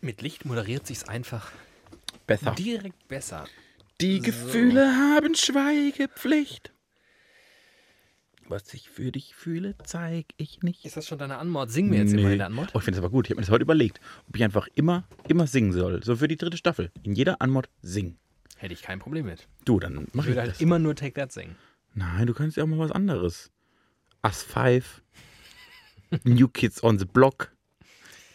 Mit 0.00 0.22
Licht 0.22 0.44
moderiert 0.44 0.86
sich's 0.86 1.04
einfach 1.04 1.50
Besser. 2.26 2.52
direkt 2.52 3.08
besser. 3.08 3.46
Die 4.00 4.20
Gefühle 4.20 4.86
haben 4.94 5.34
Schweigepflicht. 5.34 6.72
Was 8.46 8.72
ich 8.72 8.88
für 8.88 9.12
dich 9.12 9.34
fühle, 9.34 9.74
zeig 9.84 10.26
ich 10.38 10.62
nicht. 10.62 10.84
Ist 10.86 10.96
das 10.96 11.06
schon 11.06 11.18
deine 11.18 11.36
Anmod? 11.36 11.70
Sing 11.70 11.90
mir 11.90 11.98
jetzt 11.98 12.12
immer 12.14 12.30
in 12.30 12.38
der 12.38 12.46
Anmod. 12.46 12.70
Oh, 12.72 12.78
ich 12.78 12.84
finde 12.84 12.98
es 12.98 13.04
aber 13.04 13.10
gut. 13.10 13.26
Ich 13.26 13.30
habe 13.30 13.40
mir 13.40 13.42
das 13.44 13.50
heute 13.50 13.62
überlegt, 13.64 14.00
ob 14.26 14.36
ich 14.36 14.44
einfach 14.44 14.68
immer, 14.74 15.04
immer 15.26 15.46
singen 15.46 15.72
soll. 15.72 16.02
So 16.02 16.16
für 16.16 16.28
die 16.28 16.36
dritte 16.36 16.56
Staffel. 16.56 16.90
In 17.02 17.12
jeder 17.12 17.42
Anmod 17.42 17.68
singen. 17.82 18.18
Hätte 18.56 18.72
ich 18.72 18.82
kein 18.82 19.00
Problem 19.00 19.26
mit. 19.26 19.46
Du, 19.64 19.78
dann 19.80 20.06
mach 20.12 20.24
Ich 20.24 20.30
ich, 20.30 20.34
würde 20.36 20.40
halt 20.40 20.50
das. 20.52 20.60
immer 20.60 20.78
nur 20.78 20.94
Take 20.94 21.12
That 21.14 21.32
singen. 21.32 21.56
Nein, 21.94 22.26
du 22.26 22.32
kannst 22.34 22.56
ja 22.56 22.62
auch 22.62 22.68
mal 22.68 22.78
was 22.78 22.92
anderes. 22.92 23.50
Us 24.24 24.42
5. 24.44 25.02
New 26.24 26.48
Kids 26.48 26.82
on 26.82 26.98
the 26.98 27.04
Block. 27.04 27.52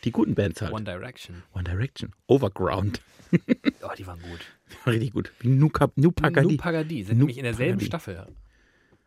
Die 0.04 0.12
guten 0.12 0.36
Bands 0.36 0.62
halt. 0.62 0.74
One 0.74 0.84
Direction. 0.84 1.44
One 1.54 1.64
Direction. 1.64 2.14
Overground. 2.28 3.02
Oh, 3.82 3.90
die 3.98 4.06
waren 4.06 4.20
gut. 4.22 4.46
Richtig 4.86 5.12
gut. 5.12 5.32
Wie 5.40 5.48
Nuka, 5.48 5.90
Nupagadi. 5.96 6.50
Nu 6.50 6.58
Pagadi 6.58 7.04
sind 7.04 7.18
nämlich 7.18 7.40
in 7.40 7.44
derselben. 7.44 7.82
Staffel. 7.82 8.28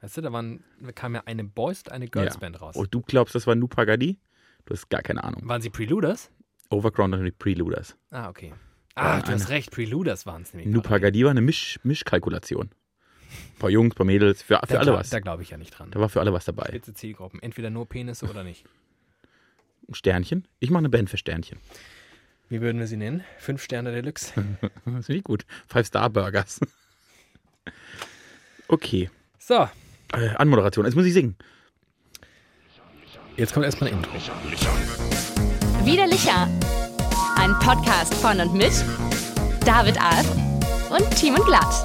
Weißt 0.00 0.16
du, 0.16 0.20
da, 0.20 0.32
waren, 0.32 0.64
kam 0.96 1.14
ja 1.14 1.22
eine 1.26 1.44
Boys 1.44 1.82
und 1.84 1.92
eine 1.92 2.08
Girls 2.08 2.38
Band 2.38 2.60
raus. 2.60 2.74
Und 2.74 2.92
du 2.92 3.02
glaubst, 3.02 3.36
das 3.36 3.46
war 3.46 3.54
Nupagadi? 3.54 4.18
Du 4.64 4.74
hast 4.74 4.90
gar 4.90 5.02
keine 5.02 5.22
Ahnung. 5.22 5.48
Waren 5.48 5.62
sie 5.62 5.70
Preluders? 5.70 6.30
Overground 6.70 7.14
und 7.14 7.24
die 7.24 7.30
Preluders. 7.30 7.96
Ah, 8.10 8.28
okay. 8.28 8.52
Ah, 8.96 9.20
du 9.20 9.30
hast 9.32 9.48
recht, 9.48 9.70
Preluders 9.70 10.26
waren 10.26 10.42
es 10.42 10.52
nämlich. 10.52 10.74
Nupagadi 10.74 11.22
war 11.22 11.30
eine 11.30 11.40
Misch, 11.40 11.78
Mischkalkulation. 11.84 12.70
Ein 12.70 13.58
paar 13.58 13.70
Jungs, 13.70 13.94
ein 13.94 13.96
paar 13.96 14.06
Mädels, 14.06 14.42
für, 14.42 14.58
für 14.66 14.74
Da, 14.74 14.80
alle 14.80 14.92
was. 14.94 15.10
Da 15.10 15.20
glaube 15.20 15.42
ich 15.42 15.50
ja 15.50 15.56
nicht 15.56 15.70
dran. 15.70 15.90
Da 15.90 16.00
war 16.00 16.08
für 16.08 16.20
alle 16.20 16.32
was 16.32 16.46
dabei. 16.46 16.66
Spitze 16.66 16.94
Zielgruppen. 16.94 17.40
Entweder 17.42 17.70
nur 17.70 17.86
Penisse 17.86 18.26
oder 18.26 18.42
nicht. 18.42 18.64
Ein 19.88 19.94
Sternchen. 19.94 20.46
Ich 20.58 20.70
mache 20.70 20.80
eine 20.80 20.88
Band 20.88 21.10
für 21.10 21.16
Sternchen. 21.16 21.58
Wie 22.48 22.60
würden 22.60 22.78
wir 22.78 22.86
sie 22.86 22.96
nennen? 22.96 23.24
Fünf 23.38 23.62
Sterne 23.62 23.92
Deluxe. 23.92 24.32
Das 24.60 24.70
finde 25.06 25.18
ich 25.18 25.24
gut. 25.24 25.44
Five-Star-Burgers. 25.68 26.60
Okay. 28.68 29.08
So, 29.38 29.68
Äh, 30.12 30.30
Anmoderation. 30.36 30.84
Jetzt 30.86 30.96
muss 30.96 31.04
ich 31.06 31.12
singen. 31.12 31.36
jetzt 33.36 33.52
kommt 33.54 33.64
erstmal 33.64 33.90
ein 33.90 33.98
Intro. 33.98 34.10
Widerlicher. 35.84 36.48
Ein 37.36 37.52
Podcast 37.60 38.12
von 38.14 38.40
und 38.40 38.54
mit 38.54 38.72
David 39.64 40.00
Alf 40.02 40.28
und 40.90 41.08
Team 41.16 41.34
und 41.36 41.44
Glatt. 41.46 41.84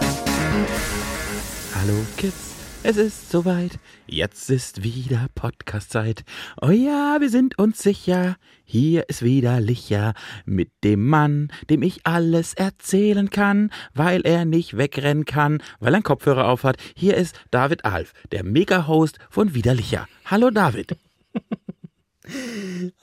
Hallo 1.76 2.04
Kids, 2.18 2.51
es 2.84 2.98
ist 2.98 3.32
soweit. 3.32 3.80
Jetzt 4.08 4.50
ist 4.50 4.84
wieder 4.84 5.28
Podcast-Zeit. 5.36 6.24
Oh 6.62 6.70
ja, 6.70 7.18
wir 7.20 7.30
sind 7.30 7.58
uns 7.60 7.82
sicher. 7.82 8.38
Hier 8.64 9.08
ist 9.10 9.22
wieder 9.24 9.60
Licher 9.60 10.14
mit 10.46 10.72
dem 10.84 11.08
Mann, 11.08 11.52
dem 11.70 11.84
ich 11.84 12.06
alles 12.06 12.54
erzählen 12.54 13.30
kann, 13.30 13.72
weil 13.94 14.22
er 14.22 14.46
nicht 14.46 14.78
wegrennen 14.78 15.26
kann, 15.26 15.62
weil 15.80 15.94
er 15.94 15.98
einen 15.98 16.04
Kopfhörer 16.04 16.48
aufhat. 16.48 16.78
Hier 16.96 17.16
ist 17.16 17.36
David 17.52 17.86
Alf, 17.86 18.14
der 18.32 18.44
Mega-Host 18.44 19.20
von 19.30 19.54
Widerlicher. 19.54 20.08
Hallo 20.26 20.50
David. 20.50 20.98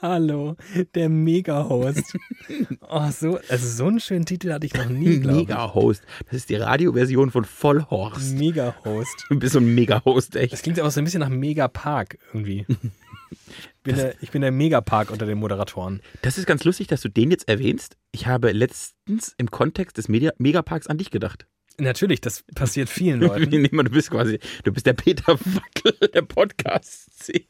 Hallo, 0.01 0.55
der 0.95 1.09
Mega-Host. 1.09 2.17
oh, 2.89 3.09
so, 3.11 3.39
also 3.49 3.67
so 3.67 3.85
einen 3.85 3.99
schönen 3.99 4.25
Titel 4.25 4.51
hatte 4.51 4.65
ich 4.65 4.73
noch 4.73 4.89
nie, 4.89 5.19
glaube 5.19 5.41
ich. 5.41 5.47
Mega-Host. 5.47 6.03
Das 6.25 6.35
ist 6.35 6.49
die 6.49 6.55
Radioversion 6.55 7.31
von 7.31 7.45
Vollhorst. 7.45 8.35
Mega-Host. 8.35 9.25
Du 9.29 9.39
bist 9.39 9.53
so 9.53 9.59
ein 9.59 9.73
Mega-Host, 9.73 10.35
echt. 10.35 10.53
Das 10.53 10.61
klingt 10.61 10.79
aber 10.79 10.91
so 10.91 11.01
ein 11.01 11.03
bisschen 11.03 11.21
nach 11.21 11.29
Megapark 11.29 12.17
irgendwie. 12.33 12.65
Ich 12.69 13.83
bin, 13.83 13.95
der, 13.95 14.21
ich 14.21 14.31
bin 14.31 14.41
der 14.41 14.51
Megapark 14.51 15.11
unter 15.11 15.25
den 15.25 15.37
Moderatoren. 15.37 16.01
Das 16.21 16.37
ist 16.37 16.45
ganz 16.45 16.63
lustig, 16.63 16.87
dass 16.87 17.01
du 17.01 17.09
den 17.09 17.31
jetzt 17.31 17.47
erwähnst. 17.47 17.97
Ich 18.11 18.27
habe 18.27 18.51
letztens 18.51 19.33
im 19.37 19.49
Kontext 19.51 19.97
des 19.97 20.07
Media 20.09 20.31
Megaparks 20.37 20.87
an 20.87 20.97
dich 20.97 21.11
gedacht. 21.11 21.47
Natürlich, 21.77 22.21
das 22.21 22.43
passiert 22.55 22.89
vielen 22.89 23.21
Leuten. 23.21 23.49
Nee, 23.49 23.69
du 23.69 23.83
bist 23.89 24.11
quasi, 24.11 24.39
du 24.63 24.71
bist 24.71 24.85
der 24.85 24.93
Peter 24.93 25.39
Wackel 25.39 26.09
der 26.13 26.21
Podcast-Szene. 26.23 27.45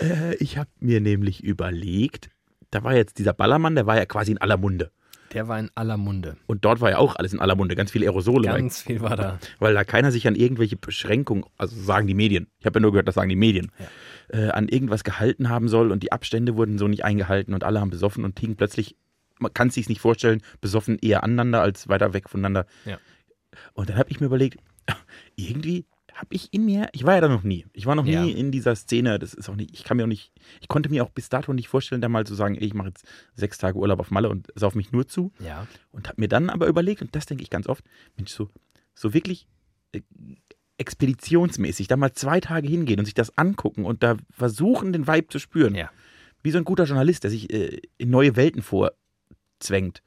Äh, 0.00 0.34
ich 0.36 0.58
habe 0.58 0.70
mir 0.80 1.00
nämlich 1.00 1.42
überlegt, 1.42 2.30
da 2.70 2.84
war 2.84 2.94
jetzt 2.94 3.18
dieser 3.18 3.32
Ballermann, 3.32 3.74
der 3.74 3.86
war 3.86 3.96
ja 3.96 4.06
quasi 4.06 4.32
in 4.32 4.38
aller 4.38 4.56
Munde. 4.56 4.90
Der 5.32 5.48
war 5.48 5.58
in 5.58 5.70
aller 5.74 5.96
Munde. 5.96 6.36
Und 6.46 6.64
dort 6.64 6.80
war 6.80 6.90
ja 6.90 6.98
auch 6.98 7.16
alles 7.16 7.32
in 7.32 7.40
aller 7.40 7.56
Munde, 7.56 7.74
ganz 7.74 7.90
viele 7.90 8.06
Aerosole, 8.06 8.48
weil, 8.48 8.60
Ganz 8.60 8.82
viel 8.82 9.00
war 9.00 9.16
da. 9.16 9.38
weil 9.58 9.74
da 9.74 9.84
keiner 9.84 10.12
sich 10.12 10.26
an 10.28 10.36
irgendwelche 10.36 10.76
Beschränkungen, 10.76 11.44
also 11.58 11.76
sagen 11.80 12.06
die 12.06 12.14
Medien, 12.14 12.46
ich 12.58 12.66
habe 12.66 12.78
ja 12.78 12.80
nur 12.80 12.92
gehört, 12.92 13.08
das 13.08 13.16
sagen 13.16 13.28
die 13.28 13.36
Medien, 13.36 13.72
äh, 14.28 14.48
an 14.48 14.68
irgendwas 14.68 15.04
gehalten 15.04 15.48
haben 15.48 15.68
soll 15.68 15.90
und 15.90 16.02
die 16.02 16.12
Abstände 16.12 16.56
wurden 16.56 16.78
so 16.78 16.86
nicht 16.88 17.04
eingehalten 17.04 17.54
und 17.54 17.64
alle 17.64 17.80
haben 17.80 17.90
besoffen 17.90 18.24
und 18.24 18.38
hingen 18.38 18.56
plötzlich, 18.56 18.96
man 19.38 19.52
kann 19.52 19.68
es 19.68 19.74
sich 19.74 19.88
nicht 19.88 20.00
vorstellen, 20.00 20.42
besoffen 20.60 20.98
eher 21.00 21.22
aneinander 21.24 21.60
als 21.60 21.88
weiter 21.88 22.12
weg 22.12 22.28
voneinander. 22.28 22.66
Ja. 22.84 22.98
Und 23.74 23.90
dann 23.90 23.98
habe 23.98 24.10
ich 24.10 24.20
mir 24.20 24.26
überlegt, 24.26 24.58
irgendwie 25.36 25.86
habe 26.16 26.28
ich 26.34 26.52
in 26.52 26.64
mir, 26.64 26.88
ich 26.92 27.04
war 27.04 27.14
ja 27.14 27.20
da 27.20 27.28
noch 27.28 27.42
nie, 27.42 27.66
ich 27.74 27.86
war 27.86 27.94
noch 27.94 28.06
Ja. 28.06 28.24
nie 28.24 28.32
in 28.32 28.50
dieser 28.50 28.74
Szene, 28.74 29.18
das 29.18 29.34
ist 29.34 29.48
auch 29.48 29.54
nicht, 29.54 29.72
ich 29.74 29.84
kann 29.84 29.96
mir 29.98 30.04
auch 30.04 30.08
nicht, 30.08 30.32
ich 30.60 30.68
konnte 30.68 30.88
mir 30.88 31.04
auch 31.04 31.10
bis 31.10 31.28
dato 31.28 31.52
nicht 31.52 31.68
vorstellen, 31.68 32.00
da 32.00 32.08
mal 32.08 32.26
zu 32.26 32.34
sagen, 32.34 32.54
ey, 32.56 32.64
ich 32.66 32.74
mache 32.74 32.88
jetzt 32.88 33.04
sechs 33.34 33.58
Tage 33.58 33.76
Urlaub 33.78 34.00
auf 34.00 34.10
Malle 34.10 34.28
und 34.30 34.48
sauf 34.54 34.74
mich 34.74 34.92
nur 34.92 35.06
zu. 35.06 35.30
Ja. 35.40 35.66
Und 35.92 36.08
habe 36.08 36.20
mir 36.20 36.28
dann 36.28 36.48
aber 36.50 36.66
überlegt, 36.68 37.02
und 37.02 37.14
das 37.14 37.26
denke 37.26 37.42
ich 37.42 37.50
ganz 37.50 37.68
oft, 37.68 37.84
Mensch, 38.16 38.30
so, 38.32 38.48
so 38.94 39.12
wirklich 39.14 39.46
äh, 39.92 40.00
expeditionsmäßig, 40.78 41.88
da 41.88 41.96
mal 41.96 42.12
zwei 42.12 42.40
Tage 42.40 42.68
hingehen 42.68 42.98
und 42.98 43.04
sich 43.04 43.14
das 43.14 43.36
angucken 43.36 43.84
und 43.84 44.02
da 44.02 44.16
versuchen, 44.30 44.92
den 44.92 45.06
Vibe 45.06 45.28
zu 45.28 45.38
spüren. 45.38 45.74
Ja. 45.74 45.90
Wie 46.42 46.50
so 46.50 46.58
ein 46.58 46.64
guter 46.64 46.84
Journalist, 46.84 47.24
der 47.24 47.30
sich 47.30 47.52
äh, 47.52 47.80
in 47.98 48.10
neue 48.10 48.36
Welten 48.36 48.62
vorzwängt. 48.62 50.02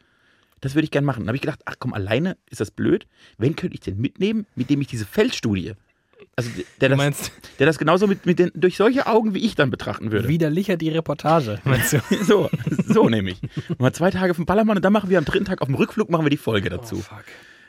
Das 0.62 0.76
würde 0.76 0.84
ich 0.86 0.92
gern 0.92 1.06
machen. 1.06 1.24
Da 1.24 1.28
habe 1.30 1.38
ich 1.38 1.42
gedacht, 1.42 1.62
ach 1.66 1.76
komm, 1.80 1.94
alleine 1.94 2.38
ist 2.50 2.62
das 2.62 2.72
blöd. 2.72 3.08
Wen 3.38 3.56
könnte 3.56 3.76
ich 3.76 3.80
denn 3.82 3.98
mitnehmen, 3.98 4.46
mit 4.56 4.70
dem 4.70 4.82
ich 4.82 4.88
diese 4.88 5.06
Feldstudie, 5.06 5.74
also 6.48 6.62
der 6.82 6.90
Du 6.90 6.96
das, 6.98 7.32
der 7.60 7.66
das 7.68 7.78
genauso 7.78 8.08
mit, 8.08 8.26
mit 8.26 8.40
den, 8.40 8.52
durch 8.54 8.78
solche 8.78 9.08
Augen 9.08 9.34
wie 9.34 9.40
ich 9.46 9.56
dann 9.56 9.70
betrachten 9.70 10.12
würde. 10.12 10.28
widerlicher 10.28 10.78
die 10.78 10.90
Reportage, 10.90 11.60
meinst 11.64 11.94
du? 11.94 12.00
So, 12.24 12.50
so 12.88 13.10
nämlich. 13.10 13.40
Mal 13.78 13.94
zwei 13.94 14.12
Tage 14.12 14.34
vom 14.34 14.46
Ballermann 14.46 14.78
und 14.78 14.84
dann 14.84 14.94
machen 14.94 15.10
wir 15.10 15.18
am 15.18 15.26
dritten 15.26 15.46
Tag 15.46 15.62
auf 15.62 15.68
dem 15.68 15.76
Rückflug 15.76 16.10
machen 16.10 16.26
wir 16.26 16.30
die 16.30 16.38
Folge 16.38 16.70
dazu. 16.70 16.96
Oh, 16.98 17.02
fuck. 17.02 17.24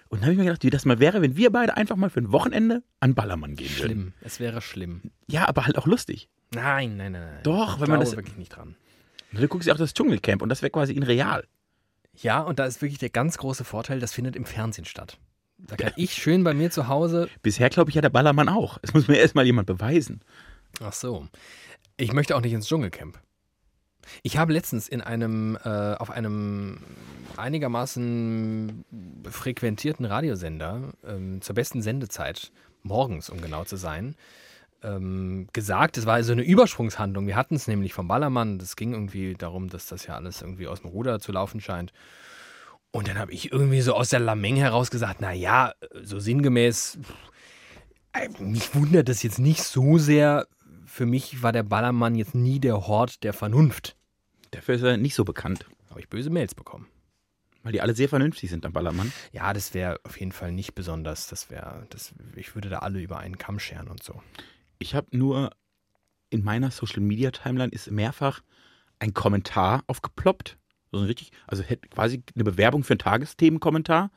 Und 0.08 0.19
dann 0.19 0.25
habe 0.25 0.32
ich 0.32 0.38
mir 0.38 0.44
gedacht, 0.47 0.64
wie 0.64 0.70
das 0.70 0.84
mal 0.84 0.98
wäre, 0.98 1.22
wenn 1.22 1.36
wir 1.36 1.50
beide 1.50 1.76
einfach 1.76 1.94
mal 1.97 2.10
für 2.10 2.20
ein 2.20 2.32
Wochenende 2.32 2.82
an 2.98 3.14
Ballermann 3.14 3.54
gehen 3.54 3.69
würden. 3.78 3.86
Schlimm. 3.86 4.12
Es 4.22 4.41
wäre 4.41 4.60
schlimm. 4.60 5.02
Ja, 5.28 5.48
aber 5.48 5.66
halt 5.66 5.78
auch 5.78 5.87
lustig. 5.87 6.28
Nein, 6.52 6.97
nein, 6.97 7.12
nein, 7.12 7.22
nein. 7.22 7.41
Doch, 7.44 7.76
ich 7.76 7.81
wenn 7.82 7.91
man 7.91 8.00
das- 8.00 8.16
wirklich 8.16 8.37
nicht 8.37 8.56
dran. 8.56 8.75
Und 9.32 9.41
du 9.41 9.47
guckst 9.47 9.69
ja 9.69 9.75
auch 9.75 9.78
das 9.78 9.94
Dschungelcamp 9.94 10.42
und 10.42 10.48
das 10.48 10.62
wäre 10.62 10.70
quasi 10.70 10.92
in 10.94 11.04
real. 11.04 11.44
Ja, 12.20 12.41
und 12.41 12.58
da 12.58 12.64
ist 12.66 12.82
wirklich 12.82 12.98
der 12.98 13.10
ganz 13.10 13.38
große 13.38 13.62
Vorteil, 13.62 14.00
das 14.00 14.12
findet 14.12 14.34
im 14.34 14.44
Fernsehen 14.44 14.84
statt. 14.84 15.19
Da 15.66 15.76
kann 15.76 15.93
ich 15.97 16.15
schön 16.15 16.44
bei 16.44 16.54
mir 16.54 16.71
zu 16.71 16.88
Hause. 16.88 17.28
Bisher 17.43 17.71
glaube 17.71 17.91
ich 17.91 17.94
ja 17.94 18.03
der 18.03 18.10
Ballermann 18.10 18.48
auch. 18.48 18.78
Das 18.78 18.94
muss 18.94 19.09
mir 19.09 19.16
erstmal 19.16 19.47
jemand 19.47 19.66
beweisen. 19.66 20.21
Ach 20.82 20.93
so. 20.93 21.26
Ich 21.97 22.12
möchte 22.12 22.37
auch 22.37 22.41
nicht 22.41 22.53
ins 22.53 22.66
Dschungelcamp. 22.66 23.19
Ich 24.22 24.38
habe 24.38 24.53
letztens 24.53 24.88
in 24.88 25.00
einem, 25.00 25.56
äh, 25.62 25.94
auf 25.94 26.10
einem 26.10 26.78
einigermaßen 27.37 28.84
frequentierten 29.31 30.04
Radiosender 30.04 30.93
ähm, 31.06 31.41
zur 31.43 31.54
besten 31.54 31.82
Sendezeit, 31.82 32.50
morgens, 32.82 33.31
um 33.31 33.41
genau 33.41 33.65
zu 33.65 33.76
sein, 33.76 34.16
ähm, 34.82 35.49
gesagt, 35.53 35.99
es 35.99 36.06
war 36.06 36.15
also 36.15 36.32
eine 36.32 36.43
Übersprungshandlung. 36.43 37.26
Wir 37.26 37.37
hatten 37.37 37.54
es 37.54 37.69
nämlich 37.69 37.93
vom 37.93 38.09
Ballermann. 38.09 38.59
Das 38.59 38.76
ging 38.76 38.93
irgendwie 38.93 39.34
darum, 39.34 39.69
dass 39.69 39.87
das 39.87 40.06
ja 40.06 40.15
alles 40.15 40.41
irgendwie 40.41 40.69
aus 40.69 40.81
dem 40.81 40.91
Ruder 40.91 41.20
zu 41.20 41.32
laufen 41.32 41.60
scheint. 41.60 41.93
Und 42.92 43.08
dann 43.08 43.18
habe 43.18 43.32
ich 43.32 43.52
irgendwie 43.52 43.80
so 43.80 43.94
aus 43.94 44.10
der 44.10 44.20
Lameng 44.20 44.56
heraus 44.56 44.90
gesagt, 44.90 45.20
naja, 45.20 45.72
so 46.02 46.18
sinngemäß, 46.18 46.98
äh, 48.12 48.28
mich 48.40 48.74
wundert 48.74 49.08
das 49.08 49.22
jetzt 49.22 49.38
nicht 49.38 49.62
so 49.62 49.98
sehr. 49.98 50.46
Für 50.86 51.06
mich 51.06 51.42
war 51.42 51.52
der 51.52 51.62
Ballermann 51.62 52.16
jetzt 52.16 52.34
nie 52.34 52.58
der 52.58 52.88
Hort 52.88 53.22
der 53.22 53.32
Vernunft. 53.32 53.96
Dafür 54.50 54.74
ist 54.74 54.82
er 54.82 54.96
nicht 54.96 55.14
so 55.14 55.24
bekannt. 55.24 55.66
Habe 55.90 56.00
ich 56.00 56.08
böse 56.08 56.31
Mails 56.31 56.54
bekommen. 56.54 56.88
Weil 57.62 57.72
die 57.72 57.81
alle 57.81 57.94
sehr 57.94 58.08
vernünftig 58.08 58.50
sind 58.50 58.64
am 58.66 58.72
Ballermann. 58.72 59.12
Ja, 59.32 59.52
das 59.52 59.75
wäre 59.75 60.00
auf 60.04 60.19
jeden 60.19 60.32
Fall 60.32 60.50
nicht 60.50 60.75
besonders. 60.75 61.28
Das 61.28 61.50
wäre, 61.50 61.86
das, 61.90 62.14
ich 62.34 62.54
würde 62.54 62.70
da 62.70 62.78
alle 62.78 63.00
über 63.00 63.19
einen 63.19 63.38
Kamm 63.38 63.58
scheren 63.58 63.88
und 63.88 64.02
so. 64.02 64.22
Ich 64.78 64.94
habe 64.94 65.16
nur 65.16 65.50
in 66.31 66.43
meiner 66.43 66.70
Social 66.70 67.00
Media 67.00 67.31
Timeline 67.31 67.72
ist 67.72 67.90
mehrfach 67.90 68.40
ein 68.98 69.14
Kommentar 69.14 69.82
aufgeploppt. 69.86 70.56
So 70.92 70.98
ein 70.98 71.04
richtig, 71.04 71.31
also 71.46 71.62
hätte 71.62 71.88
quasi 71.88 72.22
eine 72.34 72.44
Bewerbung 72.44 72.84
für 72.84 72.94
einen 72.94 72.98
Tagesthemenkommentar 72.98 74.10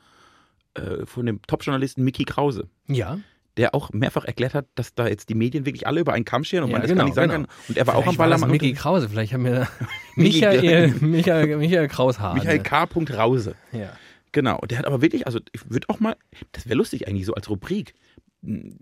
äh, 0.74 1.06
von 1.06 1.26
dem 1.26 1.40
Top-Journalisten 1.42 2.02
Mickey 2.02 2.24
Krause. 2.24 2.68
Ja, 2.88 3.18
der 3.56 3.74
auch 3.74 3.92
mehrfach 3.92 4.24
erklärt 4.24 4.54
hat, 4.54 4.66
dass 4.74 4.94
da 4.94 5.06
jetzt 5.06 5.28
die 5.28 5.34
Medien 5.34 5.64
wirklich 5.64 5.86
alle 5.86 6.00
über 6.00 6.12
einen 6.12 6.24
Kamm 6.24 6.44
scheren 6.44 6.64
und 6.64 6.70
Ja, 6.70 6.74
man 6.78 6.82
das 6.82 6.90
genau, 6.90 7.02
gar 7.02 7.04
nicht 7.06 7.14
sagen 7.14 7.30
genau. 7.30 7.46
kann. 7.46 7.56
Und 7.68 7.76
er 7.76 7.86
war 7.86 7.94
auch 7.94 7.98
am 7.98 8.02
Vielleicht 8.04 8.18
war 8.18 8.28
das 8.28 8.40
Ballermann. 8.40 8.50
Mickey 8.50 8.72
Krause. 8.72 9.08
Vielleicht 9.08 9.32
haben 9.32 9.44
wir 9.44 9.68
Michael, 10.16 10.94
Michael, 11.00 11.56
Michael 11.58 11.88
Kraushahn. 11.88 12.34
Michael 12.34 12.60
K. 12.60 12.84
Rause. 13.16 13.54
Ja. 13.72 13.92
Genau. 14.32 14.58
Und 14.58 14.70
der 14.70 14.78
hat 14.78 14.86
aber 14.86 15.02
wirklich, 15.02 15.26
also 15.26 15.38
ich 15.52 15.70
würde 15.70 15.88
auch 15.88 16.00
mal, 16.00 16.16
das 16.52 16.66
wäre 16.66 16.76
lustig 16.76 17.06
eigentlich 17.06 17.26
so 17.26 17.34
als 17.34 17.48
Rubrik. 17.48 17.94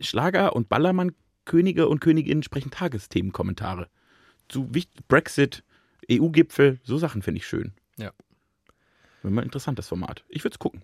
Schlager 0.00 0.56
und 0.56 0.68
Ballermann, 0.68 1.12
Könige 1.44 1.88
und 1.88 2.00
Königinnen 2.00 2.42
sprechen 2.42 2.70
Tagesthemenkommentare. 2.70 3.88
Zu 4.48 4.70
Brexit, 5.08 5.62
EU-Gipfel, 6.10 6.80
so 6.82 6.96
Sachen 6.98 7.22
finde 7.22 7.38
ich 7.38 7.46
schön. 7.46 7.72
Ja. 7.96 8.12
Wäre 9.22 9.34
mal 9.34 9.42
ein 9.42 9.46
interessantes 9.46 9.88
Format. 9.88 10.24
Ich 10.28 10.44
würde 10.44 10.54
es 10.54 10.58
gucken. 10.58 10.82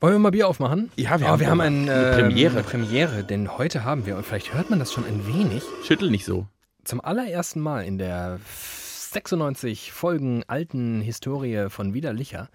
Wollen 0.00 0.14
wir 0.14 0.18
mal 0.18 0.30
Bier 0.30 0.48
aufmachen? 0.48 0.90
Ja, 0.96 1.20
wir 1.20 1.26
Aber 1.26 1.32
haben 1.32 1.40
wir 1.40 1.50
haben 1.50 1.60
ein, 1.60 1.88
eine 1.88 2.08
ähm, 2.08 2.14
Premiere. 2.14 2.52
eine 2.58 2.62
Premiere, 2.62 3.24
denn 3.24 3.56
heute 3.58 3.84
haben 3.84 4.06
wir, 4.06 4.16
und 4.16 4.24
vielleicht 4.26 4.52
hört 4.54 4.70
man 4.70 4.78
das 4.78 4.92
schon 4.92 5.04
ein 5.04 5.26
wenig, 5.26 5.62
Schüttel 5.84 6.10
nicht 6.10 6.24
so. 6.24 6.46
zum 6.84 7.00
allerersten 7.00 7.60
Mal 7.60 7.84
in 7.84 7.98
der 7.98 8.38
96 8.44 9.92
Folgen 9.92 10.44
alten 10.46 11.00
Historie 11.00 11.68
von 11.70 11.94
Widerlicher 11.94 12.48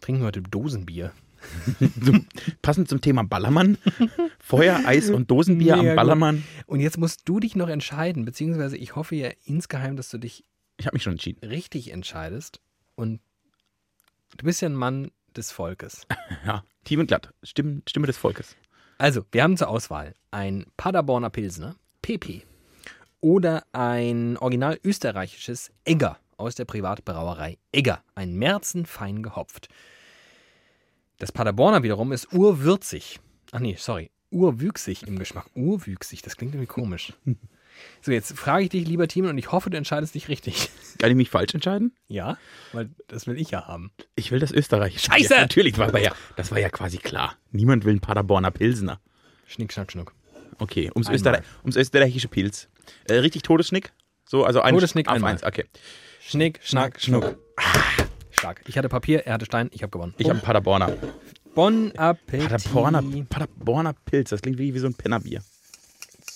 trinken 0.00 0.22
wir 0.22 0.26
heute 0.26 0.42
Dosenbier. 0.42 1.12
Passend 2.62 2.88
zum 2.88 3.00
Thema 3.00 3.22
Ballermann. 3.22 3.78
Feuer, 4.38 4.80
Eis 4.84 5.10
und 5.10 5.30
Dosenbier 5.30 5.76
Mega 5.76 5.90
am 5.90 5.96
Ballermann. 5.96 6.44
Und 6.66 6.80
jetzt 6.80 6.98
musst 6.98 7.22
du 7.24 7.40
dich 7.40 7.56
noch 7.56 7.68
entscheiden, 7.68 8.24
beziehungsweise 8.24 8.76
ich 8.76 8.96
hoffe 8.96 9.16
ja 9.16 9.30
insgeheim, 9.44 9.96
dass 9.96 10.10
du 10.10 10.18
dich 10.18 10.44
Ich 10.78 10.86
habe 10.86 10.94
mich 10.94 11.02
schon 11.02 11.14
entschieden. 11.14 11.46
richtig 11.46 11.90
entscheidest. 11.92 12.60
Und 12.94 13.20
du 14.36 14.44
bist 14.44 14.60
ja 14.60 14.68
ein 14.68 14.74
Mann 14.74 15.10
des 15.36 15.50
Volkes. 15.50 16.06
Ja, 16.44 16.64
Team 16.84 17.00
und 17.00 17.06
glatt. 17.06 17.32
Stimme, 17.42 17.82
Stimme 17.88 18.06
des 18.06 18.16
Volkes. 18.16 18.56
Also, 18.98 19.24
wir 19.32 19.42
haben 19.42 19.56
zur 19.56 19.68
Auswahl 19.68 20.14
ein 20.30 20.66
Paderborner 20.76 21.30
Pilsner, 21.30 21.76
PP, 22.02 22.42
oder 23.20 23.64
ein 23.72 24.36
original 24.38 24.78
österreichisches 24.84 25.72
Egger 25.84 26.18
aus 26.36 26.54
der 26.54 26.64
Privatbrauerei 26.64 27.58
Egger, 27.72 28.02
ein 28.14 28.34
Märzen 28.36 28.86
fein 28.86 29.22
gehopft. 29.22 29.68
Das 31.18 31.32
Paderborner 31.32 31.82
wiederum 31.82 32.12
ist 32.12 32.32
urwürzig. 32.32 33.20
Ach 33.52 33.60
nee, 33.60 33.76
sorry, 33.78 34.10
urwüchsig 34.30 35.06
im 35.06 35.18
Geschmack. 35.18 35.46
Urwüchsig, 35.54 36.22
das 36.22 36.36
klingt 36.36 36.54
irgendwie 36.54 36.72
komisch. 36.72 37.12
So, 38.02 38.12
jetzt 38.12 38.36
frage 38.38 38.64
ich 38.64 38.70
dich, 38.70 38.86
lieber 38.86 39.08
Team, 39.08 39.26
und 39.26 39.38
ich 39.38 39.52
hoffe, 39.52 39.70
du 39.70 39.76
entscheidest 39.76 40.14
dich 40.14 40.28
richtig. 40.28 40.70
Kann 40.98 41.10
ich 41.10 41.16
mich 41.16 41.30
falsch 41.30 41.54
entscheiden? 41.54 41.94
Ja, 42.08 42.38
weil 42.72 42.90
das 43.08 43.26
will 43.26 43.38
ich 43.40 43.50
ja 43.50 43.66
haben. 43.66 43.90
Ich 44.14 44.30
will 44.30 44.38
das 44.38 44.52
Österreich. 44.52 45.00
Scheiße! 45.00 45.34
Ja, 45.34 45.40
natürlich, 45.40 45.72
das 45.72 45.80
war, 45.80 45.88
aber 45.88 46.00
ja, 46.00 46.12
das 46.36 46.50
war 46.50 46.58
ja 46.58 46.68
quasi 46.68 46.98
klar. 46.98 47.36
Niemand 47.50 47.84
will 47.84 47.92
einen 47.92 48.00
Paderborner 48.00 48.50
Pilsner. 48.50 49.00
Schnick, 49.46 49.72
schnack, 49.72 49.92
schnuck. 49.92 50.14
Okay, 50.58 50.90
ums. 50.94 51.08
Österreich, 51.08 51.42
ums 51.62 51.76
österreichische 51.76 52.28
Pilz. 52.28 52.68
Äh, 53.08 53.14
richtig 53.14 53.42
Todesschnick? 53.42 53.92
So, 54.24 54.44
also 54.44 54.60
ein 54.60 54.74
Todesschnick 54.74 55.08
auf 55.08 55.22
eins, 55.22 55.44
okay. 55.44 55.64
Schnick, 56.20 56.60
schnack, 56.62 57.00
schnuck. 57.00 57.38
Stark. 58.30 58.62
Ich 58.66 58.76
hatte 58.76 58.88
Papier, 58.88 59.26
er 59.26 59.34
hatte 59.34 59.46
Stein, 59.46 59.70
ich 59.72 59.82
habe 59.82 59.90
gewonnen. 59.90 60.14
Ich 60.18 60.26
habe 60.26 60.38
einen 60.38 60.44
Paderborner. 60.44 60.92
Bon 61.54 61.92
Appetit. 61.96 62.48
Paderborner, 62.48 63.02
Paderborner 63.28 63.94
Pilz, 64.04 64.30
das 64.30 64.42
klingt 64.42 64.58
wie, 64.58 64.74
wie 64.74 64.78
so 64.78 64.86
ein 64.86 64.94
Pennerbier. 64.94 65.42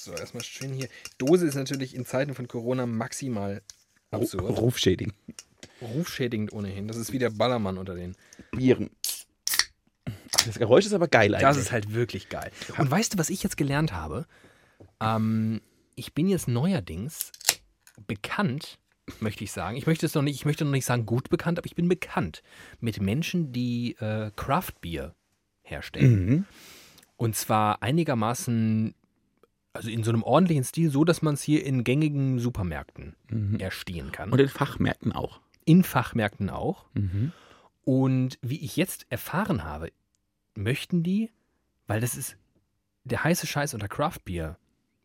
So, 0.02 0.12
erstmal 0.12 0.42
schön 0.42 0.72
hier. 0.72 0.88
Dose 1.18 1.46
ist 1.46 1.56
natürlich 1.56 1.94
in 1.94 2.06
Zeiten 2.06 2.34
von 2.34 2.48
Corona 2.48 2.86
maximal 2.86 3.60
absurd. 4.10 4.58
Rufschädigen. 4.58 5.12
Rufschädigend 5.82 6.54
ohnehin. 6.54 6.88
Das 6.88 6.96
ist 6.96 7.12
wie 7.12 7.18
der 7.18 7.28
Ballermann 7.28 7.76
unter 7.76 7.94
den. 7.94 8.16
Bieren. 8.50 8.88
Das 10.46 10.58
Geräusch 10.58 10.86
ist 10.86 10.94
aber 10.94 11.06
geil 11.06 11.34
eigentlich. 11.34 11.46
Das 11.46 11.58
ist 11.58 11.70
halt 11.70 11.92
wirklich 11.92 12.30
geil. 12.30 12.50
Und 12.78 12.90
weißt 12.90 13.12
du, 13.12 13.18
was 13.18 13.28
ich 13.28 13.42
jetzt 13.42 13.58
gelernt 13.58 13.92
habe? 13.92 14.26
Ähm, 15.02 15.60
ich 15.96 16.14
bin 16.14 16.30
jetzt 16.30 16.48
neuerdings 16.48 17.30
bekannt, 18.06 18.78
möchte 19.20 19.44
ich 19.44 19.52
sagen. 19.52 19.76
Ich 19.76 19.86
möchte 19.86 20.06
es 20.06 20.14
noch 20.14 20.22
nicht, 20.22 20.36
ich 20.36 20.46
möchte 20.46 20.64
noch 20.64 20.72
nicht 20.72 20.86
sagen 20.86 21.04
gut 21.04 21.28
bekannt, 21.28 21.58
aber 21.58 21.66
ich 21.66 21.74
bin 21.74 21.90
bekannt 21.90 22.42
mit 22.80 23.02
Menschen, 23.02 23.52
die 23.52 23.96
äh, 23.98 24.30
Craft 24.34 24.80
Beer 24.80 25.14
herstellen. 25.60 26.24
Mhm. 26.24 26.44
Und 27.18 27.36
zwar 27.36 27.82
einigermaßen, 27.82 28.94
also 29.72 29.88
in 29.90 30.02
so 30.02 30.10
einem 30.10 30.22
ordentlichen 30.22 30.64
Stil, 30.64 30.90
so 30.90 31.04
dass 31.04 31.22
man 31.22 31.34
es 31.34 31.42
hier 31.42 31.64
in 31.64 31.84
gängigen 31.84 32.38
Supermärkten 32.38 33.14
erstehen 33.58 34.12
kann. 34.12 34.30
Und 34.30 34.38
in 34.40 34.48
Fachmärkten 34.48 35.12
auch. 35.12 35.40
in 35.64 35.84
Fachmärkten 35.84 36.50
auch. 36.50 36.86
Mhm. 36.94 37.32
Und 37.84 38.38
wie 38.42 38.60
ich 38.60 38.76
jetzt 38.76 39.06
erfahren 39.10 39.64
habe, 39.64 39.90
möchten 40.54 41.02
die, 41.02 41.30
weil 41.86 42.00
das 42.00 42.16
ist 42.16 42.36
der 43.04 43.24
heiße 43.24 43.46
Scheiß 43.46 43.74
unter 43.74 43.88
Craft 43.88 44.20
Beer 44.24 44.58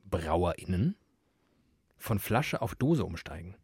BrauerInnen, 0.04 0.96
von 1.98 2.20
Flasche 2.20 2.62
auf 2.62 2.76
Dose 2.76 3.04
umsteigen. 3.06 3.56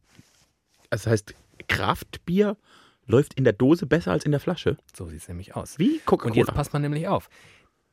Das 0.90 1.06
heißt, 1.08 1.36
Kraftbier 1.68 2.58
läuft 3.06 3.34
in 3.36 3.44
der 3.44 3.54
Dose 3.54 3.86
besser 3.86 4.12
als 4.12 4.26
in 4.26 4.32
der 4.32 4.40
Flasche. 4.40 4.78
So 4.96 5.08
sieht 5.08 5.22
es 5.22 5.28
nämlich 5.28 5.56
aus. 5.56 5.78
Wie 5.78 5.90
Und 5.90 5.96
jetzt 5.98 6.06
Coca-Cola. 6.06 6.52
passt 6.54 6.74
man 6.74 6.82
nämlich 6.82 7.08
auf. 7.08 7.30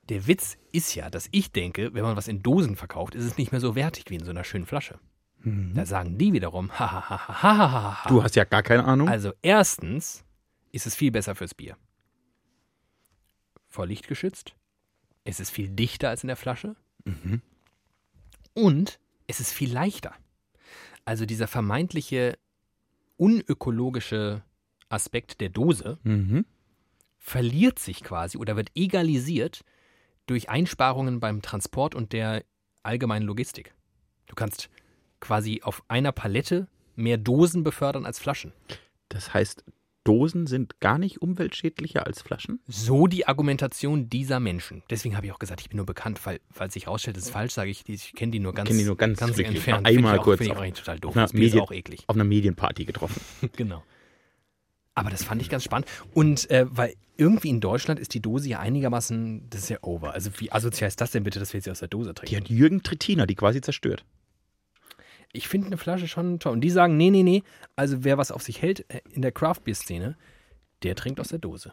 Der 0.09 0.27
Witz 0.27 0.57
ist 0.73 0.95
ja, 0.95 1.11
dass 1.11 1.29
ich 1.33 1.53
denke, 1.53 1.93
wenn 1.93 2.03
man 2.03 2.17
was 2.17 2.29
in 2.29 2.43
Dosen 2.43 2.77
verkauft, 2.77 3.15
ist 3.15 3.25
es 3.25 3.37
nicht 3.37 3.53
mehr 3.53 3.61
so 3.61 3.75
wertig 3.75 4.05
wie 4.09 4.17
in 4.17 4.25
so 4.25 4.31
einer 4.31 4.45
schönen 4.45 4.67
Flasche. 4.67 4.99
Da 5.45 5.87
sagen 5.87 6.19
die 6.19 6.33
wiederum, 6.33 6.71
ha, 6.73 6.93
ha, 6.93 7.11
ha, 7.11 7.43
ha, 7.43 8.05
ha. 8.05 8.09
Du 8.09 8.23
hast 8.23 8.35
ja 8.35 8.45
gar 8.45 8.63
keine 8.63 8.85
Ahnung. 8.85 9.09
Also 9.09 9.33
erstens 9.41 10.25
ist 10.73 10.87
es 10.87 10.95
viel 10.95 11.13
besser 11.13 11.35
fürs 11.35 11.55
Bier. 11.55 11.77
Vor 13.69 13.87
Licht 13.87 14.09
geschützt. 14.09 14.55
Es 15.25 15.41
ist 15.41 15.51
viel 15.51 15.69
dichter 15.69 16.09
als 16.09 16.25
in 16.25 16.27
der 16.27 16.37
Flasche. 16.37 16.75
Und 18.55 18.99
es 19.27 19.41
ist 19.41 19.53
viel 19.53 19.73
leichter. 19.73 20.15
Also 21.05 21.25
dieser 21.25 21.47
vermeintliche 21.47 22.39
unökologische 23.17 24.43
Aspekt 24.89 25.41
der 25.41 25.51
Dose 25.51 25.99
mhm. 26.03 26.45
verliert 27.17 27.79
sich 27.79 28.03
quasi 28.03 28.39
oder 28.39 28.57
wird 28.57 28.71
egalisiert 28.75 29.65
durch 30.29 30.49
Einsparungen 30.49 31.21
beim 31.21 31.43
Transport 31.43 31.95
und 31.95 32.13
der 32.13 32.45
allgemeinen 32.83 33.27
Logistik. 33.27 33.75
Du 34.27 34.35
kannst 34.35 34.71
quasi 35.21 35.61
auf 35.65 35.83
einer 35.89 36.13
Palette 36.13 36.69
mehr 36.95 37.17
Dosen 37.19 37.65
befördern 37.65 38.07
als 38.07 38.19
Flaschen. 38.19 38.53
Das 39.09 39.35
heißt, 39.35 39.65
Dosen 40.05 40.47
sind 40.47 40.81
gar 40.81 40.99
nicht 40.99 41.21
umweltschädlicher 41.21 42.07
als 42.07 42.23
Flaschen? 42.23 42.61
So 42.67 43.07
die 43.07 43.27
Argumentation 43.27 44.09
dieser 44.09 44.41
Menschen. 44.41 44.83
Deswegen 44.91 45.17
habe 45.17 45.27
ich 45.27 45.33
auch 45.33 45.39
gesagt, 45.39 45.61
ich 45.61 45.69
bin 45.69 45.77
nur 45.77 45.87
bekannt, 45.87 46.25
weil, 46.25 46.41
falls 46.51 46.75
sich 46.75 46.87
herausstellt, 46.87 47.17
das 47.17 47.25
ist 47.25 47.31
falsch, 47.31 47.53
sage 47.53 47.71
ich, 47.71 47.87
ich 47.89 48.13
kenne 48.15 48.33
die 48.33 48.39
nur 48.39 48.55
ganz, 48.55 48.69
Kenn 48.69 48.79
die 48.79 48.85
nur 48.85 48.97
ganz 48.97 49.19
ganz 49.19 49.39
entfernt. 49.39 49.87
Einmal 49.87 50.19
auch, 50.19 50.25
kurz 50.25 50.39
Finde 50.39 50.55
ich 50.55 50.59
auch 50.73 50.79
total 50.79 50.99
doof. 50.99 51.11
auf 51.11 51.17
einer 51.17 51.29
Medien- 51.39 51.61
auch 51.61 51.73
eklig. 51.73 52.05
Auf 52.07 52.17
einer 52.17 52.25
Medienparty 52.25 52.85
getroffen. 52.85 53.21
Genau. 53.57 53.83
Aber 54.99 55.11
das 55.11 55.25
fand 55.25 55.41
ich 55.43 55.49
ganz 55.49 55.65
spannend. 55.65 55.87
Und 56.15 56.51
äh, 56.51 56.67
weil 56.69 56.95
irgendwie 57.17 57.49
in 57.49 57.61
Deutschland 57.61 57.99
ist 58.01 58.15
die 58.15 58.21
Dose 58.21 58.49
ja 58.49 58.61
einigermaßen, 58.61 59.49
das 59.51 59.63
ist 59.63 59.69
ja 59.71 59.79
over. 59.83 60.15
Also 60.15 60.31
wie 60.39 60.53
asozial 60.53 60.89
ist 60.89 61.01
das 61.01 61.11
denn 61.11 61.25
bitte, 61.25 61.39
dass 61.39 61.53
wir 61.53 61.59
jetzt 61.59 61.65
sie 61.65 61.71
aus 61.71 61.81
der 61.81 61.89
Dose 61.89 62.15
trinken? 62.15 62.31
Die 62.31 62.37
hat 62.37 62.49
Jürgen 62.49 62.83
Trittina, 62.83 63.27
die 63.27 63.35
quasi 63.35 63.61
zerstört. 63.61 64.05
Ich 65.33 65.49
finde 65.49 65.67
eine 65.67 65.77
Flasche 65.77 66.09
schon 66.09 66.39
toll. 66.39 66.53
Und 66.53 66.61
die 66.63 66.71
sagen, 66.71 66.97
nee, 66.97 67.11
nee, 67.11 67.23
nee. 67.23 67.43
Also 67.77 68.03
wer 68.05 68.19
was 68.19 68.31
auf 68.31 68.43
sich 68.43 68.63
hält 68.63 68.85
äh, 68.89 69.01
in 69.13 69.23
der 69.23 69.33
Craft-Bier-Szene, 69.33 70.17
der 70.83 70.95
trinkt 70.95 71.21
aus 71.21 71.29
der 71.29 71.39
Dose. 71.39 71.73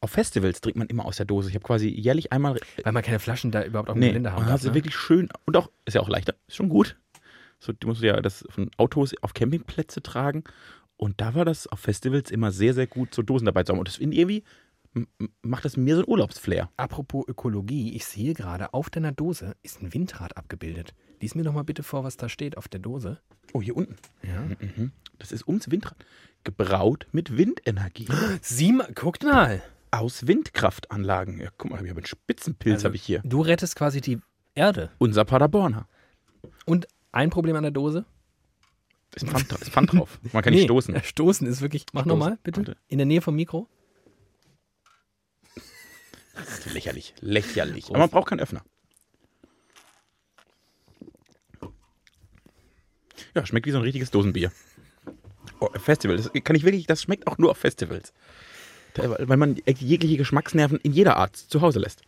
Auf 0.00 0.10
Festivals 0.10 0.60
trinkt 0.60 0.78
man 0.78 0.88
immer 0.88 1.04
aus 1.04 1.16
der 1.16 1.26
Dose. 1.26 1.48
Ich 1.48 1.54
habe 1.54 1.64
quasi 1.64 1.88
jährlich 1.88 2.32
einmal. 2.32 2.58
Weil 2.82 2.92
man 2.92 3.02
keine 3.02 3.18
Flaschen 3.18 3.50
da 3.50 3.62
überhaupt 3.64 3.88
auf 3.88 3.94
dem 3.94 4.00
Nee, 4.00 4.08
Gelände 4.08 4.32
haben 4.32 4.58
sie 4.58 4.68
Ne? 4.68 4.74
wirklich 4.74 4.96
schön. 4.96 5.28
Und 5.44 5.56
auch, 5.56 5.70
ist 5.84 5.94
ja 5.94 6.00
auch 6.00 6.08
leichter, 6.08 6.34
ist 6.48 6.56
schon 6.56 6.68
gut. 6.68 6.96
So, 7.60 7.72
du 7.72 7.86
musst 7.88 8.02
ja 8.02 8.20
das 8.20 8.44
von 8.50 8.70
Autos 8.76 9.12
auf 9.22 9.34
Campingplätze 9.34 10.02
tragen. 10.02 10.42
Und 11.02 11.20
da 11.20 11.34
war 11.34 11.44
das 11.44 11.66
auf 11.66 11.80
Festivals 11.80 12.30
immer 12.30 12.52
sehr, 12.52 12.74
sehr 12.74 12.86
gut, 12.86 13.12
so 13.12 13.22
Dosen 13.22 13.46
dabei 13.46 13.64
zu 13.64 13.72
haben. 13.72 13.80
Und 13.80 13.88
das 13.88 13.96
finde 13.96 14.16
irgendwie, 14.16 14.44
macht 15.42 15.64
das 15.64 15.76
mir 15.76 15.96
so 15.96 16.02
ein 16.02 16.08
Urlaubsflair. 16.08 16.70
Apropos 16.76 17.24
Ökologie, 17.26 17.96
ich 17.96 18.04
sehe 18.04 18.34
gerade, 18.34 18.72
auf 18.72 18.88
deiner 18.88 19.10
Dose 19.10 19.56
ist 19.64 19.82
ein 19.82 19.92
Windrad 19.92 20.36
abgebildet. 20.36 20.94
Lies 21.20 21.34
mir 21.34 21.42
doch 21.42 21.54
mal 21.54 21.64
bitte 21.64 21.82
vor, 21.82 22.04
was 22.04 22.16
da 22.18 22.28
steht 22.28 22.56
auf 22.56 22.68
der 22.68 22.78
Dose. 22.78 23.18
Oh, 23.52 23.60
hier 23.60 23.76
unten. 23.76 23.96
Ja. 24.22 24.42
Mhm. 24.64 24.92
Das 25.18 25.32
ist 25.32 25.48
ums 25.48 25.72
Windrad. 25.72 25.96
Gebraut 26.44 27.08
mit 27.10 27.36
Windenergie. 27.36 28.06
Sieh 28.40 28.70
mal, 28.70 28.92
guckt 28.94 29.24
mal. 29.24 29.60
Aus 29.90 30.28
Windkraftanlagen. 30.28 31.40
Ja, 31.40 31.48
guck 31.58 31.72
mal, 31.72 31.82
ich 31.82 31.90
habe 31.90 31.98
einen 31.98 32.06
Spitzenpilz 32.06 32.76
Also, 32.76 32.84
habe 32.84 32.94
ich 32.94 33.02
hier. 33.02 33.22
Du 33.24 33.40
rettest 33.40 33.74
quasi 33.74 34.00
die 34.00 34.20
Erde. 34.54 34.92
Unser 34.98 35.24
Paderborner. 35.24 35.88
Und 36.64 36.86
ein 37.10 37.30
Problem 37.30 37.56
an 37.56 37.64
der 37.64 37.72
Dose? 37.72 38.04
Ist 39.14 39.28
Pfand, 39.28 39.52
ist 39.52 39.70
Pfand 39.70 39.92
drauf. 39.92 40.18
Man 40.32 40.42
kann 40.42 40.54
nicht 40.54 40.64
stoßen. 40.64 40.94
äh, 40.94 41.02
Stoßen 41.02 41.46
ist 41.46 41.60
wirklich. 41.60 41.84
Mach 41.92 42.06
nochmal, 42.06 42.38
bitte. 42.42 42.76
In 42.88 42.98
der 42.98 43.06
Nähe 43.06 43.20
vom 43.20 43.36
Mikro. 43.36 43.68
Lächerlich. 46.72 47.14
Lächerlich. 47.20 47.90
Aber 47.90 47.98
man 47.98 48.08
braucht 48.10 48.28
keinen 48.28 48.40
Öffner. 48.40 48.64
Ja, 53.34 53.44
schmeckt 53.46 53.66
wie 53.66 53.70
so 53.70 53.78
ein 53.78 53.82
richtiges 53.84 54.10
Dosenbier. 54.10 54.52
Oh, 55.60 55.68
Festival. 55.78 56.16
Das 56.16 56.30
kann 56.44 56.56
ich 56.56 56.64
wirklich, 56.64 56.86
das 56.86 57.02
schmeckt 57.02 57.26
auch 57.26 57.38
nur 57.38 57.50
auf 57.50 57.58
Festivals. 57.58 58.12
Weil 58.94 59.36
man 59.36 59.56
jegliche 59.66 60.16
Geschmacksnerven 60.16 60.78
in 60.78 60.92
jeder 60.92 61.16
Art 61.16 61.36
zu 61.36 61.60
Hause 61.60 61.78
lässt. 61.78 62.02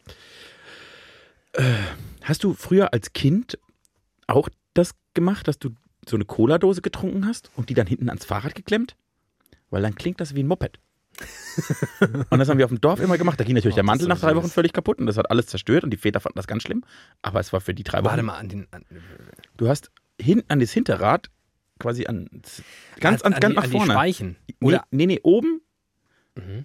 Äh, 1.53 1.63
hast 2.23 2.45
du 2.45 2.53
früher 2.55 2.93
als 2.93 3.13
Kind 3.13 3.59
auch 4.27 4.49
das 4.75 4.95
gemacht, 5.15 5.49
dass 5.49 5.59
du 5.59 5.71
so 6.09 6.17
eine 6.17 6.25
Cola-Dose 6.25 6.83
getrunken 6.83 7.27
hast 7.27 7.51
und 7.57 7.69
die 7.69 7.75
dann 7.75 7.87
hinten 7.87 8.09
ans 8.09 8.25
Fahrrad 8.25 8.55
geklemmt? 8.55 8.97
Weil 9.71 9.83
dann 9.83 9.95
klingt 9.95 10.21
das 10.21 10.35
wie 10.35 10.43
ein 10.43 10.47
Moped. 10.47 10.79
und 12.31 12.39
das 12.39 12.49
haben 12.49 12.59
wir 12.59 12.65
auf 12.65 12.71
dem 12.73 12.81
Dorf 12.81 12.99
immer 13.01 13.17
gemacht. 13.19 13.39
Da 13.39 13.45
ging 13.45 13.55
natürlich 13.55 13.75
Oh, 13.75 13.77
der 13.77 13.85
Mantel 13.85 14.09
nach 14.09 14.19
drei. 14.21 14.35
Wochen 14.35 14.49
völlig 14.49 14.73
kaputt 14.73 14.99
und 14.99 15.07
das 15.07 15.17
hat 15.17 15.31
alles 15.31 15.47
zerstört 15.47 15.85
und 15.85 15.91
die 15.91 15.97
Väter 15.97 16.19
fanden 16.21 16.37
das 16.37 16.47
ganz 16.49 16.63
schlimm. 16.65 16.85
Aber 17.23 17.39
es 17.41 17.53
war 17.53 17.61
für 17.61 17.73
die 17.75 17.85
drei 17.85 17.99
Wochen. 17.99 18.07
Warte 18.07 18.23
mal 18.25 18.35
an 18.37 18.49
den. 18.49 18.67
An, 18.73 18.85
Du 19.57 19.69
hast 19.69 19.93
hinten 20.21 20.51
an 20.51 20.59
das 20.61 20.73
Hinterrad 20.73 21.31
quasi 21.79 22.07
an 22.07 22.29
ganz, 23.01 23.23
an, 23.23 23.33
an, 23.35 23.41
ganz 23.41 23.53
die, 23.53 23.57
nach 23.57 23.65
an 23.65 23.71
vorne. 23.71 23.87
die 23.87 23.93
Speichen. 23.93 24.37
Nee, 24.49 24.55
Oder 24.67 24.85
nee, 24.91 25.07
nee, 25.07 25.21
oben 25.23 25.61
Mhm. 26.37 26.65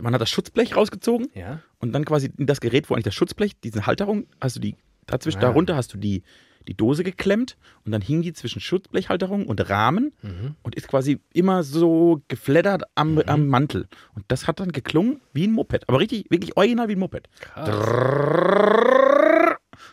Man 0.00 0.14
hat 0.14 0.20
das 0.20 0.30
Schutzblech 0.30 0.76
rausgezogen 0.76 1.26
Ja. 1.34 1.60
und 1.80 1.90
dann 1.92 2.04
quasi 2.04 2.30
in 2.38 2.46
das 2.46 2.60
Gerät, 2.60 2.88
wo 2.88 2.94
eigentlich 2.94 3.02
das 3.06 3.14
Schutzblech, 3.16 3.58
diese 3.60 3.84
Halterung, 3.84 4.28
hast 4.40 4.54
du 4.54 4.60
die, 4.60 4.76
dazwischen, 5.06 5.38
Ah. 5.38 5.42
darunter 5.42 5.74
hast 5.74 5.92
du 5.92 5.98
die, 5.98 6.22
die 6.68 6.74
Dose 6.74 7.04
geklemmt 7.04 7.56
und 7.84 7.92
dann 7.92 8.00
hing 8.02 8.22
die 8.22 8.32
zwischen 8.32 8.60
Schutzblechhalterung 8.60 9.46
und 9.46 9.68
Rahmen 9.70 10.12
Mhm. 10.22 10.54
und 10.62 10.74
ist 10.74 10.88
quasi 10.88 11.20
immer 11.32 11.62
so 11.62 12.22
gefleddert 12.28 12.82
am, 12.94 13.18
am 13.26 13.48
Mantel. 13.48 13.88
Und 14.14 14.24
das 14.28 14.46
hat 14.46 14.60
dann 14.60 14.72
geklungen 14.72 15.20
wie 15.32 15.46
ein 15.46 15.52
Moped, 15.52 15.88
aber 15.88 15.98
richtig, 16.00 16.26
wirklich 16.30 16.56
original 16.56 16.88
wie 16.88 16.92
ein 16.92 16.98
Moped. 16.98 17.28
Krass. 17.40 17.68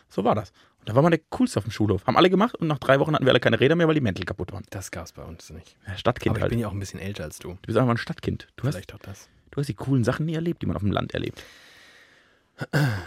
So 0.08 0.24
war 0.24 0.34
das. 0.34 0.52
Und 0.80 0.88
da 0.88 0.94
war 0.94 1.02
man 1.02 1.10
der 1.10 1.20
Coolste 1.30 1.58
auf 1.58 1.64
dem 1.64 1.70
Schulhof. 1.72 2.06
Haben 2.06 2.16
alle 2.16 2.30
gemacht 2.30 2.54
und 2.56 2.66
nach 2.66 2.78
drei 2.78 2.98
Wochen 3.00 3.14
hatten 3.14 3.24
wir 3.24 3.30
alle 3.30 3.40
keine 3.40 3.60
Räder 3.60 3.76
mehr, 3.76 3.86
weil 3.86 3.94
die 3.94 4.00
Mäntel 4.00 4.24
kaputt 4.24 4.52
waren. 4.52 4.64
Das 4.70 4.90
gab's 4.90 5.12
bei 5.12 5.22
uns 5.22 5.50
nicht. 5.50 5.76
Ja, 5.86 5.96
Stadtkind 5.96 6.30
Aber 6.30 6.38
ich 6.38 6.42
halt. 6.42 6.50
bin 6.50 6.58
ja 6.58 6.68
auch 6.68 6.72
ein 6.72 6.78
bisschen 6.80 7.00
älter 7.00 7.24
als 7.24 7.38
du. 7.38 7.50
Du 7.50 7.56
bist 7.66 7.78
einfach 7.78 7.90
ein 7.92 7.96
Stadtkind. 7.98 8.48
Du 8.56 8.64
hast, 8.66 8.74
Vielleicht 8.74 8.94
auch 8.94 8.98
das. 8.98 9.28
du 9.50 9.60
hast 9.60 9.66
die 9.68 9.74
coolen 9.74 10.04
Sachen 10.04 10.26
nie 10.26 10.34
erlebt, 10.34 10.62
die 10.62 10.66
man 10.66 10.76
auf 10.76 10.82
dem 10.82 10.90
Land 10.92 11.12
erlebt. 11.12 11.42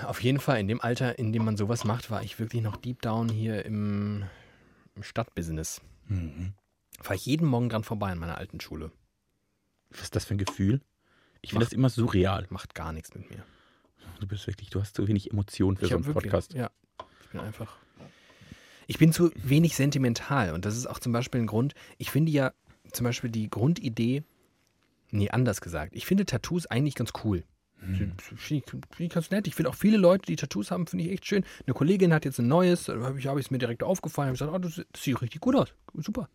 Auf 0.05 0.21
jeden 0.21 0.39
Fall, 0.39 0.59
in 0.59 0.67
dem 0.67 0.81
Alter, 0.81 1.17
in 1.19 1.31
dem 1.31 1.45
man 1.45 1.57
sowas 1.57 1.83
macht, 1.83 2.09
war 2.11 2.23
ich 2.23 2.39
wirklich 2.39 2.61
noch 2.61 2.77
deep 2.77 3.01
down 3.01 3.29
hier 3.29 3.65
im, 3.65 4.23
im 4.95 5.03
Stadtbusiness. 5.03 5.81
Mhm. 6.07 6.53
Fahre 7.01 7.15
ich 7.15 7.25
jeden 7.25 7.47
Morgen 7.47 7.69
dran 7.69 7.83
vorbei 7.83 8.11
an 8.11 8.19
meiner 8.19 8.37
alten 8.37 8.59
Schule. 8.59 8.91
Was 9.91 10.01
ist 10.01 10.15
das 10.15 10.25
für 10.25 10.35
ein 10.35 10.37
Gefühl? 10.39 10.81
Ich 11.41 11.51
finde 11.51 11.65
das 11.65 11.73
immer 11.73 11.89
surreal. 11.89 12.47
Macht 12.49 12.73
gar 12.73 12.93
nichts 12.93 13.13
mit 13.13 13.29
mir. 13.29 13.43
Du 14.19 14.27
bist 14.27 14.47
wirklich, 14.47 14.69
du 14.69 14.79
hast 14.79 14.95
zu 14.95 15.07
wenig 15.07 15.31
Emotionen 15.31 15.77
für 15.77 15.85
ich 15.85 15.91
so 15.91 15.97
einen 15.97 16.05
wirklich- 16.05 16.31
Podcast. 16.31 16.53
Ja, 16.53 16.69
ich 17.21 17.29
bin 17.29 17.41
einfach. 17.41 17.75
Ich 18.87 18.97
bin 18.97 19.13
zu 19.13 19.31
wenig 19.35 19.75
sentimental 19.75 20.53
und 20.53 20.65
das 20.65 20.75
ist 20.75 20.87
auch 20.87 20.99
zum 20.99 21.13
Beispiel 21.13 21.41
ein 21.41 21.47
Grund. 21.47 21.73
Ich 21.97 22.11
finde 22.11 22.31
ja 22.31 22.53
zum 22.91 23.05
Beispiel 23.05 23.29
die 23.29 23.49
Grundidee, 23.49 24.23
nee, 25.09 25.29
anders 25.29 25.61
gesagt. 25.61 25.95
Ich 25.95 26.05
finde 26.05 26.25
Tattoos 26.25 26.65
eigentlich 26.65 26.95
ganz 26.95 27.11
cool. 27.23 27.43
Finde 27.83 28.15
ich, 28.99 29.09
ganz 29.09 29.29
nett. 29.31 29.47
Ich 29.47 29.55
finde 29.55 29.69
auch 29.69 29.75
viele 29.75 29.97
Leute, 29.97 30.25
die 30.25 30.35
Tattoos 30.35 30.71
haben, 30.71 30.87
finde 30.87 31.05
ich 31.05 31.11
echt 31.11 31.25
schön. 31.25 31.43
Eine 31.65 31.73
Kollegin 31.73 32.13
hat 32.13 32.25
jetzt 32.25 32.39
ein 32.39 32.47
neues, 32.47 32.85
da 32.85 32.93
habe 32.99 33.19
ich 33.19 33.25
es 33.25 33.51
mir 33.51 33.57
direkt 33.57 33.83
aufgefallen. 33.83 34.33
Ich 34.33 34.39
gesagt, 34.39 34.53
oh, 34.53 34.57
das, 34.59 34.75
das 34.91 35.03
sieht 35.03 35.21
richtig 35.21 35.41
gut 35.41 35.55
aus. 35.55 35.73
Super. 35.95 36.29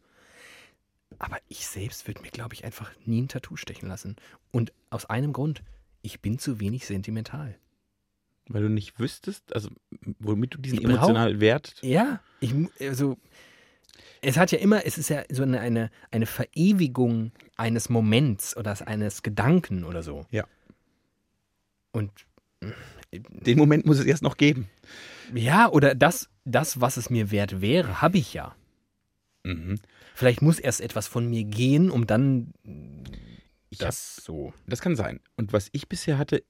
Aber 1.18 1.38
ich 1.48 1.66
selbst 1.66 2.06
würde 2.06 2.20
mir, 2.20 2.30
glaube 2.30 2.54
ich, 2.54 2.64
einfach 2.64 2.92
nie 3.04 3.22
ein 3.22 3.28
Tattoo 3.28 3.56
stechen 3.56 3.88
lassen. 3.88 4.16
Und 4.52 4.72
aus 4.90 5.06
einem 5.06 5.32
Grund. 5.32 5.62
Ich 6.02 6.20
bin 6.20 6.38
zu 6.38 6.60
wenig 6.60 6.86
sentimental. 6.86 7.56
Weil 8.46 8.62
du 8.62 8.68
nicht 8.70 8.98
wüsstest, 9.00 9.52
also 9.54 9.68
womit 10.20 10.54
du 10.54 10.58
diesen 10.58 10.78
Ich 10.78 10.84
brauch- 10.84 10.94
emotionalen 10.94 11.40
Wert. 11.40 11.74
Ja, 11.82 12.20
ich, 12.40 12.54
also, 12.80 13.18
es 14.22 14.36
hat 14.36 14.52
ja 14.52 14.58
immer, 14.58 14.86
es 14.86 14.96
ist 14.96 15.10
ja 15.10 15.24
so 15.28 15.42
eine, 15.42 15.60
eine, 15.60 15.90
eine 16.12 16.26
Verewigung 16.26 17.32
eines 17.56 17.88
Moments 17.88 18.56
oder 18.56 18.76
eines 18.86 19.22
Gedanken 19.22 19.84
oder 19.84 20.02
so. 20.02 20.24
Ja. 20.30 20.46
Und 21.92 22.10
Den 23.12 23.58
Moment 23.58 23.86
muss 23.86 23.98
es 23.98 24.04
erst 24.04 24.22
noch 24.22 24.36
geben. 24.36 24.68
ja, 25.34 25.70
oder 25.70 25.94
das, 25.94 26.28
das, 26.44 26.80
was 26.80 26.96
es 26.96 27.10
mir 27.10 27.30
wert 27.30 27.60
wäre, 27.60 28.02
habe 28.02 28.18
ich 28.18 28.34
ja. 28.34 28.54
Mhm. 29.44 29.76
Vielleicht 30.14 30.42
muss 30.42 30.58
erst 30.58 30.80
etwas 30.80 31.06
von 31.06 31.28
mir 31.28 31.44
gehen, 31.44 31.90
um 31.90 32.06
dann 32.06 32.52
Ich 33.70 33.80
hab, 33.80 33.88
das 33.88 34.16
so. 34.16 34.52
das 34.66 34.80
kann 34.80 34.96
sein. 34.96 35.20
Und 35.36 35.52
was 35.52 35.68
ich 35.72 35.88
bisher 35.88 36.18
hatte, 36.18 36.42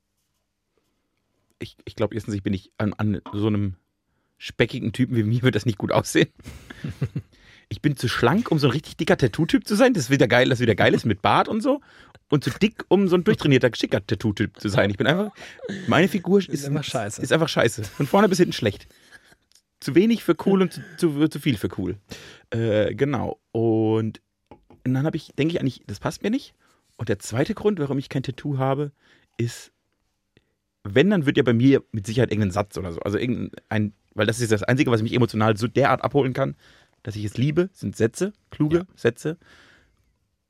ich, 1.61 1.77
ich 1.85 1.95
glaube, 1.97 2.15
erstens, 2.15 2.35
ich 2.35 2.43
bin 2.43 2.53
nicht 2.53 2.73
an, 2.79 2.93
an 2.95 3.21
so 3.33 3.47
einem 3.47 3.77
speckigen 4.39 4.93
Typen 4.93 5.17
wie 5.17 5.25
mir, 5.25 5.43
wird 5.43 5.55
das 5.55 5.67
nicht 5.67 5.79
gut 5.79 5.93
aussehen. 5.93 6.31
Ich 7.71 7.83
bin 7.83 7.99
zu 7.99 8.09
schlank, 8.09 8.51
um 8.51 8.59
so 8.59 8.69
ein 8.69 8.71
richtig 8.71 8.97
dicker 8.97 9.19
Tattoo-Typ 9.19 9.67
zu 9.67 9.75
sein. 9.75 9.93
Das 9.93 10.05
ist 10.05 10.11
wieder 10.11 10.27
geil, 10.27 10.49
das 10.49 10.61
wieder 10.61 10.75
geil 10.75 10.95
ist 10.95 11.05
mit 11.05 11.21
Bart 11.21 11.49
und 11.49 11.61
so. 11.61 11.83
Und 12.31 12.45
zu 12.45 12.51
dick, 12.51 12.85
um 12.89 13.09
so 13.09 13.17
ein 13.17 13.25
durchtrainierter, 13.25 13.71
schicker 13.75 14.07
Tattoo-Typ 14.07 14.61
zu 14.61 14.69
sein. 14.69 14.91
Ich 14.91 14.97
bin 14.99 15.07
einfach, 15.07 15.33
meine 15.87 16.09
Figur 16.09 16.39
ist, 16.41 16.65
einfach 16.67 16.85
scheiße. 16.85 17.23
Ist 17.23 17.33
einfach 17.33 17.49
scheiße. 17.49 17.85
Von 17.85 18.07
vorne 18.07 18.29
bis 18.29 18.39
hinten 18.39 18.53
schlecht. 18.53 18.87
Zu 19.81 19.95
wenig 19.95 20.25
für 20.25 20.37
cool 20.45 20.63
und 20.63 20.73
zu, 20.73 20.83
zu, 20.99 21.29
zu 21.29 21.41
viel 21.41 21.57
für 21.57 21.71
cool. 21.79 21.97
Äh, 22.51 22.95
genau. 22.95 23.39
Und 23.53 24.21
dann 24.85 25.05
habe 25.05 25.17
ich, 25.17 25.33
denke 25.39 25.55
ich 25.55 25.61
eigentlich, 25.61 25.83
das 25.87 26.01
passt 26.01 26.23
mir 26.23 26.31
nicht. 26.31 26.55
Und 26.97 27.09
der 27.09 27.19
zweite 27.19 27.55
Grund, 27.55 27.79
warum 27.79 27.99
ich 27.99 28.09
kein 28.09 28.23
Tattoo 28.23 28.59
habe, 28.59 28.93
ist, 29.39 29.73
wenn, 30.85 31.11
dann 31.11 31.27
wird 31.27 31.37
ja 31.37 31.43
bei 31.43 31.53
mir 31.53 31.83
mit 31.93 32.07
Sicherheit 32.07 32.31
irgendein 32.31 32.51
Satz 32.51 32.77
oder 32.77 32.93
so. 32.93 33.01
Also 33.01 33.19
irgendein, 33.19 33.95
weil 34.15 34.27
das 34.27 34.41
ist 34.41 34.53
das 34.53 34.65
Einzige, 34.65 34.91
was 34.91 35.03
mich 35.03 35.15
emotional 35.15 35.57
so 35.57 35.69
derart 35.69 36.03
abholen 36.03 36.33
kann, 36.33 36.57
dass 37.05 37.17
ich 37.17 37.25
es 37.25 37.39
liebe, 37.39 37.71
sind 37.73 37.97
Sätze, 37.97 38.33
kluge 38.51 38.79
Ja. 38.79 38.85
Sätze. 38.97 39.39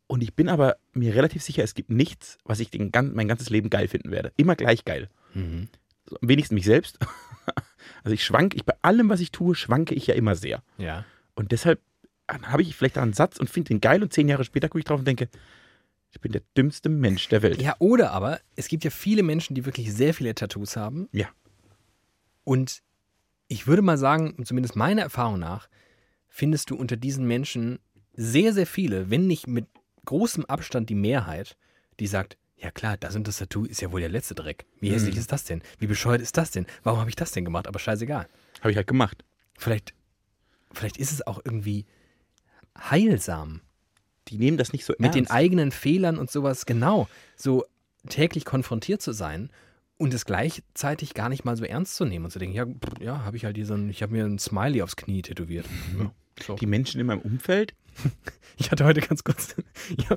Und 0.09 0.23
ich 0.23 0.35
bin 0.35 0.49
aber 0.49 0.79
mir 0.95 1.15
relativ 1.15 1.43
sicher, 1.43 1.62
es 1.62 1.75
gibt 1.75 1.91
nichts, 1.91 2.38
was 2.45 2.59
ich 2.61 2.71
den, 2.71 2.91
mein 3.12 3.29
ganzes 3.29 3.50
Leben 3.50 3.71
geil 3.71 3.87
finden 3.87 4.11
werde. 4.11 4.33
Immer 4.37 4.57
gleich 4.57 4.85
geil. 4.85 5.09
Mhm. 5.35 5.69
So, 6.07 6.17
am 6.21 6.29
wenigsten 6.29 6.57
mich 6.57 6.65
selbst. 6.65 6.99
Also 8.05 8.15
ich 8.15 8.25
schwank, 8.25 8.55
ich 8.55 8.65
bei 8.65 8.75
allem, 8.83 9.09
was 9.09 9.21
ich 9.21 9.33
tue, 9.33 9.55
schwanke 9.55 9.95
ich 9.95 10.07
ja 10.07 10.15
immer 10.15 10.35
sehr. 10.35 10.62
Ja. 10.79 11.05
Und 11.35 11.53
deshalb 11.53 11.81
habe 12.29 12.62
ich 12.62 12.77
vielleicht 12.77 12.97
einen 12.97 13.12
Satz 13.12 13.38
und 13.38 13.50
finde 13.50 13.69
den 13.69 13.81
geil 13.81 14.03
und 14.03 14.12
zehn 14.12 14.29
Jahre 14.29 14.45
später 14.45 14.69
gucke 14.69 14.79
ich 14.79 14.85
drauf 14.85 15.00
und 15.00 15.07
denke, 15.07 15.29
ich 16.11 16.21
bin 16.21 16.33
der 16.33 16.43
dümmste 16.57 16.88
Mensch 16.88 17.29
der 17.29 17.43
Welt. 17.43 17.61
Ja, 17.61 17.77
oder 17.79 18.12
aber, 18.12 18.41
es 18.57 18.69
gibt 18.69 18.85
ja 18.85 18.91
viele 18.91 19.23
Menschen, 19.23 19.55
die 19.55 19.65
wirklich 19.65 19.93
sehr 19.93 20.15
viele 20.15 20.35
Tattoos 20.35 20.77
haben. 20.77 21.09
Ja. 21.12 21.29
Und 22.45 22.83
ich 23.49 23.67
würde 23.67 23.83
mal 23.83 23.99
sagen, 23.99 24.37
zumindest 24.45 24.77
meiner 24.77 25.03
Erfahrung 25.03 25.38
nach, 25.38 25.69
findest 26.29 26.71
du 26.71 26.77
unter 26.77 26.97
diesen 26.97 27.27
Menschen 27.27 27.79
sehr, 28.15 28.53
sehr 28.53 28.67
viele, 28.67 29.11
wenn 29.11 29.27
nicht 29.27 29.47
mit 29.47 29.67
großem 30.09 30.45
Abstand 30.47 30.88
die 30.91 30.95
Mehrheit, 30.95 31.57
die 32.00 32.07
sagt, 32.07 32.37
ja 32.57 32.71
klar, 32.71 32.97
das 32.97 33.15
und 33.15 33.29
das 33.29 33.38
Tattoo 33.38 33.65
ist 33.65 33.81
ja 33.81 33.93
wohl 33.93 34.00
der 34.00 34.09
letzte 34.09 34.35
Dreck. 34.35 34.67
Wie 34.81 34.91
hässlich 34.91 35.17
ist 35.17 35.31
das 35.31 35.45
denn? 35.45 35.62
Wie 35.79 35.87
bescheuert 35.87 36.21
ist 36.21 36.37
das 36.37 36.50
denn? 36.50 36.67
Warum 36.83 36.99
habe 36.99 37.11
ich 37.11 37.17
das 37.17 37.31
denn 37.31 37.45
gemacht? 37.45 37.69
Aber 37.69 37.79
scheißegal. 37.79 38.27
Habe 38.61 38.71
ich 38.71 38.77
halt 38.77 38.87
gemacht. 38.88 39.25
Vielleicht, 39.57 39.95
vielleicht 40.73 40.97
ist 40.97 41.12
es 41.12 41.27
auch 41.27 41.41
irgendwie 41.45 41.87
heilsam 42.77 43.61
Die 44.29 44.38
nehmen 44.38 44.57
das 44.57 44.73
nicht 44.73 44.85
so 44.85 44.95
mit 44.99 45.15
den 45.15 45.25
ernst. 45.25 45.33
eigenen 45.33 45.71
Fehlern 45.73 46.19
und 46.19 46.31
sowas 46.31 46.67
genau 46.67 47.09
so 47.37 47.65
täglich 48.09 48.45
konfrontiert 48.45 49.03
zu 49.03 49.12
sein 49.12 49.50
und 49.97 50.15
es 50.15 50.25
gleichzeitig 50.25 51.15
gar 51.15 51.29
nicht 51.29 51.45
mal 51.45 51.57
so 51.57 51.65
ernst 51.65 51.97
zu 51.97 52.05
nehmen 52.05 52.25
und 52.27 52.31
zu 52.31 52.38
denken, 52.38 52.55
ja, 52.55 52.67
ja, 53.00 53.25
habe 53.25 53.37
ich 53.37 53.45
halt 53.45 53.57
hier 53.57 53.67
so 53.67 53.75
ein, 53.75 53.88
ich 53.91 54.03
habe 54.03 54.12
mir 54.12 54.25
ein 54.25 54.38
Smiley 54.38 54.83
aufs 54.83 54.97
Knie 54.97 55.23
tätowiert. 55.23 55.67
Ja, 55.99 56.12
so. 56.45 56.55
Die 56.57 56.67
Menschen 56.67 57.00
in 57.00 57.07
meinem 57.07 57.21
Umfeld, 57.21 57.75
Ich 58.61 58.73
hatte 58.73 58.85
heute 58.85 59.00
ganz 59.00 59.23
kurz, 59.23 59.55
ja, 60.11 60.17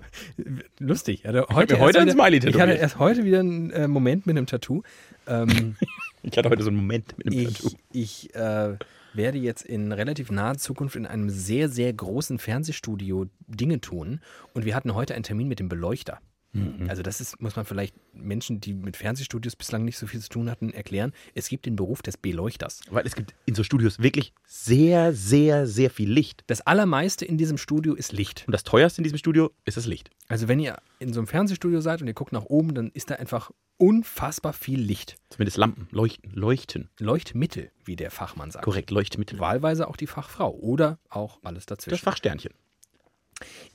lustig, 0.79 1.19
ich 1.19 1.27
hatte 1.27 1.45
heute, 1.51 1.79
heute 1.79 1.99
ein 1.99 2.07
wieder, 2.07 2.13
Smiley 2.13 2.49
ich 2.49 2.59
hatte 2.59 2.73
erst 2.73 2.97
heute 2.97 3.23
wieder 3.23 3.39
einen 3.39 3.69
äh, 3.69 3.87
Moment 3.87 4.25
mit 4.25 4.35
einem 4.35 4.47
Tattoo. 4.47 4.81
Ähm, 5.27 5.75
ich 6.23 6.35
hatte 6.35 6.49
heute 6.49 6.63
so 6.63 6.69
einen 6.69 6.77
Moment 6.77 7.15
mit 7.19 7.27
Tattoo. 7.27 7.77
ich 7.93 8.31
ich 8.31 8.35
äh, 8.35 8.77
werde 9.13 9.37
jetzt 9.37 9.63
in 9.63 9.91
relativ 9.91 10.31
naher 10.31 10.57
Zukunft 10.57 10.95
in 10.95 11.05
einem 11.05 11.29
sehr, 11.29 11.69
sehr 11.69 11.93
großen 11.93 12.39
Fernsehstudio 12.39 13.27
Dinge 13.47 13.79
tun. 13.79 14.21
Und 14.53 14.65
wir 14.65 14.75
hatten 14.75 14.95
heute 14.95 15.13
einen 15.13 15.23
Termin 15.23 15.47
mit 15.47 15.59
dem 15.59 15.69
Beleuchter. 15.69 16.19
Mhm. 16.53 16.89
Also 16.89 17.01
das 17.01 17.21
ist, 17.21 17.41
muss 17.41 17.55
man 17.55 17.65
vielleicht 17.65 17.95
Menschen, 18.13 18.59
die 18.59 18.73
mit 18.73 18.97
Fernsehstudios 18.97 19.55
bislang 19.55 19.85
nicht 19.85 19.97
so 19.97 20.07
viel 20.07 20.19
zu 20.19 20.29
tun 20.29 20.49
hatten, 20.49 20.71
erklären. 20.71 21.13
Es 21.33 21.47
gibt 21.49 21.65
den 21.65 21.75
Beruf 21.75 22.01
des 22.01 22.17
Beleuchters. 22.17 22.81
Weil 22.89 23.05
es 23.05 23.15
gibt 23.15 23.33
in 23.45 23.55
so 23.55 23.63
Studios 23.63 23.99
wirklich 23.99 24.33
sehr, 24.45 25.13
sehr, 25.13 25.67
sehr 25.67 25.89
viel 25.89 26.11
Licht. 26.11 26.43
Das 26.47 26.61
Allermeiste 26.61 27.25
in 27.25 27.37
diesem 27.37 27.57
Studio 27.57 27.93
ist 27.93 28.11
Licht. 28.11 28.43
Und 28.47 28.51
das 28.51 28.63
teuerste 28.63 28.99
in 28.99 29.03
diesem 29.03 29.17
Studio 29.17 29.51
ist 29.65 29.77
das 29.77 29.85
Licht. 29.85 30.09
Also 30.27 30.47
wenn 30.47 30.59
ihr 30.59 30.77
in 30.99 31.13
so 31.13 31.19
einem 31.19 31.27
Fernsehstudio 31.27 31.81
seid 31.81 32.01
und 32.01 32.07
ihr 32.07 32.13
guckt 32.13 32.33
nach 32.33 32.45
oben, 32.45 32.73
dann 32.75 32.91
ist 32.93 33.09
da 33.09 33.15
einfach 33.15 33.51
unfassbar 33.77 34.53
viel 34.53 34.79
Licht. 34.79 35.15
Zumindest 35.29 35.57
Lampen, 35.57 35.87
Leuchten, 35.91 36.31
Leuchten. 36.33 36.89
Leuchtmittel, 36.99 37.71
wie 37.83 37.95
der 37.95 38.11
Fachmann 38.11 38.51
sagt. 38.51 38.63
Korrekt, 38.63 38.91
Leuchtmittel. 38.91 39.39
Wahlweise 39.39 39.87
auch 39.87 39.95
die 39.95 40.07
Fachfrau 40.07 40.51
oder 40.51 40.99
auch 41.09 41.39
alles 41.43 41.65
dazwischen. 41.65 41.95
Das 41.95 42.01
Fachsternchen. 42.01 42.53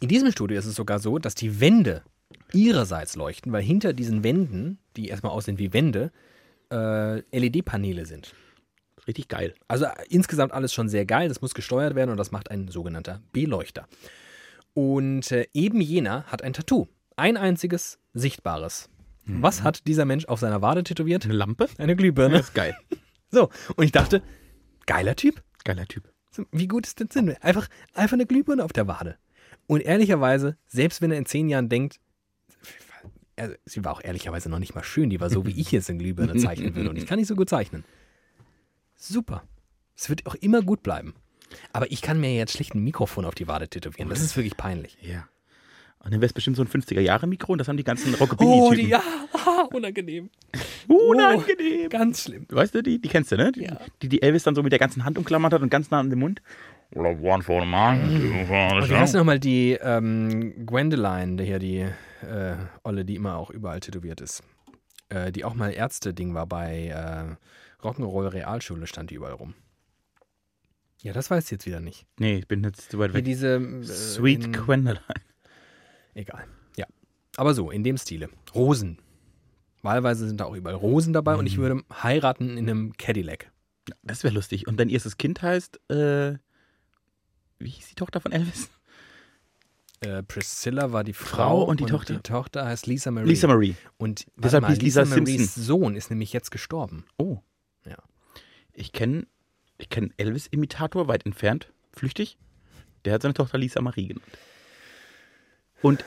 In 0.00 0.08
diesem 0.08 0.30
Studio 0.30 0.58
ist 0.58 0.66
es 0.66 0.76
sogar 0.76 1.00
so, 1.00 1.18
dass 1.18 1.34
die 1.34 1.60
Wände 1.60 2.04
ihrerseits 2.52 3.16
leuchten, 3.16 3.52
weil 3.52 3.62
hinter 3.62 3.92
diesen 3.92 4.24
Wänden, 4.24 4.78
die 4.96 5.08
erstmal 5.08 5.32
aussehen 5.32 5.58
wie 5.58 5.72
Wände, 5.72 6.12
äh, 6.70 7.20
LED-Paneele 7.36 8.06
sind. 8.06 8.34
Richtig 9.06 9.28
geil. 9.28 9.54
Also 9.68 9.84
äh, 9.84 9.90
insgesamt 10.08 10.52
alles 10.52 10.72
schon 10.72 10.88
sehr 10.88 11.06
geil. 11.06 11.28
Das 11.28 11.40
muss 11.40 11.54
gesteuert 11.54 11.94
werden 11.94 12.10
und 12.10 12.16
das 12.16 12.32
macht 12.32 12.50
ein 12.50 12.68
sogenannter 12.68 13.20
Beleuchter. 13.32 13.86
Und 14.74 15.30
äh, 15.32 15.46
eben 15.54 15.80
jener 15.80 16.24
hat 16.24 16.42
ein 16.42 16.52
Tattoo. 16.52 16.86
Ein 17.16 17.36
einziges, 17.36 17.98
sichtbares. 18.12 18.90
Was 19.24 19.62
hat 19.62 19.86
dieser 19.86 20.04
Mensch 20.04 20.26
auf 20.26 20.38
seiner 20.38 20.62
Wade 20.62 20.84
tätowiert? 20.84 21.24
Eine 21.24 21.34
Lampe? 21.34 21.68
Eine 21.78 21.96
Glühbirne. 21.96 22.38
Das 22.38 22.48
ist 22.48 22.54
geil. 22.54 22.76
So, 23.28 23.50
und 23.74 23.84
ich 23.84 23.90
dachte, 23.90 24.22
geiler 24.86 25.16
Typ. 25.16 25.42
Geiler 25.64 25.84
Typ. 25.86 26.04
Wie 26.52 26.68
gut 26.68 26.86
ist 26.86 27.00
denn 27.00 27.10
Sinn? 27.10 27.34
Einfach, 27.40 27.68
einfach 27.92 28.14
eine 28.14 28.24
Glühbirne 28.24 28.64
auf 28.64 28.72
der 28.72 28.86
Wade. 28.86 29.16
Und 29.66 29.80
ehrlicherweise, 29.80 30.56
selbst 30.68 31.02
wenn 31.02 31.10
er 31.10 31.18
in 31.18 31.26
zehn 31.26 31.48
Jahren 31.48 31.68
denkt, 31.68 31.98
also, 33.36 33.54
sie 33.64 33.84
war 33.84 33.92
auch 33.92 34.02
ehrlicherweise 34.02 34.48
noch 34.48 34.58
nicht 34.58 34.74
mal 34.74 34.84
schön, 34.84 35.10
die 35.10 35.20
war 35.20 35.30
so, 35.30 35.46
wie 35.46 35.58
ich 35.60 35.70
jetzt 35.72 35.88
eine 35.90 35.98
Glühbirne 35.98 36.36
zeichnen 36.36 36.74
würde. 36.74 36.90
Und 36.90 36.96
ich 36.96 37.06
kann 37.06 37.18
nicht 37.18 37.28
so 37.28 37.36
gut 37.36 37.48
zeichnen. 37.50 37.84
Super. 38.96 39.42
Es 39.96 40.08
wird 40.08 40.26
auch 40.26 40.34
immer 40.36 40.62
gut 40.62 40.82
bleiben. 40.82 41.14
Aber 41.72 41.90
ich 41.90 42.02
kann 42.02 42.20
mir 42.20 42.34
jetzt 42.34 42.52
schlicht 42.52 42.74
ein 42.74 42.82
Mikrofon 42.84 43.24
auf 43.24 43.34
die 43.34 43.46
Wade 43.48 43.68
tätowieren. 43.68 44.08
Das 44.08 44.20
ist 44.20 44.36
wirklich 44.36 44.56
peinlich. 44.56 44.96
Ja. 45.00 45.28
Und 46.00 46.12
dann 46.12 46.20
wäre 46.20 46.26
es 46.26 46.32
bestimmt 46.32 46.56
so 46.56 46.62
ein 46.62 46.68
50er-Jahre-Mikro 46.68 47.52
und 47.52 47.58
das 47.58 47.68
haben 47.68 47.76
die 47.76 47.84
ganzen 47.84 48.14
Oh, 48.14 48.18
Rockabilly-Typen. 48.18 48.76
die, 48.84 48.90
ja, 48.90 49.02
unangenehm. 49.72 50.30
Unangenehm. 50.86 51.88
Ganz 51.88 52.22
schlimm. 52.24 52.46
Weißt 52.48 52.74
du, 52.74 52.82
die, 52.82 53.00
die 53.00 53.08
kennst 53.08 53.32
du, 53.32 53.36
ne? 53.36 53.50
Die, 53.52 53.64
Ja. 53.64 53.78
die, 54.02 54.08
die 54.08 54.22
Elvis 54.22 54.44
dann 54.44 54.54
so 54.54 54.62
mit 54.62 54.72
der 54.72 54.78
ganzen 54.78 55.04
Hand 55.04 55.18
umklammert 55.18 55.52
hat 55.52 55.62
und 55.62 55.68
ganz 55.70 55.90
nah 55.90 55.98
an 56.00 56.10
den 56.10 56.18
Mund. 56.18 56.42
One 56.94 57.42
for 57.42 57.60
the 57.62 57.66
man, 57.66 58.00
two 58.20 58.46
for 58.46 58.68
the 58.70 58.76
Und 58.76 58.90
wie 58.90 58.94
heißt 58.94 59.14
nochmal 59.14 59.40
die 59.40 59.72
ähm, 59.82 60.64
Gwendoline, 60.66 61.36
der 61.36 61.46
hier 61.46 61.58
die 61.58 61.86
äh, 62.26 62.56
Olle, 62.84 63.04
die 63.04 63.14
immer 63.16 63.36
auch 63.36 63.50
überall 63.50 63.80
tätowiert 63.80 64.20
ist. 64.20 64.42
Äh, 65.08 65.32
die 65.32 65.44
auch 65.44 65.54
mal 65.54 65.70
Ärzte-Ding 65.72 66.34
war 66.34 66.46
bei 66.46 66.88
äh, 66.88 67.84
Rock'n'Roll 67.86 68.28
Realschule, 68.32 68.86
stand 68.86 69.10
die 69.10 69.14
überall 69.14 69.34
rum. 69.34 69.54
Ja, 71.02 71.12
das 71.12 71.30
weiß 71.30 71.44
ich 71.44 71.50
jetzt 71.52 71.66
wieder 71.66 71.80
nicht. 71.80 72.06
Nee, 72.18 72.38
ich 72.38 72.48
bin 72.48 72.64
jetzt 72.64 72.90
zu 72.90 72.98
weit 72.98 73.12
Wie 73.12 73.18
weg. 73.18 73.24
diese. 73.24 73.56
Äh, 73.56 73.82
Sweet 73.84 74.44
in, 74.46 74.52
Gwendoline. 74.52 75.00
Egal. 76.14 76.44
Ja. 76.76 76.86
Aber 77.36 77.54
so, 77.54 77.70
in 77.70 77.84
dem 77.84 77.96
Stile. 77.98 78.28
Rosen. 78.54 78.98
Wahlweise 79.82 80.26
sind 80.26 80.40
da 80.40 80.46
auch 80.46 80.56
überall 80.56 80.74
Rosen 80.74 81.12
dabei 81.12 81.34
und 81.34 81.42
Mhm. 81.42 81.46
ich 81.46 81.58
würde 81.58 81.82
heiraten 82.02 82.56
in 82.56 82.68
einem 82.68 82.92
Cadillac. 82.96 83.52
Das 84.02 84.24
wäre 84.24 84.34
lustig. 84.34 84.66
Und 84.66 84.80
dein 84.80 84.88
erstes 84.88 85.16
Kind 85.16 85.42
heißt, 85.42 85.78
äh, 85.90 86.38
wie 87.60 87.68
hieß 87.70 87.88
die 87.90 87.94
Tochter 87.94 88.20
von 88.20 88.32
Elvis? 88.32 88.68
Äh, 90.00 90.22
Priscilla 90.22 90.92
war 90.92 91.04
die 91.04 91.12
Frau, 91.12 91.36
Frau 91.36 91.64
und 91.64 91.80
die 91.80 91.86
Tochter? 91.86 92.14
Die 92.14 92.20
Tochter 92.20 92.66
heißt 92.66 92.86
Lisa 92.86 93.10
Marie. 93.10 93.28
Lisa 93.28 93.46
Marie. 93.46 93.74
Und 93.96 94.26
Deshalb 94.36 94.62
mal, 94.62 94.72
hieß 94.72 94.82
Lisa 94.82 95.04
Maries 95.04 95.54
Simpson. 95.54 95.62
Sohn 95.62 95.96
ist 95.96 96.10
nämlich 96.10 96.32
jetzt 96.32 96.50
gestorben. 96.50 97.04
Oh. 97.16 97.38
Ja. 97.86 97.96
Ich 98.72 98.92
kenne 98.92 99.26
ich 99.78 99.88
kenn 99.88 100.12
Elvis-Imitator, 100.16 101.08
weit 101.08 101.26
entfernt, 101.26 101.72
flüchtig. 101.92 102.38
Der 103.04 103.14
hat 103.14 103.22
seine 103.22 103.34
Tochter 103.34 103.58
Lisa 103.58 103.80
Marie 103.80 104.08
genannt. 104.08 104.26
Und 105.82 106.04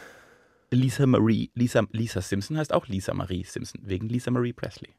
Lisa 0.71 1.05
Marie, 1.05 1.51
Lisa, 1.55 1.83
Lisa 1.91 2.21
Simpson 2.21 2.57
heißt 2.57 2.73
auch 2.73 2.87
Lisa 2.87 3.13
Marie 3.13 3.43
Simpson, 3.43 3.81
wegen 3.83 4.09
Lisa 4.09 4.31
Marie 4.31 4.53
Presley. 4.53 4.89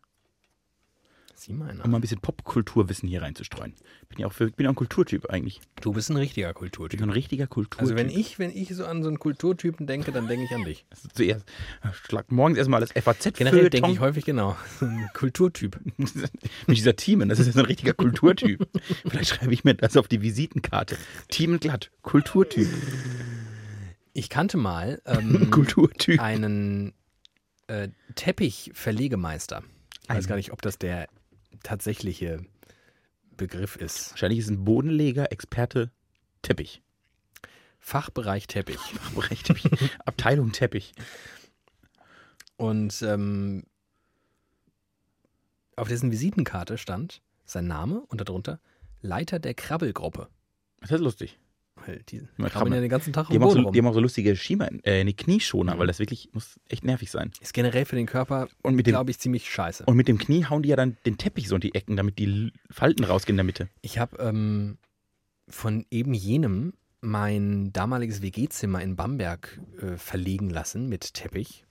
Sieh 1.41 1.55
mal 1.55 1.71
einer. 1.71 1.83
Um 1.87 1.91
mal 1.91 1.97
ein 1.97 2.01
bisschen 2.03 2.21
Popkulturwissen 2.21 3.09
hier 3.09 3.23
reinzustreuen. 3.23 3.73
Bin 4.11 4.19
ja 4.19 4.27
auch, 4.27 4.33
für, 4.35 4.51
bin 4.51 4.65
ja 4.65 4.69
auch 4.69 4.75
ein 4.75 4.77
Kulturtyp 4.77 5.31
eigentlich. 5.31 5.63
Du 5.81 5.95
bist 5.95 6.11
ein 6.11 6.19
richtiger 6.19 6.49
Bin 6.49 6.57
Kulturtyp. 6.57 7.01
so 7.01 7.07
ein 7.07 7.11
richtiger 7.11 7.47
Kulturtyp. 7.47 7.81
Also 7.81 7.97
wenn 7.97 8.11
ich, 8.11 8.39
wenn 8.39 8.51
ich 8.51 8.69
so 8.77 8.85
an 8.85 9.03
so 9.03 9.09
einen 9.09 9.19
Kulturtypen 9.19 9.87
denke, 9.87 10.13
dann 10.13 10.29
denke 10.29 10.45
ich 10.45 10.55
an 10.55 10.65
dich. 10.65 10.85
Also 10.91 11.09
zuerst, 11.15 11.47
schlag 12.05 12.31
morgens 12.31 12.59
erstmal 12.59 12.81
das 12.81 12.93
FAZ 12.93 13.33
Generell 13.33 13.71
denke 13.71 13.91
ich 13.91 14.01
häufig 14.01 14.27
genau. 14.27 14.55
Kulturtyp. 15.15 15.81
mit 15.97 16.77
dieser 16.77 16.95
Teamen, 16.95 17.31
das 17.31 17.39
ist 17.39 17.47
ja 17.47 17.53
so 17.55 17.61
ein 17.61 17.65
richtiger 17.65 17.95
Kulturtyp. 17.95 18.69
Vielleicht 19.09 19.31
schreibe 19.31 19.55
ich 19.55 19.65
mir 19.65 19.75
das 19.75 19.97
auf 19.97 20.09
die 20.09 20.21
Visitenkarte. 20.21 20.99
Teamen 21.29 21.59
glatt, 21.59 21.91
Kulturtyp. 22.03 22.69
Ich 24.13 24.29
kannte 24.29 24.59
mal 24.59 25.01
ähm, 25.07 25.51
Kulturtyp. 25.51 26.21
einen 26.21 26.93
äh, 27.67 27.89
Teppichverlegemeister. 28.15 29.63
Ich 30.03 30.11
weiß 30.11 30.29
gar 30.29 30.37
nicht, 30.37 30.53
ob 30.53 30.61
das 30.61 30.77
der 30.77 31.09
tatsächliche 31.63 32.45
Begriff 33.37 33.77
ist. 33.77 34.11
Wahrscheinlich 34.13 34.41
ist 34.41 34.51
ein 34.51 34.65
Bodenleger, 34.65 35.33
Experte, 35.33 35.91
Teppich. 36.43 36.83
Fachbereich 37.79 38.47
Teppich. 38.47 38.79
Bereich 39.15 39.43
Teppich. 39.43 39.71
Abteilung 40.05 40.53
Teppich. 40.53 40.93
Und 42.57 43.01
ähm, 43.03 43.65
auf 45.77 45.89
dessen 45.89 46.13
Visitenkarte 46.13 46.77
stand 46.77 47.23
sein 47.47 47.67
Name 47.67 48.01
und 48.09 48.21
darunter 48.21 48.61
Leiter 49.01 49.39
der 49.39 49.55
Krabbelgruppe. 49.55 50.29
Das 50.81 50.91
ist 50.91 51.01
lustig. 51.01 51.39
Weil 51.87 52.03
die 52.09 52.19
krabbeln 52.19 52.51
krabbeln. 52.51 52.75
ja 52.75 52.81
den 52.81 52.91
ganzen 52.91 53.13
Tag 53.13 53.29
Die 53.29 53.39
haben, 53.39 53.51
so, 53.51 53.71
die 53.71 53.79
haben 53.79 53.87
auch 53.87 53.95
so 53.95 54.01
lustige 54.01 54.37
Schieber, 54.37 54.69
äh, 54.85 55.03
nee, 55.05 55.13
Knieschoner, 55.13 55.75
Mhm. 55.75 55.79
weil 55.79 55.87
das 55.87 55.99
wirklich 55.99 56.29
muss 56.33 56.59
echt 56.69 56.85
nervig 56.85 57.11
sein. 57.11 57.31
Ist 57.41 57.55
generell 57.55 57.85
für 57.85 57.97
den 57.97 58.07
Körper, 58.07 58.49
Und 58.63 58.75
mit 58.75 58.87
dem, 58.87 58.93
glaube 58.93 59.11
ich, 59.11 59.19
ziemlich 59.19 59.51
scheiße. 59.51 59.85
und 59.87 59.97
mit 59.97 60.09
dem 60.09 60.19
Knie 60.19 60.45
hauen 60.47 60.63
die 60.63 60.69
ja 60.69 60.77
dann 60.77 60.97
den 61.07 61.17
Teppich 61.19 61.49
so 61.49 61.55
in 61.55 61.61
die 61.61 61.75
Ecken, 61.75 61.97
damit 61.97 62.19
die 62.19 62.53
Falten 62.71 63.05
rausgehen 63.05 63.35
in 63.35 63.39
der 63.39 63.45
Mitte. 63.45 63.69
Ich 63.83 63.99
habe 63.99 64.17
ähm, 64.19 64.79
von 65.49 65.87
eben 65.91 66.15
jenem 66.15 66.75
mein 67.03 67.73
damaliges 67.73 68.21
WG-Zimmer 68.21 68.83
in 68.83 68.95
Bamberg 68.95 69.59
äh, 69.81 69.97
verlegen 69.97 70.51
lassen 70.51 70.89
mit 70.89 71.15
Teppich. 71.15 71.65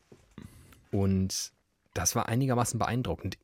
Und 0.92 1.52
das 1.94 2.16
war 2.16 2.28
einigermaßen 2.28 2.80
beeindruckend. 2.80 3.38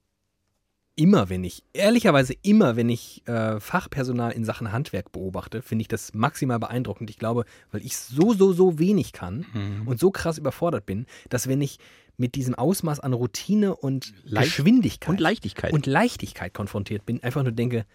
Immer 0.97 1.29
wenn 1.29 1.43
ich, 1.43 1.61
ehrlicherweise 1.73 2.33
immer, 2.41 2.77
wenn 2.77 2.87
ich 2.87 3.21
äh, 3.27 3.59
Fachpersonal 3.59 4.31
in 4.31 4.45
Sachen 4.45 4.71
Handwerk 4.71 5.11
beobachte, 5.11 5.61
finde 5.61 5.81
ich 5.81 5.87
das 5.89 6.13
maximal 6.13 6.57
beeindruckend. 6.57 7.09
Ich 7.09 7.17
glaube, 7.17 7.43
weil 7.71 7.85
ich 7.85 7.97
so, 7.97 8.33
so, 8.33 8.53
so 8.53 8.79
wenig 8.79 9.11
kann 9.11 9.45
und 9.85 9.99
so 9.99 10.09
krass 10.11 10.37
überfordert 10.37 10.85
bin, 10.85 11.05
dass 11.29 11.47
wenn 11.49 11.59
ich 11.61 11.79
mit 12.17 12.35
diesem 12.35 12.55
Ausmaß 12.55 13.01
an 13.01 13.11
Routine 13.11 13.75
und 13.75 14.13
Leicht- 14.23 14.55
Geschwindigkeit 14.55 15.09
Und 15.09 15.19
Leichtigkeit. 15.19 15.73
und 15.73 15.85
Leichtigkeit 15.85 16.53
konfrontiert 16.53 17.05
bin, 17.05 17.21
einfach 17.23 17.43
nur 17.43 17.51
denke, 17.51 17.85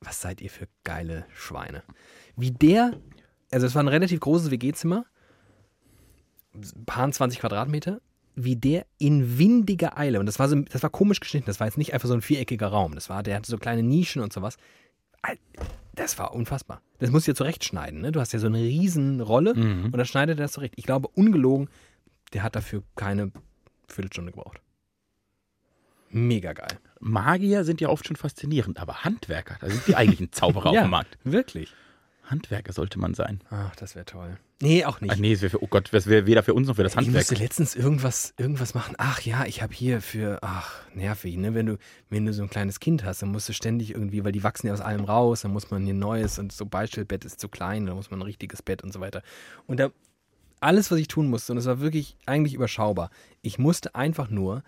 was 0.00 0.22
seid 0.22 0.40
ihr 0.40 0.48
für 0.48 0.68
geile 0.84 1.26
Schweine. 1.34 1.82
Wie 2.34 2.50
der, 2.50 2.98
also 3.50 3.66
es 3.66 3.74
war 3.74 3.82
ein 3.82 3.88
relativ 3.88 4.20
großes 4.20 4.50
WG-Zimmer, 4.50 5.04
ein 6.54 6.84
paar 6.86 7.10
20 7.12 7.40
Quadratmeter, 7.40 8.00
wie 8.34 8.56
der 8.56 8.86
in 8.98 9.38
windiger 9.38 9.98
Eile, 9.98 10.18
und 10.20 10.26
das 10.26 10.38
war 10.38 10.48
so, 10.48 10.56
das 10.56 10.82
war 10.82 10.90
komisch 10.90 11.20
geschnitten, 11.20 11.46
das 11.46 11.60
war 11.60 11.66
jetzt 11.66 11.76
nicht 11.78 11.92
einfach 11.94 12.08
so 12.08 12.14
ein 12.14 12.22
viereckiger 12.22 12.68
Raum, 12.68 12.94
das 12.94 13.08
war, 13.10 13.22
der 13.22 13.36
hatte 13.36 13.50
so 13.50 13.58
kleine 13.58 13.82
Nischen 13.82 14.22
und 14.22 14.32
sowas. 14.32 14.56
Das 15.94 16.18
war 16.18 16.34
unfassbar. 16.34 16.80
Das 17.00 17.10
musst 17.10 17.26
du 17.26 17.32
ja 17.32 17.34
zurechtschneiden, 17.34 18.00
ne? 18.00 18.12
Du 18.12 18.20
hast 18.20 18.32
ja 18.32 18.38
so 18.38 18.46
eine 18.46 18.58
riesen 18.58 19.20
Rolle 19.20 19.54
Mhm. 19.54 19.84
und 19.86 19.96
dann 19.96 20.06
schneidet 20.06 20.38
er 20.38 20.44
das 20.44 20.52
zurecht. 20.52 20.74
Ich 20.76 20.84
glaube, 20.84 21.08
ungelogen, 21.08 21.68
der 22.32 22.42
hat 22.42 22.56
dafür 22.56 22.82
keine 22.96 23.30
Viertelstunde 23.88 24.32
gebraucht. 24.32 24.60
Mega 26.08 26.52
geil. 26.54 26.78
Magier 27.00 27.64
sind 27.64 27.80
ja 27.80 27.88
oft 27.88 28.06
schon 28.06 28.16
faszinierend, 28.16 28.78
aber 28.80 29.04
Handwerker, 29.04 29.56
da 29.60 29.68
sind 29.68 29.86
die 29.86 29.96
eigentlichen 29.96 30.32
Zauberer 30.32 30.66
auf 30.70 30.74
Ja. 30.74 30.82
dem 30.82 30.90
Markt. 30.90 31.18
Wirklich? 31.24 31.72
Handwerker 32.24 32.72
sollte 32.72 32.98
man 32.98 33.14
sein. 33.14 33.40
Ach, 33.50 33.74
das 33.76 33.94
wäre 33.94 34.04
toll. 34.06 34.38
Nee, 34.62 34.84
auch 34.84 35.00
nicht. 35.00 35.10
Ach 35.10 35.16
nee, 35.16 35.34
für, 35.34 35.60
oh 35.60 35.66
Gott, 35.66 35.88
das 35.90 36.06
wäre 36.06 36.24
weder 36.24 36.44
für 36.44 36.54
uns 36.54 36.68
noch 36.68 36.76
für 36.76 36.84
das 36.84 36.92
ich 36.92 36.98
Handwerk. 36.98 37.16
musste 37.16 37.34
letztens 37.34 37.74
irgendwas, 37.74 38.32
irgendwas 38.36 38.74
machen. 38.74 38.94
Ach 38.96 39.20
ja, 39.22 39.44
ich 39.44 39.60
habe 39.60 39.74
hier 39.74 40.00
für, 40.00 40.38
ach, 40.40 40.86
nervig, 40.94 41.36
ne? 41.36 41.52
Wenn 41.52 41.66
du, 41.66 41.78
wenn 42.10 42.24
du 42.26 42.32
so 42.32 42.44
ein 42.44 42.48
kleines 42.48 42.78
Kind 42.78 43.02
hast, 43.02 43.22
dann 43.22 43.32
musst 43.32 43.48
du 43.48 43.54
ständig 43.54 43.90
irgendwie, 43.90 44.24
weil 44.24 44.30
die 44.30 44.44
wachsen 44.44 44.68
ja 44.68 44.72
aus 44.72 44.80
allem 44.80 45.04
raus, 45.04 45.40
dann 45.40 45.50
muss 45.50 45.72
man 45.72 45.84
hier 45.84 45.94
neues 45.94 46.38
und 46.38 46.52
so 46.52 46.64
Beistellbett 46.64 47.24
ist 47.24 47.40
zu 47.40 47.48
klein, 47.48 47.86
dann 47.86 47.96
muss 47.96 48.12
man 48.12 48.20
ein 48.20 48.22
richtiges 48.22 48.62
Bett 48.62 48.84
und 48.84 48.92
so 48.92 49.00
weiter. 49.00 49.22
Und 49.66 49.80
da, 49.80 49.90
alles, 50.60 50.92
was 50.92 51.00
ich 51.00 51.08
tun 51.08 51.26
musste, 51.26 51.50
und 51.50 51.58
es 51.58 51.66
war 51.66 51.80
wirklich 51.80 52.16
eigentlich 52.26 52.54
überschaubar. 52.54 53.10
Ich 53.40 53.58
musste 53.58 53.96
einfach 53.96 54.30
nur 54.30 54.62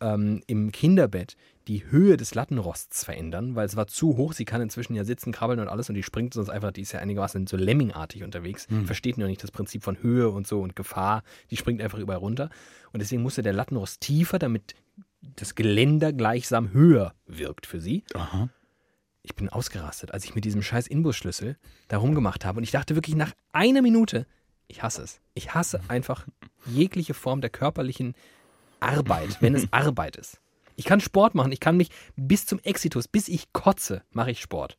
ähm, 0.00 0.42
im 0.46 0.72
Kinderbett 0.72 1.36
die 1.68 1.90
Höhe 1.90 2.16
des 2.16 2.34
Lattenrosts 2.34 3.04
verändern, 3.04 3.54
weil 3.54 3.66
es 3.66 3.76
war 3.76 3.86
zu 3.86 4.16
hoch. 4.16 4.32
Sie 4.32 4.44
kann 4.44 4.60
inzwischen 4.60 4.94
ja 4.94 5.04
sitzen, 5.04 5.32
krabbeln 5.32 5.60
und 5.60 5.68
alles 5.68 5.88
und 5.88 5.94
die 5.94 6.02
springt 6.02 6.34
sonst 6.34 6.50
einfach, 6.50 6.72
die 6.72 6.82
ist 6.82 6.92
ja 6.92 7.00
einigermaßen 7.00 7.46
so 7.46 7.56
Lemmingartig 7.56 8.22
unterwegs, 8.22 8.66
versteht 8.84 9.18
noch 9.18 9.26
nicht 9.26 9.42
das 9.42 9.50
Prinzip 9.50 9.82
von 9.82 10.02
Höhe 10.02 10.28
und 10.30 10.46
so 10.46 10.60
und 10.60 10.76
Gefahr. 10.76 11.22
Die 11.50 11.56
springt 11.56 11.80
einfach 11.80 11.98
überall 11.98 12.18
runter. 12.18 12.50
Und 12.92 13.00
deswegen 13.00 13.22
musste 13.22 13.42
der 13.42 13.52
Lattenrost 13.54 14.00
tiefer, 14.00 14.38
damit 14.38 14.74
das 15.36 15.54
Geländer 15.54 16.12
gleichsam 16.12 16.72
höher 16.72 17.14
wirkt 17.26 17.66
für 17.66 17.80
sie. 17.80 18.04
Aha. 18.14 18.50
Ich 19.22 19.34
bin 19.34 19.48
ausgerastet, 19.48 20.12
als 20.12 20.26
ich 20.26 20.34
mit 20.34 20.44
diesem 20.44 20.62
scheiß 20.62 20.86
Inbusschlüssel 20.86 21.56
da 21.88 21.96
rumgemacht 21.96 22.44
habe. 22.44 22.58
Und 22.58 22.64
ich 22.64 22.72
dachte 22.72 22.94
wirklich 22.94 23.16
nach 23.16 23.32
einer 23.52 23.80
Minute, 23.80 24.26
ich 24.68 24.82
hasse 24.82 25.02
es. 25.02 25.20
Ich 25.32 25.54
hasse 25.54 25.80
einfach 25.88 26.26
jegliche 26.66 27.14
Form 27.14 27.40
der 27.40 27.48
körperlichen 27.48 28.14
Arbeit, 28.80 29.40
wenn 29.40 29.54
es 29.54 29.66
Arbeit 29.72 30.16
ist. 30.16 30.40
Ich 30.76 30.84
kann 30.84 31.00
Sport 31.00 31.34
machen, 31.34 31.52
ich 31.52 31.60
kann 31.60 31.76
mich 31.76 31.90
bis 32.16 32.46
zum 32.46 32.58
Exitus, 32.60 33.08
bis 33.08 33.28
ich 33.28 33.52
kotze, 33.52 34.02
mache 34.10 34.30
ich 34.30 34.40
Sport. 34.40 34.76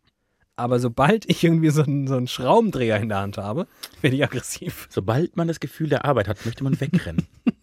Aber 0.58 0.80
sobald 0.80 1.30
ich 1.30 1.44
irgendwie 1.44 1.70
so 1.70 1.84
einen, 1.84 2.08
so 2.08 2.16
einen 2.16 2.28
Schraubendreher 2.28 2.98
in 3.00 3.10
der 3.10 3.20
Hand 3.20 3.38
habe, 3.38 3.68
werde 4.02 4.16
ich 4.16 4.24
aggressiv. 4.24 4.88
Sobald 4.90 5.36
man 5.36 5.48
das 5.50 5.60
Gefühl 5.60 5.90
der 5.90 6.06
Arbeit 6.06 6.28
hat, 6.28 6.46
möchte 6.46 6.64
man 6.64 6.80
wegrennen. 6.80 7.28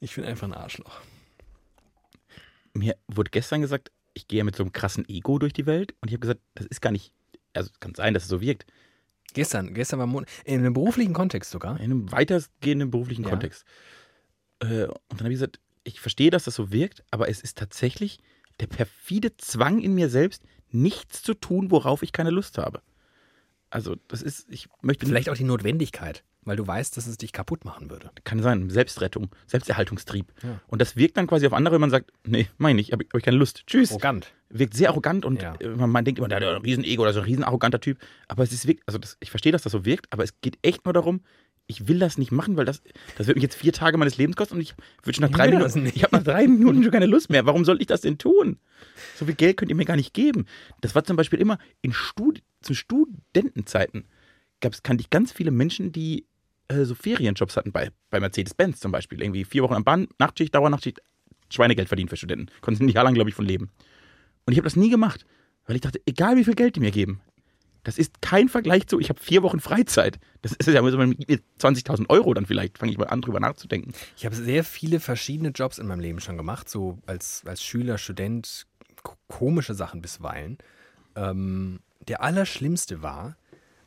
Ich 0.00 0.14
bin 0.16 0.24
einfach 0.24 0.46
ein 0.46 0.52
Arschloch. 0.52 1.00
Mir 2.74 2.94
wurde 3.08 3.30
gestern 3.30 3.62
gesagt, 3.62 3.90
ich 4.12 4.28
gehe 4.28 4.44
mit 4.44 4.54
so 4.54 4.62
einem 4.62 4.72
krassen 4.72 5.08
Ego 5.08 5.38
durch 5.38 5.54
die 5.54 5.64
Welt 5.64 5.94
und 6.02 6.08
ich 6.08 6.12
habe 6.12 6.20
gesagt, 6.20 6.40
das 6.54 6.66
ist 6.66 6.82
gar 6.82 6.90
nicht, 6.92 7.12
also 7.54 7.70
es 7.72 7.80
kann 7.80 7.94
sein, 7.94 8.12
dass 8.14 8.24
es 8.24 8.28
so 8.28 8.40
wirkt, 8.40 8.66
Gestern, 9.32 9.74
gestern 9.74 9.98
war 9.98 10.06
Mon 10.06 10.26
in 10.44 10.60
einem 10.60 10.74
beruflichen 10.74 11.12
Kontext 11.14 11.50
sogar. 11.50 11.76
in 11.78 11.84
einem 11.84 12.12
weitergehenden 12.12 12.90
beruflichen 12.92 13.24
Ja. 13.24 13.30
Kontext. 13.30 13.64
Äh, 14.60 14.84
und 14.84 14.94
dann 15.10 15.20
habe 15.20 15.30
ich 15.30 15.36
gesagt, 15.36 15.58
ich 15.84 16.00
verstehe, 16.00 16.30
dass 16.30 16.44
das 16.44 16.54
so 16.54 16.72
wirkt, 16.72 17.04
aber 17.10 17.28
es 17.28 17.40
ist 17.40 17.58
tatsächlich 17.58 18.18
der 18.60 18.66
perfide 18.66 19.36
Zwang 19.36 19.80
in 19.80 19.94
mir 19.94 20.08
selbst, 20.08 20.42
nichts 20.70 21.22
zu 21.22 21.34
tun, 21.34 21.70
worauf 21.70 22.02
ich 22.02 22.12
keine 22.12 22.30
Lust 22.30 22.58
habe. 22.58 22.82
Also 23.70 23.96
das 24.08 24.22
ist, 24.22 24.46
ich 24.50 24.68
möchte 24.82 25.06
Vielleicht 25.06 25.28
auch 25.28 25.36
die 25.36 25.42
Notwendigkeit, 25.44 26.22
weil 26.42 26.56
du 26.56 26.64
weißt, 26.66 26.96
dass 26.96 27.06
es 27.08 27.16
dich 27.18 27.32
kaputt 27.32 27.64
machen 27.64 27.90
würde. 27.90 28.10
kann 28.22 28.40
sein, 28.40 28.70
Selbstrettung, 28.70 29.30
Selbsterhaltungstrieb. 29.48 30.32
Ja. 30.42 30.60
Und 30.68 30.80
das 30.80 30.94
wirkt 30.96 31.16
dann 31.16 31.26
quasi 31.26 31.46
auf 31.46 31.52
andere, 31.52 31.74
wenn 31.74 31.80
man 31.80 31.90
sagt, 31.90 32.12
nee, 32.24 32.46
meine 32.56 32.80
ich, 32.80 32.92
habe 32.92 33.04
hab 33.04 33.18
ich 33.18 33.24
keine 33.24 33.36
Lust. 33.36 33.64
Tschüss. 33.66 33.90
Arrogant. 33.90 34.32
Wirkt 34.50 34.74
sehr 34.74 34.90
arrogant 34.90 35.24
und 35.24 35.42
Ja. 35.42 35.56
äh, 35.56 35.68
man, 35.70 35.90
man 35.90 36.04
denkt 36.04 36.18
immer, 36.18 36.28
der 36.28 36.38
hat 36.40 36.56
ein 36.56 36.62
Riesenego 36.62 37.02
oder 37.02 37.12
so 37.12 37.18
ein 37.20 37.24
riesenarroganter 37.24 37.80
Typ. 37.80 37.98
Aber 38.28 38.44
es 38.44 38.52
ist 38.52 38.66
wirklich, 38.68 38.86
also 38.86 38.98
das, 38.98 39.16
ich 39.18 39.30
verstehe, 39.30 39.50
dass 39.50 39.62
das 39.62 39.72
so 39.72 39.84
wirkt, 39.84 40.06
aber 40.12 40.22
es 40.22 40.40
geht 40.40 40.58
echt 40.62 40.84
nur 40.84 40.92
darum, 40.94 41.22
ich 41.66 41.88
will 41.88 41.98
das 41.98 42.18
nicht 42.18 42.30
machen, 42.30 42.56
weil 42.56 42.66
das, 42.66 42.82
das 43.16 43.26
wird 43.26 43.36
mich 43.36 43.42
jetzt 43.42 43.56
vier 43.56 43.72
Tage 43.72 43.96
meines 43.96 44.18
Lebens 44.18 44.36
kosten 44.36 44.56
und 44.56 44.60
ich 44.60 44.74
würde 45.02 45.16
schon 45.16 45.30
nach 45.30 45.36
drei 45.36 45.50
Minuten, 45.50 45.82
nicht. 45.84 45.96
ich 45.96 46.02
habe 46.02 46.16
nach 46.16 46.22
drei 46.22 46.46
Minuten 46.46 46.82
schon 46.82 46.92
keine 46.92 47.06
Lust 47.06 47.30
mehr. 47.30 47.46
Warum 47.46 47.64
soll 47.64 47.80
ich 47.80 47.86
das 47.86 48.02
denn 48.02 48.18
tun? 48.18 48.58
So 49.16 49.24
viel 49.24 49.34
Geld 49.34 49.56
könnt 49.56 49.70
ihr 49.70 49.76
mir 49.76 49.86
gar 49.86 49.96
nicht 49.96 50.12
geben. 50.12 50.46
Das 50.82 50.94
war 50.94 51.04
zum 51.04 51.16
Beispiel 51.16 51.40
immer 51.40 51.58
in 51.80 51.92
Stud 51.92 52.42
zu 52.60 52.74
Studentenzeiten 52.74 54.04
gab's, 54.64 54.82
kannte 54.82 55.02
ich 55.02 55.10
ganz 55.10 55.30
viele 55.30 55.52
Menschen, 55.52 55.92
die 55.92 56.26
äh, 56.68 56.84
so 56.84 56.94
Ferienjobs 56.94 57.56
hatten 57.56 57.70
bei, 57.70 57.90
bei 58.10 58.18
Mercedes-Benz 58.18 58.80
zum 58.80 58.90
Beispiel. 58.90 59.22
Irgendwie 59.22 59.44
vier 59.44 59.62
Wochen 59.62 59.74
am 59.74 59.84
Bahn, 59.84 60.08
Nachtschicht, 60.18 60.54
Dauernachtschicht, 60.54 61.00
Schweinegeld 61.50 61.88
verdient 61.88 62.10
für 62.10 62.16
Studenten. 62.16 62.50
Konnten 62.60 62.84
ein 62.84 62.88
Jahr 62.88 63.04
lang, 63.04 63.14
glaube 63.14 63.30
ich, 63.30 63.36
von 63.36 63.46
leben. 63.46 63.70
Und 64.46 64.52
ich 64.52 64.58
habe 64.58 64.66
das 64.66 64.76
nie 64.76 64.90
gemacht, 64.90 65.24
weil 65.66 65.76
ich 65.76 65.82
dachte, 65.82 66.00
egal 66.06 66.36
wie 66.36 66.44
viel 66.44 66.54
Geld 66.54 66.76
die 66.76 66.80
mir 66.80 66.90
geben, 66.90 67.20
das 67.84 67.98
ist 67.98 68.20
kein 68.22 68.48
Vergleich 68.48 68.86
zu, 68.86 68.98
ich 68.98 69.08
habe 69.10 69.20
vier 69.20 69.42
Wochen 69.42 69.60
Freizeit. 69.60 70.18
Das 70.42 70.52
ist 70.52 70.66
ja 70.68 70.82
mit 70.82 70.94
20.000 70.94 72.08
Euro 72.10 72.34
dann 72.34 72.46
vielleicht, 72.46 72.78
fange 72.78 72.90
ich 72.92 72.98
mal 72.98 73.06
an, 73.08 73.20
drüber 73.22 73.40
nachzudenken. 73.40 73.92
Ich 74.16 74.24
habe 74.26 74.34
sehr 74.34 74.64
viele 74.64 75.00
verschiedene 75.00 75.50
Jobs 75.50 75.78
in 75.78 75.86
meinem 75.86 76.00
Leben 76.00 76.20
schon 76.20 76.36
gemacht, 76.36 76.68
so 76.68 76.98
als, 77.06 77.42
als 77.46 77.62
Schüler, 77.62 77.98
Student, 77.98 78.66
ko- 79.02 79.16
komische 79.28 79.74
Sachen 79.74 80.00
bisweilen. 80.02 80.58
Ähm, 81.14 81.80
der 82.08 82.22
allerschlimmste 82.22 83.02
war 83.02 83.36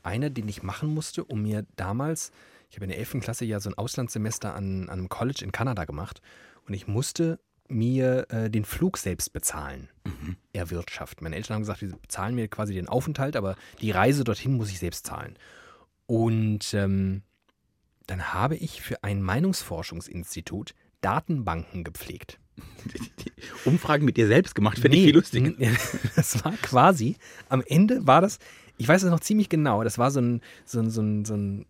einer, 0.04 0.30
den 0.30 0.48
ich 0.48 0.64
machen 0.64 0.94
musste, 0.94 1.24
um 1.26 1.42
mir 1.44 1.66
damals, 1.76 2.32
ich 2.70 2.78
habe 2.78 2.86
in 2.86 2.90
der 2.92 3.00
11. 3.00 3.20
Klasse 3.22 3.46
ja 3.46 3.60
so 3.60 3.70
ein 3.70 3.78
Auslandssemester 3.78 4.54
an, 4.56 4.84
an 4.84 5.00
einem 5.00 5.10
College 5.10 5.44
in 5.44 5.52
Kanada 5.52 5.86
gemacht 5.86 6.22
und 6.68 6.74
ich 6.74 6.88
musste 6.88 7.40
mir 7.68 8.28
äh, 8.30 8.50
den 8.50 8.66
Flug 8.66 8.98
selbst 8.98 9.34
bezahlen, 9.34 9.90
erwirtschaften. 10.54 11.24
Meine 11.24 11.36
Eltern 11.36 11.56
haben 11.56 11.62
gesagt, 11.62 11.82
die 11.82 11.88
bezahlen 11.88 12.36
mir 12.36 12.48
quasi 12.48 12.74
den 12.74 12.88
Aufenthalt, 12.88 13.36
aber 13.36 13.56
die 13.82 13.92
Reise 13.92 14.24
dorthin 14.24 14.54
muss 14.54 14.72
ich 14.72 14.80
selbst 14.80 15.06
zahlen. 15.06 15.38
Und 16.06 16.74
ähm, 16.74 17.22
dann 18.08 18.34
habe 18.34 18.56
ich 18.56 18.82
für 18.82 19.04
ein 19.04 19.22
Meinungsforschungsinstitut 19.22 20.74
Datenbanken 21.02 21.84
gepflegt. 21.84 22.40
Umfragen 23.66 24.06
mit 24.06 24.18
dir 24.18 24.28
selbst 24.28 24.56
gemacht, 24.56 24.80
finde 24.80 24.98
ich 24.98 25.04
Nee, 25.04 25.08
viel 25.08 25.16
lustiger. 25.16 25.52
Das 26.16 26.44
war 26.44 26.54
quasi, 26.54 27.18
am 27.50 27.62
Ende 27.68 28.08
war 28.08 28.22
das, 28.22 28.40
ich 28.78 28.88
weiß 28.88 29.04
es 29.04 29.12
noch 29.12 29.20
ziemlich 29.20 29.50
genau, 29.50 29.84
das 29.84 29.98
war 29.98 30.10
so 30.10 30.22
ein, 30.22 30.42
so 30.66 30.80
ein, 30.80 30.90
so 30.90 31.02
ein, 31.02 31.26
so 31.26 31.36
ein, 31.36 31.66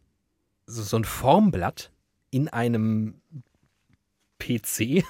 so 0.65 0.97
ein 0.97 1.03
Formblatt 1.03 1.91
in 2.29 2.47
einem 2.47 3.15
PC 4.39 5.03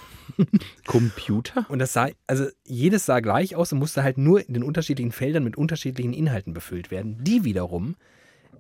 Computer? 0.86 1.66
und 1.70 1.80
das 1.80 1.94
sah, 1.94 2.10
also 2.28 2.48
jedes 2.64 3.06
sah 3.06 3.20
gleich 3.20 3.56
aus 3.56 3.72
und 3.72 3.80
musste 3.80 4.04
halt 4.04 4.18
nur 4.18 4.48
in 4.48 4.54
den 4.54 4.64
unterschiedlichen 4.64 5.12
Feldern 5.12 5.44
mit 5.44 5.58
unterschiedlichen 5.58 6.14
Inhalten 6.14 6.54
befüllt 6.54 6.92
werden, 6.92 7.24
die 7.24 7.44
wiederum 7.44 7.96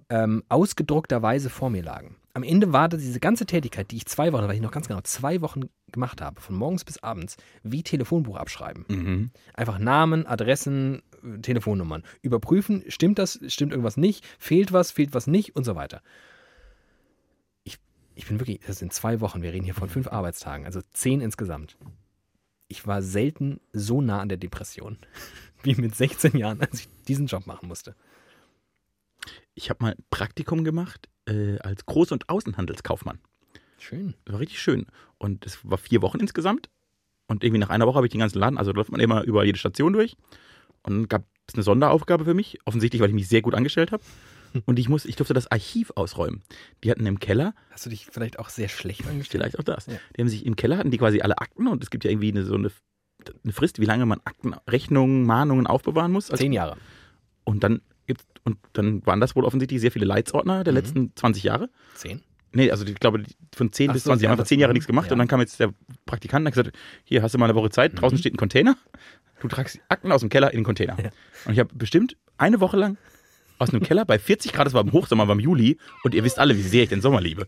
ähm, 0.09 0.43
ausgedruckterweise 0.49 1.49
vor 1.49 1.69
mir 1.69 1.83
lagen. 1.83 2.15
Am 2.33 2.43
Ende 2.43 2.71
war 2.71 2.87
das 2.87 3.01
diese 3.01 3.19
ganze 3.19 3.47
Tätigkeit, 3.47 3.89
die 3.89 3.97
ich 3.97 4.05
zwei 4.05 4.31
Wochen, 4.31 4.47
weil 4.47 4.55
ich 4.55 4.61
noch 4.61 4.71
ganz 4.71 4.87
genau 4.87 5.01
zwei 5.01 5.41
Wochen 5.41 5.61
gemacht 5.91 6.21
habe, 6.21 6.39
von 6.39 6.55
morgens 6.55 6.85
bis 6.85 7.01
abends, 7.01 7.35
wie 7.63 7.81
Telefonbuch 7.81 8.37
abschreiben. 8.37 8.85
Mhm. 8.87 9.31
Einfach 9.55 9.79
Namen, 9.79 10.27
Adressen, 10.27 11.01
Telefonnummern. 11.41 12.03
Überprüfen, 12.21 12.83
stimmt 12.89 13.17
das, 13.17 13.39
stimmt 13.47 13.71
irgendwas 13.71 13.97
nicht, 13.97 14.23
fehlt 14.37 14.71
was, 14.71 14.91
fehlt 14.91 15.13
was 15.13 15.25
nicht 15.27 15.55
und 15.55 15.63
so 15.63 15.75
weiter. 15.75 16.01
Ich, 18.17 18.27
bin 18.27 18.39
wirklich, 18.39 18.59
das 18.65 18.79
sind 18.79 18.93
zwei 18.93 19.21
Wochen, 19.21 19.43
wir 19.43 19.53
reden 19.53 19.63
hier 19.63 19.75
von 19.75 19.89
fünf 19.89 20.07
Arbeitstagen, 20.07 20.65
also 20.65 20.81
zehn 20.91 21.21
insgesamt. 21.21 21.77
Ich 22.67 22.87
war 22.87 23.03
selten 23.03 23.61
so 23.73 24.01
nah 24.01 24.19
an 24.19 24.27
der 24.27 24.39
Depression 24.39 24.97
wie 25.63 25.75
mit 25.75 25.95
16 25.95 26.35
Jahren, 26.35 26.59
als 26.59 26.81
ich 26.81 26.89
diesen 27.07 27.27
Job 27.27 27.45
machen 27.45 27.67
musste. 27.67 27.95
Ich 29.53 29.69
habe 29.69 29.83
mal 29.83 29.91
ein 29.91 30.03
Praktikum 30.09 30.63
gemacht 30.63 31.09
äh, 31.27 31.59
als 31.59 31.85
Groß- 31.85 32.11
und 32.11 32.27
Außenhandelskaufmann. 32.27 33.19
Schön. 33.77 34.15
Das 34.25 34.33
war 34.33 34.39
richtig 34.39 34.59
schön. 34.59 34.87
Und 35.19 35.45
es 35.45 35.59
war 35.63 35.77
vier 35.77 36.01
Wochen 36.01 36.19
insgesamt. 36.19 36.69
Und 37.27 37.43
irgendwie 37.43 37.59
nach 37.59 37.69
einer 37.69 37.85
Woche 37.85 37.97
habe 37.97 38.07
ich 38.07 38.11
den 38.11 38.21
ganzen 38.21 38.39
Laden, 38.39 38.57
also 38.57 38.71
läuft 38.71 38.91
man 38.91 38.99
immer 38.99 39.23
über 39.23 39.45
jede 39.45 39.59
Station 39.59 39.93
durch. 39.93 40.17
Und 40.81 40.93
dann 40.93 41.07
gab 41.07 41.23
es 41.45 41.53
eine 41.53 41.63
Sonderaufgabe 41.63 42.25
für 42.25 42.33
mich, 42.33 42.59
offensichtlich, 42.65 43.01
weil 43.01 43.09
ich 43.09 43.15
mich 43.15 43.27
sehr 43.27 43.41
gut 43.41 43.53
angestellt 43.53 43.91
habe. 43.91 44.03
Und 44.65 44.79
ich, 44.79 44.89
muss, 44.89 45.05
ich 45.05 45.15
durfte 45.15 45.33
das 45.33 45.51
Archiv 45.51 45.91
ausräumen. 45.95 46.41
Die 46.83 46.91
hatten 46.91 47.05
im 47.05 47.19
Keller, 47.19 47.53
Hast 47.71 47.85
du 47.85 47.89
dich 47.89 48.07
vielleicht 48.11 48.39
auch 48.39 48.49
sehr 48.49 48.69
schlecht 48.69 49.07
angestellt? 49.07 49.43
vielleicht 49.43 49.59
auch 49.59 49.63
das, 49.63 49.85
Ja. 49.87 49.93
die 50.15 50.21
haben 50.21 50.29
sich 50.29 50.45
im 50.45 50.55
Keller, 50.55 50.77
hatten 50.77 50.91
die 50.91 50.97
quasi 50.97 51.21
alle 51.21 51.37
Akten 51.37 51.67
und 51.67 51.83
es 51.83 51.89
gibt 51.89 52.03
ja 52.03 52.11
irgendwie 52.11 52.31
eine, 52.31 52.43
so 52.45 52.55
eine, 52.55 52.71
eine 53.43 53.53
Frist, 53.53 53.79
wie 53.79 53.85
lange 53.85 54.05
man 54.05 54.19
Akten, 54.23 54.53
Rechnungen, 54.69 55.25
Mahnungen 55.25 55.67
aufbewahren 55.67 56.11
muss. 56.11 56.31
Also 56.31 56.41
Zehn 56.41 56.53
Jahre. 56.53 56.77
Und 57.43 57.63
dann 57.63 57.81
gibt's, 58.05 58.25
und 58.43 58.57
dann 58.73 59.05
waren 59.05 59.19
das 59.19 59.35
wohl 59.35 59.43
offensichtlich 59.45 59.81
sehr 59.81 59.91
viele 59.91 60.05
Leitsordner 60.05 60.63
der 60.63 60.73
Mhm. 60.73 60.77
letzten 60.77 61.15
20 61.15 61.43
Jahre. 61.43 61.69
Zehn? 61.95 62.21
Nee, 62.53 62.71
also 62.71 62.85
ich 62.85 62.95
glaube, 62.95 63.23
von 63.53 63.71
10 63.73 63.89
Ach 63.89 63.93
bis 63.93 64.03
so, 64.03 64.09
20 64.09 64.23
ja, 64.23 64.27
Jahre, 64.27 64.33
einfach 64.33 64.43
das- 64.43 64.49
10 64.49 64.59
Jahre 64.59 64.71
mhm, 64.71 64.75
nichts 64.75 64.87
gemacht. 64.87 65.07
ja. 65.07 65.11
Und 65.13 65.19
dann 65.19 65.27
kam 65.27 65.41
jetzt 65.41 65.59
der 65.59 65.73
Praktikant 66.05 66.43
und 66.43 66.47
hat 66.47 66.53
gesagt, 66.53 66.77
hier 67.03 67.21
hast 67.21 67.33
du 67.33 67.37
mal 67.37 67.45
eine 67.45 67.55
Woche 67.55 67.69
Zeit, 67.69 67.99
draußen 67.99 68.17
steht 68.17 68.33
ein 68.33 68.37
Container, 68.37 68.77
du 69.41 69.47
tragst 69.49 69.79
Akten 69.89 70.11
aus 70.11 70.21
dem 70.21 70.29
Keller 70.29 70.51
in 70.51 70.59
den 70.59 70.63
Container. 70.63 70.97
Ja. 71.01 71.09
Und 71.45 71.53
ich 71.53 71.59
habe 71.59 71.69
bestimmt 71.75 72.15
eine 72.37 72.59
Woche 72.61 72.77
lang 72.77 72.97
aus 73.57 73.69
einem 73.69 73.81
Keller 73.81 74.05
bei 74.05 74.19
40 74.19 74.53
Grad, 74.53 74.65
das 74.67 74.73
war 74.73 74.81
im 74.81 74.91
Hochsommer, 74.91 75.27
war 75.27 75.35
im 75.35 75.39
Juli, 75.39 75.77
und 76.03 76.13
ihr 76.13 76.23
wisst 76.23 76.39
alle, 76.39 76.55
wie 76.57 76.61
sehr 76.61 76.83
ich 76.83 76.89
den 76.89 77.01
Sommer 77.01 77.21
liebe. 77.21 77.47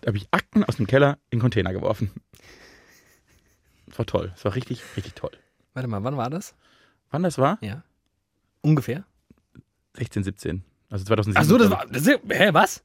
Da 0.00 0.08
habe 0.08 0.16
ich 0.16 0.28
Akten 0.30 0.64
aus 0.64 0.76
dem 0.76 0.86
Keller 0.86 1.18
in 1.30 1.38
den 1.38 1.40
Container 1.40 1.72
geworfen. 1.72 2.10
Das 3.86 3.98
war 3.98 4.06
toll, 4.06 4.30
das 4.34 4.44
war 4.44 4.54
richtig, 4.54 4.82
richtig 4.96 5.14
toll. 5.14 5.32
Warte 5.74 5.88
mal, 5.88 6.02
wann 6.02 6.16
war 6.16 6.30
das? 6.30 6.54
Wann 7.10 7.22
das 7.22 7.38
war? 7.38 7.58
Ja. 7.60 7.82
Ungefähr? 8.62 9.04
16, 9.96 10.24
17. 10.24 10.64
Also 10.90 11.04
2007. 11.04 11.36
Ach 11.36 11.48
so, 11.48 11.58
das 11.58 11.70
war. 11.70 11.86
Das, 11.86 12.06
hä, 12.06 12.50
was? 12.52 12.82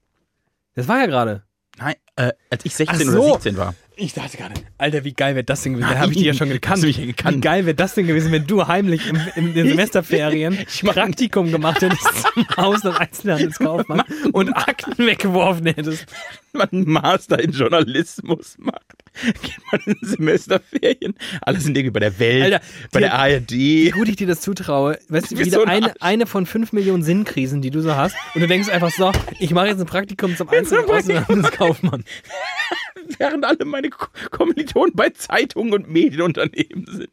Das 0.74 0.88
war 0.88 1.00
ja 1.00 1.06
gerade. 1.06 1.44
Nein, 1.78 1.96
äh, 2.16 2.32
als 2.50 2.66
ich 2.66 2.76
16 2.76 2.96
Ach 2.96 3.14
oder 3.14 3.22
so. 3.22 3.34
17 3.34 3.58
war. 3.58 3.76
Ich 3.98 4.14
dachte 4.14 4.38
gerade, 4.38 4.54
Alter, 4.78 5.06
wie 5.06 5.14
geil 5.14 5.36
wäre 5.36 5.46
das 5.46 5.62
denn 5.64 5.74
gewesen? 5.74 5.90
Da 5.90 6.00
habe 6.00 6.12
ich 6.12 6.18
die 6.18 6.26
ja 6.26 6.34
schon 6.34 6.50
gekannt. 6.50 6.82
Mich 6.82 6.98
ja 6.98 7.06
gekannt? 7.06 7.38
Wie 7.38 7.42
geil 7.42 7.66
wäre 7.66 7.76
das 7.76 7.94
denn 7.94 8.08
gewesen, 8.08 8.32
wenn 8.32 8.46
du 8.46 8.68
heimlich 8.68 9.08
im, 9.08 9.20
in 9.36 9.54
den 9.54 9.68
Semesterferien 9.70 10.58
Ich 10.68 10.84
Praktikum 10.84 11.52
gemacht 11.52 11.82
hättest 11.82 12.04
zum 12.34 12.46
Aus- 12.58 12.84
und 12.84 13.00
Einzelhandelskaufmann 13.00 14.04
und 14.34 14.52
Akten 14.54 15.06
weggeworfen 15.06 15.68
hättest. 15.68 16.06
man 16.52 16.70
einen 16.70 16.90
Master 16.90 17.40
in 17.40 17.52
Journalismus 17.52 18.58
macht, 18.58 19.05
geht 19.42 19.58
man 19.72 19.82
in 19.86 19.98
Semesterferien. 20.02 21.16
Alle 21.42 21.60
sind 21.60 21.78
irgendwie 21.78 21.92
bei 21.94 22.00
der 22.00 22.20
Welt, 22.20 22.44
Alter, 22.44 22.62
bei 22.92 23.00
der 23.00 23.14
ARD. 23.14 23.52
Wie 23.52 23.90
gut 23.92 24.10
ich 24.10 24.16
dir 24.16 24.28
das 24.28 24.42
zutraue. 24.42 24.98
Weißt 25.10 25.32
du, 25.32 25.38
wieder 25.38 25.52
so 25.52 25.62
ein 25.64 25.70
eine, 25.70 25.86
Arsch. 25.88 25.96
eine 26.02 26.26
von 26.28 26.46
fünf 26.46 26.74
Millionen 26.74 27.04
Sinnkrisen, 27.04 27.62
die 27.62 27.72
du 27.72 27.82
so 27.82 27.96
hast. 27.96 28.16
Und 28.34 28.42
du 28.42 28.48
denkst 28.48 28.70
einfach 28.70 28.92
so, 28.92 29.12
ich 29.40 29.52
mache 29.52 29.68
jetzt 29.68 29.80
ein 29.80 29.86
Praktikum 29.86 30.36
zum 30.36 30.50
Einzel- 30.50 30.80
und 30.80 30.90
Außenhandelskaufmann. 30.92 32.04
Während 33.18 33.46
alle 33.46 33.66
meine 33.66 33.90
Ko- 33.90 34.08
Kommilitonen 34.32 34.94
bei 34.96 35.10
Zeitungen 35.12 35.74
und 35.74 35.88
Medienunternehmen 35.90 36.86
sind. 36.88 37.10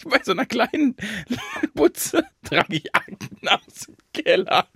Ich 0.00 0.04
bei 0.08 0.20
so 0.24 0.32
einer 0.32 0.44
kleinen 0.46 0.96
Butze 1.74 2.24
trage 2.42 2.76
ich 2.76 2.94
Akten 2.94 3.46
aus 3.48 3.86
dem 3.86 3.94
Keller. 4.12 4.66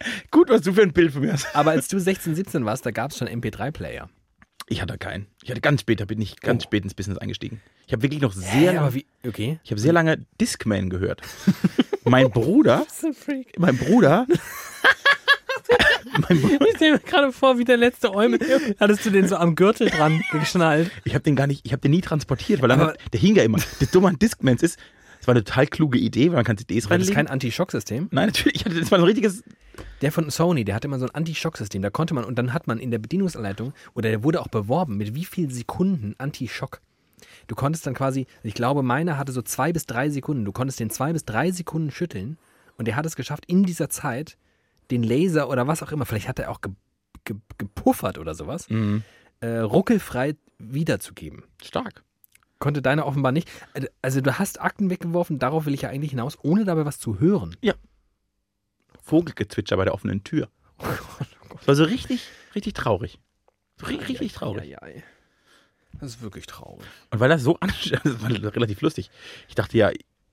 Gut, 0.30 0.48
was 0.50 0.62
du 0.62 0.72
für 0.72 0.82
ein 0.82 0.92
Bild 0.92 1.12
von 1.12 1.22
mir 1.22 1.32
hast. 1.32 1.54
Aber 1.54 1.70
als 1.72 1.88
du 1.88 1.98
16, 1.98 2.34
17 2.34 2.64
warst, 2.64 2.84
da 2.86 2.90
gab 2.90 3.10
es 3.10 3.18
schon 3.18 3.28
MP3-Player. 3.28 4.08
Ich 4.70 4.82
hatte 4.82 4.98
keinen. 4.98 5.26
Ich 5.42 5.50
hatte 5.50 5.60
ganz 5.62 5.80
später, 5.80 6.04
bin 6.04 6.20
ich 6.20 6.40
ganz 6.40 6.62
spät 6.64 6.84
ins 6.84 6.92
Business 6.94 7.16
eingestiegen. 7.18 7.60
Ich 7.86 7.92
habe 7.94 8.02
wirklich 8.02 8.20
noch 8.20 8.32
sehr, 8.32 8.70
aber 8.72 8.80
lange, 8.80 8.94
wie? 8.94 9.06
Okay. 9.26 9.58
ich 9.64 9.70
habe 9.70 9.80
sehr 9.80 9.94
lange 9.94 10.18
Discman 10.40 10.90
gehört. 10.90 11.22
mein 12.04 12.30
Bruder, 12.30 12.86
So 12.92 13.12
freak. 13.14 13.58
mein 13.58 13.78
Bruder, 13.78 14.26
mein 16.28 16.40
Bruder 16.40 16.66
Ich 16.68 16.76
stelle 16.76 16.92
mir 16.92 16.98
gerade 16.98 17.32
vor, 17.32 17.58
wie 17.58 17.64
der 17.64 17.76
letzte 17.76 18.12
Eumel. 18.14 18.38
Hattest 18.78 19.04
du 19.06 19.10
den 19.10 19.26
so 19.28 19.36
am 19.36 19.54
Gürtel 19.54 19.88
dran 19.90 20.22
geschnallt? 20.32 20.90
Ich 21.04 21.14
habe 21.14 21.22
den 21.22 21.36
gar 21.36 21.46
nicht, 21.46 21.64
ich 21.64 21.72
habe 21.72 21.80
den 21.80 21.90
nie 21.92 22.00
transportiert, 22.00 22.60
weil 22.62 22.68
dann 22.68 22.80
Aber- 22.80 22.92
hat, 22.92 22.98
der 23.12 23.20
hing 23.20 23.36
ja 23.36 23.42
immer. 23.44 23.58
Das 23.80 23.90
Dumme 23.90 24.08
an 24.08 24.18
Discmans 24.18 24.62
ist, 24.62 24.78
war 25.28 25.34
eine 25.34 25.44
total 25.44 25.66
kluge 25.66 25.98
Idee, 25.98 26.28
weil 26.30 26.36
man 26.36 26.44
kann 26.44 26.58
CDs 26.58 26.84
War 26.90 26.98
das 26.98 27.06
reinlegen. 27.08 27.14
kein 27.14 27.26
Anti-Schock-System? 27.28 28.08
Nein, 28.10 28.26
natürlich, 28.26 28.64
das 28.64 28.90
war 28.90 28.98
ein 28.98 29.04
richtiges, 29.04 29.44
Der 30.00 30.10
von 30.10 30.30
Sony, 30.30 30.64
der 30.64 30.74
hatte 30.74 30.88
immer 30.88 30.98
so 30.98 31.06
ein 31.06 31.14
Anti-Schock-System. 31.14 31.82
Da 31.82 31.90
konnte 31.90 32.14
man, 32.14 32.24
und 32.24 32.36
dann 32.36 32.52
hat 32.52 32.66
man 32.66 32.78
in 32.78 32.90
der 32.90 32.98
Bedienungsanleitung, 32.98 33.72
oder 33.94 34.08
der 34.08 34.24
wurde 34.24 34.40
auch 34.40 34.48
beworben, 34.48 34.96
mit 34.96 35.14
wie 35.14 35.24
viel 35.24 35.50
Sekunden 35.50 36.14
Anti-Schock. 36.18 36.80
Du 37.46 37.54
konntest 37.54 37.86
dann 37.86 37.94
quasi, 37.94 38.26
ich 38.42 38.54
glaube, 38.54 38.82
meiner 38.82 39.18
hatte 39.18 39.32
so 39.32 39.42
zwei 39.42 39.72
bis 39.72 39.86
drei 39.86 40.08
Sekunden. 40.10 40.44
Du 40.44 40.52
konntest 40.52 40.80
den 40.80 40.90
zwei 40.90 41.12
bis 41.12 41.24
drei 41.24 41.50
Sekunden 41.50 41.90
schütteln 41.90 42.38
und 42.76 42.86
der 42.88 42.96
hat 42.96 43.06
es 43.06 43.16
geschafft, 43.16 43.44
in 43.46 43.64
dieser 43.64 43.88
Zeit 43.88 44.36
den 44.90 45.02
Laser 45.02 45.48
oder 45.50 45.66
was 45.66 45.82
auch 45.82 45.92
immer, 45.92 46.06
vielleicht 46.06 46.28
hat 46.28 46.38
er 46.38 46.50
auch 46.50 46.60
ge, 46.60 46.72
ge, 47.24 47.36
gepuffert 47.58 48.18
oder 48.18 48.34
sowas, 48.34 48.68
äh, 49.40 49.58
ruckelfrei 49.58 50.34
wiederzugeben. 50.58 51.44
stark. 51.62 52.02
Konnte 52.58 52.82
deiner 52.82 53.06
offenbar 53.06 53.32
nicht. 53.32 53.48
Also 54.02 54.20
du 54.20 54.38
hast 54.38 54.60
Akten 54.60 54.90
weggeworfen, 54.90 55.38
darauf 55.38 55.66
will 55.66 55.74
ich 55.74 55.82
ja 55.82 55.90
eigentlich 55.90 56.10
hinaus, 56.10 56.38
ohne 56.42 56.64
dabei 56.64 56.84
was 56.84 56.98
zu 56.98 57.20
hören. 57.20 57.56
Vogelgezwitscher 59.02 59.76
bei 59.76 59.84
der 59.84 59.94
offenen 59.94 60.24
Tür. 60.24 60.48
Das 60.78 61.66
war 61.68 61.74
so 61.74 61.84
richtig, 61.84 62.28
richtig 62.54 62.74
traurig. 62.74 63.18
So 63.76 63.86
richtig, 63.86 64.08
richtig 64.08 64.32
traurig. 64.32 64.68
Ja, 64.68 64.86
ja. 64.86 65.02
Das 66.00 66.10
ist 66.10 66.22
wirklich 66.22 66.46
traurig. 66.46 66.86
Und 67.10 67.20
weil 67.20 67.28
das 67.28 67.42
so 67.42 67.58
anstrengend 67.60 68.04
das 68.04 68.22
war 68.22 68.54
relativ 68.54 68.80
lustig. 68.80 69.10
Ich 69.48 69.54
dachte 69.54 69.78
ja, 69.78 69.90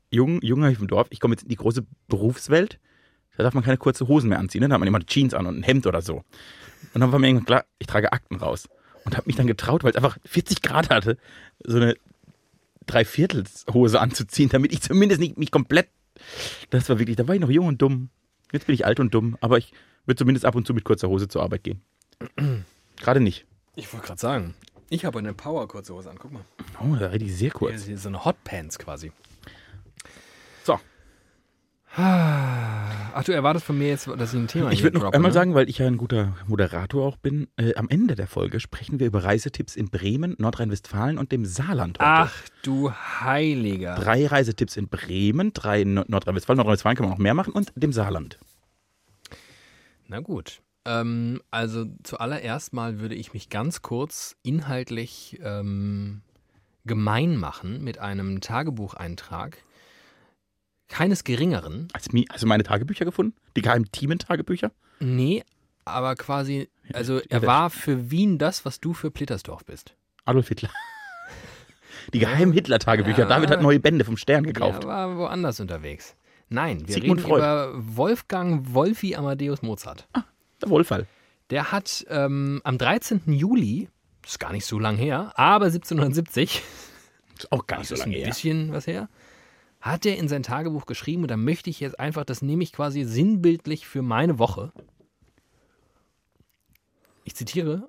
jung, 0.10 0.42
junger 0.42 0.74
vom 0.76 0.88
Dorf, 0.88 1.08
ich 1.10 1.20
komme 1.20 1.34
jetzt 1.34 1.44
in 1.44 1.50
die 1.50 1.56
große 1.56 1.86
Berufswelt. 2.08 2.80
Da 3.38 3.44
darf 3.44 3.54
man 3.54 3.64
keine 3.64 3.78
kurze 3.78 4.08
Hosen 4.08 4.30
mehr 4.30 4.40
anziehen. 4.40 4.62
Ne? 4.62 4.70
Da 4.70 4.76
hat 4.76 4.80
man 4.80 4.88
immer 4.88 5.06
Jeans 5.06 5.34
an 5.34 5.46
und 5.46 5.60
ein 5.60 5.64
Hemd 5.64 5.88
oder 5.88 6.02
so. 6.02 6.24
Und 6.94 7.02
dann 7.02 7.12
war 7.12 7.20
mir 7.20 7.28
irgendwann 7.28 7.46
klar, 7.46 7.66
ich 7.80 7.88
trage 7.88 8.14
Akten 8.14 8.36
raus. 8.36 8.70
Und 9.04 9.16
habe 9.16 9.28
mich 9.28 9.36
dann 9.36 9.48
getraut, 9.48 9.84
weil 9.84 9.92
es 9.92 9.98
einfach 9.98 10.18
40 10.26 10.62
Grad 10.62 10.90
hatte, 10.90 11.18
so 11.64 11.78
eine 11.78 11.96
Dreiviertelshose 12.86 14.00
anzuziehen, 14.00 14.50
damit 14.50 14.74
ich 14.74 14.82
zumindest 14.82 15.19
nicht 15.19 15.38
mich 15.38 15.52
komplett. 15.52 15.89
Das 16.69 16.89
war 16.89 17.00
wirklich, 17.00 17.17
da 17.17 17.28
war 17.28 17.36
ich 17.36 17.41
noch 17.41 17.50
jung 17.50 17.67
und 17.67 17.82
dumm. 17.82 18.10
Jetzt 18.52 18.67
bin 18.67 18.76
ich 18.76 18.86
alt 18.86 19.00
und 19.00 19.13
dumm, 19.13 19.38
aber 19.41 19.58
ich 19.58 19.74
würde 20.06 20.17
zumindest 20.17 20.45
ab 20.45 20.56
und 20.56 20.65
zu 20.65 20.74
mit 20.74 20.84
kurzer 20.84 21.10
Hose 21.10 21.28
zur 21.28 21.43
Arbeit 21.43 21.63
gehen. 21.63 21.82
Gerade 22.98 23.19
nicht. 23.19 23.45
Ich 23.76 23.91
wollte 23.91 24.08
gerade 24.08 24.21
sagen, 24.21 24.56
ich 24.89 25.04
habe 25.04 25.19
eine 25.19 25.34
Power 25.34 25.67
kurze 25.67 25.93
Hose 25.93 26.10
an. 26.10 26.17
Guck 26.17 26.32
mal. 26.32 26.45
Oh, 26.80 26.95
da 26.95 27.08
rede 27.08 27.26
ich 27.26 27.36
sehr 27.36 27.52
kurz. 27.52 27.88
Ist 27.88 28.04
so 28.04 28.10
eine 28.10 28.24
Hotpants 28.24 28.80
quasi. 28.80 29.12
Ach, 31.97 33.23
du 33.23 33.31
erwartest 33.31 33.65
von 33.65 33.77
mir 33.77 33.88
jetzt, 33.88 34.08
dass 34.08 34.34
ich 34.34 34.39
ein 34.39 34.47
Thema 34.47 34.71
ich 34.71 34.84
würde 34.84 34.97
noch 34.97 35.03
droppe, 35.03 35.15
einmal 35.15 35.31
ne? 35.31 35.34
sagen, 35.34 35.53
weil 35.53 35.69
ich 35.69 35.77
ja 35.77 35.88
ein 35.88 35.97
guter 35.97 36.36
Moderator 36.47 37.05
auch 37.05 37.17
bin, 37.17 37.47
äh, 37.55 37.73
am 37.75 37.88
Ende 37.88 38.15
der 38.15 38.27
Folge 38.27 38.60
sprechen 38.60 38.99
wir 38.99 39.08
über 39.08 39.23
Reisetipps 39.23 39.75
in 39.77 39.89
Bremen, 39.89 40.36
Nordrhein-Westfalen 40.38 41.17
und 41.17 41.31
dem 41.31 41.45
Saarland 41.45 41.99
heute. 41.99 42.10
Ach 42.10 42.34
du 42.63 42.91
Heiliger. 42.91 43.95
Drei 43.95 44.27
Reisetipps 44.27 44.75
in 44.75 44.89
Bremen, 44.89 45.53
drei 45.53 45.81
in 45.84 45.93
Nord- 45.93 46.10
Nordrhein-Westfalen, 46.10 46.58
Nordrhein-Westfalen 46.58 46.97
kann 46.97 47.05
man 47.05 47.13
noch 47.13 47.23
mehr 47.23 47.34
machen 47.34 47.53
und 47.53 47.71
dem 47.75 47.93
Saarland. 47.93 48.39
Na 50.08 50.19
gut. 50.19 50.62
Ähm, 50.84 51.41
also 51.49 51.86
zuallererst 52.03 52.73
mal 52.73 52.99
würde 52.99 53.15
ich 53.15 53.34
mich 53.34 53.49
ganz 53.49 53.81
kurz 53.81 54.36
inhaltlich 54.43 55.39
ähm, 55.41 56.21
gemein 56.86 57.38
machen 57.38 57.84
mit 57.84 57.99
einem 57.99 58.41
Tagebucheintrag 58.41 59.58
keines 60.88 61.24
Geringeren. 61.24 61.88
Hast 61.93 62.12
du, 62.13 62.24
du 62.24 62.45
meine 62.48 62.63
Tagebücher 62.63 63.06
gefunden? 63.06 63.36
Die 63.56 63.62
geheimen 63.62 63.91
Teamen-Tagebücher? 63.91 64.71
Nee, 65.00 65.43
aber 65.84 66.15
quasi, 66.15 66.69
also 66.93 67.19
er 67.30 67.43
war 67.43 67.69
für 67.69 68.12
Wien 68.12 68.38
das, 68.38 68.65
was 68.65 68.80
du 68.80 68.93
für 68.93 69.12
Plittersdorf 69.12 69.65
bist. 69.65 69.95
Adolf 70.26 70.48
Hitler. 70.48 70.69
Die 72.13 72.19
geheimen 72.19 72.54
Hitler-Tagebücher. 72.54 73.24
Ja. 73.24 73.26
David 73.28 73.50
hat 73.50 73.62
neue 73.62 73.80
Bände 73.80 74.06
vom 74.06 74.17
Stern 74.17 74.43
gekauft. 74.43 74.84
Er 74.84 74.88
war 74.88 75.17
woanders 75.17 75.60
unterwegs. 75.60 76.15
Nein, 76.50 76.88
wir 76.88 76.93
Sigmund 76.93 77.21
reden 77.21 77.28
Freud. 77.30 77.39
über 77.39 77.71
Wolfgang 77.76 78.74
Wolfi 78.74 79.15
Amadeus 79.15 79.62
Mozart. 79.63 80.08
Der 80.62 80.69
Wohlfall. 80.69 81.08
Der 81.50 81.71
hat 81.71 82.06
ähm, 82.10 82.62
am 82.63 82.78
13. 82.78 83.21
Juli, 83.26 83.89
ist 84.26 84.39
gar 84.39 84.52
nicht 84.52 84.65
so 84.65 84.80
lang 84.80 84.98
her, 84.98 85.32
aber 85.36 85.65
1770, 85.65 86.62
Ist 87.38 87.52
auch 87.52 87.65
gar 87.67 87.80
nicht 87.80 87.88
so 87.88 87.95
ist 87.95 88.00
lange 88.02 88.15
ein 88.15 88.19
her. 88.19 88.28
bisschen 88.28 88.71
was 88.71 88.88
her, 88.88 89.10
hat 89.86 90.06
er 90.08 90.17
in 90.17 90.28
sein 90.28 90.41
Tagebuch 90.41 90.88
geschrieben 90.88 91.21
und 91.21 91.30
da 91.30 91.38
möchte 91.38 91.69
ich 91.69 91.80
jetzt 91.80 92.00
einfach, 92.00 92.26
das 92.26 92.41
nehme 92.41 92.63
ich 92.63 92.74
quasi 92.74 93.04
sinnbildlich 93.04 93.88
für 93.88 94.02
meine 94.02 94.39
Woche. 94.39 94.74
Ich 97.24 97.36
zitiere, 97.36 97.88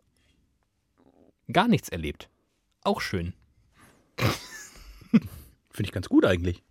gar 1.50 1.68
nichts 1.68 1.88
erlebt. 1.88 2.28
Auch 2.82 3.00
schön. 3.00 3.32
Finde 5.70 5.88
ich 5.88 5.92
ganz 5.92 6.08
gut 6.10 6.26
eigentlich. 6.26 6.62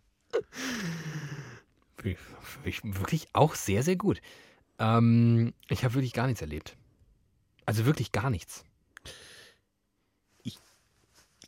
Finde 1.97 2.17
ich- 2.65 2.83
wirklich 2.83 3.27
auch 3.33 3.55
sehr, 3.55 3.81
sehr 3.81 3.95
gut. 3.95 4.21
Ähm, 4.77 5.53
ich 5.69 5.83
habe 5.83 5.95
wirklich 5.95 6.13
gar 6.13 6.27
nichts 6.27 6.41
erlebt. 6.41 6.77
Also 7.65 7.85
wirklich 7.85 8.11
gar 8.11 8.29
nichts. 8.29 8.63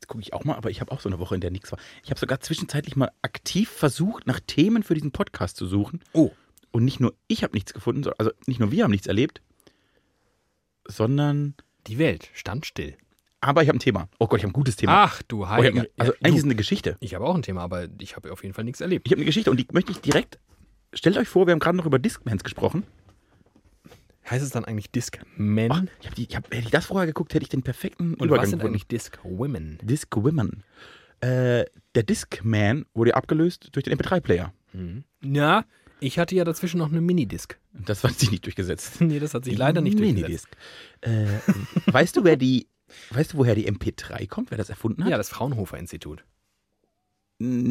Gucke 0.07 0.21
ich 0.21 0.33
auch 0.33 0.43
mal, 0.45 0.55
aber 0.55 0.69
ich 0.69 0.79
habe 0.81 0.91
auch 0.91 1.01
so 1.01 1.09
eine 1.09 1.19
Woche, 1.19 1.35
in 1.35 1.41
der 1.41 1.51
nichts 1.51 1.71
war. 1.71 1.79
Ich 2.03 2.09
habe 2.09 2.19
sogar 2.19 2.39
zwischenzeitlich 2.39 2.95
mal 2.95 3.11
aktiv 3.21 3.69
versucht, 3.69 4.25
nach 4.25 4.39
Themen 4.39 4.83
für 4.83 4.93
diesen 4.93 5.11
Podcast 5.11 5.57
zu 5.57 5.67
suchen. 5.67 6.01
Oh. 6.13 6.31
Und 6.71 6.85
nicht 6.85 6.99
nur 6.99 7.13
ich 7.27 7.43
habe 7.43 7.53
nichts 7.53 7.73
gefunden, 7.73 8.03
so- 8.03 8.11
also 8.17 8.31
nicht 8.45 8.59
nur 8.59 8.71
wir 8.71 8.83
haben 8.85 8.91
nichts 8.91 9.07
erlebt, 9.07 9.41
sondern, 10.87 11.55
Die 11.87 11.97
Welt 11.97 12.29
stand 12.33 12.65
still. 12.65 12.95
aber 13.41 13.61
ich 13.63 13.67
habe 13.69 13.77
ein 13.77 13.81
Thema. 13.81 14.09
Oh 14.19 14.27
Gott, 14.27 14.39
ich 14.39 14.43
habe 14.43 14.51
ein 14.51 14.53
gutes 14.53 14.75
Thema. 14.77 15.03
Ach 15.03 15.21
du 15.23 15.43
oh, 15.43 15.47
Heiliger. 15.49 15.81
hab, 15.81 15.87
also 15.97 16.11
Ja, 16.13 16.17
eigentlich 16.21 16.27
ist 16.33 16.37
es 16.37 16.41
du, 16.43 16.47
eine 16.47 16.55
Geschichte. 16.55 16.97
ich 16.99 17.13
habe 17.15 17.25
auch 17.25 17.35
ein 17.35 17.41
Thema, 17.41 17.61
aber 17.61 17.87
ich 17.99 18.15
habe 18.15 18.31
auf 18.31 18.43
jeden 18.43 18.53
Fall 18.53 18.63
nichts 18.63 18.81
erlebt. 18.81 19.05
Ich 19.07 19.11
habe 19.11 19.19
eine 19.19 19.25
Geschichte 19.25 19.51
und 19.51 19.57
die 19.57 19.67
möchte 19.71 19.91
ich 19.91 19.99
direkt. 19.99 20.39
Stellt 20.93 21.17
euch 21.17 21.27
vor, 21.27 21.45
wir 21.47 21.51
haben 21.51 21.59
gerade 21.59 21.77
noch 21.77 21.85
über 21.85 21.99
Discmans 21.99 22.43
gesprochen. 22.43 22.83
Heißt 24.29 24.43
es 24.43 24.51
dann 24.51 24.65
eigentlich? 24.65 24.89
Ach, 25.69 25.83
ich 26.01 26.07
hab 26.07 26.15
die, 26.15 26.27
ich 26.27 26.35
hab, 26.35 26.45
hätte 26.53 26.65
ich 26.65 26.71
das 26.71 26.85
vorher 26.87 27.07
geguckt, 27.07 27.33
hätte 27.33 27.43
ich 27.43 27.49
den 27.49 27.63
perfekten 27.63 28.13
Und 28.15 28.25
Übergang 28.27 28.43
was 28.43 28.49
sind 28.49 28.63
eigentlich 28.63 28.87
Disc-Women? 28.87 29.79
Discwomen. 29.81 30.63
Äh, 31.21 31.65
der 31.95 32.03
Discman 32.03 32.85
wurde 32.93 33.15
abgelöst 33.15 33.69
durch 33.71 33.85
den 33.85 33.97
MP3-Player. 33.97 34.53
Na, 35.21 35.65
ich 35.99 36.19
hatte 36.19 36.35
ja 36.35 36.43
dazwischen 36.43 36.77
noch 36.77 36.91
eine 36.91 37.01
Minidisc. 37.01 37.57
Das 37.73 38.03
hat 38.03 38.19
sich 38.19 38.29
nicht 38.29 38.45
durchgesetzt. 38.45 39.01
Nee, 39.01 39.19
das 39.19 39.33
hat 39.33 39.45
sich 39.45 39.57
leider 39.57 39.81
nicht 39.81 39.97
durchgesetzt. 39.97 40.47
Minidisc. 41.01 41.47
Äh, 41.87 41.91
weißt 41.91 42.17
du, 42.17 42.23
wer 42.23 42.35
die, 42.35 42.67
weißt 43.11 43.33
du, 43.33 43.37
woher 43.37 43.55
die 43.55 43.67
MP3 43.71 44.27
kommt, 44.27 44.51
wer 44.51 44.57
das 44.57 44.69
erfunden 44.69 45.03
hat? 45.03 45.09
Ja, 45.11 45.17
das 45.17 45.29
Fraunhofer-Institut. 45.29 46.23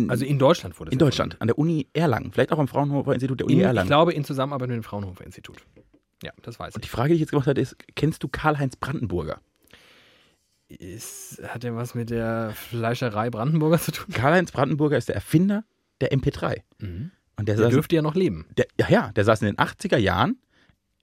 Also 0.08 0.24
in 0.24 0.38
Deutschland 0.38 0.78
wurde 0.78 0.90
es 0.90 0.92
in 0.92 0.98
Deutschland, 1.00 1.40
an 1.40 1.48
der 1.48 1.58
Uni 1.58 1.88
Erlangen. 1.92 2.32
Vielleicht 2.32 2.52
auch 2.52 2.58
am 2.58 2.68
Fraunhofer 2.68 3.14
Institut 3.14 3.40
der 3.40 3.46
Uni 3.46 3.54
In, 3.54 3.60
ich 3.60 3.66
Erlangen. 3.66 3.88
glaube, 3.88 4.12
in 4.12 4.24
Zusammenarbeit 4.24 4.68
mit 4.68 4.76
dem 4.76 4.84
Fraunhofer-Institut. 4.84 5.56
Ja, 6.22 6.32
das 6.42 6.58
weiß 6.58 6.74
Und 6.74 6.84
die 6.84 6.86
ich. 6.86 6.90
Frage, 6.90 7.08
die 7.10 7.14
ich 7.14 7.20
jetzt 7.20 7.30
gemacht 7.30 7.46
habe, 7.46 7.60
ist: 7.60 7.76
Kennst 7.94 8.22
du 8.22 8.28
Karl-Heinz 8.28 8.76
Brandenburger? 8.76 9.40
Ist, 10.68 11.40
hat 11.46 11.62
er 11.62 11.76
was 11.76 11.94
mit 11.94 12.10
der 12.10 12.50
Fleischerei 12.54 13.30
Brandenburger 13.30 13.78
zu 13.78 13.92
tun? 13.92 14.12
Karl-Heinz 14.12 14.50
Brandenburger 14.50 14.96
ist 14.96 15.08
der 15.08 15.14
Erfinder 15.14 15.64
der 16.00 16.12
MP3. 16.12 16.62
Mhm. 16.80 17.12
Und 17.38 17.46
der, 17.48 17.54
Der 17.56 17.64
saß, 17.66 17.72
dürfte 17.72 17.94
ja 17.96 18.02
noch 18.02 18.14
leben. 18.14 18.46
der, 18.56 18.66
ja, 18.80 18.88
ja, 18.88 19.12
der 19.12 19.24
saß 19.24 19.42
in 19.42 19.46
den 19.46 19.56
80er 19.56 19.98
Jahren 19.98 20.38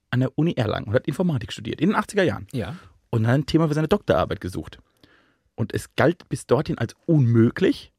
an 0.10 0.19
der 0.19 0.38
Uni 0.38 0.54
Erlangen 0.54 0.88
und 0.88 0.93
hat 0.95 1.08
Informatik 1.08 1.54
studiert. 1.54 1.80
In 1.80 1.89
den 1.89 1.95
80er 1.97 2.23
Jahren. 2.23 2.47
Ja. 2.52 2.76
und 3.12 3.26
hat 3.28 3.36
ein 3.36 3.45
Thema 3.45 3.67
für 3.67 3.73
seine 3.76 3.88
Doktorarbeit 3.88 4.41
gesucht. 4.41 4.80
Und 5.56 5.73
es 5.73 5.95
galt 5.95 6.28
bis 6.30 6.47
dorthin 6.47 6.78
als 6.80 6.95
unmöglich, 7.06 7.93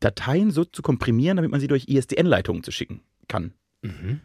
Dateien 0.00 0.50
so 0.50 0.64
zu 0.64 0.82
komprimieren, 0.82 1.36
damit 1.36 1.50
man 1.50 1.60
sie 1.60 1.68
durch 1.68 1.86
ISDN-Leitungen 1.88 2.64
zu 2.64 2.72
schicken 2.72 3.02
kann. 3.28 3.52
Mhm. 3.82 4.20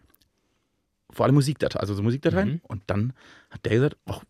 Vor 1.10 1.26
allem 1.26 1.36
Musikdateien, 1.36 1.80
also 1.80 1.94
so 1.94 2.04
Musikdateien. 2.04 2.50
Mhm. 2.50 2.62
Und 2.64 2.84
dann 2.88 3.14
hat 3.50 3.66
der 3.66 3.74
gesagt, 3.74 3.98
ach, 4.06 4.24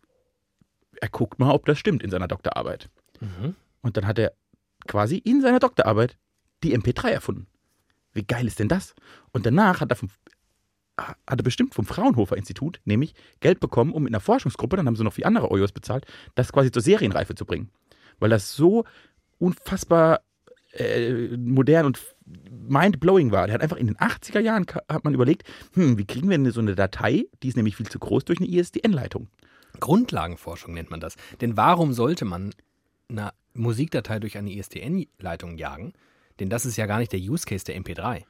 er 1.00 1.08
guckt 1.08 1.38
mal, 1.38 1.52
ob 1.52 1.66
das 1.66 1.78
stimmt 1.78 2.02
in 2.02 2.10
seiner 2.10 2.28
Doktorarbeit. 2.28 2.88
Mhm. 3.20 3.54
Und 3.82 3.96
dann 3.96 4.06
hat 4.06 4.18
er 4.18 4.32
quasi 4.86 5.16
in 5.18 5.40
seiner 5.40 5.58
Doktorarbeit 5.58 6.18
die 6.62 6.76
MP3 6.76 7.10
erfunden. 7.10 7.46
Wie 8.12 8.24
geil 8.24 8.46
ist 8.46 8.58
denn 8.58 8.68
das? 8.68 8.94
Und 9.32 9.46
danach 9.46 9.80
hat 9.80 9.90
er, 9.90 9.96
vom, 9.96 10.08
hat 10.96 11.40
er 11.40 11.42
bestimmt 11.42 11.74
vom 11.74 11.84
Fraunhofer 11.84 12.36
Institut 12.36 12.80
nämlich 12.84 13.14
Geld 13.40 13.60
bekommen, 13.60 13.92
um 13.92 14.06
in 14.06 14.14
einer 14.14 14.20
Forschungsgruppe, 14.20 14.76
dann 14.76 14.86
haben 14.86 14.96
sie 14.96 15.04
noch 15.04 15.16
wie 15.16 15.24
andere 15.24 15.50
Euros 15.50 15.72
bezahlt, 15.72 16.06
das 16.34 16.52
quasi 16.52 16.70
zur 16.70 16.82
Serienreife 16.82 17.34
zu 17.34 17.44
bringen. 17.44 17.70
Weil 18.18 18.30
das 18.30 18.54
so 18.54 18.84
unfassbar 19.38 20.20
äh, 20.72 21.36
modern 21.36 21.86
und 21.86 22.00
mind-blowing 22.68 23.30
war. 23.30 23.46
Der 23.46 23.54
hat 23.54 23.62
einfach 23.62 23.76
in 23.76 23.86
den 23.86 23.96
80er 23.96 24.40
Jahren 24.40 24.66
hat 24.88 25.04
man 25.04 25.14
überlegt, 25.14 25.44
hm, 25.74 25.98
wie 25.98 26.04
kriegen 26.04 26.28
wir 26.28 26.38
denn 26.38 26.50
so 26.50 26.60
eine 26.60 26.74
Datei, 26.74 27.26
die 27.42 27.48
ist 27.48 27.56
nämlich 27.56 27.76
viel 27.76 27.88
zu 27.88 27.98
groß, 27.98 28.24
durch 28.24 28.40
eine 28.40 28.48
ISDN-Leitung. 28.48 29.28
Grundlagenforschung 29.80 30.74
nennt 30.74 30.90
man 30.90 31.00
das. 31.00 31.16
Denn 31.40 31.56
warum 31.56 31.92
sollte 31.92 32.24
man 32.24 32.52
eine 33.08 33.32
Musikdatei 33.54 34.18
durch 34.18 34.36
eine 34.36 34.52
ISDN-Leitung 34.52 35.56
jagen? 35.56 35.92
Denn 36.40 36.50
das 36.50 36.66
ist 36.66 36.76
ja 36.76 36.86
gar 36.86 36.98
nicht 36.98 37.12
der 37.12 37.20
Use 37.20 37.46
Case 37.46 37.64
der 37.64 37.76
MP3. 37.80 38.24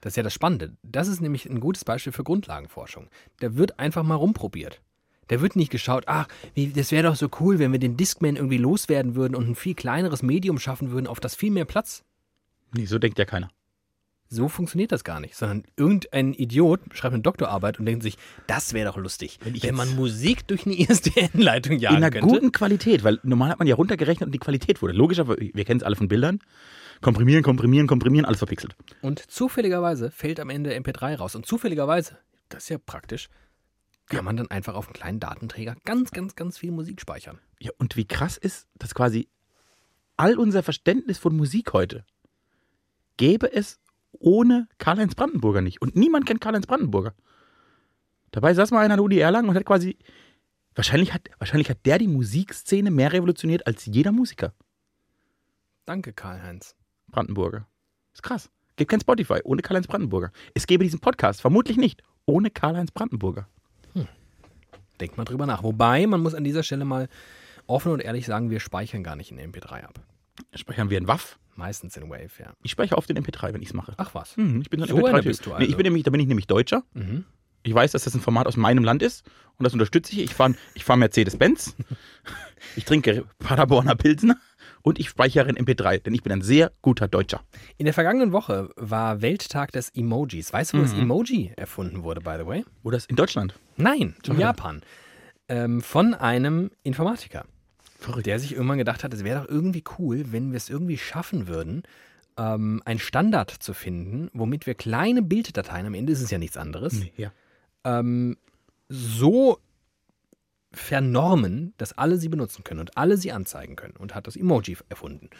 Das 0.00 0.12
ist 0.12 0.16
ja 0.16 0.22
das 0.22 0.34
Spannende. 0.34 0.76
Das 0.82 1.08
ist 1.08 1.20
nämlich 1.20 1.46
ein 1.46 1.60
gutes 1.60 1.84
Beispiel 1.84 2.12
für 2.12 2.24
Grundlagenforschung. 2.24 3.08
Da 3.38 3.56
wird 3.56 3.78
einfach 3.78 4.02
mal 4.02 4.16
rumprobiert. 4.16 4.80
Da 5.28 5.40
wird 5.40 5.56
nicht 5.56 5.70
geschaut, 5.70 6.04
ach, 6.06 6.26
wie, 6.54 6.68
das 6.68 6.90
wäre 6.92 7.04
doch 7.08 7.16
so 7.16 7.28
cool, 7.40 7.58
wenn 7.58 7.72
wir 7.72 7.78
den 7.78 7.96
Discman 7.96 8.36
irgendwie 8.36 8.58
loswerden 8.58 9.14
würden 9.14 9.34
und 9.34 9.48
ein 9.48 9.54
viel 9.54 9.74
kleineres 9.74 10.22
Medium 10.22 10.58
schaffen 10.58 10.90
würden, 10.90 11.06
auf 11.06 11.20
das 11.20 11.34
viel 11.34 11.50
mehr 11.50 11.64
Platz. 11.64 12.02
Nee, 12.74 12.86
so 12.86 12.98
denkt 12.98 13.18
ja 13.18 13.24
keiner. 13.24 13.48
So 14.28 14.48
funktioniert 14.48 14.92
das 14.92 15.04
gar 15.04 15.20
nicht, 15.20 15.34
sondern 15.36 15.64
irgendein 15.76 16.32
Idiot 16.32 16.80
schreibt 16.94 17.12
eine 17.12 17.22
Doktorarbeit 17.22 17.78
und 17.78 17.84
denkt 17.84 18.02
sich, 18.02 18.16
das 18.46 18.72
wäre 18.72 18.90
doch 18.90 18.96
lustig, 18.96 19.38
wenn, 19.44 19.54
jetzt- 19.54 19.72
man 19.74 19.94
Musik 19.94 20.46
durch 20.46 20.64
eine 20.64 20.74
ISDN-Leitung 20.78 21.78
jagen 21.78 21.96
in 21.98 22.02
einer 22.04 22.10
könnte. 22.10 22.26
guten 22.28 22.50
Qualität, 22.50 23.04
weil 23.04 23.20
normal 23.24 23.50
hat 23.50 23.58
man 23.58 23.68
ja 23.68 23.74
runtergerechnet 23.74 24.26
und 24.28 24.32
die 24.32 24.38
Qualität 24.38 24.80
wurde. 24.80 24.94
Logisch, 24.94 25.18
aber 25.18 25.36
wir 25.38 25.64
kennen 25.66 25.80
es 25.80 25.84
alle 25.84 25.96
von 25.96 26.08
Bildern. 26.08 26.38
Komprimieren, 27.02 27.42
komprimieren, 27.42 27.86
komprimieren, 27.86 28.24
alles 28.24 28.38
verpixelt. 28.38 28.74
Und 29.02 29.18
zufälligerweise 29.30 30.10
fällt 30.10 30.40
am 30.40 30.48
Ende 30.48 30.74
MP3 30.76 31.16
raus. 31.16 31.34
Und 31.34 31.44
zufälligerweise, 31.44 32.16
das 32.48 32.62
ist 32.64 32.68
ja 32.70 32.78
praktisch, 32.78 33.28
kann 34.12 34.24
man 34.24 34.36
dann 34.36 34.50
einfach 34.50 34.74
auf 34.74 34.86
einen 34.86 34.94
kleinen 34.94 35.20
Datenträger 35.20 35.76
ganz, 35.84 36.10
ganz, 36.10 36.36
ganz 36.36 36.58
viel 36.58 36.70
Musik 36.70 37.00
speichern. 37.00 37.38
Ja, 37.58 37.72
und 37.78 37.96
wie 37.96 38.06
krass 38.06 38.36
ist, 38.36 38.68
dass 38.74 38.94
quasi 38.94 39.28
all 40.16 40.38
unser 40.38 40.62
Verständnis 40.62 41.18
von 41.18 41.36
Musik 41.36 41.72
heute 41.72 42.04
gäbe 43.16 43.52
es 43.52 43.80
ohne 44.12 44.68
Karl-Heinz 44.78 45.14
Brandenburger 45.14 45.62
nicht. 45.62 45.80
Und 45.80 45.96
niemand 45.96 46.26
kennt 46.26 46.40
Karl-Heinz 46.40 46.66
Brandenburger. 46.66 47.14
Dabei 48.30 48.54
saß 48.54 48.70
mal 48.70 48.84
einer 48.84 49.02
Uni 49.02 49.18
Erlangen 49.18 49.48
und 49.48 49.56
hat 49.56 49.64
quasi, 49.64 49.98
wahrscheinlich 50.74 51.12
hat, 51.12 51.28
wahrscheinlich 51.38 51.70
hat 51.70 51.84
der 51.84 51.98
die 51.98 52.08
Musikszene 52.08 52.90
mehr 52.90 53.12
revolutioniert 53.12 53.66
als 53.66 53.86
jeder 53.86 54.12
Musiker. 54.12 54.54
Danke, 55.84 56.12
Karl-Heinz. 56.12 56.76
Brandenburger. 57.08 57.66
Ist 58.12 58.22
krass. 58.22 58.50
gibt 58.76 58.90
kein 58.90 59.00
Spotify 59.00 59.40
ohne 59.44 59.62
Karl-Heinz 59.62 59.86
Brandenburger. 59.86 60.32
Es 60.54 60.66
gäbe 60.66 60.84
diesen 60.84 61.00
Podcast 61.00 61.40
vermutlich 61.40 61.76
nicht 61.76 62.02
ohne 62.24 62.50
Karl-Heinz 62.50 62.90
Brandenburger. 62.90 63.48
Denkt 65.02 65.18
mal 65.18 65.24
drüber 65.24 65.46
nach. 65.46 65.64
Wobei, 65.64 66.06
man 66.06 66.20
muss 66.20 66.32
an 66.32 66.44
dieser 66.44 66.62
Stelle 66.62 66.84
mal 66.84 67.08
offen 67.66 67.90
und 67.90 67.98
ehrlich 67.98 68.24
sagen, 68.24 68.50
wir 68.50 68.60
speichern 68.60 69.02
gar 69.02 69.16
nicht 69.16 69.32
in 69.32 69.38
MP3 69.40 69.82
ab. 69.82 70.00
Speichern 70.54 70.90
wir 70.90 70.98
in 70.98 71.08
WAF? 71.08 71.40
Meistens 71.56 71.96
in 71.96 72.08
Wave, 72.08 72.30
ja. 72.38 72.52
Ich 72.62 72.70
speichere 72.70 72.96
auf 72.96 73.06
den 73.08 73.18
MP3, 73.18 73.52
wenn 73.52 73.62
ich 73.62 73.68
es 73.70 73.74
mache. 73.74 73.94
Ach 73.96 74.14
was. 74.14 74.36
Mhm, 74.36 74.60
ich 74.60 74.70
bin 74.70 74.78
so 74.78 74.84
ein 74.84 74.88
So 74.90 74.96
MP3 74.98 75.08
einer 75.08 75.18
-Typ. 75.18 75.24
bist 75.24 75.44
du 75.44 75.50
Nee, 75.50 75.56
also. 75.56 75.68
ich 75.70 75.76
bin 75.76 75.82
nämlich, 75.82 76.04
da 76.04 76.12
bin 76.12 76.20
ich 76.20 76.28
nämlich 76.28 76.46
Deutscher. 76.46 76.84
Mhm. 76.94 77.24
Ich 77.64 77.74
weiß, 77.74 77.90
dass 77.90 78.04
das 78.04 78.14
ein 78.14 78.20
Format 78.20 78.46
aus 78.46 78.56
meinem 78.56 78.84
Land 78.84 79.02
ist 79.02 79.24
und 79.58 79.64
das 79.64 79.72
unterstütze 79.72 80.12
ich. 80.12 80.20
Ich 80.20 80.34
fahre 80.34 80.54
ich 80.74 80.84
fahr 80.84 80.96
Mercedes-Benz, 80.96 81.74
ich 82.76 82.84
trinke 82.84 83.24
Paderborner 83.40 83.96
Pilsner 83.96 84.36
und 84.82 84.98
ich 84.98 85.08
speichere 85.08 85.48
in 85.48 85.56
MP3, 85.56 85.98
denn 85.98 86.14
ich 86.14 86.22
bin 86.22 86.32
ein 86.32 86.42
sehr 86.42 86.72
guter 86.82 87.08
Deutscher. 87.08 87.42
In 87.78 87.84
der 87.84 87.94
vergangenen 87.94 88.32
Woche 88.32 88.70
war 88.76 89.22
Welttag 89.22 89.72
des 89.72 89.90
Emojis. 89.90 90.52
Weißt 90.52 90.72
du, 90.72 90.78
wo 90.78 90.82
das 90.82 90.92
Emoji 90.92 91.52
erfunden 91.56 92.02
wurde, 92.02 92.20
by 92.20 92.36
the 92.38 92.46
way? 92.46 92.64
Wo 92.82 92.90
das 92.90 93.06
in 93.06 93.16
Deutschland? 93.16 93.54
Nein, 93.76 94.14
in. 94.26 94.38
Japan. 94.38 94.82
Ähm, 95.48 95.80
von 95.82 96.14
einem 96.14 96.70
Informatiker. 96.82 97.44
Verrückt. 97.98 98.26
Der 98.26 98.38
sich 98.38 98.52
irgendwann 98.54 98.78
gedacht 98.78 99.04
hat, 99.04 99.14
es 99.14 99.22
wäre 99.24 99.42
doch 99.42 99.48
irgendwie 99.48 99.84
cool, 99.98 100.24
wenn 100.32 100.50
wir 100.50 100.56
es 100.56 100.68
irgendwie 100.68 100.98
schaffen 100.98 101.46
würden, 101.46 101.82
ähm, 102.36 102.82
einen 102.84 102.98
Standard 102.98 103.50
zu 103.50 103.74
finden, 103.74 104.28
womit 104.32 104.66
wir 104.66 104.74
kleine 104.74 105.22
Bilddateien, 105.22 105.86
am 105.86 105.94
Ende 105.94 106.12
ist 106.12 106.22
es 106.22 106.30
ja 106.30 106.38
nichts 106.38 106.56
anderes, 106.56 106.96
Ja. 107.16 107.30
ähm, 107.84 108.36
so 108.88 109.58
vernormen, 110.72 111.74
dass 111.76 111.96
alle 111.96 112.16
sie 112.16 112.28
benutzen 112.28 112.64
können 112.64 112.80
und 112.80 112.96
alle 112.96 113.16
sie 113.16 113.32
anzeigen 113.32 113.76
können 113.76 113.96
und 113.96 114.14
hat 114.14 114.26
das 114.26 114.36
Emoji 114.36 114.76
erfunden. 114.88 115.30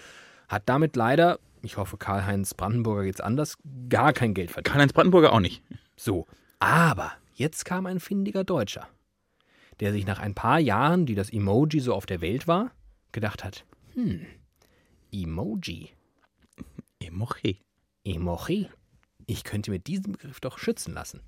Hat 0.49 0.63
damit 0.67 0.97
leider, 0.97 1.39
ich 1.63 1.77
hoffe 1.77 1.97
Karl-Heinz 1.97 2.55
Brandenburger 2.55 3.05
geht's 3.05 3.21
anders, 3.21 3.57
gar 3.89 4.13
kein 4.13 4.35
Geld 4.35 4.51
verdient. 4.51 4.73
Karl-Heinz 4.73 4.93
Brandenburger 4.93 5.33
auch 5.33 5.41
nicht. 5.41 5.63
So, 5.97 6.27
aber 6.59 7.13
jetzt 7.35 7.65
kam 7.65 7.87
ein 7.87 8.01
findiger 8.01 8.45
Deutscher, 8.45 8.89
der 9.81 9.93
sich 9.93 10.07
nach 10.07 10.19
ein 10.19 10.35
paar 10.35 10.59
Jahren, 10.59 11.07
die 11.07 11.15
das 11.15 11.31
Emoji 11.31 11.81
so 11.81 11.95
auf 11.95 12.07
der 12.07 12.21
Welt 12.21 12.47
war, 12.47 12.73
gedacht 13.13 13.45
hat, 13.45 13.65
hm, 13.95 14.27
Emoji, 15.13 15.91
Emoji. 17.01 17.59
Emoji, 18.05 18.69
ich 19.27 19.45
könnte 19.45 19.71
mir 19.71 19.79
diesen 19.79 20.13
Begriff 20.13 20.41
doch 20.41 20.59
schützen 20.59 20.93
lassen. 20.93 21.21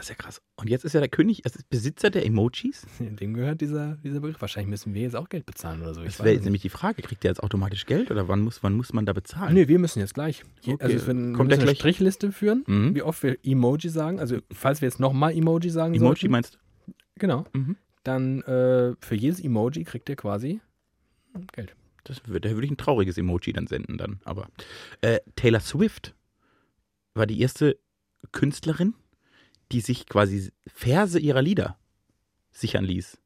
Das 0.00 0.06
ist 0.06 0.08
ja 0.10 0.14
krass. 0.14 0.40
Und 0.56 0.70
jetzt 0.70 0.84
ist 0.86 0.94
er 0.94 1.00
der 1.00 1.10
König, 1.10 1.44
er 1.44 1.54
ist 1.54 1.68
Besitzer 1.68 2.08
der 2.08 2.24
Emojis. 2.24 2.86
Dem 3.00 3.34
gehört 3.34 3.60
dieser, 3.60 3.96
dieser 3.96 4.20
Begriff. 4.20 4.40
Wahrscheinlich 4.40 4.70
müssen 4.70 4.94
wir 4.94 5.02
jetzt 5.02 5.14
auch 5.14 5.28
Geld 5.28 5.44
bezahlen 5.44 5.82
oder 5.82 5.92
so. 5.92 6.00
Ich 6.00 6.06
Das 6.16 6.20
wäre 6.20 6.32
jetzt 6.34 6.44
nämlich 6.44 6.62
die 6.62 6.70
Frage, 6.70 7.02
kriegt 7.02 7.22
er 7.24 7.30
jetzt 7.32 7.42
automatisch 7.42 7.84
Geld 7.84 8.10
oder 8.10 8.26
wann 8.26 8.40
muss, 8.40 8.62
wann 8.62 8.72
muss 8.74 8.94
man 8.94 9.04
da 9.04 9.12
bezahlen? 9.12 9.52
Nee, 9.52 9.68
wir 9.68 9.78
müssen 9.78 9.98
jetzt 10.00 10.14
gleich. 10.14 10.42
Okay, 10.62 10.76
Also 10.80 10.96
es 10.96 11.06
wird, 11.06 11.18
wir 11.18 11.22
kommt 11.34 11.36
müssen 11.36 11.48
der 11.50 11.58
eine 11.58 11.64
gleich? 11.66 11.78
Strichliste 11.78 12.32
führen, 12.32 12.64
Mhm. 12.66 12.94
wie 12.94 13.02
oft 13.02 13.22
wir 13.22 13.36
Emoji 13.44 13.90
sagen. 13.90 14.18
Also 14.20 14.38
falls 14.50 14.80
wir 14.80 14.88
jetzt 14.88 15.00
nochmal 15.00 15.36
Emoji 15.36 15.68
sagen 15.68 15.92
Emoji 15.92 16.20
sollten, 16.20 16.30
meinst 16.32 16.54
du? 16.86 16.92
genau, 17.16 17.44
Mhm. 17.52 17.76
dann 18.02 18.40
äh, 18.42 18.94
für 19.00 19.14
jedes 19.16 19.38
Emoji 19.40 19.84
kriegt 19.84 20.08
ihr 20.08 20.16
quasi 20.16 20.60
Geld. 21.52 21.76
Das 22.04 22.26
würde, 22.26 22.48
da 22.48 22.54
würde 22.54 22.64
ich 22.64 22.70
ein 22.72 22.78
trauriges 22.78 23.18
Emoji 23.18 23.52
dann 23.52 23.66
senden 23.66 23.98
dann. 23.98 24.20
Aber 24.24 24.48
äh, 25.02 25.20
Taylor 25.36 25.60
Swift 25.60 26.14
war 27.12 27.26
die 27.26 27.38
erste 27.40 27.78
Künstlerin, 28.32 28.94
die 29.72 29.80
sich 29.80 30.06
quasi 30.06 30.50
Verse 30.66 31.18
ihrer 31.18 31.42
Lieder 31.42 31.76
sichern 32.52 32.84
ließ. 32.84 33.18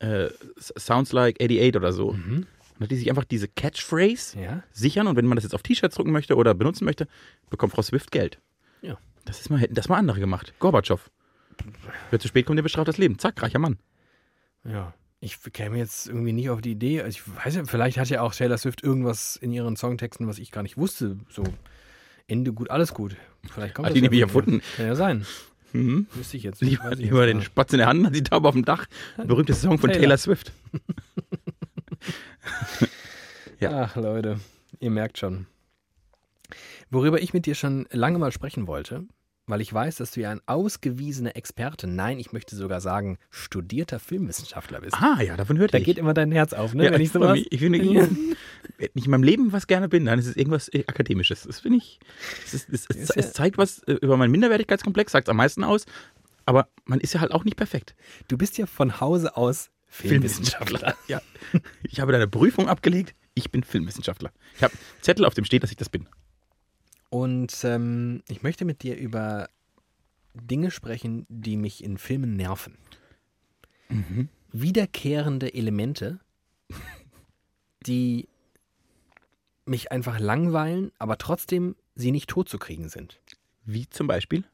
Äh, 0.00 0.28
Sounds 0.58 1.12
like 1.12 1.36
88 1.42 1.76
oder 1.76 1.92
so. 1.92 2.12
Mhm. 2.12 2.46
Und 2.78 2.84
hat 2.84 2.90
die 2.90 2.96
sich 2.96 3.10
einfach 3.10 3.24
diese 3.24 3.48
Catchphrase 3.48 4.38
Ja. 4.38 4.62
sichern 4.72 5.08
und 5.08 5.16
wenn 5.16 5.26
man 5.26 5.36
das 5.36 5.42
jetzt 5.44 5.54
auf 5.54 5.62
T-Shirts 5.62 5.96
drucken 5.96 6.12
möchte 6.12 6.36
oder 6.36 6.54
benutzen 6.54 6.84
möchte, 6.84 7.08
bekommt 7.50 7.72
Frau 7.72 7.82
Swift 7.82 8.12
Geld. 8.12 8.38
Ja. 8.82 8.96
Das 9.24 9.40
ist 9.40 9.50
mal, 9.50 9.58
hätten 9.58 9.74
das 9.74 9.88
mal 9.88 9.96
andere 9.96 10.20
gemacht. 10.20 10.54
Gorbatschow. 10.60 11.10
Wer 12.10 12.20
zu 12.20 12.28
spät 12.28 12.46
kommt, 12.46 12.56
der 12.58 12.62
bestraft 12.62 12.86
das 12.88 12.98
Leben. 12.98 13.18
Zack, 13.18 13.42
reicher 13.42 13.58
Mann. 13.58 13.78
Ja. 14.64 14.94
Ich 15.20 15.36
käme 15.52 15.76
jetzt 15.78 16.06
irgendwie 16.06 16.32
nicht 16.32 16.48
auf 16.50 16.60
die 16.60 16.70
Idee. 16.70 17.02
Also 17.02 17.18
ich 17.18 17.36
weiß 17.44 17.56
ja, 17.56 17.64
vielleicht 17.64 17.98
hat 17.98 18.08
ja 18.08 18.22
auch 18.22 18.32
Taylor 18.32 18.56
Swift 18.56 18.84
irgendwas 18.84 19.34
in 19.34 19.50
ihren 19.52 19.74
Songtexten, 19.74 20.28
was 20.28 20.38
ich 20.38 20.52
gar 20.52 20.62
nicht 20.62 20.76
wusste. 20.76 21.18
So 21.28 21.42
Ende 22.28 22.52
gut, 22.52 22.70
alles 22.70 22.94
gut. 22.94 23.16
Vielleicht 23.52 23.74
kommt 23.74 23.86
Hat 23.86 23.90
das 23.90 23.94
die 23.94 24.00
ja 24.00 24.04
nämlich 24.04 24.20
erfunden. 24.20 24.62
Kann 24.76 24.86
ja 24.86 24.94
sein. 24.94 25.26
Mhm. 25.72 26.06
Wüsste 26.14 26.36
ich 26.36 26.44
jetzt 26.44 26.62
nicht. 26.62 26.70
Lieber, 26.70 26.92
ich 26.92 26.98
lieber 26.98 27.26
den 27.26 27.42
Spatz 27.42 27.72
in 27.72 27.78
der 27.78 27.88
Hand 27.88 28.14
die 28.14 28.22
Taube 28.22 28.48
auf 28.48 28.54
dem 28.54 28.64
Dach. 28.64 28.86
Berühmter 29.16 29.54
Song 29.54 29.78
von 29.78 29.90
Taylor. 29.90 30.02
Taylor 30.02 30.18
Swift. 30.18 30.52
Ja. 33.60 33.82
Ach, 33.82 33.96
Leute, 33.96 34.38
ihr 34.78 34.90
merkt 34.90 35.18
schon. 35.18 35.46
Worüber 36.90 37.20
ich 37.20 37.34
mit 37.34 37.44
dir 37.44 37.54
schon 37.54 37.86
lange 37.90 38.18
mal 38.18 38.30
sprechen 38.30 38.66
wollte, 38.66 39.04
weil 39.48 39.60
ich 39.60 39.72
weiß, 39.72 39.96
dass 39.96 40.10
du 40.12 40.20
ja 40.20 40.30
ein 40.30 40.40
ausgewiesener 40.46 41.36
Experte, 41.36 41.86
nein, 41.86 42.18
ich 42.18 42.32
möchte 42.32 42.54
sogar 42.56 42.80
sagen, 42.80 43.18
studierter 43.30 43.98
Filmwissenschaftler 43.98 44.80
bist. 44.80 44.94
Ah, 45.00 45.20
ja, 45.22 45.36
davon 45.36 45.58
hörte 45.58 45.72
Da 45.72 45.78
ich. 45.78 45.84
geht 45.84 45.98
immer 45.98 46.14
dein 46.14 46.30
Herz 46.32 46.52
auf, 46.52 46.74
ne? 46.74 46.84
ja, 46.84 46.92
Wenn 46.92 47.00
ich 47.00 47.10
sowas. 47.12 47.38
ich 47.50 47.58
finde, 47.60 47.78
wenn 48.78 48.88
ich 48.94 49.04
in 49.04 49.10
meinem 49.10 49.22
Leben 49.22 49.52
was 49.52 49.66
gerne 49.66 49.88
bin, 49.88 50.04
dann 50.04 50.18
ist 50.18 50.26
es 50.26 50.36
irgendwas 50.36 50.68
äh, 50.68 50.84
Akademisches. 50.86 51.42
Das 51.42 51.60
finde 51.60 51.78
ich, 51.78 51.98
es, 52.46 52.54
ist, 52.54 52.68
es, 52.70 52.86
es, 52.90 53.10
es 53.10 53.32
zeigt 53.32 53.58
was 53.58 53.80
äh, 53.84 53.92
über 53.94 54.16
meinen 54.16 54.30
Minderwertigkeitskomplex, 54.30 55.12
sagt 55.12 55.28
es 55.28 55.30
am 55.30 55.36
meisten 55.38 55.64
aus. 55.64 55.86
Aber 56.46 56.68
man 56.84 57.00
ist 57.00 57.12
ja 57.14 57.20
halt 57.20 57.32
auch 57.32 57.44
nicht 57.44 57.56
perfekt. 57.56 57.94
Du 58.28 58.38
bist 58.38 58.56
ja 58.58 58.66
von 58.66 59.00
Hause 59.00 59.36
aus 59.36 59.70
Filmwissenschaftler. 59.86 60.94
Ja. 61.06 61.20
Ich 61.82 62.00
habe 62.00 62.12
deine 62.12 62.28
Prüfung 62.28 62.68
abgelegt. 62.68 63.14
Ich 63.34 63.50
bin 63.50 63.62
Filmwissenschaftler. 63.62 64.32
Ich 64.56 64.62
habe 64.62 64.74
Zettel, 65.00 65.24
auf 65.24 65.34
dem 65.34 65.44
steht, 65.44 65.62
dass 65.62 65.70
ich 65.70 65.76
das 65.76 65.88
bin. 65.88 66.08
Und 67.10 67.54
ähm, 67.64 68.22
ich 68.28 68.42
möchte 68.42 68.64
mit 68.64 68.82
dir 68.82 68.96
über 68.96 69.48
Dinge 70.34 70.70
sprechen, 70.70 71.26
die 71.28 71.56
mich 71.56 71.82
in 71.82 71.98
Filmen 71.98 72.36
nerven. 72.36 72.76
Mhm. 73.88 74.28
Wiederkehrende 74.52 75.52
Elemente, 75.54 76.20
die 77.86 78.28
mich 79.64 79.92
einfach 79.92 80.18
langweilen, 80.18 80.92
aber 80.98 81.18
trotzdem 81.18 81.76
sie 81.94 82.10
nicht 82.12 82.30
totzukriegen 82.30 82.88
sind. 82.88 83.20
Wie 83.64 83.88
zum 83.88 84.06
Beispiel? 84.06 84.44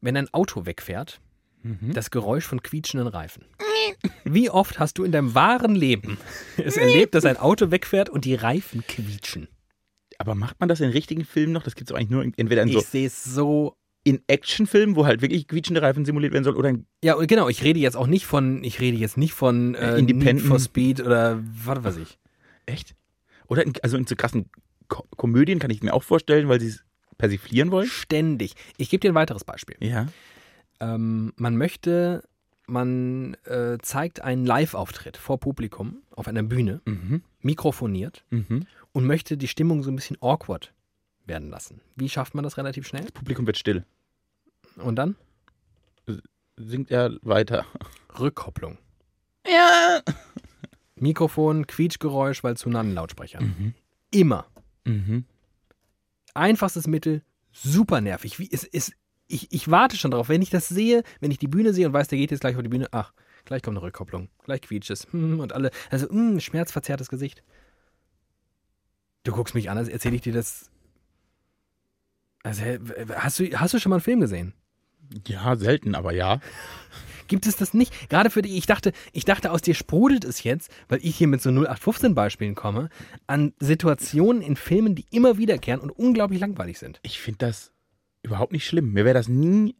Wenn 0.00 0.16
ein 0.16 0.32
Auto 0.32 0.66
wegfährt, 0.66 1.20
Mhm. 1.64 1.92
das 1.92 2.12
Geräusch 2.12 2.44
von 2.46 2.62
quietschenden 2.62 3.08
Reifen. 3.08 3.44
Wie 4.22 4.48
oft 4.48 4.78
hast 4.78 4.96
du 4.96 5.02
in 5.04 5.10
deinem 5.10 5.34
wahren 5.34 5.74
Leben 5.74 6.16
es 6.56 6.76
erlebt, 6.76 7.14
dass 7.16 7.24
ein 7.24 7.36
Auto 7.36 7.72
wegfährt 7.72 8.08
und 8.08 8.24
die 8.24 8.36
Reifen 8.36 8.86
quietschen? 8.86 9.48
Aber 10.18 10.34
macht 10.34 10.58
man 10.60 10.68
das 10.68 10.80
in 10.80 10.90
richtigen 10.90 11.24
Filmen 11.24 11.52
noch? 11.52 11.62
Das 11.62 11.74
gibt 11.76 11.90
es 11.90 11.96
eigentlich 11.96 12.10
nur 12.10 12.22
in, 12.24 12.34
entweder 12.36 12.62
in 12.62 12.72
so 12.72 12.78
Ich 12.80 12.86
sehe 12.86 13.06
es 13.06 13.22
so 13.24 13.76
in 14.04 14.20
Actionfilmen, 14.26 14.96
wo 14.96 15.06
halt 15.06 15.22
wirklich 15.22 15.46
quietschende 15.48 15.82
Reifen 15.82 16.04
simuliert 16.04 16.32
werden 16.32 16.44
soll, 16.44 16.56
oder 16.56 16.70
in 16.70 16.86
Ja, 17.04 17.14
genau, 17.16 17.48
ich 17.48 17.62
rede 17.62 17.78
jetzt 17.78 17.96
auch 17.96 18.06
nicht 18.06 18.26
von, 18.26 18.64
ich 18.64 18.80
rede 18.80 18.96
jetzt 18.96 19.16
nicht 19.16 19.32
von 19.32 19.74
Äh, 19.74 19.98
Independent. 19.98 20.40
Need 20.40 20.46
for 20.48 20.58
Speed 20.58 21.00
oder 21.00 21.40
was 21.64 21.84
weiß 21.84 21.96
ich. 21.98 22.18
Echt? 22.66 22.94
Oder 23.48 23.64
in, 23.64 23.72
also 23.82 23.96
in 23.96 24.06
so 24.06 24.16
krassen 24.16 24.46
Ko 24.88 25.04
Komödien 25.16 25.58
kann 25.58 25.70
ich 25.70 25.82
mir 25.82 25.92
auch 25.94 26.02
vorstellen, 26.02 26.48
weil 26.48 26.60
sie 26.60 26.68
es 26.68 26.84
persiflieren 27.18 27.70
wollen. 27.70 27.86
Ständig. 27.88 28.54
Ich 28.78 28.88
gebe 28.90 29.00
dir 29.00 29.10
ein 29.12 29.14
weiteres 29.14 29.44
Beispiel. 29.44 29.76
Ja. 29.80 30.06
Ähm, 30.80 31.32
man 31.36 31.56
möchte, 31.56 32.22
man 32.66 33.36
äh, 33.44 33.76
zeigt 33.82 34.22
einen 34.22 34.46
Live-Auftritt 34.46 35.16
vor 35.16 35.38
Publikum 35.38 35.98
auf 36.12 36.28
einer 36.28 36.42
Bühne, 36.42 36.80
Mhm. 36.86 37.22
mikrofoniert 37.42 38.24
Mhm. 38.30 38.66
Und 38.92 39.06
möchte 39.06 39.36
die 39.36 39.48
Stimmung 39.48 39.82
so 39.82 39.90
ein 39.90 39.96
bisschen 39.96 40.16
awkward 40.20 40.72
werden 41.26 41.50
lassen. 41.50 41.80
Wie 41.96 42.08
schafft 42.08 42.34
man 42.34 42.44
das 42.44 42.56
relativ 42.56 42.86
schnell? 42.86 43.02
Das 43.02 43.12
Publikum 43.12 43.46
wird 43.46 43.58
still. 43.58 43.84
Und 44.76 44.96
dann 44.96 45.16
Singt 46.58 46.90
er 46.90 47.16
weiter. 47.22 47.64
Rückkopplung. 48.18 48.78
Ja. 49.46 50.02
Mikrofon, 50.96 51.66
Quietschgeräusch, 51.66 52.42
weil 52.42 52.54
Lautsprechern. 52.94 53.44
Mhm. 53.44 53.74
Immer. 54.10 54.46
Mhm. 54.84 55.24
einfachstes 56.34 56.86
Mittel, 56.86 57.22
super 57.52 58.00
nervig. 58.00 58.38
Wie, 58.38 58.48
es, 58.50 58.64
es, 58.64 58.92
ich, 59.26 59.52
ich 59.52 59.70
warte 59.70 59.96
schon 59.96 60.10
drauf, 60.10 60.28
wenn 60.28 60.42
ich 60.42 60.50
das 60.50 60.68
sehe, 60.68 61.02
wenn 61.20 61.30
ich 61.30 61.38
die 61.38 61.48
Bühne 61.48 61.72
sehe 61.74 61.86
und 61.86 61.92
weiß, 61.92 62.08
der 62.08 62.18
geht 62.18 62.30
jetzt 62.30 62.40
gleich 62.40 62.56
auf 62.56 62.62
die 62.62 62.68
Bühne, 62.68 62.88
ach, 62.90 63.12
gleich 63.44 63.62
kommt 63.62 63.76
eine 63.76 63.84
Rückkopplung, 63.84 64.28
gleich 64.44 64.62
quietscht 64.62 64.90
es 64.90 65.06
hm, 65.12 65.40
und 65.40 65.52
alle, 65.52 65.70
also 65.90 66.08
hm, 66.08 66.40
schmerzverzerrtes 66.40 67.08
Gesicht. 67.08 67.44
Du 69.24 69.32
guckst 69.32 69.54
mich 69.54 69.70
an, 69.70 69.78
als 69.78 69.88
erzähle 69.88 70.16
ich 70.16 70.22
dir 70.22 70.32
das. 70.32 70.70
Also, 72.42 72.62
hast 73.14 73.38
du, 73.40 73.50
hast 73.58 73.74
du 73.74 73.78
schon 73.78 73.90
mal 73.90 73.96
einen 73.96 74.02
Film 74.02 74.20
gesehen? 74.20 74.54
Ja, 75.26 75.56
selten, 75.56 75.94
aber 75.94 76.12
ja. 76.12 76.40
Gibt 77.26 77.46
es 77.46 77.56
das 77.56 77.74
nicht? 77.74 78.08
Gerade 78.08 78.30
für 78.30 78.40
die, 78.42 78.56
ich 78.56 78.66
dachte, 78.66 78.92
ich 79.12 79.24
dachte, 79.24 79.50
aus 79.50 79.60
dir 79.60 79.74
sprudelt 79.74 80.24
es 80.24 80.42
jetzt, 80.44 80.70
weil 80.88 81.00
ich 81.02 81.16
hier 81.16 81.26
mit 81.28 81.42
so 81.42 81.50
0815 81.50 82.14
Beispielen 82.14 82.54
komme, 82.54 82.88
an 83.26 83.52
Situationen 83.58 84.40
in 84.40 84.56
Filmen, 84.56 84.94
die 84.94 85.04
immer 85.10 85.36
wiederkehren 85.36 85.80
und 85.80 85.90
unglaublich 85.90 86.40
langweilig 86.40 86.78
sind. 86.78 87.00
Ich 87.02 87.20
finde 87.20 87.38
das 87.38 87.72
überhaupt 88.22 88.52
nicht 88.52 88.66
schlimm. 88.66 88.92
Mir 88.92 89.04
wäre 89.04 89.14
das 89.14 89.28
nie. 89.28 89.76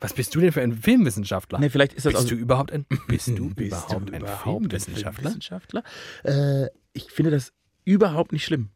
Was 0.00 0.14
bist 0.14 0.34
du 0.34 0.40
denn 0.40 0.52
für 0.52 0.62
ein 0.62 0.72
Filmwissenschaftler? 0.74 1.58
Ne, 1.58 1.68
vielleicht 1.70 1.94
ist 1.94 2.06
das 2.06 2.12
bist 2.12 2.24
auch- 2.24 2.28
du 2.28 2.34
überhaupt 2.36 2.72
ein, 2.72 2.86
bist 3.08 3.28
du 3.36 3.50
Bist 3.54 3.68
überhaupt 3.68 4.08
du 4.08 4.14
ein 4.14 4.20
überhaupt 4.22 4.42
Filmwissenschaftler? 4.42 5.30
Filmwissenschaftler? 5.30 5.82
Äh, 6.24 6.68
ich 6.92 7.10
finde 7.10 7.30
das 7.32 7.52
überhaupt 7.86 8.32
nicht 8.32 8.44
schlimm. 8.44 8.68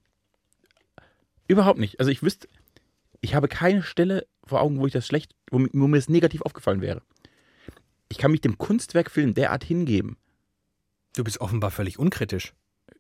Überhaupt 1.47 1.79
nicht. 1.79 1.99
Also 2.01 2.11
ich 2.11 2.23
wüsste, 2.23 2.49
ich 3.21 3.35
habe 3.35 3.49
keine 3.49 3.83
Stelle 3.83 4.27
vor 4.45 4.63
Augen, 4.63 4.79
wo 4.79 4.87
ich 4.87 4.93
das 4.93 5.07
schlecht, 5.07 5.35
wo, 5.51 5.59
mi- 5.59 5.71
wo 5.75 5.87
mir 5.89 5.99
das 5.99 6.09
negativ 6.09 6.41
aufgefallen 6.43 6.81
wäre. 6.81 7.03
Ich 8.09 8.19
kann 8.19 8.31
mich 8.31 8.41
dem 8.41 8.57
Kunstwerkfilm 8.57 9.35
derart 9.35 9.65
hingeben. 9.65 10.17
Du 11.17 11.25
bist 11.25 11.41
offenbar 11.41 11.71
völlig 11.71 11.99
unkritisch. 11.99 12.55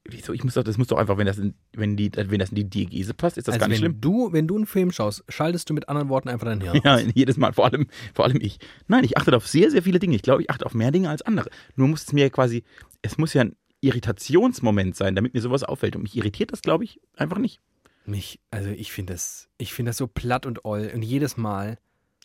Wieso? 0.05 0.33
Ich 0.33 0.43
muss 0.45 0.55
doch, 0.55 0.65
das 0.65 0.79
muss 0.79 0.87
doch 0.89 0.99
einfach, 0.99 1.19
wenn 1.19 1.27
das 1.27 1.39
in, 1.39 1.55
wenn 1.73 1.97
die, 1.97 2.11
wenn 2.15 2.39
das 2.39 2.51
in 2.51 2.57
die 2.57 2.69
Diegese 2.69 3.13
passt, 3.15 3.37
ist 3.39 3.49
das 3.49 3.55
also 3.55 3.61
gar 3.61 3.69
nicht 3.69 3.83
wenn 3.83 3.91
schlimm. 3.91 4.01
du, 4.01 4.33
wenn 4.33 4.49
du 4.49 4.57
einen 4.57 4.67
Film 4.67 4.91
schaust, 4.93 5.25
schaltest 5.29 5.69
du 5.69 5.75
mit 5.75 5.89
anderen 5.89 6.09
Worten 6.09 6.29
einfach 6.29 6.47
dein 6.47 6.61
Hirn. 6.61 6.81
Ja, 6.85 6.99
jedes 6.99 7.37
Mal, 7.37 7.53
vor 7.53 7.67
allem, 7.67 7.87
vor 8.15 8.25
allem 8.25 8.39
ich. 8.41 8.59
Nein, 8.89 9.05
ich 9.05 9.17
achte 9.19 9.37
auf 9.37 9.47
sehr, 9.47 9.71
sehr 9.71 9.83
viele 9.83 9.99
Dinge. 9.99 10.17
Ich 10.17 10.23
glaube, 10.23 10.43
ich 10.43 10.51
achte 10.51 10.65
auf 10.67 10.75
mehr 10.75 10.91
Dinge 10.91 11.11
als 11.11 11.23
andere. 11.23 11.51
Nur 11.77 11.89
muss 11.89 12.03
es 12.05 12.13
mir 12.13 12.31
quasi, 12.31 12.65
es 13.03 13.19
muss 13.19 13.35
ja 13.35 13.43
ein 13.43 13.57
Irritationsmoment 13.81 14.97
sein, 14.97 15.15
damit 15.17 15.35
mir 15.35 15.41
sowas 15.41 15.63
auffällt. 15.65 15.97
Und 15.97 16.03
mich 16.03 16.17
irritiert 16.17 16.53
das, 16.53 16.63
glaube 16.63 16.85
ich, 16.85 17.01
einfach 17.17 17.39
nicht. 17.39 17.61
Mich, 18.07 18.41
also 18.51 18.71
ich 18.71 18.93
finde 18.93 19.13
das, 19.15 19.49
ich 19.59 19.73
finde 19.75 19.91
das 19.91 19.97
so 19.99 20.07
platt 20.07 20.47
und 20.47 20.65
oll 20.65 20.91
und 20.95 21.03
jedes 21.03 21.37
Mal. 21.37 21.79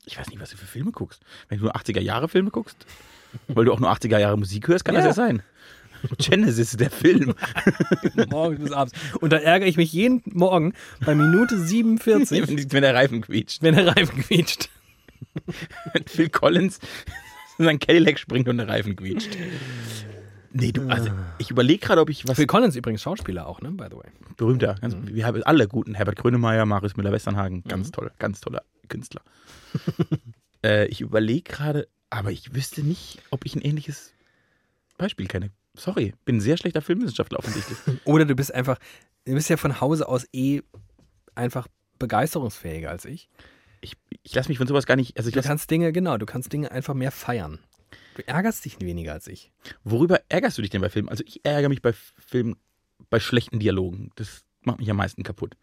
Ich 0.06 0.18
weiß 0.18 0.28
nicht, 0.30 0.40
was 0.40 0.52
du 0.52 0.58
für 0.58 0.66
Filme 0.66 0.92
guckst. 0.92 1.22
Wenn 1.50 1.58
du 1.60 1.66
nur 1.66 1.76
80er-Jahre-Filme 1.76 2.52
guckst, 2.52 2.86
weil 3.48 3.66
du 3.66 3.74
auch 3.74 3.80
nur 3.80 3.92
80er-Jahre 3.92 4.38
Musik 4.38 4.68
hörst, 4.68 4.86
kann 4.86 4.96
das 4.96 5.04
Ja. 5.04 5.10
ja 5.10 5.14
sein. 5.14 5.42
Genesis, 6.20 6.72
der 6.78 6.92
Film. 6.92 7.34
Morgens 8.30 8.60
bis 8.60 8.72
abends. 8.72 8.94
Und 9.22 9.34
da 9.34 9.38
ärgere 9.38 9.68
ich 9.68 9.78
mich 9.78 9.92
jeden 9.92 10.22
Morgen 10.26 10.74
bei 11.04 11.16
Minute 11.16 11.58
47, 11.58 12.48
Wenn 12.72 12.82
der 12.84 12.94
Reifen 12.94 13.22
quietscht. 13.22 13.64
wenn 13.64 13.76
der 13.76 13.88
Reifen 13.88 14.22
quietscht. 14.22 14.70
Wenn 15.94 16.04
Phil 16.06 16.30
Collins 16.30 16.80
in 17.58 17.66
sein 17.66 17.80
Cadillac 17.80 18.20
springt 18.20 18.48
und 18.48 18.58
der 18.58 18.68
Reifen 18.68 18.96
quietscht. 18.96 19.36
Nee, 20.58 20.72
du, 20.72 20.88
also 20.88 21.10
ich 21.38 21.52
überlege 21.52 21.86
gerade, 21.86 22.00
ob 22.00 22.10
ich 22.10 22.26
was 22.26 22.38
Phil 22.38 22.48
Collins 22.48 22.78
übrigens 22.78 23.02
Schauspieler 23.02 23.46
auch, 23.46 23.60
ne, 23.60 23.72
by 23.72 23.88
the 23.90 23.98
way. 23.98 24.10
berühmter, 24.38 24.76
ganz, 24.76 24.96
wir 25.02 25.26
haben 25.26 25.44
alle 25.44 25.68
guten, 25.68 25.96
Herbert 25.96 26.16
Grönemeyer, 26.16 26.66
Marius 26.66 26.96
Müller-Westernhagen, 26.96 27.64
ganz 27.64 27.92
toll, 27.92 28.10
ganz 28.20 28.40
toller 28.40 28.64
Künstler. 28.88 29.22
äh, 30.64 30.86
ich 30.88 31.02
überlege 31.02 31.44
gerade, 31.44 31.90
aber 32.10 32.32
ich 32.32 32.56
wüsste 32.56 32.84
nicht, 32.84 33.22
ob 33.32 33.46
ich 33.46 33.56
ein 33.56 33.62
ähnliches 33.62 34.14
Beispiel 34.98 35.28
kenne. 35.28 35.52
Sorry, 35.74 36.14
bin 36.24 36.38
ein 36.38 36.42
sehr 36.42 36.56
schlechter 36.56 36.82
Filmwissenschaftler 36.82 37.40
offensichtlich. 37.40 37.78
Oder 38.06 38.24
du 38.24 38.34
bist 38.34 38.54
einfach, 38.54 38.80
du 39.26 39.34
bist 39.34 39.50
ja 39.50 39.58
von 39.58 39.82
Hause 39.82 40.08
aus 40.08 40.26
eh 40.32 40.62
einfach 41.36 41.68
begeisterungsfähiger 42.00 42.90
als 42.90 43.04
ich. 43.04 43.28
Ich, 43.82 43.98
ich 44.24 44.34
lasse 44.34 44.48
mich 44.48 44.58
von 44.58 44.68
sowas 44.68 44.86
gar 44.86 44.96
nicht, 44.96 45.18
also 45.18 45.28
ich 45.28 45.36
Du 45.36 45.42
kannst 45.42 45.70
Dinge, 45.70 45.92
genau, 45.92 46.18
du 46.18 46.26
kannst 46.26 46.54
Dinge 46.54 46.72
einfach 46.72 46.94
mehr 46.94 47.12
feiern. 47.12 47.60
Du 48.16 48.28
ärgerst 48.28 48.66
dich 48.66 48.80
weniger 48.82 49.14
als 49.14 49.28
ich. 49.28 49.52
worüber 49.84 50.20
ärgerst 50.30 50.58
du 50.58 50.62
dich 50.62 50.72
denn 50.72 50.82
bei 50.82 50.90
Filmen? 50.90 51.10
Also 51.10 51.24
ich 51.28 51.46
ärgere 51.46 51.70
mich 51.70 51.82
bei 51.82 51.94
Filmen, 51.94 52.56
bei 53.10 53.20
schlechten 53.20 53.60
Dialogen. 53.60 54.10
Das 54.16 54.44
macht 54.62 54.80
mich 54.80 54.90
am 54.90 54.98
meisten 54.98 55.22
kaputt. 55.24 55.56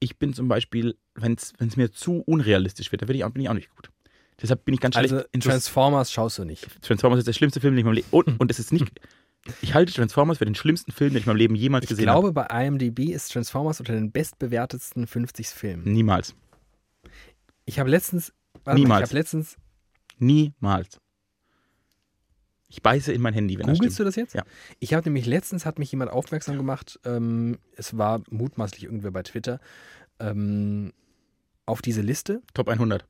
Ich 0.00 0.18
bin 0.18 0.32
zum 0.34 0.46
Beispiel, 0.48 0.96
wenn 1.14 1.34
es 1.34 1.76
mir 1.76 1.90
zu 1.90 2.20
unrealistisch 2.26 2.92
wird, 2.92 3.02
da 3.02 3.06
bin 3.06 3.16
ich, 3.16 3.24
auch- 3.24 3.30
bin 3.30 3.42
ich 3.42 3.48
auch 3.48 3.54
nicht 3.54 3.74
gut. 3.74 3.90
Deshalb 4.40 4.64
bin 4.64 4.74
ich 4.74 4.80
ganz 4.80 4.94
schlecht 4.94 5.12
Also 5.12 5.24
Transformers 5.40 6.12
schaust 6.12 6.38
du 6.38 6.44
nicht. 6.44 6.66
Transformers 6.82 7.18
ist 7.18 7.26
der 7.26 7.32
schlimmste 7.32 7.60
Film, 7.60 7.74
den 7.74 7.78
ich 7.78 7.82
in 7.82 7.86
meinem 7.86 7.94
Leben. 7.96 8.08
Und, 8.10 8.40
und 8.40 8.50
es 8.50 8.58
ist 8.58 8.72
nicht. 8.72 8.86
Ich 9.62 9.72
halte 9.72 9.92
Transformers 9.94 10.38
für 10.38 10.44
den 10.44 10.56
schlimmsten 10.56 10.92
Film, 10.92 11.10
den 11.12 11.18
ich 11.18 11.24
in 11.24 11.30
meinem 11.30 11.36
Leben 11.38 11.54
jemals 11.54 11.84
Ich 11.84 11.88
gesehen 11.88 12.02
glaube, 12.02 12.32
bei 12.32 12.46
IMDb 12.66 13.10
ist 13.14 13.32
Transformers 13.32 13.80
unter 13.80 13.94
den 13.94 14.10
bestbewertetsten 14.10 15.06
50 15.06 15.46
Filmen. 15.48 15.82
habe. 15.84 15.90
Niemals. 15.90 16.34
Ich 17.64 17.78
habe 17.78 17.88
letztens, 17.88 18.32
Niemals. 18.66 18.88
Mal, 18.88 18.98
ich 18.98 19.02
habe 19.04 19.14
letztens, 19.14 19.56
Niemals. 20.18 21.00
Ich 22.68 22.82
beiße 22.82 23.12
in 23.12 23.22
mein 23.22 23.32
Handy, 23.34 23.58
wenn 23.58 23.66
das 23.66 23.78
googelst 23.78 23.96
stimmt. 23.96 24.00
du 24.00 24.08
das 24.08 24.16
jetzt? 24.16 24.34
Ja. 24.34 24.42
Ich 24.78 24.92
habe 24.94 25.04
nämlich 25.08 25.24
letztens, 25.26 25.64
hat 25.64 25.78
mich 25.78 25.90
jemand 25.90 26.10
aufmerksam 26.10 26.56
gemacht, 26.58 27.00
ähm, 27.04 27.58
es 27.76 27.96
war 27.96 28.22
mutmaßlich 28.30 28.84
irgendwer 28.84 29.10
bei 29.10 29.22
Twitter, 29.22 29.58
ähm, 30.20 30.92
auf 31.66 31.80
diese 31.82 32.02
Liste 32.02 32.42
Top 32.54 32.68
100. 32.68 33.06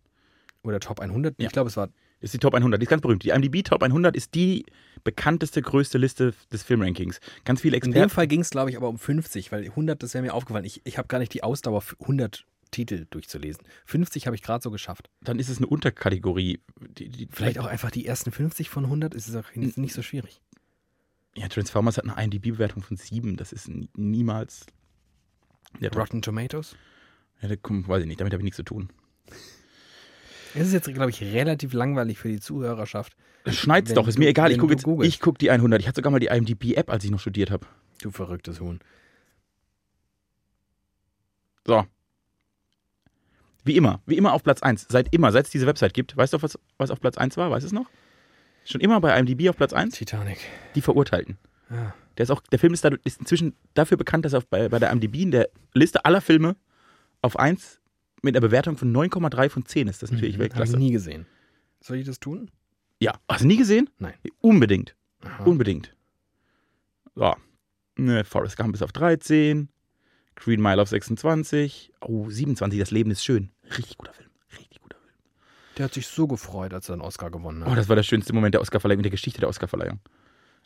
oder 0.63 0.79
Top 0.81 1.01
100, 1.01 1.35
Ja. 1.41 1.47
ich 1.47 1.53
glaube, 1.53 1.69
es 1.69 1.77
war 1.77 1.89
Ist 2.21 2.35
die 2.35 2.39
Top 2.39 2.55
100. 2.55 2.81
Die 2.81 2.85
ist 2.85 2.91
ganz 2.91 3.03
berühmt. 3.03 3.23
Die 3.23 3.29
IMDb 3.31 3.63
Top 3.65 3.83
100 3.83 4.17
ist 4.17 4.35
die 4.35 4.67
bekannteste, 5.05 5.63
größte 5.63 5.99
Liste 5.99 6.35
des 6.53 6.65
Filmrankings. 6.65 7.21
Ganz 7.45 7.61
viele 7.61 7.77
In 7.77 7.81
dem 7.83 7.89
Experten. 7.91 8.11
Fall 8.11 8.27
ging 8.27 8.41
es, 8.41 8.51
glaube 8.51 8.71
ich, 8.71 8.77
aber 8.77 8.89
um 8.89 8.99
50, 8.99 9.53
weil 9.53 9.65
100, 9.65 10.03
das 10.03 10.15
wäre 10.15 10.23
mir 10.23 10.35
aufgefallen. 10.35 10.65
Ich, 10.65 10.81
ich 10.85 10.99
habe 10.99 11.07
gar 11.09 11.19
nicht 11.21 11.33
die 11.35 11.43
Ausdauer, 11.45 11.81
für 11.81 11.97
100 12.01 12.45
Titel 12.71 13.07
durchzulesen. 13.11 13.65
50 13.87 14.27
habe 14.27 14.37
ich 14.37 14.43
gerade 14.43 14.63
so 14.63 14.71
geschafft. 14.71 15.11
Dann 15.21 15.39
ist 15.39 15.49
es 15.49 15.59
eine 15.59 15.67
Unterkategorie. 15.67 16.61
Die, 16.99 17.09
die, 17.09 17.29
Vielleicht 17.31 17.59
auch 17.59 17.67
einfach 17.67 17.91
die 17.91 18.07
ersten 18.07 18.31
50 18.33 18.71
von 18.71 18.85
100, 18.85 19.15
ist 19.15 19.29
es 19.29 19.35
auch 19.37 19.55
nicht, 19.55 19.79
nicht 19.79 19.95
so 19.95 20.03
schwierig. 20.03 20.41
Ja, 21.37 21.49
Transformers 21.49 21.99
hat 21.99 22.05
eine 22.09 22.23
IMDb-Bewertung 22.23 22.83
von 22.83 22.97
7. 22.97 23.37
Das 23.37 23.53
ist 23.53 23.69
nie- 23.69 23.91
niemals. 23.97 24.67
Top. 25.81 25.97
Rotten 25.97 26.23
Tomatoes. 26.23 26.77
Ja, 27.41 27.49
da 27.49 27.57
komm, 27.57 27.87
weiß 27.87 28.03
ich 28.03 28.09
nicht. 28.09 28.21
Damit 28.21 28.33
habe 28.33 28.41
ich 28.43 28.45
nichts 28.45 28.57
zu 28.57 28.65
tun. 28.65 28.89
Es 30.55 30.67
ist 30.67 30.73
jetzt, 30.73 30.93
glaube 30.93 31.11
ich, 31.11 31.23
relativ 31.23 31.73
langweilig 31.75 32.19
für 32.19 32.29
die 32.29 32.41
Zuhörerschaft. 32.41 33.15
Schneid's 33.47 33.91
Wenn 33.91 33.97
doch, 33.97 34.09
ist 34.09 34.19
mir 34.19 34.29
egal. 34.29 34.51
Ich 34.51 34.59
gucke 34.59 34.75
gucke 34.77 35.39
die 35.39 35.51
100. 35.51 35.81
Ich 35.81 35.87
hatte 35.87 35.97
sogar 35.99 36.11
mal 36.11 36.19
die 36.19 36.27
IMDb-App, 36.27 36.91
als 36.91 37.05
ich 37.05 37.11
noch 37.11 37.21
studiert 37.21 37.51
habe. 37.51 37.67
Du 38.03 38.11
verrücktes 38.11 38.61
Huhn. 38.61 38.81
So. 41.67 41.85
Wie 43.69 43.77
immer, 43.77 44.01
wie 44.07 44.17
immer 44.17 44.33
auf 44.33 44.43
Platz 44.43 44.63
1. 44.63 44.87
Seit 44.89 45.13
immer, 45.15 45.31
seit 45.31 45.45
es 45.45 45.51
diese 45.51 45.67
Website 45.67 45.93
gibt. 45.93 46.17
Weißt 46.17 46.33
du, 46.33 46.41
was, 46.41 46.59
was 46.79 46.91
auf 46.91 47.01
Platz 47.03 47.19
1 47.19 47.37
war? 47.37 47.51
Weißt 47.51 47.65
du 47.65 47.67
es 47.67 47.73
noch? 47.73 47.85
Schon 48.65 48.81
immer 48.81 48.99
bei 48.99 49.19
IMDb 49.19 49.47
auf 49.51 49.59
Platz 49.59 49.75
1? 49.75 49.95
Titanic. 49.95 50.39
Die 50.75 50.81
Verurteilten. 50.81 51.37
Ja. 51.69 51.95
Der, 52.17 52.23
ist 52.23 52.31
auch, 52.31 52.41
der 52.41 52.59
Film 52.59 52.73
ist, 52.73 52.83
da, 52.87 52.91
ist 53.05 53.21
inzwischen 53.21 53.55
dafür 53.75 53.99
bekannt, 53.99 54.25
dass 54.25 54.33
er 54.33 54.41
bei, 54.41 54.71
bei 54.71 54.79
der 54.79 54.91
IMDb 54.91 55.17
in 55.17 55.33
der 55.33 55.51
Liste 55.75 56.07
aller 56.07 56.23
Filme 56.23 56.57
auf 57.21 57.39
1 57.39 57.79
mit 58.23 58.35
einer 58.35 58.41
Bewertung 58.41 58.79
von 58.79 58.91
9,3 58.91 59.51
von 59.51 59.67
10 59.67 59.87
ist. 59.89 60.03
Das 60.03 60.09
ist 60.09 60.15
natürlich 60.15 60.37
Habe 60.37 60.45
ich 60.47 60.51
Weltklasse. 60.51 60.79
nie 60.79 60.91
gesehen. 60.91 61.27
Soll 61.83 61.99
ich 61.99 62.07
das 62.07 62.21
tun? 62.21 62.51
Ja, 63.01 63.21
hast 63.29 63.43
du 63.43 63.49
nie 63.49 63.59
gesehen? 63.59 63.91
Nein. 63.99 64.15
Unbedingt. 64.41 64.97
Aha. 65.21 65.45
Unbedingt. 65.45 65.95
So. 67.15 67.35
Ne, 67.97 68.25
Forrest 68.25 68.57
Gump 68.57 68.75
ist 68.75 68.83
auf 68.83 68.93
13. 68.93 69.69
Green 70.39 70.63
Mile 70.63 70.81
auf 70.81 70.89
26. 70.89 71.93
Oh, 72.01 72.31
27. 72.31 72.79
Das 72.79 72.91
Leben 72.91 73.11
ist 73.11 73.25
schön. 73.25 73.51
Richtig 73.77 73.99
guter 73.99 74.13
Film. 74.13 74.31
Richtig 74.59 74.81
guter 74.81 74.97
Film. 74.99 75.13
Der 75.77 75.85
hat 75.85 75.95
sich 75.95 76.07
so 76.07 76.27
gefreut, 76.27 76.73
als 76.75 76.89
er 76.89 76.95
einen 76.95 77.03
Oscar 77.03 77.31
gewonnen 77.31 77.63
Oh, 77.63 77.71
hat. 77.71 77.79
das 77.79 77.89
war 77.89 77.97
der 77.97 78.03
schönste 78.03 78.33
Moment 78.33 78.55
der 78.55 78.61
Oscarverleihung, 78.61 79.01
in 79.01 79.05
der 79.05 79.11
Geschichte 79.11 79.41
der 79.41 79.49
Oscarverleihung. 79.49 80.01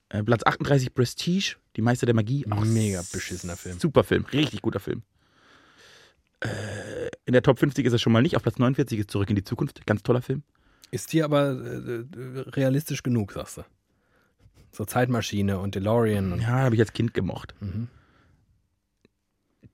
Äh, 0.08 0.22
Platz 0.22 0.42
38 0.44 0.94
Prestige, 0.94 1.56
Die 1.76 1.82
Meister 1.82 2.06
der 2.06 2.14
Magie. 2.14 2.44
Auch 2.50 2.64
Mega 2.64 3.02
beschissener 3.12 3.56
Film. 3.56 3.78
Super 3.78 4.04
Film. 4.04 4.24
Richtig 4.32 4.62
guter 4.62 4.80
Film. 4.80 5.02
Äh, 6.40 6.48
in 7.24 7.32
der 7.32 7.42
Top 7.42 7.58
50 7.58 7.86
ist 7.86 7.92
er 7.92 7.98
schon 7.98 8.12
mal 8.12 8.22
nicht. 8.22 8.36
Auf 8.36 8.42
Platz 8.42 8.58
49 8.58 8.98
ist 8.98 9.10
Zurück 9.10 9.30
in 9.30 9.36
die 9.36 9.44
Zukunft. 9.44 9.86
Ganz 9.86 10.02
toller 10.02 10.22
Film. 10.22 10.42
Ist 10.90 11.12
dir 11.12 11.24
aber 11.24 11.52
äh, 11.52 12.00
äh, 12.00 12.04
realistisch 12.50 13.02
genug, 13.02 13.32
sagst 13.32 13.58
du. 13.58 13.62
So 14.72 14.84
Zeitmaschine 14.84 15.58
und 15.58 15.74
DeLorean 15.74 16.32
und. 16.32 16.40
Ja, 16.40 16.48
habe 16.48 16.74
ich 16.74 16.80
als 16.80 16.92
Kind 16.92 17.14
gemocht. 17.14 17.54
Mhm. 17.60 17.88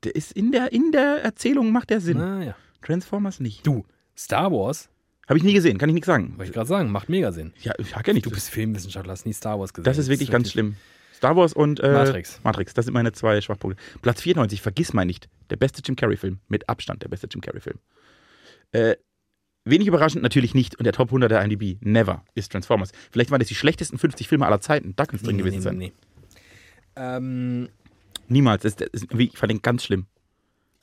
Der 0.04 0.14
ist 0.14 0.32
in 0.32 0.52
der, 0.52 0.72
in 0.72 0.92
der 0.92 1.22
Erzählung 1.24 1.72
macht 1.72 1.90
der 1.90 2.00
Sinn. 2.00 2.18
Naja. 2.18 2.54
Transformers 2.82 3.40
nicht. 3.40 3.66
Du, 3.66 3.84
Star 4.16 4.50
Wars, 4.52 4.88
Habe 5.28 5.38
ich 5.38 5.44
nie 5.44 5.52
gesehen, 5.54 5.78
kann 5.78 5.88
ich 5.88 5.94
nichts 5.94 6.06
sagen. 6.06 6.34
wollte 6.36 6.50
ich 6.50 6.54
gerade 6.54 6.68
sagen, 6.68 6.90
macht 6.90 7.08
mega 7.08 7.32
Sinn. 7.32 7.52
Ja, 7.62 7.72
ich 7.78 7.90
ja 7.90 8.12
nicht. 8.12 8.24
Du 8.26 8.30
bist 8.30 8.50
Filmwissenschaftler, 8.50 9.12
hast 9.12 9.26
nie 9.26 9.32
Star 9.32 9.58
Wars 9.58 9.72
gesehen. 9.72 9.84
das 9.84 9.98
ist 9.98 10.08
wirklich 10.08 10.30
ganz 10.30 10.50
schlimm. 10.50 10.76
Star 11.14 11.34
Wars 11.36 11.52
und 11.52 11.80
äh, 11.80 11.92
Matrix. 11.92 12.40
Matrix, 12.44 12.74
das 12.74 12.84
sind 12.84 12.94
meine 12.94 13.10
zwei 13.12 13.40
Schwachpunkte. 13.40 13.82
Platz 14.02 14.22
94, 14.22 14.62
vergiss 14.62 14.92
mal 14.92 15.04
nicht. 15.04 15.28
Der 15.50 15.56
beste 15.56 15.82
Jim 15.84 15.96
Carrey-Film. 15.96 16.38
Mit 16.48 16.68
Abstand 16.68 17.02
der 17.02 17.08
beste 17.08 17.26
Jim 17.28 17.40
Carrey-Film. 17.40 17.78
Äh, 18.70 18.94
wenig 19.64 19.88
überraschend 19.88 20.22
natürlich 20.22 20.54
nicht. 20.54 20.76
Und 20.78 20.84
der 20.84 20.92
Top 20.92 21.08
100 21.08 21.28
der 21.30 21.42
IMDb, 21.42 21.76
never, 21.84 22.24
ist 22.34 22.52
Transformers. 22.52 22.92
Vielleicht 23.10 23.32
waren 23.32 23.40
das 23.40 23.48
die 23.48 23.56
schlechtesten 23.56 23.98
50 23.98 24.28
Filme 24.28 24.46
aller 24.46 24.60
Zeiten. 24.60 24.94
Da 24.94 25.06
kann 25.06 25.16
es 25.16 25.22
drin 25.22 25.34
Nee, 25.36 25.42
gewesen 25.42 25.56
nee, 25.56 25.62
sein. 25.62 25.76
nee, 25.78 25.86
nee. 25.86 25.92
Ähm, 26.94 27.68
Niemals. 28.28 28.62
Das, 28.62 28.76
das 28.76 28.88
ist, 28.92 29.06
ich 29.12 29.36
fand 29.36 29.50
den 29.50 29.62
ganz 29.62 29.84
schlimm. 29.84 30.06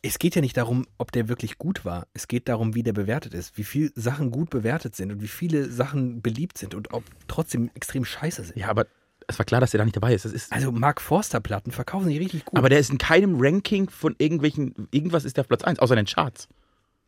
Es 0.08 0.20
geht 0.20 0.36
ja 0.36 0.41
nicht 0.41 0.56
darum, 0.56 0.86
ob 0.99 1.12
der 1.12 1.28
wirklich 1.30 1.58
gut 1.58 1.84
war. 1.84 2.08
Es 2.14 2.28
geht 2.28 2.47
darum, 2.47 2.76
wie 2.76 2.84
der 2.84 2.93
bewertet 2.93 3.34
ist. 3.34 3.58
Wie 3.58 3.64
viele 3.64 3.91
Sachen 3.95 4.30
gut 4.30 4.51
bewertet 4.51 4.95
sind 4.95 5.12
und 5.12 5.22
wie 5.22 5.28
viele 5.28 5.70
Sachen 5.72 6.22
beliebt 6.22 6.60
sind 6.60 6.76
und 6.76 6.93
ob 6.93 7.03
trotzdem 7.28 7.72
extrem 7.74 8.06
scheiße 8.06 8.43
sind. 8.43 8.58
Ja, 8.58 8.70
aber 8.70 8.86
es 9.28 9.39
war 9.39 9.45
klar, 9.45 9.62
dass 9.62 9.72
der 9.72 9.80
da 9.80 9.86
nicht 9.86 9.95
dabei 9.95 10.14
ist. 10.14 10.26
Ist 10.26 10.51
Also 10.53 10.72
Mark 10.72 11.01
Forster 11.01 11.39
Platten 11.39 11.72
verkaufen 11.72 12.06
sich 12.06 12.20
richtig 12.20 12.45
gut. 12.45 12.60
aber 12.60 12.70
der 12.70 12.80
ist 12.80 12.91
in 12.91 12.99
keinem 12.99 13.38
Ranking 13.39 13.89
von 13.89 14.16
irgendwelchen, 14.20 14.88
irgendwas 14.91 15.26
ist 15.26 15.38
der 15.38 15.41
auf 15.41 15.47
Platz 15.47 15.64
1, 15.64 15.80
außer 15.80 15.95
den 15.95 16.06
Charts. 16.06 16.47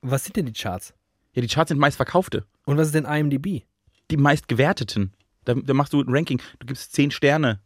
was 0.01 0.23
sind 0.23 0.35
denn 0.35 0.47
die 0.47 0.53
Charts? 0.53 0.95
Ja, 1.33 1.43
die 1.43 1.47
Charts 1.47 1.69
sind 1.69 1.77
meist 1.77 1.97
verkaufte. 1.97 2.45
Und 2.65 2.77
was 2.77 2.87
ist 2.87 2.95
denn 2.95 3.05
IMDb? 3.05 3.63
Die 4.09 4.17
meist 4.17 4.47
gewerteten. 4.47 5.13
Da, 5.45 5.53
da 5.53 5.73
machst 5.75 5.93
du 5.93 6.01
ein 6.01 6.09
Ranking. 6.09 6.41
Du 6.57 6.65
gibst 6.65 6.93
10 6.93 7.11
Sterne. 7.11 7.59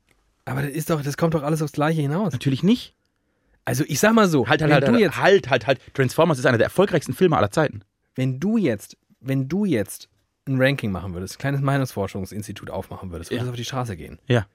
Aber 0.44 0.62
das 0.62 0.72
ist 0.72 0.90
doch, 0.90 1.02
das 1.02 1.16
kommt 1.16 1.36
doch 1.36 1.44
alles 1.44 1.62
aufs 1.62 1.72
Gleiche 1.72 2.02
hinaus. 2.02 2.34
Natürlich 2.34 2.64
nicht. 2.64 2.96
Also 3.66 3.84
ich 3.88 4.00
sag 4.00 4.14
mal 4.14 4.28
so, 4.28 4.48
Halt, 4.48 4.62
halt, 4.62 4.72
halt, 4.74 4.88
halt, 4.88 5.00
jetzt, 5.00 5.18
halt, 5.18 5.50
halt, 5.50 5.68
halt. 5.68 5.80
Transformers 5.94 6.40
ist 6.40 6.46
einer 6.46 6.58
der 6.58 6.66
erfolgreichsten 6.66 7.14
Filme 7.14 7.38
aller 7.38 7.52
Zeiten. 7.52 7.82
wenn 8.16 8.40
du 8.40 8.58
jetzt, 8.58 8.98
wenn 9.20 9.48
du 9.48 9.66
jetzt 9.66 10.10
ein 10.48 10.60
Ranking 10.62 10.92
machen 10.92 11.14
würdest, 11.14 11.36
ein 11.36 11.40
kleines 11.40 11.62
Meinungsforschungsinstitut 11.62 12.70
aufmachen 12.72 13.12
würdest, 13.12 13.30
würdest 13.32 13.46
Ja. 13.46 13.50
auf 13.52 13.56
die 13.56 13.64
Straße 13.66 13.96
gehen. 13.96 14.20
Ja. 14.28 14.48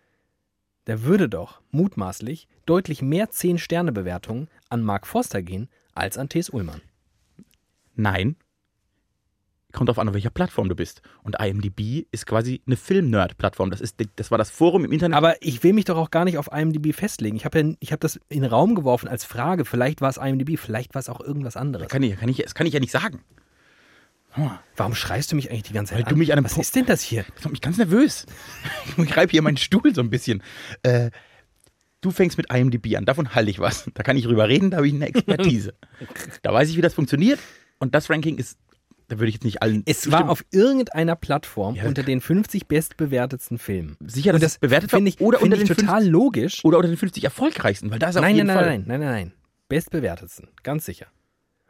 Da 0.84 1.02
würde 1.02 1.28
doch 1.28 1.60
mutmaßlich 1.70 2.48
deutlich 2.66 3.02
mehr 3.02 3.30
10-Sterne-Bewertungen 3.30 4.48
an 4.68 4.82
Mark 4.82 5.06
Forster 5.06 5.42
gehen 5.42 5.68
als 5.94 6.18
an 6.18 6.28
T.S. 6.28 6.50
Ullmann. 6.50 6.80
Nein. 7.94 8.36
Kommt 9.76 9.90
darauf 9.90 9.98
an, 9.98 10.08
auf 10.08 10.14
welcher 10.14 10.30
Plattform 10.30 10.70
du 10.70 10.74
bist. 10.74 11.02
Und 11.22 11.36
IMDb 11.38 12.06
ist 12.10 12.26
quasi 12.26 12.62
eine 12.66 12.76
Film-Nerd-Plattform. 12.76 13.70
Das, 13.70 13.82
ist, 13.82 13.96
das 14.16 14.30
war 14.30 14.38
das 14.38 14.48
Forum 14.50 14.86
im 14.86 14.90
Internet. 14.90 15.14
Aber 15.16 15.36
ich 15.42 15.62
will 15.62 15.74
mich 15.74 15.84
doch 15.84 15.98
auch 15.98 16.10
gar 16.10 16.24
nicht 16.24 16.38
auf 16.38 16.48
IMDb 16.50 16.94
festlegen. 16.94 17.36
Ich 17.36 17.44
habe 17.44 17.60
ja, 17.60 17.74
ich 17.80 17.92
hab 17.92 18.00
das 18.00 18.18
in 18.30 18.40
den 18.40 18.50
Raum 18.50 18.74
geworfen 18.74 19.06
als 19.06 19.24
Frage. 19.24 19.66
Vielleicht 19.66 20.00
war 20.00 20.08
es 20.08 20.16
IMDb, 20.16 20.58
vielleicht 20.58 20.94
war 20.94 21.00
es 21.00 21.10
auch 21.10 21.20
irgendwas 21.20 21.56
anderes. 21.58 21.88
kann 21.88 22.02
ich, 22.02 22.16
kann 22.16 22.28
ich, 22.30 22.38
das 22.38 22.54
kann 22.54 22.66
ich 22.66 22.72
ja 22.72 22.80
nicht 22.80 22.90
sagen. 22.90 23.20
Warum 24.76 24.94
schreist 24.94 25.32
du 25.32 25.36
mich 25.36 25.50
eigentlich 25.50 25.62
die 25.64 25.72
ganze 25.72 25.94
Zeit 25.94 26.04
Weil 26.06 26.10
du 26.12 26.16
mich 26.18 26.32
an 26.32 26.38
einem 26.38 26.44
Was 26.46 26.54
Punkt- 26.54 26.66
ist 26.66 26.74
denn 26.76 26.86
das 26.86 27.00
hier? 27.02 27.24
Das 27.34 27.44
macht 27.44 27.52
mich 27.52 27.60
ganz 27.60 27.76
nervös. 27.78 28.26
Ich 28.98 29.16
reibe 29.16 29.30
hier 29.30 29.42
meinen 29.42 29.56
Stuhl 29.58 29.94
so 29.94 30.00
ein 30.00 30.08
bisschen. 30.10 30.42
Äh, 30.82 31.10
du 32.00 32.10
fängst 32.10 32.38
mit 32.38 32.50
IMDb 32.52 32.96
an, 32.96 33.04
davon 33.04 33.34
halte 33.34 33.50
ich 33.50 33.58
was. 33.58 33.90
Da 33.94 34.02
kann 34.02 34.16
ich 34.16 34.24
drüber 34.24 34.48
reden, 34.48 34.70
da 34.70 34.78
habe 34.78 34.88
ich 34.88 34.94
eine 34.94 35.06
Expertise. 35.08 35.74
da 36.42 36.52
weiß 36.52 36.70
ich, 36.70 36.76
wie 36.76 36.82
das 36.82 36.94
funktioniert. 36.94 37.38
Und 37.78 37.94
das 37.94 38.08
Ranking 38.08 38.38
ist, 38.38 38.58
da 39.08 39.18
würde 39.18 39.28
ich 39.28 39.34
jetzt 39.34 39.44
nicht 39.44 39.62
allen. 39.62 39.82
Es 39.86 40.06
war 40.10 40.18
zustimmen. 40.20 40.30
auf 40.30 40.44
irgendeiner 40.50 41.14
Plattform 41.16 41.74
Ja. 41.76 41.84
unter 41.84 42.02
den 42.02 42.20
50 42.20 42.66
bestbewertetsten 42.66 43.58
Filmen. 43.58 43.96
sicher, 44.04 44.32
dass 44.32 44.40
Und 44.40 44.42
das 44.44 44.58
bewertet 44.58 44.90
finde 44.90 45.08
ich, 45.08 45.20
oder 45.20 45.38
find 45.38 45.52
unter 45.52 45.62
ich 45.62 45.68
den 45.68 45.76
total 45.76 45.96
50, 46.02 46.12
logisch. 46.12 46.64
oder 46.64 46.78
unter 46.78 46.88
den 46.88 46.96
50 46.96 47.22
erfolgreichsten, 47.24 47.90
weil 47.90 47.98
da 47.98 48.08
ist 48.08 48.16
auf 48.16 48.22
Nein, 48.22 48.36
jeden 48.36 48.46
nein, 48.48 48.56
nein, 48.56 48.64
Fall. 48.64 48.78
nein, 48.78 48.84
nein, 48.86 49.00
nein, 49.00 49.10
nein. 49.10 49.32
Bestbewertetsten, 49.68 50.48
ganz 50.62 50.84
sicher. 50.84 51.06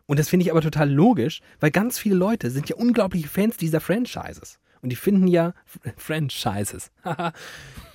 Und 0.07 0.19
das 0.19 0.29
finde 0.29 0.45
ich 0.45 0.51
aber 0.53 0.61
total 0.61 0.91
logisch, 0.91 1.41
weil 1.61 1.71
ganz 1.71 1.99
viele 1.99 2.15
Leute 2.15 2.51
sind 2.51 2.69
ja 2.69 2.77
unglaubliche 2.77 3.27
Fans 3.29 3.57
dieser 3.57 3.81
Franchises. 3.81 4.59
Und 4.83 4.91
die 4.91 4.97
finden 4.97 5.27
ja 5.27 5.53
Franchises. 5.97 6.91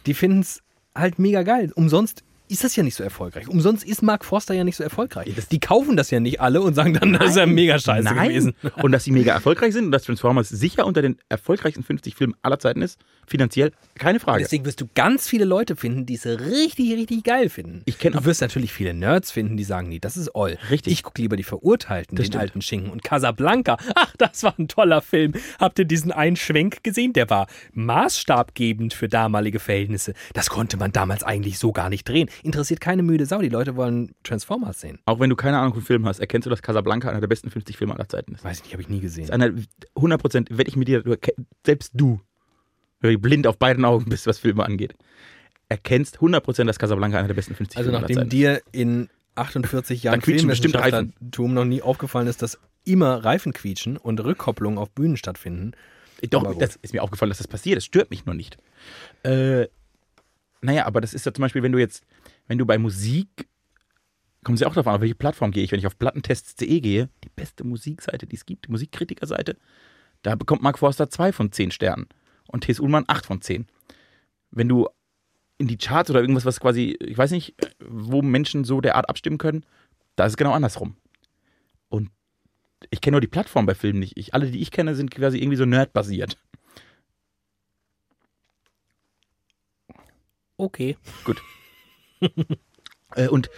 Die 0.06 0.14
finden 0.14 0.40
es 0.42 0.62
halt 0.96 1.20
mega 1.20 1.44
geil. 1.44 1.72
Umsonst 1.76 2.24
ist 2.52 2.64
das 2.64 2.76
ja 2.76 2.84
nicht 2.84 2.96
so 2.96 3.04
erfolgreich. 3.04 3.48
Umsonst 3.48 3.84
ist 3.84 4.02
Mark 4.04 4.26
Forster 4.26 4.54
ja 4.54 4.64
nicht 4.64 4.76
so 4.76 4.84
erfolgreich. 4.84 5.34
Die 5.50 5.60
kaufen 5.60 5.96
das 5.96 6.12
ja 6.12 6.20
nicht 6.20 6.42
alle 6.42 6.62
und 6.62 6.74
sagen 6.74 6.94
dann, 6.94 7.14
das 7.14 7.32
ist 7.32 7.38
ja 7.38 7.46
mega 7.46 7.80
scheiße 7.80 8.04
Nein. 8.04 8.30
gewesen. 8.30 8.54
Und 8.82 8.92
dass 8.92 9.04
sie 9.06 9.12
mega 9.12 9.34
erfolgreich 9.34 9.74
sind 9.74 9.86
und 9.86 9.92
dass 9.92 10.04
Transformers 10.04 10.50
sicher 10.50 10.86
unter 10.86 11.02
den 11.02 11.18
erfolgreichsten 11.30 11.84
50 11.84 12.16
Filmen 12.16 12.36
aller 12.42 12.60
Zeiten 12.60 12.82
ist, 12.82 13.00
finanziell, 13.28 13.72
keine 13.96 14.20
Frage. 14.20 14.44
Deswegen 14.44 14.66
wirst 14.66 14.82
du 14.82 14.88
ganz 14.96 15.28
viele 15.28 15.46
Leute 15.46 15.76
finden, 15.76 16.06
die 16.06 16.16
es 16.16 16.26
richtig, 16.26 16.92
richtig 16.94 17.24
geil 17.24 17.50
finden. 17.50 17.82
Ich 17.86 18.00
kenn 18.00 18.14
du 18.14 18.26
wirst 18.26 18.42
natürlich 18.42 18.74
viele 18.74 18.94
Nerds 18.94 19.32
finden, 19.32 19.56
die 19.58 19.64
sagen, 19.64 19.88
nee, 19.90 20.00
das 20.00 20.18
ist 20.18 20.30
all. 20.36 20.58
Richtig. 20.70 20.94
Ich 20.94 21.04
gucke 21.04 21.22
lieber 21.22 21.36
die 21.38 21.44
Verurteilten, 21.44 22.16
Das 22.16 22.26
den 22.26 22.32
stimmt. 22.32 22.42
alten 22.42 22.62
Schinken. 22.62 22.90
Und 22.92 23.04
Casablanca, 23.04 23.78
ach, 23.96 24.14
das 24.18 24.44
war 24.44 24.54
ein 24.58 24.68
toller 24.68 25.02
Film. 25.02 25.34
Habt 25.60 25.80
ihr 25.80 25.86
diesen 25.86 26.12
einen 26.12 26.36
Schwenk 26.36 26.84
gesehen? 26.84 27.14
Der 27.14 27.30
war 27.30 27.48
maßstabgebend 27.74 28.94
für 28.94 29.08
damalige 29.08 29.60
Verhältnisse. 29.60 30.14
Das 30.34 30.50
konnte 30.50 30.78
man 30.78 30.92
damals 30.92 31.24
eigentlich 31.24 31.60
so 31.60 31.72
gar 31.72 31.90
nicht 31.90 32.08
drehen. 32.08 32.30
Interessiert 32.44 32.82
keine 32.82 33.04
müde 33.04 33.26
Sau. 33.26 33.42
Die 33.42 33.50
Leute 33.50 33.76
wollen 33.76 34.14
Transformers 34.24 34.82
sehen. 34.82 35.00
Auch 35.06 35.20
wenn 35.20 35.30
du 35.30 35.36
keine 35.36 35.60
Ahnung 35.60 35.74
von 35.74 35.84
Film 35.84 36.06
hast, 36.08 36.20
erkennst 36.20 36.46
du, 36.46 36.50
dass 36.50 36.62
Casablanca 36.62 37.10
einer 37.10 37.20
der 37.22 37.28
besten 37.28 37.50
50 37.50 37.78
Filme 37.78 37.94
aller 37.94 38.10
Zeiten 38.10 38.34
ist. 38.34 38.44
Weiß 38.44 38.58
ich 38.58 38.64
nicht, 38.64 38.74
habe 38.74 38.82
ich 38.82 38.90
nie 38.90 39.00
gesehen. 39.00 39.26
ist 39.26 39.32
einer, 39.32 39.52
100 39.96 40.20
Prozent, 40.20 40.58
wette 40.58 40.70
ich 40.70 40.76
mit 40.76 40.88
dir, 40.88 41.04
selbst 41.66 41.92
du, 41.94 42.20
weil 43.00 43.14
du 43.14 43.20
blind 43.20 43.48
auf 43.48 43.58
beiden 43.58 43.86
Augen 43.86 44.06
bist, 44.10 44.28
was 44.28 44.40
Filme 44.40 44.66
angeht, 44.66 44.96
erkennst 45.70 46.16
100 46.16 46.44
Prozent, 46.44 46.70
dass 46.70 46.80
Casablanca 46.80 47.18
einer 47.18 47.28
der 47.28 47.36
besten 47.36 47.56
50 47.56 47.78
Also 47.78 47.90
Filme 47.90 47.98
aller 47.98 48.02
nachdem 48.04 48.18
Zeiten 48.18 48.30
dir 48.30 48.62
in 48.72 49.10
48 49.36 50.04
Jahren. 50.04 50.22
Filmwissenschaftlertum 50.22 51.54
noch 51.54 51.66
nie 51.66 51.82
aufgefallen 51.82 52.28
ist, 52.28 52.42
dass 52.42 52.60
immer 52.84 53.24
Reifen 53.24 53.54
quietschen 53.54 53.98
und 53.98 54.20
Rückkopplungen 54.24 54.78
auf 54.78 54.90
Bühnen 54.92 55.18
stattfinden. 55.18 55.74
ist. 56.22 56.34
Doch, 56.34 56.58
das 56.58 56.78
ist 56.82 56.94
mir 56.94 57.04
aufgefallen, 57.04 57.30
dass 57.30 57.38
das 57.38 57.48
passiert. 57.48 57.78
Das 57.78 57.86
stört 57.86 58.10
mich 58.10 58.26
nur 58.26 58.36
nicht. 58.36 58.58
Äh, 59.24 59.68
naja, 60.62 60.86
aber 60.86 61.02
das 61.02 61.14
ist 61.14 61.26
ja 61.26 61.34
zum 61.34 61.42
Beispiel, 61.42 61.64
wenn 61.64 61.72
du 61.72 61.80
jetzt, 61.80 62.04
wenn 62.52 62.58
du 62.58 62.66
bei 62.66 62.78
Musik, 62.78 63.48
kommt 64.44 64.56
es 64.56 64.60
ja 64.60 64.68
auch 64.68 64.74
darauf 64.74 64.88
an, 64.88 64.96
auf 64.96 65.02
welche 65.02 65.16
Plattform 65.16 65.52
gehe 65.52 65.64
ich. 65.64 65.72
Wenn 65.72 65.80
ich 65.80 65.88
auf 65.88 65.98
plattentests.de 65.98 66.82
gehe, 66.82 67.08
die 67.24 67.30
beste 67.30 67.64
Musikseite, 67.64 68.28
die 68.28 68.36
es 68.36 68.46
gibt, 68.46 68.68
die 68.68 68.72
Musikkritikerseite, 68.72 69.56
da 70.22 70.36
bekommt 70.36 70.62
Mark 70.62 70.78
Forster 70.78 71.10
2 71.10 71.32
von 71.32 71.54
10 71.54 71.72
Sternen 71.72 72.10
und 72.50 72.66
T.S. 72.66 72.82
Ullmann 72.82 73.06
8 73.08 73.26
von 73.26 73.40
10. 73.42 73.68
Wenn 74.50 74.68
du 74.68 74.90
in 75.60 75.70
die 75.70 75.78
Charts 75.78 76.10
oder 76.10 76.20
irgendwas, 76.20 76.44
was 76.44 76.60
quasi, 76.60 76.98
ich 77.00 77.18
weiß 77.18 77.32
nicht, 77.32 77.56
wo 77.88 78.22
Menschen 78.22 78.66
so 78.66 78.82
derart 78.82 79.08
abstimmen 79.08 79.38
können, 79.38 79.66
da 80.18 80.26
ist 80.26 80.34
es 80.34 80.38
genau 80.38 80.52
andersrum. 80.52 80.98
Und 81.88 82.10
ich 82.90 83.00
kenne 83.00 83.14
nur 83.14 83.22
die 83.22 83.28
Plattform 83.28 83.66
bei 83.66 83.76
Filmen 83.76 84.00
nicht. 84.00 84.18
Ich, 84.18 84.34
alle, 84.34 84.52
die 84.52 84.60
ich 84.60 84.72
kenne, 84.72 84.94
sind 84.96 85.10
quasi 85.10 85.38
irgendwie 85.38 85.56
so 85.56 85.64
nerdbasiert. 85.64 86.38
Okay. 90.58 90.98
Äh, 93.16 93.28
und 93.28 93.50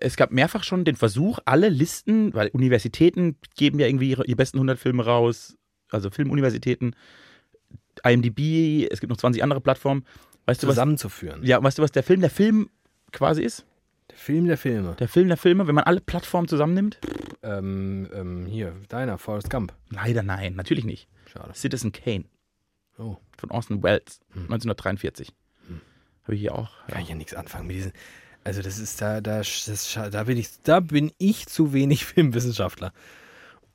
es 0.00 0.16
gab 0.16 0.32
mehrfach 0.32 0.64
schon 0.64 0.84
den 0.84 0.96
Versuch, 0.96 1.38
alle 1.44 1.68
Listen, 1.68 2.34
weil 2.34 2.48
Universitäten 2.48 3.36
geben 3.56 3.78
ja 3.78 3.86
irgendwie 3.86 4.10
ihre, 4.10 4.24
ihre 4.26 4.36
besten 4.36 4.56
100 4.58 4.78
Filme 4.78 5.04
raus, 5.04 5.56
also 5.90 6.10
Filmuniversitäten, 6.10 6.96
IMDb, 8.04 8.88
es 8.90 9.00
gibt 9.00 9.10
noch 9.10 9.18
20 9.18 9.42
andere 9.42 9.60
Plattformen. 9.60 10.04
Weißt 10.46 10.62
du, 10.62 10.66
was, 10.66 10.74
Zusammenzuführen. 10.74 11.44
ja, 11.44 11.62
weißt 11.62 11.78
du, 11.78 11.82
was 11.82 11.92
der 11.92 12.02
Film 12.02 12.20
der 12.20 12.30
Film 12.30 12.70
quasi 13.12 13.42
ist? 13.42 13.64
Der 14.10 14.16
Film 14.16 14.46
der 14.46 14.58
Filme. 14.58 14.96
Der 14.98 15.08
Film 15.08 15.28
der 15.28 15.36
Filme, 15.36 15.66
wenn 15.68 15.74
man 15.74 15.84
alle 15.84 16.00
Plattformen 16.00 16.48
zusammennimmt? 16.48 16.98
Ähm, 17.42 18.08
ähm, 18.12 18.46
hier, 18.46 18.74
deiner, 18.88 19.18
Forrest 19.18 19.50
Gump. 19.50 19.72
Leider 19.90 20.22
nein, 20.22 20.54
natürlich 20.54 20.84
nicht. 20.84 21.06
Schade. 21.30 21.52
Citizen 21.54 21.92
Kane 21.92 22.24
Oh, 22.98 23.16
von 23.38 23.50
Orson 23.50 23.82
Welles, 23.82 24.20
Hm. 24.32 24.42
1943. 24.44 25.32
Habe 26.24 26.34
ich 26.34 26.40
hier 26.40 26.54
auch. 26.54 26.70
kann 26.88 27.02
ich 27.02 27.08
ja 27.08 27.14
nichts 27.14 27.34
anfangen 27.34 27.66
mit 27.66 27.76
diesen. 27.76 27.92
Also 28.44 28.60
das 28.62 28.78
ist 28.78 29.00
da, 29.00 29.20
da, 29.20 29.38
das, 29.38 29.98
da 30.10 30.24
bin 30.24 30.36
ich, 30.36 30.48
da 30.64 30.80
bin 30.80 31.12
ich 31.18 31.46
zu 31.46 31.72
wenig 31.72 32.04
Filmwissenschaftler, 32.06 32.92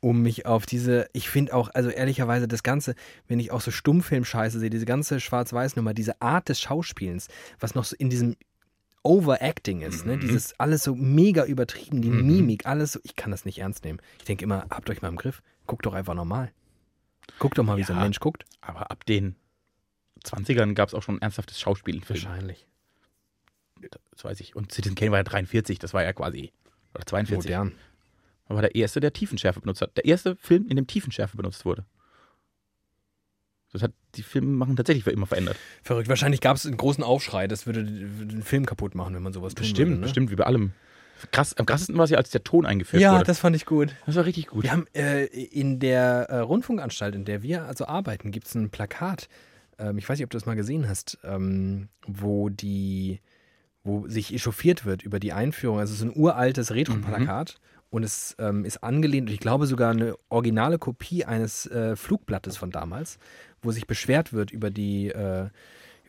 um 0.01 0.21
mich 0.21 0.45
auf 0.45 0.65
diese. 0.65 1.07
Ich 1.13 1.29
finde 1.29 1.53
auch, 1.53 1.69
also 1.73 1.89
ehrlicherweise 1.89 2.47
das 2.47 2.63
Ganze, 2.63 2.95
wenn 3.27 3.39
ich 3.39 3.51
auch 3.51 3.61
so 3.61 3.71
Stummfilm-Scheiße 3.71 4.59
sehe, 4.59 4.69
diese 4.69 4.85
ganze 4.85 5.19
Schwarz-Weiß-Nummer, 5.19 5.93
diese 5.93 6.21
Art 6.21 6.49
des 6.49 6.59
Schauspielens, 6.59 7.27
was 7.59 7.75
noch 7.75 7.85
so 7.85 7.95
in 7.97 8.09
diesem 8.09 8.35
Overacting 9.03 9.81
ist, 9.81 10.05
ne? 10.05 10.17
Mhm. 10.17 10.21
Dieses 10.21 10.59
alles 10.59 10.83
so 10.83 10.93
mega 10.95 11.45
übertrieben, 11.45 12.01
die 12.01 12.09
Mhm. 12.09 12.25
Mimik, 12.27 12.65
alles 12.65 12.91
so. 12.93 12.99
Ich 13.03 13.15
kann 13.15 13.31
das 13.31 13.45
nicht 13.45 13.59
ernst 13.59 13.85
nehmen. 13.85 13.99
Ich 14.19 14.25
denke 14.25 14.43
immer, 14.43 14.65
habt 14.69 14.89
euch 14.89 15.01
mal 15.01 15.07
im 15.07 15.15
Griff. 15.15 15.41
Guckt 15.65 15.85
doch 15.85 15.93
einfach 15.93 16.13
normal. 16.13 16.51
Guckt 17.39 17.57
doch 17.57 17.63
mal, 17.63 17.77
wie 17.77 17.83
so 17.83 17.93
ein 17.93 17.99
Ja. 17.99 18.03
Mensch 18.03 18.19
guckt. 18.19 18.43
Aber 18.59 18.91
ab 18.91 19.05
den 19.05 19.35
20ern 20.27 20.73
gab 20.73 20.89
es 20.89 20.93
auch 20.93 21.03
schon 21.03 21.21
ernsthaftes 21.21 21.59
Schauspiel. 21.59 22.01
Wahrscheinlich. 22.07 22.67
Das 24.11 24.23
weiß 24.23 24.39
ich. 24.39 24.55
Und 24.55 24.71
Citizen 24.71 24.95
Kane 24.95 25.11
war 25.11 25.19
ja 25.19 25.23
43, 25.23 25.79
das 25.79 25.93
war 25.93 26.03
ja 26.03 26.13
quasi. 26.13 26.51
Oder 26.93 27.05
42. 27.05 27.51
Modern. 27.51 27.73
war 28.47 28.61
der 28.61 28.75
erste, 28.75 28.99
der 28.99 29.13
Tiefenschärfe 29.13 29.59
benutzt 29.59 29.81
hat. 29.81 29.95
Der 29.97 30.05
erste 30.05 30.35
Film, 30.35 30.67
in 30.67 30.75
dem 30.75 30.87
Tiefenschärfe 30.87 31.37
benutzt 31.37 31.63
wurde. 31.65 31.85
Das 33.73 33.81
hat 33.83 33.91
die 34.15 34.23
Filme 34.23 34.47
machen 34.47 34.75
tatsächlich 34.75 35.03
für 35.03 35.11
immer 35.11 35.27
verändert. 35.27 35.57
Verrückt. 35.83 36.07
Wahrscheinlich 36.09 36.41
gab 36.41 36.55
es 36.55 36.65
einen 36.65 36.77
großen 36.77 37.03
Aufschrei. 37.03 37.47
Das 37.47 37.65
würde 37.67 37.83
den 37.83 38.41
Film 38.41 38.65
kaputt 38.65 38.95
machen, 38.95 39.13
wenn 39.13 39.21
man 39.21 39.33
sowas 39.33 39.53
tun 39.53 39.63
Bestimmt, 39.63 39.89
würde. 39.89 39.99
Ne? 39.99 40.05
bestimmt, 40.05 40.31
wie 40.31 40.35
bei 40.35 40.45
allem. 40.45 40.71
Krass, 41.31 41.55
am 41.57 41.65
krassesten 41.65 41.97
war 41.97 42.05
es 42.05 42.11
ja, 42.11 42.17
als 42.17 42.29
der 42.29 42.43
Ton 42.43 42.65
eingeführt 42.65 43.01
Ja, 43.01 43.13
wurde. 43.15 43.25
das 43.25 43.39
fand 43.39 43.55
ich 43.55 43.65
gut. 43.65 43.95
das 44.05 44.15
war 44.15 44.25
richtig 44.25 44.47
gut. 44.47 44.63
Wir 44.63 44.71
haben 44.71 44.85
äh, 44.93 45.25
in 45.25 45.79
der 45.79 46.27
äh, 46.29 46.37
Rundfunkanstalt, 46.39 47.15
in 47.15 47.25
der 47.25 47.41
wir 47.41 47.63
also 47.65 47.87
arbeiten, 47.87 48.31
gibt 48.31 48.47
es 48.47 48.55
ein 48.55 48.69
Plakat. 48.69 49.27
Ähm, 49.79 49.97
ich 49.97 50.07
weiß 50.07 50.17
nicht, 50.17 50.25
ob 50.25 50.29
du 50.29 50.37
das 50.37 50.45
mal 50.45 50.55
gesehen 50.55 50.87
hast, 50.87 51.17
ähm, 51.23 51.89
wo 52.05 52.49
die, 52.49 53.19
wo 53.83 54.07
sich 54.07 54.33
echauffiert 54.33 54.85
wird 54.85 55.03
über 55.03 55.19
die 55.19 55.33
Einführung. 55.33 55.79
Also 55.79 55.93
es 55.93 55.99
ist 55.99 56.05
ein 56.05 56.19
uraltes 56.19 56.71
Retro-Plakat 56.71 57.55
und 57.89 58.03
es 58.03 58.35
ähm, 58.39 58.65
ist 58.65 58.83
angelehnt, 58.83 59.29
und 59.29 59.33
ich 59.33 59.39
glaube 59.39 59.65
sogar 59.65 59.91
eine 59.91 60.15
originale 60.29 60.77
Kopie 60.77 61.25
eines 61.25 61.65
äh, 61.67 61.95
Flugblattes 61.95 62.57
von 62.57 62.71
damals, 62.71 63.17
wo 63.61 63.71
sich 63.71 63.87
beschwert 63.87 64.33
wird 64.33 64.51
über 64.51 64.69
die 64.69 65.09
äh, 65.09 65.49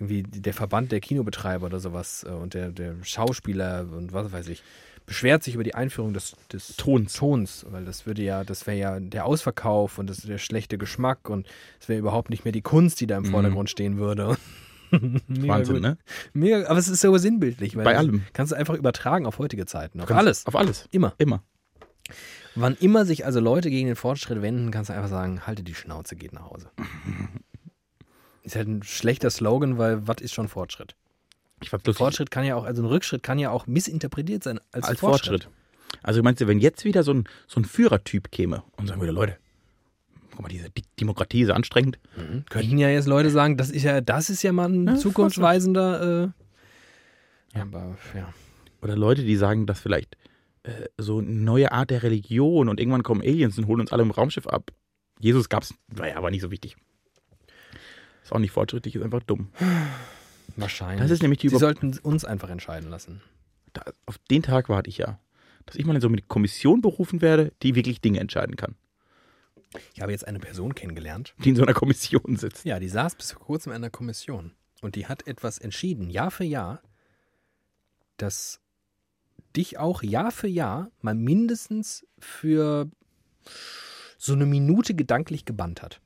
irgendwie 0.01 0.23
der 0.23 0.55
Verband 0.55 0.93
der 0.93 1.01
Kinobetreiber 1.01 1.66
oder 1.66 1.81
sowas 1.81 2.25
äh, 2.29 2.33
und 2.33 2.55
der, 2.55 2.71
der 2.71 2.97
Schauspieler 3.03 3.87
und 3.93 4.12
was 4.12 4.33
weiß 4.33 4.49
ich, 4.49 4.62
beschwert 5.09 5.42
sich 5.42 5.54
über 5.54 5.64
die 5.64 5.74
Einführung 5.74 6.12
des, 6.14 6.36
des 6.52 6.76
Tons. 6.76 7.14
Tons, 7.14 7.66
weil 7.70 7.84
das 7.84 8.06
würde 8.06 8.22
ja, 8.22 8.44
das 8.44 8.66
wäre 8.66 8.76
ja 8.78 9.00
der 9.00 9.24
Ausverkauf 9.24 9.98
und 9.98 10.09
das 10.09 10.18
der 10.18 10.38
schlechte 10.38 10.78
Geschmack 10.78 11.28
und 11.28 11.48
es 11.80 11.88
wäre 11.88 11.98
überhaupt 11.98 12.30
nicht 12.30 12.44
mehr 12.44 12.52
die 12.52 12.62
Kunst, 12.62 13.00
die 13.00 13.06
da 13.06 13.16
im 13.16 13.24
Mhm. 13.24 13.30
Vordergrund 13.30 13.70
stehen 13.70 13.96
würde. 13.98 14.36
Wahnsinn, 14.90 15.74
gut. 15.76 15.82
ne? 15.82 15.98
Mega, 16.32 16.66
aber 16.68 16.78
es 16.78 16.88
ist 16.88 17.00
so 17.00 17.16
sinnbildlich, 17.18 17.76
weil 17.76 17.84
Bei 17.84 17.96
allem. 17.98 18.22
kannst 18.32 18.52
du 18.52 18.56
einfach 18.56 18.74
übertragen 18.74 19.26
auf 19.26 19.38
heutige 19.38 19.66
Zeiten, 19.66 20.00
auf 20.00 20.11
alles, 20.11 20.46
Auf 20.46 20.56
alles. 20.56 20.86
immer. 20.92 21.14
Immer. 21.18 21.42
Wann 22.54 22.74
immer 22.80 23.04
sich 23.04 23.26
also 23.26 23.38
Leute 23.40 23.70
gegen 23.70 23.86
den 23.86 23.96
Fortschritt 23.96 24.40
wenden, 24.42 24.70
kannst 24.70 24.88
du 24.90 24.94
einfach 24.94 25.11
sagen, 25.11 25.46
halte 25.46 25.62
die 25.62 25.74
Schnauze, 25.74 26.16
geht 26.16 26.32
nach 26.32 26.50
Hause. 26.50 26.70
Ist 28.42 28.56
halt 28.56 28.68
ein 28.68 28.82
schlechter 28.82 29.28
Slogan, 29.30 29.76
weil 29.78 30.06
was 30.06 30.22
ist 30.22 30.32
schon 30.32 30.48
Fortschritt? 30.48 30.96
Ich 31.62 31.72
war 31.72 31.80
Fortschritt 31.92 32.30
kann 32.30 32.44
ja 32.44 32.54
auch, 32.56 32.64
also 32.64 32.82
ein 32.82 32.86
Rückschritt 32.86 33.22
kann 33.22 33.38
ja 33.38 33.50
auch 33.50 33.66
missinterpretiert 33.66 34.44
sein 34.44 34.61
als, 34.72 34.84
als 34.86 35.00
Fortschritt. 35.00 35.44
Fortschritt. 35.44 35.48
Also 36.02 36.22
meinst 36.22 36.40
du, 36.40 36.46
wenn 36.46 36.61
jetzt 36.61 36.84
wieder 36.84 37.02
so 37.02 37.12
ein, 37.12 37.24
so 37.46 37.61
ein 37.61 37.64
Führertyp 37.64 38.30
käme 38.30 38.62
und 38.76 38.86
sagen 38.86 39.00
würde, 39.00 39.12
Leute, 39.12 39.36
guck 40.32 40.42
mal, 40.42 40.48
diese 40.48 40.70
Di- 40.70 40.84
Demokratie 41.00 41.40
ist 41.42 41.50
anstrengend. 41.50 41.98
Mhm. 42.16 42.44
Könnten 42.48 42.78
ja 42.78 42.88
jetzt 42.88 43.06
Leute 43.09 43.30
sagen, 43.30 43.56
das 43.56 43.70
ist 43.70 43.82
ja, 43.82 44.00
das 44.00 44.30
ist 44.30 44.42
ja 44.42 44.52
mal 44.52 44.68
ein 44.68 44.86
Ja, 44.86 44.96
zukunftsweisender. 44.96 46.32
Äh, 47.54 47.59
Ja. 47.59 47.62
Aber 47.62 47.96
ja. 48.14 48.32
Oder 48.82 48.94
Leute, 48.96 49.24
die 49.24 49.34
sagen, 49.36 49.66
dass 49.66 49.80
vielleicht 49.80 50.16
äh, 50.62 50.70
so 50.98 51.18
eine 51.18 51.28
neue 51.30 51.72
Art 51.72 51.90
der 51.90 52.02
Religion 52.04 52.68
und 52.68 52.78
irgendwann 52.78 53.02
kommen 53.02 53.22
Aliens 53.22 53.59
und 53.59 53.66
holen 53.66 53.80
uns 53.80 53.90
alle 53.92 54.02
im 54.02 54.11
Raumschiff 54.12 54.46
ab. 54.46 54.70
Jesus 55.18 55.48
gab's, 55.48 55.74
war 55.88 56.06
ja 56.09 56.16
aber 56.16 56.30
nicht 56.30 56.42
so 56.42 56.50
wichtig. 56.52 56.76
Ist 58.22 58.32
auch 58.32 58.38
nicht 58.38 58.52
fortschrittlich, 58.52 58.94
ist 58.94 59.02
einfach 59.02 59.22
dumm. 59.24 59.48
Wahrscheinlich. 60.57 61.01
Das 61.01 61.11
ist 61.11 61.22
nämlich 61.22 61.40
die 61.40 61.49
Sie 61.49 61.55
Über 61.55 61.61
sollten 61.61 61.99
uns 61.99 62.24
einfach 62.24 62.51
entscheiden 62.51 62.90
lassen. 62.90 63.22
da, 63.72 63.82
auf 64.07 64.18
den 64.30 64.42
Tag 64.42 64.68
warte 64.68 64.90
ich 64.90 64.99
ja. 64.99 65.20
Dass 65.66 65.76
ich 65.76 65.84
mal 65.84 65.94
in 65.94 66.01
so 66.01 66.09
eine 66.09 66.22
Kommission 66.22 66.80
berufen 66.80 67.20
werde, 67.20 67.53
die 67.62 67.74
wirklich 67.74 68.01
Dinge 68.01 68.20
entscheiden 68.20 68.57
kann. 68.57 68.74
Ich 69.94 70.01
habe 70.01 70.12
jetzt 70.12 70.26
eine 70.26 70.38
Person 70.38 70.74
kennengelernt. 70.74 71.34
Die 71.44 71.51
in 71.51 71.57
so 71.57 71.62
einer 71.62 71.74
Kommission 71.74 72.36
sitzt. 72.36 72.64
Ja, 72.64 72.78
die 72.78 72.88
saß 72.88 73.16
bis 73.16 73.32
vor 73.32 73.42
kurzem 73.42 73.72
in 73.72 73.76
einer 73.76 73.90
Kommission. 73.90 74.53
Und 74.80 74.94
die 74.94 75.07
hat 75.07 75.26
etwas 75.26 75.59
entschieden, 75.59 76.09
Jahr 76.09 76.30
für 76.30 76.44
Jahr, 76.44 76.80
das 78.16 78.61
dich 79.57 79.78
auch 79.78 80.03
Jahr 80.03 80.30
für 80.30 80.49
Jahr 80.49 80.90
mal 81.03 81.14
mindestens 81.14 82.07
für 82.18 82.88
so 84.16 84.32
eine 84.32 84.46
Minute 84.46 84.94
gedanklich 84.94 85.44
gebannt 85.44 85.82
hat. 85.82 86.01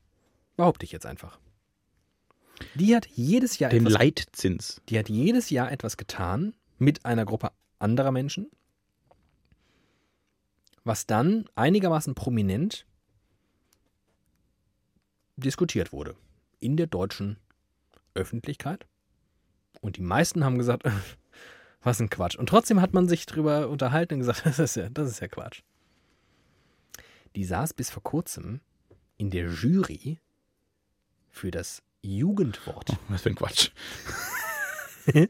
Behaupte 0.56 0.84
ich 0.84 0.92
jetzt 0.92 1.06
einfach. 1.06 1.38
Die 2.74 2.94
hat 2.94 3.06
jedes 3.06 3.58
Jahr 3.58 3.70
Den 3.70 3.86
etwas 3.86 3.98
Leitzins. 4.00 4.82
Die 4.88 4.98
hat 4.98 5.08
jedes 5.08 5.50
Jahr 5.50 5.70
etwas 5.70 5.96
getan 5.96 6.54
mit 6.78 7.04
einer 7.04 7.24
Gruppe 7.24 7.52
anderer 7.78 8.12
Menschen, 8.12 8.50
was 10.84 11.06
dann 11.06 11.46
einigermaßen 11.54 12.14
prominent 12.14 12.86
diskutiert 15.36 15.92
wurde 15.92 16.16
in 16.60 16.76
der 16.76 16.86
deutschen 16.86 17.38
Öffentlichkeit. 18.14 18.86
Und 19.80 19.96
die 19.96 20.02
meisten 20.02 20.44
haben 20.44 20.58
gesagt, 20.58 20.84
was 21.82 22.00
ein 22.00 22.10
Quatsch. 22.10 22.36
Und 22.36 22.48
trotzdem 22.48 22.80
hat 22.80 22.94
man 22.94 23.08
sich 23.08 23.26
drüber 23.26 23.68
unterhalten 23.68 24.14
und 24.14 24.20
gesagt, 24.20 24.42
das 24.44 24.58
ist 24.58 24.76
ja, 24.76 24.88
das 24.88 25.10
ist 25.10 25.20
ja 25.20 25.28
Quatsch. 25.28 25.62
Die 27.34 27.44
saß 27.44 27.74
bis 27.74 27.90
vor 27.90 28.02
kurzem 28.02 28.60
in 29.16 29.30
der 29.30 29.48
Jury 29.48 30.18
für 31.30 31.50
das 31.50 31.82
Jugendwort. 32.02 32.96
Was 33.08 33.22
für 33.22 33.30
ein 33.30 33.34
Quatsch. 33.36 33.70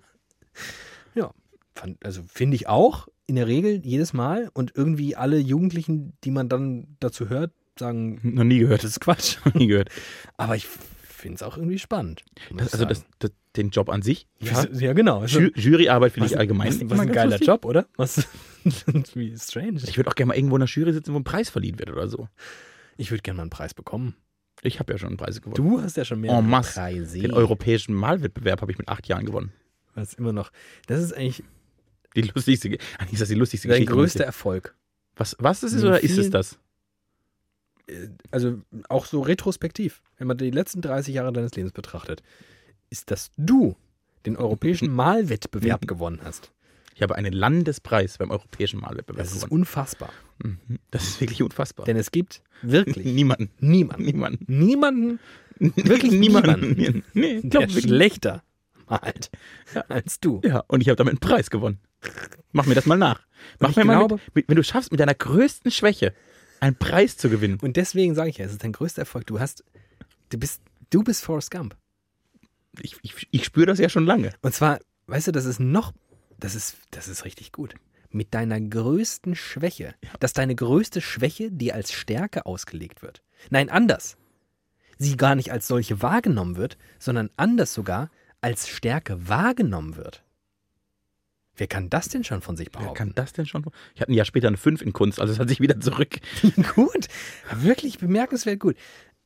Fand, 1.75 2.05
also 2.05 2.23
finde 2.29 2.55
ich 2.57 2.69
auch 2.69 3.09
in 3.27 3.37
der 3.37 3.47
Regel 3.47 3.81
jedes 3.85 4.13
Mal 4.13 4.51
und 4.53 4.73
irgendwie 4.77 5.17
alle 5.17 5.39
Jugendlichen, 5.39 6.17
die 6.23 6.31
man 6.31 6.49
dann 6.49 6.97
dazu 7.01 7.29
hört, 7.29 7.53
sagen, 7.79 8.21
Noch 8.23 8.45
nie 8.45 8.59
gehört. 8.59 8.85
das 8.85 8.91
ist 8.91 9.01
Quatsch. 9.01 9.39
Noch 9.45 9.55
nie 9.55 9.67
gehört. 9.69 9.89
Aber 10.37 10.55
ich 10.55 10.67
finde 10.67 11.37
es 11.37 11.43
auch 11.43 11.57
irgendwie 11.57 11.79
spannend. 11.79 12.23
Das, 12.55 12.73
also 12.73 12.85
das, 12.85 13.05
das, 13.19 13.31
den 13.57 13.71
Job 13.71 13.89
an 13.89 14.03
sich. 14.03 14.27
Ja. 14.41 14.65
ja, 14.65 14.71
ja 14.73 14.93
genau. 14.93 15.21
Also, 15.21 15.41
Ju 15.41 15.51
Juryarbeit 15.55 16.13
finde 16.13 16.29
ich 16.29 16.39
allgemein. 16.39 16.69
was, 16.69 16.91
was 16.91 17.01
ein 17.01 17.13
geiler 17.13 17.31
lustig. 17.31 17.49
Job, 17.49 17.65
oder? 17.65 17.87
Was 17.97 18.29
wie 19.15 19.37
strange. 19.39 19.81
Ich 19.85 19.97
würde 19.97 20.11
auch 20.11 20.15
gerne 20.15 20.29
mal 20.29 20.37
irgendwo 20.37 20.57
in 20.57 20.61
der 20.61 20.69
Jury 20.69 20.93
sitzen, 20.93 21.15
wo 21.15 21.19
ein 21.19 21.25
Preis 21.25 21.49
verliehen 21.49 21.79
wird 21.79 21.91
oder 21.91 22.09
so. 22.09 22.29
Ich 22.97 23.11
würde 23.11 23.23
gerne 23.23 23.39
mal 23.39 23.43
einen 23.43 23.51
Preis 23.51 23.73
bekommen. 23.73 24.15
Ich 24.65 24.79
habe 24.79 24.93
ja 24.93 24.99
schon 24.99 25.09
einen 25.09 25.17
Preis 25.17 25.41
gewonnen. 25.41 25.57
Du 25.57 25.81
hast 25.83 25.97
ja 25.97 26.05
schon 26.05 26.21
mehr. 26.21 26.31
Preise. 26.75 27.19
Den 27.19 27.33
europäischen 27.33 27.95
Malwettbewerb 27.95 28.61
habe 28.63 28.71
ich 28.73 28.79
mit 28.79 28.89
acht 28.89 29.07
Jahren 29.09 29.27
gewonnen. 29.27 29.53
Ist 29.97 30.15
immer 30.19 30.33
noch. 30.33 30.51
Das 30.87 31.01
ist 31.03 31.13
eigentlich 31.13 31.43
Die 32.15 32.23
lustigste, 32.23 32.71
Ge- 32.71 32.79
eigentlich 32.99 33.15
ist 33.15 33.23
das 33.23 33.29
die 33.29 33.35
lustigste 33.35 33.69
dein 33.69 33.77
Geschichte. 33.79 33.93
größter 33.95 34.25
Erfolg. 34.25 34.75
Was, 35.17 35.37
was 35.39 35.63
ist 35.63 35.73
es 35.75 35.83
oder 35.85 36.03
ist 36.03 36.17
es 36.17 36.31
das? 36.31 36.59
Äh, 37.89 38.09
Also 38.31 38.63
auch 38.89 39.05
so 39.07 39.21
retrospektiv, 39.21 40.03
wenn 40.17 40.29
man 40.29 40.39
die 40.39 40.51
letzten 40.51 40.81
30 40.81 41.15
Jahre 41.15 41.33
deines 41.33 41.55
Lebens 41.57 41.73
betrachtet, 41.73 42.23
ist, 42.89 43.11
dass 43.11 43.31
du 43.37 43.77
den 44.25 44.37
europäischen 44.37 44.91
Malwettbewerb 44.95 45.87
gewonnen 45.89 46.21
hast. 46.23 46.53
Ich 46.95 47.03
habe 47.03 47.15
einen 47.17 47.33
Landespreis 47.33 48.19
beim 48.19 48.31
europäischen 48.31 48.81
Malwettbewerb 48.81 49.25
Das 49.27 49.35
ist 49.35 49.51
unfassbar. 49.51 50.11
Mhm. 50.43 50.59
Das 50.91 51.05
ist 51.05 51.21
wirklich 51.21 51.43
unfassbar. 51.43 51.87
Denn 51.87 51.97
es 51.97 52.11
gibt 52.11 52.43
wirklich 52.63 52.97
Niemanden. 53.07 53.51
niemanden, 53.61 54.05
Niemanden. 54.05 54.45
niemanden, 54.49 55.19
Wirklich 55.59 56.13
niemanden. 56.13 57.05
Nee, 57.15 57.37
ich 57.37 57.41
der 57.43 57.51
glaub, 57.51 57.63
wirklich. 57.69 57.85
schlechter 57.85 58.43
malt 58.89 59.31
als 59.89 60.19
du. 60.19 60.41
Ja, 60.45 60.65
und 60.67 60.81
ich 60.81 60.89
habe 60.89 60.97
damit 60.97 61.13
einen 61.13 61.21
Preis 61.21 61.51
gewonnen. 61.51 61.79
Mach 62.51 62.67
mir 62.67 62.75
das 62.75 62.85
mal 62.87 62.99
nach. 62.99 63.21
Mach 63.61 63.77
mir 63.77 63.85
mal 63.85 63.99
glaube- 63.99 64.19
mit, 64.35 64.49
wenn 64.49 64.57
du 64.57 64.65
schaffst, 64.65 64.91
mit 64.91 64.99
deiner 65.01 65.15
größten 65.15 65.71
Schwäche 65.71 66.15
einen 66.59 66.75
Preis 66.77 67.17
zu 67.17 67.29
gewinnen. 67.31 67.59
Und 67.63 67.77
deswegen 67.77 68.15
sage 68.15 68.31
ich 68.31 68.39
ja, 68.39 68.45
es 68.47 68.53
ist 68.53 68.65
dein 68.65 68.73
größter 68.73 69.03
Erfolg. 69.03 69.27
Du 69.27 69.39
hast, 69.39 69.63
du 70.31 70.39
bist, 70.39 70.61
du 70.91 71.03
bist 71.05 71.25
Forrest 71.25 71.51
Gump. 71.53 71.77
Ich, 72.81 72.97
ich, 73.03 73.29
ich 73.31 73.45
spüre 73.45 73.67
das 73.67 73.79
ja 73.79 73.89
schon 73.89 74.05
lange. 74.07 74.33
Und 74.43 74.55
zwar, 74.55 74.81
weißt 75.07 75.29
du, 75.29 75.33
das 75.33 75.45
ist 75.45 75.61
noch, 75.61 75.93
das 76.43 76.57
ist, 76.57 76.77
das 76.91 77.09
ist 77.09 77.25
richtig 77.25 77.53
gut. 77.53 77.75
Mit 78.11 78.35
deiner 78.35 78.61
größten 78.61 79.35
Schwäche, 79.35 79.95
dass 80.21 80.33
deine 80.33 80.55
größte 80.55 81.01
Schwäche 81.01 81.51
dir 81.51 81.75
als 81.75 81.93
Stärke 81.93 82.47
ausgelegt 82.47 83.01
wird. 83.03 83.23
Nein, 83.51 83.71
anders. 83.71 84.17
Sie 84.99 85.17
gar 85.17 85.35
nicht 85.35 85.53
als 85.53 85.67
solche 85.67 86.03
wahrgenommen 86.03 86.57
wird, 86.57 86.77
sondern 86.99 87.31
anders 87.37 87.73
sogar 87.73 88.11
als 88.41 88.69
Stärke 88.69 89.29
wahrgenommen 89.29 89.97
wird. 89.97 90.25
Wer 91.55 91.69
kann 91.69 91.91
das 91.91 92.09
denn 92.09 92.25
schon 92.25 92.43
von 92.43 92.57
sich 92.57 92.69
Wer 92.73 92.81
behaupten? 92.81 92.99
kann 92.99 93.13
das 93.15 93.33
denn 93.33 93.47
schon? 93.47 93.65
Ich 93.95 94.01
hatte 94.01 94.11
ein 94.11 94.15
Jahr 94.15 94.27
später 94.27 94.49
eine 94.49 94.57
5 94.57 94.83
in 94.83 94.93
Kunst, 94.93 95.21
also 95.21 95.33
es 95.33 95.39
hat 95.39 95.49
sich 95.49 95.61
wieder 95.61 95.79
zurück. 95.81 96.19
gut. 96.75 97.09
Wirklich 97.55 97.99
bemerkenswert 97.99 98.59
gut. 98.59 98.77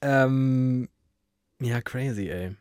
Ähm, 0.03 0.89
ja, 1.61 1.81
crazy, 1.81 2.29
ey. 2.29 2.57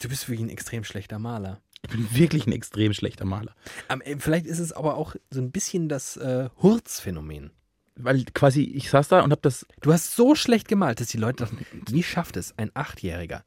Du 0.00 0.08
bist 0.08 0.28
wirklich 0.28 0.40
ein 0.40 0.50
extrem 0.50 0.84
schlechter 0.84 1.18
Maler. 1.18 1.60
Ich 1.82 1.90
bin 1.90 2.14
wirklich 2.14 2.46
ein 2.46 2.52
extrem 2.52 2.92
schlechter 2.92 3.24
Maler. 3.24 3.54
Äh, 3.88 4.16
vielleicht 4.18 4.46
ist 4.46 4.58
es 4.58 4.72
aber 4.72 4.96
auch 4.96 5.14
so 5.30 5.40
ein 5.40 5.50
bisschen 5.50 5.88
das 5.88 6.16
äh, 6.16 6.48
Hurz-Phänomen. 6.62 7.50
Weil 7.96 8.24
quasi, 8.34 8.62
ich 8.62 8.88
saß 8.90 9.08
da 9.08 9.20
und 9.20 9.30
habe 9.32 9.42
das. 9.42 9.66
Du 9.82 9.92
hast 9.92 10.14
so 10.14 10.34
schlecht 10.34 10.68
gemalt, 10.68 11.00
dass 11.00 11.08
die 11.08 11.18
Leute 11.18 11.44
dachten, 11.44 11.58
wie 11.90 12.02
schafft 12.02 12.36
es 12.36 12.56
ein 12.56 12.70
Achtjähriger, 12.74 13.44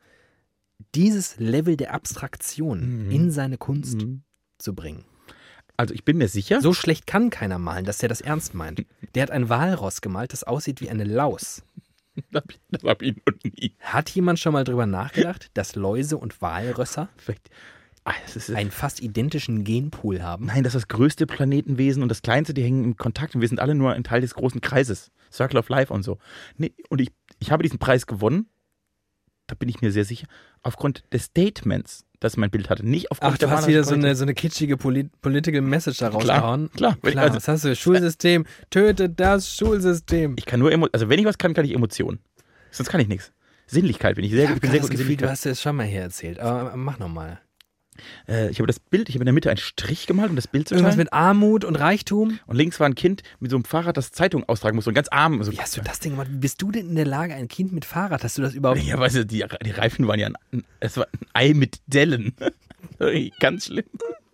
dieses 0.96 1.38
Level 1.38 1.78
der 1.78 1.94
Abstraktion 1.94 3.06
Mhm. 3.06 3.12
in 3.12 3.32
seine 3.32 3.58
Kunst 3.58 3.96
Mhm. 4.02 4.24
zu 4.58 4.76
bringen? 4.76 5.06
Also 5.78 5.94
ich 5.94 6.04
bin 6.06 6.18
mir 6.18 6.28
sicher. 6.28 6.62
So 6.62 6.74
schlecht 6.74 7.08
kann 7.08 7.30
keiner 7.32 7.58
malen, 7.58 7.86
dass 7.86 7.98
der 7.98 8.10
das 8.10 8.22
ernst 8.22 8.54
meint. 8.54 8.86
Der 9.16 9.24
hat 9.24 9.32
ein 9.32 9.50
Walross 9.50 10.02
gemalt, 10.02 10.34
das 10.34 10.44
aussieht 10.44 10.82
wie 10.82 10.90
eine 10.90 11.04
Laus. 11.04 11.64
Das 12.32 12.44
hab 12.44 12.52
ich- 12.52 12.60
das 12.70 12.84
habe 12.84 13.06
ich 13.06 13.16
noch 13.16 13.44
nie. 13.44 13.76
Hat 13.80 14.10
jemand 14.12 14.38
schon 14.40 14.54
mal 14.54 14.64
drüber 14.64 14.86
nachgedacht, 14.86 15.50
dass 15.56 15.76
Läuse 15.76 16.18
und 16.18 16.44
Walrösser 16.44 17.10
Vielleicht. 17.18 17.50
Ist, 18.36 18.52
einen 18.52 18.72
fast 18.72 19.02
identischen 19.02 19.64
Genpool 19.64 20.22
haben? 20.22 20.48
nein, 20.48 20.64
das 20.64 20.76
ist 20.76 20.82
das 20.84 20.88
größte 20.90 21.26
Planetenwesen 21.26 22.04
und 22.04 22.10
das 22.10 22.22
kleinste, 22.22 22.54
die 22.54 22.64
hängen 22.64 22.84
im 22.84 22.98
Kontakt 22.98 23.36
und 23.36 23.42
wir 23.42 23.48
sind 23.48 23.60
alle 23.60 23.76
nur 23.76 23.94
ein 23.94 24.04
Teil 24.04 24.22
des 24.22 24.34
großen 24.36 24.60
Kreises. 24.62 25.12
Circle 25.32 25.60
of 25.60 25.70
Life 25.70 25.92
und 25.94 26.04
so. 26.04 26.18
Nee, 26.58 26.74
und 26.90 27.00
ich, 27.02 27.10
ich 27.40 27.52
habe 27.52 27.64
diesen 27.64 27.80
Preis 27.80 28.06
gewonnen, 28.06 28.48
da 29.48 29.56
bin 29.56 29.68
ich 29.70 29.82
mir 29.82 29.92
sehr 29.92 30.06
sicher, 30.06 30.28
aufgrund 30.62 31.04
des 31.14 31.24
Statements, 31.26 32.06
das 32.20 32.38
mein 32.38 32.50
Bild 32.52 32.70
hatte. 32.70 32.86
Nicht 32.88 33.12
aufgrund 33.12 33.34
Ach, 33.34 33.38
du 33.38 33.46
der 33.48 33.56
hast 33.58 33.68
wieder 33.68 33.84
so 33.84 33.94
eine, 33.96 34.16
so 34.16 34.24
eine 34.24 34.34
kitschige 34.34 34.78
Poli 34.78 35.10
Political 35.22 35.62
Message 35.62 35.98
da 35.98 36.10
rausgehauen. 36.10 36.72
klar. 36.72 36.98
Klar, 37.02 37.24
Also- 37.24 37.36
was 37.38 37.48
hast 37.48 37.66
du? 37.66 37.76
Schulsystem, 37.76 38.46
tötet 38.70 39.20
das 39.20 39.54
Schulsystem. 39.56 40.36
Ich 40.38 40.46
kann 40.46 40.60
nur, 40.60 40.72
Emo 40.72 40.88
also 40.92 41.10
wenn 41.10 41.20
ich 41.20 41.26
was 41.26 41.38
kann, 41.38 41.54
kann 41.54 41.66
ich 41.66 41.74
Emotionen. 41.74 42.20
Sonst 42.72 42.90
kann 42.90 43.02
ich 43.02 43.08
nichts. 43.08 43.32
Sinnlichkeit 43.68 44.16
bin 44.16 44.26
ich 44.26 44.32
sehr, 44.32 44.46
Ich 44.46 44.56
ich 44.56 44.62
bin 44.62 44.72
sehr 44.72 44.80
gut 44.82 44.92
Gefühl, 44.92 45.16
du 45.18 45.30
hast 45.30 45.46
das 45.46 45.62
schon 45.62 45.76
mal 45.76 45.86
hier 45.86 46.02
erzählt. 46.02 46.40
Aber 46.40 46.76
mach 46.76 47.00
nochmal. 47.00 47.40
Äh, 48.28 48.50
ich 48.50 48.60
habe 48.60 48.68
das 48.68 48.80
Bild, 48.80 49.10
ich 49.10 49.16
habe 49.16 49.24
in 49.24 49.28
der 49.28 49.34
Mitte 49.34 49.50
einen 49.50 49.58
Strich 49.58 50.08
gemalt, 50.08 50.30
um 50.30 50.36
das 50.36 50.48
Bild 50.48 50.68
zu 50.68 50.76
Irgendwas 50.76 50.96
teilen. 50.96 51.06
mit 51.06 51.14
Armut 51.14 51.66
und 51.66 51.76
Reichtum. 51.76 52.40
Und 52.46 52.56
links 52.56 52.80
war 52.80 52.88
ein 52.88 52.96
Kind 52.96 53.24
mit 53.40 53.52
so 53.52 53.58
einem 53.58 53.66
Fahrrad, 53.66 53.98
das 53.98 54.12
Zeitung 54.12 54.48
austragen 54.48 54.76
muss, 54.76 54.86
so 54.86 54.92
ein 54.92 54.96
ganz 54.96 55.08
arm. 55.10 55.42
So 55.44 55.52
Wie 55.52 55.60
hast 55.60 55.78
du 55.78 55.82
das 55.82 56.00
denn 56.00 56.12
gemacht? 56.12 56.28
Wie 56.32 56.38
bist 56.38 56.62
du 56.62 56.72
denn 56.72 56.90
in 56.90 56.96
der 56.96 57.06
Lage, 57.06 57.34
ein 57.34 57.48
Kind 57.48 57.72
mit 57.72 57.86
Fahrrad, 57.86 58.24
hast 58.24 58.38
du 58.38 58.42
das 58.42 58.54
überhaupt? 58.54 58.82
Ja, 58.82 59.00
weißt 59.00 59.16
du, 59.16 59.26
die, 59.26 59.46
die 59.66 59.72
Reifen 59.72 60.08
waren 60.08 60.20
ja 60.20 60.28
ein, 60.52 60.64
es 60.80 60.98
war 60.98 61.08
ein 61.12 61.28
Ei 61.34 61.54
mit 61.54 61.80
Dellen. 61.88 62.36
ganz 63.40 63.66
schlimm. 63.66 63.86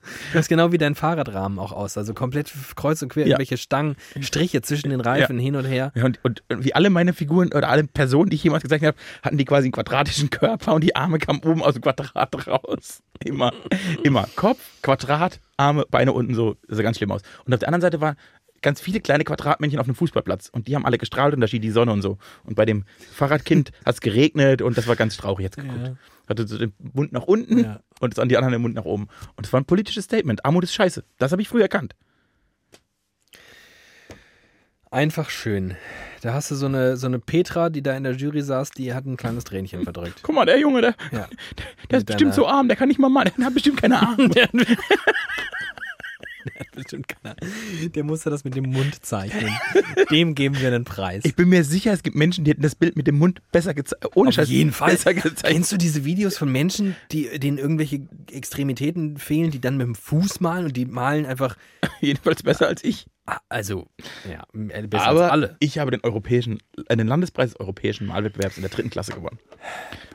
Du 0.34 0.38
hast 0.40 0.48
genau 0.48 0.72
wie 0.72 0.78
dein 0.78 0.96
Fahrradrahmen 0.96 1.60
auch 1.60 1.72
aus. 1.72 1.98
Also 1.98 2.14
komplett 2.14 2.52
kreuz 2.76 3.02
und 3.02 3.10
quer 3.10 3.24
Ja. 3.24 3.28
irgendwelche 3.32 3.58
Stangen, 3.58 3.96
Striche 4.22 4.62
zwischen 4.62 4.90
den 4.90 5.02
Reifen 5.02 5.40
hin 5.40 5.56
und 5.56 5.66
her. 5.66 5.92
Ja, 5.96 6.06
und, 6.06 6.20
und, 6.24 6.44
und 6.50 6.64
wie 6.64 6.74
alle 6.74 6.90
meine 6.90 7.14
Figuren 7.14 7.52
oder 7.54 7.70
alle 7.70 7.84
Personen, 7.86 8.30
die 8.30 8.36
ich 8.36 8.44
jemals 8.44 8.64
gezeichnet 8.64 8.96
habe, 8.96 8.98
hatten 9.24 9.38
die 9.38 9.46
quasi 9.46 9.66
einen 9.66 9.72
quadratischen 9.74 10.30
Körper 10.30 10.74
und 10.74 10.84
die 10.84 10.96
Arme 10.96 11.20
kamen 11.20 11.42
oben 11.44 11.62
aus 11.64 11.74
dem 11.74 11.82
Quadrat 11.82 12.48
raus. 12.48 13.02
Immer, 13.24 13.52
immer. 14.04 14.28
Kopf, 14.36 14.60
Quadrat, 14.82 15.40
Arme, 15.58 15.86
Beine 15.90 16.14
unten 16.14 16.34
so. 16.36 16.56
Das 16.68 16.78
sah 16.78 16.84
ganz 16.84 16.98
schlimm 16.98 17.12
aus. 17.12 17.22
Und 17.46 17.54
auf 17.54 17.60
der 17.60 17.68
anderen 17.68 17.82
Seite 17.82 18.00
waren 18.02 18.16
ganz 18.62 18.82
viele 18.82 19.00
kleine 19.00 19.24
Quadratmännchen 19.24 19.80
auf 19.80 19.88
einem 19.88 19.96
Fußballplatz 19.96 20.50
und 20.50 20.68
die 20.68 20.76
haben 20.76 20.86
alle 20.86 20.98
gestrahlt 20.98 21.34
und 21.34 21.40
da 21.42 21.48
schien 21.48 21.62
die 21.62 21.72
Sonne 21.72 21.92
und 21.94 22.02
so. 22.02 22.18
Und 22.44 22.56
bei 22.56 22.66
dem 22.66 22.84
Fahrradkind 23.14 23.72
hat 23.86 23.96
es 23.96 24.02
geregnet 24.02 24.62
und 24.62 24.78
das 24.78 24.88
war 24.88 24.96
ganz 24.98 25.16
traurig 25.18 25.44
jetzt 25.46 25.58
geguckt. 25.58 25.80
Ja. 25.82 25.94
Hatte 26.30 26.48
so 26.48 26.58
den 26.58 26.74
Mund 26.94 27.12
nach 27.12 27.24
unten 27.24 27.58
Ja. 27.64 27.80
und 28.00 28.18
an 28.20 28.30
die 28.30 28.38
anderen 28.38 28.54
den 28.54 28.62
Mund 28.62 28.76
nach 28.76 28.86
oben. 28.86 29.08
Und 29.36 29.46
das 29.46 29.52
war 29.52 29.60
ein 29.60 29.66
politisches 29.66 30.06
Statement. 30.06 30.46
Armut 30.46 30.64
ist 30.64 30.74
scheiße. 30.74 31.04
Das 31.18 31.32
habe 31.32 31.42
ich 31.42 31.50
früh 31.50 31.62
erkannt. 31.62 31.96
Einfach 34.92 35.30
schön. 35.30 35.76
Da 36.22 36.34
hast 36.34 36.50
du 36.50 36.56
so 36.56 36.66
eine, 36.66 36.98
so 36.98 37.06
eine 37.06 37.20
Petra, 37.20 37.70
die 37.70 37.84
da 37.84 37.96
in 37.96 38.04
der 38.04 38.14
Jury 38.14 38.42
saß, 38.42 38.72
die 38.72 38.94
hat 38.94 39.06
ein 39.06 39.18
kleines 39.18 39.44
Tränchen 39.44 39.84
verdrückt. 39.84 40.22
Guck 40.24 40.34
mal, 40.34 40.46
der 40.46 40.60
Junge, 40.60 40.82
der, 40.82 40.96
Ja. 41.12 41.28
der 41.92 42.00
ist 42.00 42.02
Mit 42.02 42.06
bestimmt 42.08 42.34
so 42.34 42.48
arm, 42.48 42.68
der 42.68 42.76
kann 42.76 42.88
nicht 42.90 43.00
mal 43.00 43.10
malen, 43.10 43.32
der 43.38 43.46
hat 43.46 43.54
bestimmt 43.54 43.82
keine 43.82 44.00
Arme. 44.02 44.30
Bestimmt 46.76 47.08
keiner. 47.08 47.36
Der 47.96 48.04
musste 48.04 48.30
das 48.30 48.44
mit 48.44 48.56
dem 48.56 48.70
Mund 48.72 49.04
zeichnen. 49.06 49.52
Dem 50.12 50.36
geben 50.36 50.60
wir 50.60 50.68
einen 50.68 50.86
Preis. 50.86 51.24
Ich 51.26 51.36
bin 51.36 51.50
mir 51.50 51.64
sicher, 51.64 51.92
es 51.92 52.04
gibt 52.04 52.16
Menschen, 52.16 52.44
die 52.46 52.52
hätten 52.52 52.62
das 52.62 52.76
Bild 52.76 52.96
mit 52.96 53.08
dem 53.08 53.18
Mund 53.18 53.42
besser 53.52 53.74
gezeigt. 53.74 54.06
Ohne 54.16 54.30
Auf 54.30 54.36
Scheiß, 54.36 54.50
jeden 54.50 54.72
Fall. 54.72 54.92
Besser 54.92 55.14
gezeigt. 55.14 55.44
Kennst 55.44 55.72
du 55.72 55.78
diese 55.78 56.06
Videos 56.06 56.38
von 56.38 56.52
Menschen, 56.52 56.96
die, 57.12 57.40
denen 57.40 57.58
irgendwelche 57.58 58.02
Extremitäten 58.32 59.18
fehlen, 59.18 59.52
die 59.52 59.60
dann 59.62 59.78
mit 59.78 59.88
dem 59.88 59.96
Fuß 59.96 60.40
malen 60.40 60.66
und 60.66 60.78
die 60.78 60.86
malen 60.86 61.26
einfach, 61.26 61.58
Jedenfalls 62.02 62.44
besser 62.44 62.68
als 62.68 62.84
ich. 62.84 63.08
ah, 63.26 63.40
also, 63.50 63.88
ja, 64.30 64.44
äh, 64.54 64.88
besser 64.88 65.08
Aber 65.08 65.24
als 65.24 65.32
alle. 65.32 65.58
ich 65.60 65.78
habe 65.80 65.92
den 65.92 66.02
europäischen, 66.04 66.60
den 66.90 67.08
Landespreis 67.08 67.52
des 67.52 67.60
europäischen 67.60 68.08
Malwettbewerbs 68.08 68.58
in 68.58 68.62
der 68.64 68.72
dritten 68.72 68.90
Klasse 68.90 69.12
gewonnen. 69.14 69.40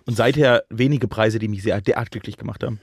Und 0.07 0.17
seither 0.17 0.65
wenige 0.71 1.09
Preise, 1.09 1.39
die 1.39 1.49
mich 1.49 1.63
sehr 1.63 1.81
derart 1.81 2.11
glücklich 2.11 2.37
gemacht 2.37 2.63
haben. 2.63 2.81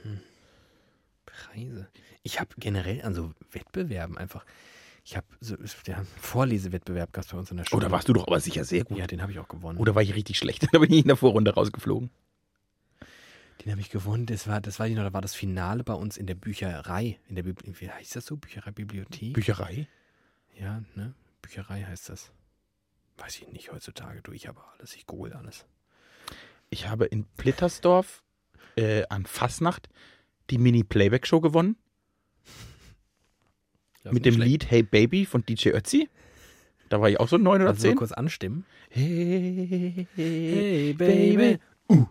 Preise. 1.26 1.88
Ich 2.22 2.38
habe 2.40 2.50
generell 2.58 3.02
an 3.02 3.14
so 3.14 3.32
Wettbewerben 3.50 4.16
einfach, 4.16 4.44
ich 5.04 5.16
habe 5.16 5.26
so, 5.40 5.56
ja, 5.86 6.04
Vorlesewettbewerb 6.20 7.12
gab 7.12 7.24
es 7.24 7.30
bei 7.30 7.38
uns 7.38 7.50
in 7.50 7.56
der 7.56 7.66
Oh, 7.66 7.70
Schule. 7.70 7.86
da 7.86 7.90
warst 7.90 8.08
du 8.08 8.12
doch 8.12 8.26
aber 8.26 8.38
sicher 8.40 8.64
sehr 8.64 8.84
gut. 8.84 8.98
Ja, 8.98 9.06
den 9.06 9.20
habe 9.22 9.32
ich 9.32 9.38
auch 9.38 9.48
gewonnen. 9.48 9.78
Oder 9.78 9.94
war 9.94 10.02
ich 10.02 10.14
richtig 10.14 10.38
schlecht? 10.38 10.66
Da 10.72 10.78
bin 10.78 10.92
ich 10.92 11.00
in 11.00 11.08
der 11.08 11.16
Vorrunde 11.16 11.52
rausgeflogen. 11.54 12.10
Den 13.64 13.72
habe 13.72 13.80
ich 13.80 13.90
gewonnen. 13.90 14.26
Das 14.26 14.46
war, 14.46 14.60
das 14.60 14.78
war 14.78 14.86
ich 14.88 14.94
noch, 14.94 15.02
da 15.04 15.12
war 15.12 15.20
das 15.20 15.34
Finale 15.34 15.84
bei 15.84 15.94
uns 15.94 16.16
in 16.16 16.26
der 16.26 16.34
Bücherei. 16.34 17.18
In 17.28 17.34
der 17.36 17.42
Bibli 17.44 17.72
wie 17.80 17.90
heißt 17.90 18.16
das 18.16 18.26
so? 18.26 18.36
Bücherei, 18.36 18.70
Bibliothek? 18.70 19.34
Bücherei? 19.34 19.88
ja, 20.58 20.82
ne? 20.94 21.14
Bücherei 21.42 21.82
heißt 21.82 22.08
das. 22.08 22.30
Weiß 23.18 23.38
ich 23.38 23.48
nicht 23.48 23.72
heutzutage. 23.72 24.22
Du, 24.22 24.32
ich 24.32 24.46
habe 24.48 24.60
alles. 24.78 24.94
Ich 24.96 25.06
google 25.06 25.32
alles. 25.32 25.66
Ich 26.70 26.88
habe 26.88 27.04
in 27.06 27.24
Plittersdorf 27.36 28.22
äh, 28.76 29.04
an 29.08 29.26
Fasnacht 29.26 29.88
die 30.50 30.58
Mini-Playback-Show 30.58 31.40
gewonnen. 31.40 31.76
Das 34.04 34.12
mit 34.12 34.24
dem 34.26 34.34
nicht 34.34 34.44
Lied 34.44 34.70
Hey 34.70 34.82
Baby 34.82 35.24
von 35.26 35.44
DJ 35.46 35.70
Ötzi. 35.70 36.08
Da 36.88 37.00
war 37.00 37.08
ich 37.08 37.18
auch 37.20 37.28
so 37.28 37.38
neun 37.38 37.60
schlecht. 37.60 37.70
oder 37.70 37.78
zehn. 37.78 37.96
kurz 37.96 38.12
anstimmen? 38.12 38.64
Hey, 38.90 40.06
Hey, 40.14 40.94
Baby. 40.96 41.58
Uh, 41.88 42.04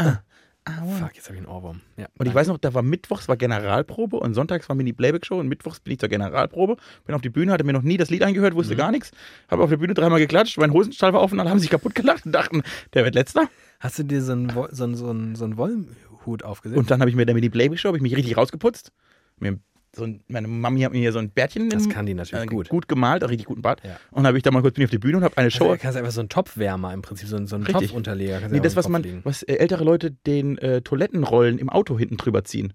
want- 0.00 0.20
Fuck, 0.64 1.16
jetzt 1.16 1.24
habe 1.26 1.34
ich 1.34 1.40
einen 1.40 1.48
Ohrwurm. 1.48 1.80
Ja, 1.96 2.06
Und 2.18 2.26
ich 2.28 2.34
weiß 2.34 2.46
noch, 2.46 2.56
da 2.56 2.72
war 2.72 2.82
Mittwochs 2.82 3.26
war 3.28 3.36
Generalprobe 3.36 4.16
und 4.20 4.32
Sonntags 4.34 4.68
war 4.68 4.76
Mini-Playback-Show 4.76 5.36
und 5.38 5.48
Mittwochs 5.48 5.80
bin 5.80 5.94
ich 5.94 5.98
zur 5.98 6.08
Generalprobe. 6.08 6.76
Bin 7.04 7.14
auf 7.16 7.20
die 7.20 7.30
Bühne, 7.30 7.50
hatte 7.52 7.64
mir 7.64 7.72
noch 7.72 7.82
nie 7.82 7.96
das 7.96 8.10
Lied 8.10 8.22
angehört, 8.22 8.54
Mhm. 8.54 8.58
wusste 8.58 8.76
gar 8.76 8.92
nichts. 8.92 9.10
Habe 9.48 9.64
auf 9.64 9.70
der 9.70 9.76
Bühne 9.78 9.92
dreimal 9.94 10.20
geklatscht, 10.20 10.58
mein 10.58 10.72
Hosenstall 10.72 11.12
war 11.12 11.20
offen, 11.20 11.40
alle 11.40 11.50
haben 11.50 11.58
sich 11.58 11.68
kaputt 11.68 11.96
gelacht 11.96 12.24
und 12.26 12.32
dachten, 12.32 12.62
der 12.94 13.04
wird 13.04 13.16
letzter. 13.16 13.48
Hast 13.80 13.98
du 13.98 14.04
dir 14.04 14.22
so 14.22 14.32
einen, 14.32 14.50
so 14.70 14.84
einen, 14.84 14.94
so 14.94 15.10
einen, 15.10 15.34
so 15.34 15.44
einen 15.44 15.56
Wollhut 15.56 16.44
aufgesetzt? 16.44 16.78
Und 16.78 16.90
dann 16.92 17.00
habe 17.00 17.10
ich 17.10 17.16
mir 17.16 17.26
der 17.26 17.34
Mini-Playback-Show, 17.34 17.88
habe 17.88 17.98
ich 17.98 18.02
mich 18.02 18.14
richtig 18.16 18.36
rausgeputzt. 18.36 18.92
Mir 19.40 19.58
so 19.94 20.04
ein, 20.04 20.22
meine 20.28 20.48
Mami 20.48 20.80
hat 20.80 20.92
mir 20.92 20.98
hier 20.98 21.12
so 21.12 21.18
ein 21.18 21.30
Bärtchen 21.30 21.68
das 21.68 21.88
kann 21.88 22.06
die 22.06 22.14
natürlich 22.14 22.44
äh, 22.44 22.46
gut. 22.46 22.68
gut 22.70 22.88
gemalt, 22.88 23.22
einen 23.22 23.28
richtig 23.28 23.46
guten 23.46 23.60
Bart. 23.62 23.82
Ja. 23.84 23.98
Und 24.10 24.26
habe 24.26 24.36
ich 24.38 24.42
da 24.42 24.50
mal 24.50 24.62
kurz 24.62 24.74
bin 24.74 24.82
ich 24.82 24.86
auf 24.86 24.90
die 24.90 24.98
Bühne 24.98 25.18
und 25.18 25.24
habe 25.24 25.36
eine 25.36 25.46
Also, 25.46 25.58
Show. 25.58 25.68
da 25.68 25.76
kannst 25.76 25.98
einfach 25.98 26.12
so 26.12 26.20
einen 26.20 26.30
Topfwärmer 26.30 26.94
im 26.94 27.02
Prinzip, 27.02 27.28
so 27.28 27.36
einen, 27.36 27.46
so 27.46 27.56
einen. 27.56 27.66
Topfunterleger. 27.66 28.48
Nee, 28.48 28.60
das, 28.60 28.74
was 28.74 28.88
man, 28.88 29.02
legen. 29.02 29.20
was 29.24 29.42
äh, 29.42 29.54
ältere 29.56 29.84
Leute 29.84 30.10
den 30.10 30.56
äh, 30.58 30.80
Toilettenrollen 30.80 31.58
im 31.58 31.68
Auto 31.68 31.98
hinten 31.98 32.16
drüber 32.16 32.44
ziehen. 32.44 32.72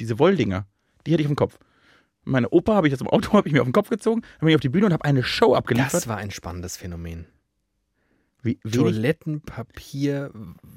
Diese 0.00 0.18
Wolldinger. 0.18 0.66
Die 1.06 1.12
hatte 1.12 1.20
ich 1.20 1.26
auf 1.26 1.32
dem 1.32 1.36
Kopf. 1.36 1.58
Meine 2.24 2.48
Opa 2.48 2.74
habe 2.74 2.86
ich 2.86 2.92
jetzt 2.92 3.02
im 3.02 3.08
Auto, 3.08 3.32
habe 3.34 3.46
ich 3.46 3.52
mir 3.52 3.60
auf 3.60 3.68
den 3.68 3.72
Kopf 3.74 3.90
gezogen, 3.90 4.22
dann 4.22 4.40
bin 4.40 4.48
ich 4.48 4.54
auf 4.54 4.60
die 4.62 4.70
Bühne 4.70 4.86
und 4.86 4.92
habe 4.94 5.04
eine 5.04 5.22
Show 5.22 5.54
abgeliefert. 5.54 5.92
Das 5.92 6.08
war 6.08 6.16
ein 6.16 6.30
spannendes 6.30 6.78
Phänomen. 6.78 7.26
Wie, 8.42 8.56
Toilettenpapier, 8.56 10.30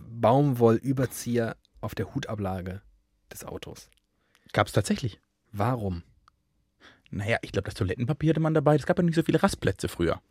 Baumwollüberzieher 0.10 1.56
auf 1.82 1.96
der 1.96 2.14
Hutablage 2.14 2.82
des 3.32 3.46
Autos. 3.46 3.90
gab 4.54 4.68
es 4.68 4.74
tatsächlich. 4.74 5.20
Warum? 5.58 6.04
Naja, 7.10 7.38
ich 7.42 7.52
glaube, 7.52 7.66
das 7.66 7.74
Toilettenpapier 7.76 8.32
hatte 8.32 8.40
man 8.40 8.54
dabei. 8.54 8.76
Es 8.76 8.86
gab 8.86 8.98
ja 8.98 9.04
nicht 9.04 9.16
so 9.16 9.24
viele 9.24 9.42
Rastplätze 9.42 9.88
früher. 9.88 10.22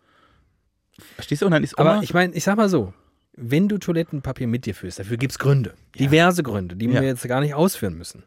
Verstehst 1.14 1.42
du? 1.42 1.46
Und 1.46 1.52
dann 1.52 1.64
ist 1.64 1.78
Aber 1.78 1.92
Oma, 1.94 2.02
ich 2.02 2.12
meine, 2.14 2.34
ich 2.34 2.44
sag 2.44 2.56
mal 2.56 2.68
so, 2.68 2.92
wenn 3.34 3.68
du 3.68 3.78
Toilettenpapier 3.78 4.46
mit 4.46 4.66
dir 4.66 4.74
führst, 4.74 4.98
dafür 4.98 5.16
gibt 5.16 5.32
es 5.32 5.38
Gründe. 5.38 5.74
Diverse 5.98 6.42
Gründe, 6.42 6.76
die 6.76 6.86
Ja. 6.86 7.00
wir 7.00 7.02
jetzt 7.02 7.26
gar 7.28 7.40
nicht 7.40 7.54
ausführen 7.54 7.94
müssen. 7.96 8.24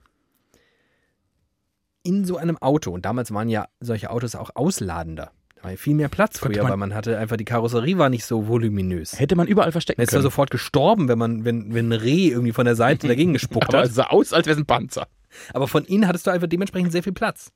In 2.03 2.25
so 2.25 2.37
einem 2.37 2.57
Auto, 2.57 2.91
und 2.91 3.05
damals 3.05 3.33
waren 3.33 3.49
ja 3.49 3.67
solche 3.81 4.09
Autos 4.09 4.35
auch 4.35 4.51
ausladender. 4.55 5.31
Da 5.55 5.63
war 5.63 5.71
ja 5.71 5.77
viel 5.77 5.93
mehr 5.95 6.07
Platz 6.07 6.39
Konnte 6.39 6.55
früher, 6.55 6.63
man- 6.63 6.71
weil 6.71 6.77
man 6.77 6.93
hatte 6.93 7.17
einfach, 7.17 7.35
die 7.37 7.45
Karosserie 7.45 7.97
war 7.97 8.09
nicht 8.09 8.23
so 8.25 8.47
voluminös. 8.47 9.19
hätte 9.19 9.35
man 9.35 9.47
überall 9.47 9.71
verstecken 9.73 9.99
Man 9.99 10.05
ist 10.05 10.11
ja 10.11 10.17
können. 10.17 10.23
sofort 10.23 10.49
gestorben, 10.51 11.07
wenn 11.09 11.17
man, 11.19 11.43
wenn, 11.43 11.73
wenn 11.73 11.89
ein 11.89 11.99
Reh 11.99 12.29
irgendwie 12.29 12.53
von 12.53 12.65
der 12.65 12.75
Seite 12.75 13.07
dagegen 13.07 13.33
gespuckt 13.33 13.67
Aber 13.69 13.83
es 13.83 13.89
hat. 13.89 13.95
sah 13.95 14.03
aus, 14.07 14.31
als 14.31 14.47
wäre 14.47 14.53
es 14.55 14.61
ein 14.61 14.65
Panzer. 14.65 15.07
Aber 15.53 15.67
von 15.67 15.85
innen 15.85 16.07
hattest 16.07 16.27
du 16.27 16.31
einfach 16.31 16.47
dementsprechend 16.47 16.91
sehr 16.91 17.03
viel 17.03 17.13
Platz. 17.13 17.51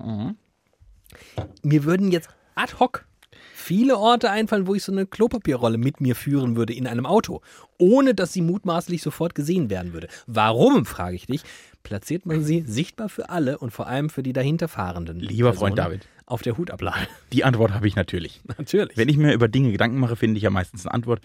Mir 1.61 1.83
würden 1.83 2.11
jetzt 2.11 2.29
ad 2.55 2.73
hoc 2.79 3.05
viele 3.53 3.97
Orte 3.97 4.29
einfallen, 4.29 4.67
wo 4.67 4.75
ich 4.75 4.83
so 4.83 4.91
eine 4.91 5.05
Klopapierrolle 5.05 5.77
mit 5.77 6.01
mir 6.01 6.15
führen 6.15 6.55
würde 6.55 6.73
in 6.73 6.87
einem 6.87 7.05
Auto, 7.05 7.41
ohne 7.77 8.13
dass 8.13 8.33
sie 8.33 8.41
mutmaßlich 8.41 9.01
sofort 9.01 9.35
gesehen 9.35 9.69
werden 9.69 9.93
würde. 9.93 10.07
Warum, 10.27 10.85
frage 10.85 11.15
ich 11.15 11.27
dich, 11.27 11.43
platziert 11.81 12.25
man 12.25 12.43
sie 12.43 12.63
sichtbar 12.67 13.09
für 13.09 13.29
alle 13.29 13.57
und 13.57 13.71
vor 13.71 13.87
allem 13.87 14.09
für 14.09 14.23
die 14.23 14.33
dahinterfahrenden? 14.33 15.19
Lieber 15.19 15.53
Freund 15.53 15.75
Personen 15.75 15.99
David. 15.99 16.07
Auf 16.25 16.41
der 16.41 16.57
Hutablage. 16.57 17.07
Die 17.31 17.43
Antwort 17.43 17.73
habe 17.73 17.87
ich 17.87 17.95
natürlich. 17.95 18.41
Natürlich. 18.57 18.97
Wenn 18.97 19.09
ich 19.09 19.17
mir 19.17 19.33
über 19.33 19.47
Dinge 19.47 19.71
Gedanken 19.71 19.99
mache, 19.99 20.15
finde 20.15 20.37
ich 20.37 20.43
ja 20.43 20.49
meistens 20.49 20.85
eine 20.85 20.93
Antwort. 20.93 21.21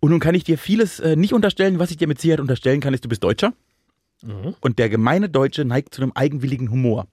Und 0.00 0.10
nun 0.10 0.20
kann 0.20 0.34
ich 0.34 0.44
dir 0.44 0.56
vieles 0.56 1.00
äh, 1.00 1.16
nicht 1.16 1.34
unterstellen. 1.34 1.78
Was 1.78 1.90
ich 1.90 1.98
dir 1.98 2.08
mit 2.08 2.20
Sicherheit 2.20 2.40
unterstellen 2.40 2.80
kann, 2.80 2.94
ist, 2.94 3.04
du 3.04 3.08
bist 3.08 3.22
Deutscher. 3.22 3.52
Mhm. 4.22 4.54
Und 4.60 4.78
der 4.78 4.88
gemeine 4.88 5.28
Deutsche 5.28 5.64
neigt 5.64 5.94
zu 5.94 6.02
einem 6.02 6.12
eigenwilligen 6.14 6.70
Humor. 6.70 7.06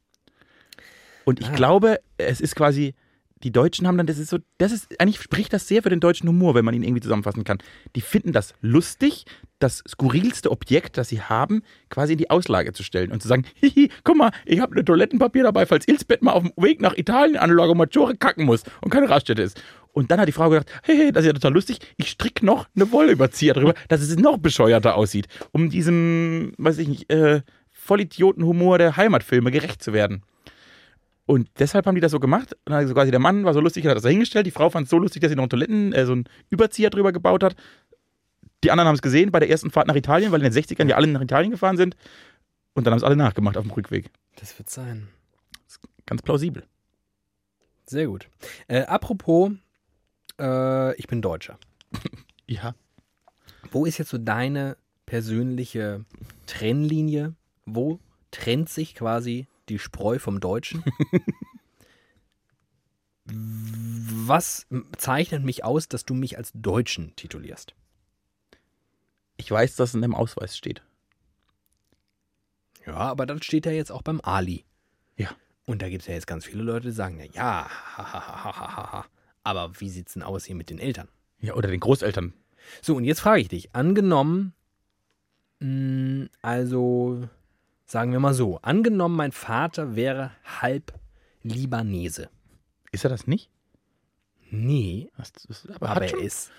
Und 1.25 1.39
ich 1.39 1.47
Ah. 1.49 1.55
glaube, 1.55 1.99
es 2.17 2.39
ist 2.41 2.55
quasi, 2.55 2.93
die 3.43 3.51
Deutschen 3.51 3.85
haben 3.85 3.97
dann, 3.97 4.07
das 4.07 4.17
ist 4.17 4.29
so, 4.29 4.39
das 4.57 4.71
ist, 4.71 4.99
eigentlich 4.99 5.21
spricht 5.21 5.53
das 5.53 5.67
sehr 5.67 5.83
für 5.83 5.89
den 5.89 5.99
deutschen 5.99 6.27
Humor, 6.27 6.55
wenn 6.55 6.65
man 6.65 6.73
ihn 6.73 6.83
irgendwie 6.83 7.01
zusammenfassen 7.01 7.43
kann. 7.43 7.59
Die 7.95 8.01
finden 8.01 8.31
das 8.31 8.53
lustig, 8.61 9.25
das 9.59 9.83
skurrilste 9.87 10.51
Objekt, 10.51 10.97
das 10.97 11.09
sie 11.09 11.21
haben, 11.21 11.61
quasi 11.89 12.13
in 12.13 12.17
die 12.17 12.29
Auslage 12.29 12.73
zu 12.73 12.83
stellen 12.83 13.11
und 13.11 13.21
zu 13.21 13.27
sagen, 13.27 13.45
hihi, 13.55 13.89
guck 14.03 14.15
mal, 14.17 14.31
ich 14.45 14.59
habe 14.59 14.79
ein 14.79 14.85
Toilettenpapier 14.85 15.43
dabei, 15.43 15.65
falls 15.65 15.87
Ilsbeth 15.87 16.21
mal 16.21 16.31
auf 16.31 16.43
dem 16.43 16.51
Weg 16.57 16.81
nach 16.81 16.95
Italien 16.97 17.37
an 17.37 17.51
Lago 17.51 17.75
Maggiore 17.75 18.15
kacken 18.15 18.45
muss 18.45 18.63
und 18.81 18.89
keine 18.89 19.09
Raststätte 19.09 19.41
ist. 19.41 19.61
Und 19.97 20.11
dann 20.11 20.19
hat 20.19 20.27
die 20.27 20.31
Frau 20.31 20.47
gedacht, 20.51 20.71
hey, 20.83 20.95
hey, 20.95 21.11
das 21.11 21.23
ist 21.23 21.25
ja 21.29 21.33
total 21.33 21.53
lustig, 21.53 21.79
ich 21.97 22.09
stricke 22.09 22.45
noch 22.45 22.67
eine 22.75 22.91
Wollüberzieher 22.91 23.55
drüber, 23.55 23.73
dass 23.87 23.99
es 23.99 24.15
noch 24.15 24.37
bescheuerter 24.37 24.93
aussieht, 24.93 25.27
um 25.53 25.71
diesem, 25.71 26.53
weiß 26.59 26.77
ich 26.77 26.87
nicht, 26.87 27.11
äh, 27.11 27.41
Vollidiotenhumor 27.71 28.77
der 28.77 28.95
Heimatfilme 28.95 29.49
gerecht 29.49 29.81
zu 29.81 29.93
werden. 29.93 30.21
Und 31.25 31.49
deshalb 31.57 31.87
haben 31.87 31.95
die 31.95 32.01
das 32.01 32.11
so 32.11 32.19
gemacht. 32.19 32.53
Und 32.53 32.73
dann 32.73 32.75
also 32.75 32.93
quasi 32.93 33.09
der 33.09 33.19
Mann 33.19 33.43
war 33.43 33.55
so 33.55 33.59
lustig, 33.59 33.87
hat 33.87 33.95
das 33.95 34.03
da 34.03 34.09
hingestellt. 34.09 34.45
Die 34.45 34.51
Frau 34.51 34.69
fand 34.69 34.83
es 34.83 34.91
so 34.91 34.99
lustig, 34.99 35.23
dass 35.23 35.31
sie 35.31 35.35
noch 35.35 35.45
einen 35.45 35.49
Toiletten, 35.49 35.93
äh, 35.93 36.05
so 36.05 36.11
einen 36.11 36.25
Überzieher 36.51 36.91
drüber 36.91 37.11
gebaut 37.11 37.41
hat. 37.41 37.55
Die 38.63 38.69
anderen 38.69 38.87
haben 38.87 38.95
es 38.95 39.01
gesehen 39.01 39.31
bei 39.31 39.39
der 39.39 39.49
ersten 39.49 39.71
Fahrt 39.71 39.87
nach 39.87 39.95
Italien, 39.95 40.31
weil 40.31 40.43
in 40.43 40.51
den 40.51 40.63
60ern 40.63 40.87
ja 40.87 40.95
alle 40.95 41.07
nach 41.07 41.21
Italien 41.21 41.49
gefahren 41.49 41.75
sind. 41.75 41.97
Und 42.75 42.85
dann 42.85 42.91
haben 42.91 42.99
es 42.99 43.03
alle 43.03 43.15
nachgemacht 43.15 43.57
auf 43.57 43.63
dem 43.63 43.71
Rückweg. 43.71 44.11
Das 44.35 44.59
wird 44.59 44.69
sein. 44.69 45.07
Ganz 46.05 46.21
plausibel. 46.21 46.65
Sehr 47.87 48.05
gut. 48.05 48.29
Äh, 48.67 48.81
apropos, 48.81 49.53
äh, 50.39 50.95
ich 50.95 51.07
bin 51.07 51.21
Deutscher. 51.21 51.57
Ja. 52.49 52.75
Wo 53.71 53.85
ist 53.85 53.97
jetzt 53.97 54.09
so 54.09 54.17
deine 54.17 54.77
persönliche 55.05 56.05
Trennlinie? 56.45 57.35
Wo 57.65 57.99
trennt 58.31 58.69
sich 58.69 58.95
quasi 58.95 59.47
die 59.67 59.79
Spreu 59.79 60.17
vom 60.17 60.39
Deutschen? 60.39 60.81
Was 63.25 64.65
zeichnet 64.97 65.43
mich 65.43 65.65
aus, 65.65 65.89
dass 65.89 66.05
du 66.05 66.13
mich 66.13 66.37
als 66.37 66.53
Deutschen 66.53 67.13
titulierst? 67.17 67.75
Ich 69.35 69.51
weiß, 69.51 69.75
dass 69.75 69.89
es 69.89 69.95
in 69.95 70.01
dem 70.01 70.15
Ausweis 70.15 70.55
steht. 70.55 70.81
Ja, 72.85 72.95
aber 72.95 73.25
das 73.25 73.43
steht 73.43 73.65
ja 73.65 73.73
jetzt 73.73 73.91
auch 73.91 74.01
beim 74.01 74.21
Ali. 74.21 74.63
Ja. 75.17 75.29
Und 75.65 75.81
da 75.81 75.89
gibt 75.89 76.03
es 76.03 76.07
ja 76.07 76.13
jetzt 76.13 76.27
ganz 76.27 76.45
viele 76.45 76.63
Leute, 76.63 76.87
die 76.87 76.93
sagen, 76.93 77.17
na 77.17 77.25
ja, 77.25 77.69
ha, 77.69 78.13
ha, 78.13 78.43
ha, 78.43 78.57
ha, 78.57 78.91
ha. 78.93 79.05
Aber 79.47 79.79
wie 79.79 79.89
sieht's 79.89 80.13
denn 80.13 80.23
aus 80.23 80.45
hier 80.45 80.55
mit 80.55 80.69
den 80.69 80.79
Eltern? 80.79 81.07
Ja, 81.39 81.53
oder 81.55 81.69
den 81.69 81.79
Großeltern. 81.79 82.33
So, 82.81 82.95
und 82.95 83.03
jetzt 83.05 83.21
frage 83.21 83.41
ich 83.41 83.47
dich, 83.47 83.73
angenommen, 83.73 84.53
mh, 85.59 86.27
also 86.41 87.27
sagen 87.85 88.11
wir 88.11 88.19
mal 88.19 88.33
so, 88.33 88.57
angenommen, 88.61 89.15
mein 89.15 89.31
Vater 89.31 89.95
wäre 89.95 90.31
halb 90.61 90.93
Libanese. 91.43 92.29
Ist 92.91 93.03
er 93.05 93.09
das 93.09 93.27
nicht? 93.27 93.49
Nee, 94.49 95.09
Das 95.17 95.31
ist, 95.45 95.69
aber, 95.69 95.89
aber 95.89 96.01
er 96.03 96.09
schon. 96.09 96.19
ist. 96.21 96.51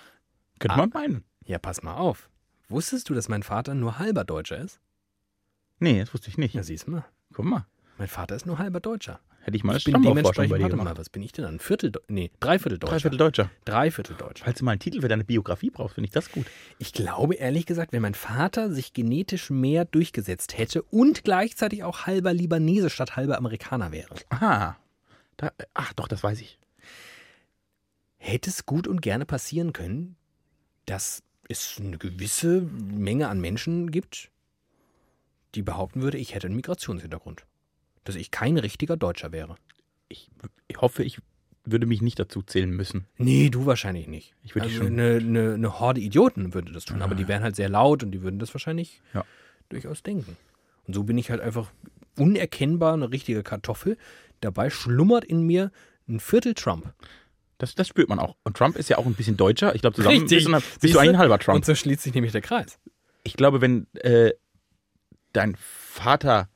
Könnte 0.58 0.74
Ah. 0.74 0.78
man 0.78 0.90
meinen. 0.90 1.24
Ja, 1.44 1.58
pass 1.58 1.82
mal 1.82 1.94
auf. 1.96 2.28
Wusstest 2.68 3.08
du, 3.08 3.14
dass 3.14 3.28
mein 3.28 3.42
Vater 3.42 3.74
nur 3.74 3.98
halber 3.98 4.24
Deutscher 4.24 4.58
ist? 4.58 4.78
Nee, 5.78 6.00
das 6.00 6.12
wusste 6.12 6.28
ich 6.28 6.36
nicht. 6.38 6.54
Ja, 6.54 6.62
siehst 6.62 6.86
du 6.86 6.90
mal. 6.92 7.04
Guck 7.32 7.44
mal. 7.46 7.66
Mein 7.96 8.08
Vater 8.08 8.36
ist 8.36 8.44
nur 8.46 8.58
halber 8.58 8.80
Deutscher. 8.80 9.20
Hätte 9.40 9.56
ich 9.56 9.64
mal 9.64 9.72
eine 9.72 9.78
Ich 9.78 9.84
bin 9.84 10.02
dementsprechend, 10.02 10.50
bei 10.50 10.58
dir 10.58 10.64
warte 10.64 10.76
mal, 10.76 10.82
gemacht. 10.84 10.98
was 10.98 11.08
bin 11.08 11.22
ich 11.22 11.32
denn 11.32 11.44
dann? 11.44 11.54
Ein 11.54 11.58
Viertel, 11.60 11.92
nee, 12.08 12.30
Dreiviertel 12.40 12.78
Deutscher. 12.78 12.92
Dreiviertel 12.92 13.18
Deutscher. 13.18 13.50
Dreiviertel 13.64 14.16
Deutscher. 14.16 14.44
Falls 14.44 14.58
du 14.58 14.64
mal 14.64 14.72
einen 14.72 14.80
Titel 14.80 15.00
für 15.00 15.08
deine 15.08 15.24
Biografie 15.24 15.70
brauchst, 15.70 15.94
finde 15.94 16.06
ich 16.06 16.12
das 16.12 16.30
gut. 16.30 16.46
Ich 16.78 16.92
glaube 16.92 17.34
ehrlich 17.34 17.64
gesagt, 17.64 17.92
wenn 17.92 18.02
mein 18.02 18.14
Vater 18.14 18.70
sich 18.70 18.92
genetisch 18.92 19.48
mehr 19.48 19.84
durchgesetzt 19.86 20.58
hätte 20.58 20.82
und 20.82 21.24
gleichzeitig 21.24 21.82
auch 21.82 22.06
halber 22.06 22.34
Libanese 22.34 22.90
statt 22.90 23.16
halber 23.16 23.38
Amerikaner 23.38 23.90
wäre, 23.92 24.14
Aha. 24.30 24.76
Da, 25.38 25.52
ach 25.72 25.92
doch, 25.94 26.08
das 26.08 26.22
weiß 26.22 26.40
ich. 26.40 26.58
hätte 28.16 28.50
es 28.50 28.66
gut 28.66 28.86
und 28.86 29.00
gerne 29.00 29.24
passieren 29.24 29.72
können, 29.72 30.16
dass 30.84 31.22
es 31.48 31.76
eine 31.78 31.96
gewisse 31.96 32.60
Menge 32.62 33.28
an 33.28 33.40
Menschen 33.40 33.90
gibt, 33.90 34.30
die 35.54 35.62
behaupten 35.62 36.02
würde, 36.02 36.18
ich 36.18 36.34
hätte 36.34 36.48
einen 36.48 36.56
Migrationshintergrund. 36.56 37.46
Dass 38.08 38.16
ich 38.16 38.30
kein 38.30 38.56
richtiger 38.58 38.96
Deutscher 38.96 39.32
wäre. 39.32 39.56
Ich, 40.08 40.30
ich 40.66 40.78
hoffe, 40.80 41.04
ich 41.04 41.18
würde 41.64 41.84
mich 41.84 42.00
nicht 42.00 42.18
dazu 42.18 42.40
zählen 42.40 42.70
müssen. 42.70 43.04
Nee, 43.18 43.50
du 43.50 43.66
wahrscheinlich 43.66 44.06
nicht. 44.08 44.34
Ich 44.42 44.54
würde 44.54 44.68
also 44.68 44.78
schon- 44.78 44.86
eine, 44.98 45.16
eine, 45.18 45.54
eine 45.54 45.78
Horde 45.78 46.00
Idioten 46.00 46.54
würde 46.54 46.72
das 46.72 46.86
tun, 46.86 47.02
aber 47.02 47.14
die 47.14 47.28
wären 47.28 47.42
halt 47.42 47.54
sehr 47.56 47.68
laut 47.68 48.02
und 48.02 48.10
die 48.12 48.22
würden 48.22 48.38
das 48.38 48.54
wahrscheinlich 48.54 49.02
Ja. 49.12 49.24
durchaus 49.68 50.02
denken. 50.02 50.38
Und 50.86 50.94
so 50.94 51.04
bin 51.04 51.18
ich 51.18 51.30
halt 51.30 51.42
einfach 51.42 51.70
unerkennbar 52.18 52.94
eine 52.94 53.10
richtige 53.12 53.42
Kartoffel. 53.42 53.98
Dabei 54.40 54.70
schlummert 54.70 55.24
in 55.26 55.42
mir 55.42 55.70
ein 56.08 56.20
Viertel 56.20 56.54
Trump. 56.54 56.94
Das, 57.58 57.74
das 57.74 57.88
spürt 57.88 58.08
man 58.08 58.18
auch. 58.18 58.36
Und 58.44 58.56
Trump 58.56 58.76
ist 58.76 58.88
ja 58.88 58.96
auch 58.96 59.04
ein 59.04 59.12
bisschen 59.14 59.36
Deutscher. 59.36 59.74
Ich 59.74 59.82
glaube, 59.82 59.96
zusammen 59.96 60.20
Richtig. 60.20 60.46
bist 60.46 60.48
du, 60.48 60.80
bist 60.80 60.94
du 60.94 60.98
ein 60.98 61.18
halber 61.18 61.38
Trump. 61.38 61.56
Und 61.56 61.66
so 61.66 61.74
schließt 61.74 62.00
sich 62.02 62.14
nämlich 62.14 62.32
der 62.32 62.40
Kreis. 62.40 62.78
Ich 63.24 63.34
glaube, 63.34 63.60
wenn 63.60 63.86
äh, 63.94 64.32
dein 65.34 65.54
Vater 65.56 66.48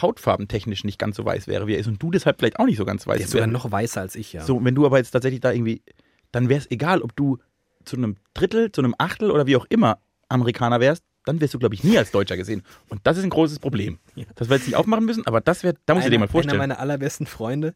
hautfarbentechnisch 0.00 0.84
nicht 0.84 0.98
ganz 0.98 1.16
so 1.16 1.24
weiß 1.24 1.46
wäre, 1.46 1.66
wie 1.66 1.74
er 1.74 1.78
ist, 1.78 1.86
und 1.86 2.02
du 2.02 2.10
deshalb 2.10 2.38
vielleicht 2.38 2.58
auch 2.58 2.64
nicht 2.64 2.78
so 2.78 2.84
ganz 2.84 3.06
weiß 3.06 3.18
Der 3.18 3.26
ist 3.26 3.32
sogar 3.32 3.46
noch 3.46 3.70
weißer 3.70 4.00
als 4.00 4.16
ich, 4.16 4.32
ja. 4.32 4.42
So, 4.42 4.64
wenn 4.64 4.74
du 4.74 4.86
aber 4.86 4.98
jetzt 4.98 5.10
tatsächlich 5.10 5.40
da 5.40 5.52
irgendwie, 5.52 5.82
dann 6.30 6.48
wäre 6.48 6.60
es 6.60 6.70
egal, 6.70 7.02
ob 7.02 7.14
du 7.16 7.38
zu 7.84 7.96
einem 7.96 8.16
Drittel, 8.34 8.72
zu 8.72 8.80
einem 8.80 8.94
Achtel 8.98 9.30
oder 9.30 9.46
wie 9.46 9.56
auch 9.56 9.66
immer 9.68 9.98
Amerikaner 10.28 10.80
wärst, 10.80 11.04
dann 11.24 11.40
wirst 11.40 11.54
du, 11.54 11.58
glaube 11.58 11.74
ich, 11.74 11.84
nie 11.84 11.96
als 11.98 12.10
Deutscher 12.10 12.36
gesehen. 12.36 12.62
Und 12.88 13.00
das 13.04 13.18
ist 13.18 13.24
ein 13.24 13.30
großes 13.30 13.58
Problem. 13.58 13.98
Ja. 14.14 14.24
Das 14.34 14.48
wir 14.48 14.56
jetzt 14.56 14.66
nicht 14.66 14.76
aufmachen 14.76 15.04
müssen, 15.04 15.26
aber 15.26 15.40
das 15.40 15.62
wäre, 15.62 15.74
da 15.86 15.94
musst 15.94 16.06
du 16.06 16.10
dir 16.10 16.18
mal 16.18 16.24
Einer 16.24 16.32
vorstellen. 16.32 16.58
meiner 16.58 16.80
allerbesten 16.80 17.26
Freunde. 17.26 17.74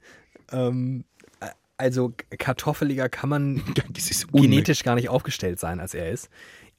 Ähm, 0.50 1.04
äh, 1.40 1.46
also 1.76 2.12
kartoffeliger 2.38 3.08
kann 3.08 3.28
man 3.28 3.62
genetisch 4.32 4.82
gar 4.82 4.94
nicht 4.94 5.08
aufgestellt 5.08 5.60
sein, 5.60 5.80
als 5.80 5.94
er 5.94 6.10
ist. 6.10 6.28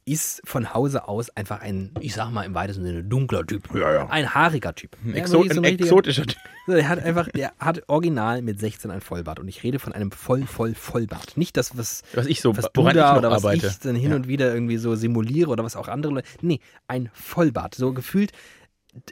Ist 0.07 0.41
von 0.45 0.73
Hause 0.73 1.09
aus 1.09 1.29
einfach 1.35 1.59
ein, 1.59 1.91
ich 1.99 2.13
sag 2.15 2.31
mal 2.31 2.43
im 2.43 2.55
weitesten 2.55 2.85
Sinne, 2.85 3.03
dunkler 3.03 3.45
Typ. 3.45 3.63
Ja, 3.75 3.91
ja. 3.93 4.07
Ein 4.09 4.33
haariger 4.33 4.73
Typ. 4.73 4.95
Ein, 5.05 5.15
Exo 5.15 5.43
so 5.43 5.49
ein 5.49 5.57
ein 5.57 5.63
exotischer 5.65 6.25
Typ. 6.25 6.37
Der 6.67 6.87
hat 6.89 6.99
einfach, 7.01 7.29
der 7.29 7.53
hat 7.59 7.83
original 7.87 8.41
mit 8.41 8.59
16 8.59 8.91
ein 8.91 8.99
Vollbart. 8.99 9.39
Und 9.39 9.47
ich 9.47 9.63
rede 9.63 9.79
von 9.79 9.93
einem 9.93 10.11
voll, 10.11 10.43
voll, 10.43 10.75
Vollbart. 10.75 11.37
Nicht 11.37 11.55
das, 11.55 11.77
was, 11.77 12.03
Was 12.13 12.25
ich 12.25 12.41
so, 12.41 12.57
was 12.57 12.65
du 12.73 12.81
woran 12.81 12.93
da 12.95 13.13
ich 13.13 13.17
oder 13.19 13.31
was 13.31 13.45
arbeite. 13.45 13.67
ich 13.67 13.79
dann 13.79 13.95
hin 13.95 14.09
Ja. 14.11 14.15
und 14.17 14.27
wieder 14.27 14.53
irgendwie 14.53 14.75
so 14.77 14.93
simuliere 14.95 15.49
oder 15.49 15.63
was 15.63 15.77
auch 15.77 15.87
andere 15.87 16.13
Leute. 16.15 16.27
Nee, 16.41 16.59
ein 16.89 17.09
Vollbart. 17.13 17.75
So 17.75 17.93
gefühlt 17.93 18.31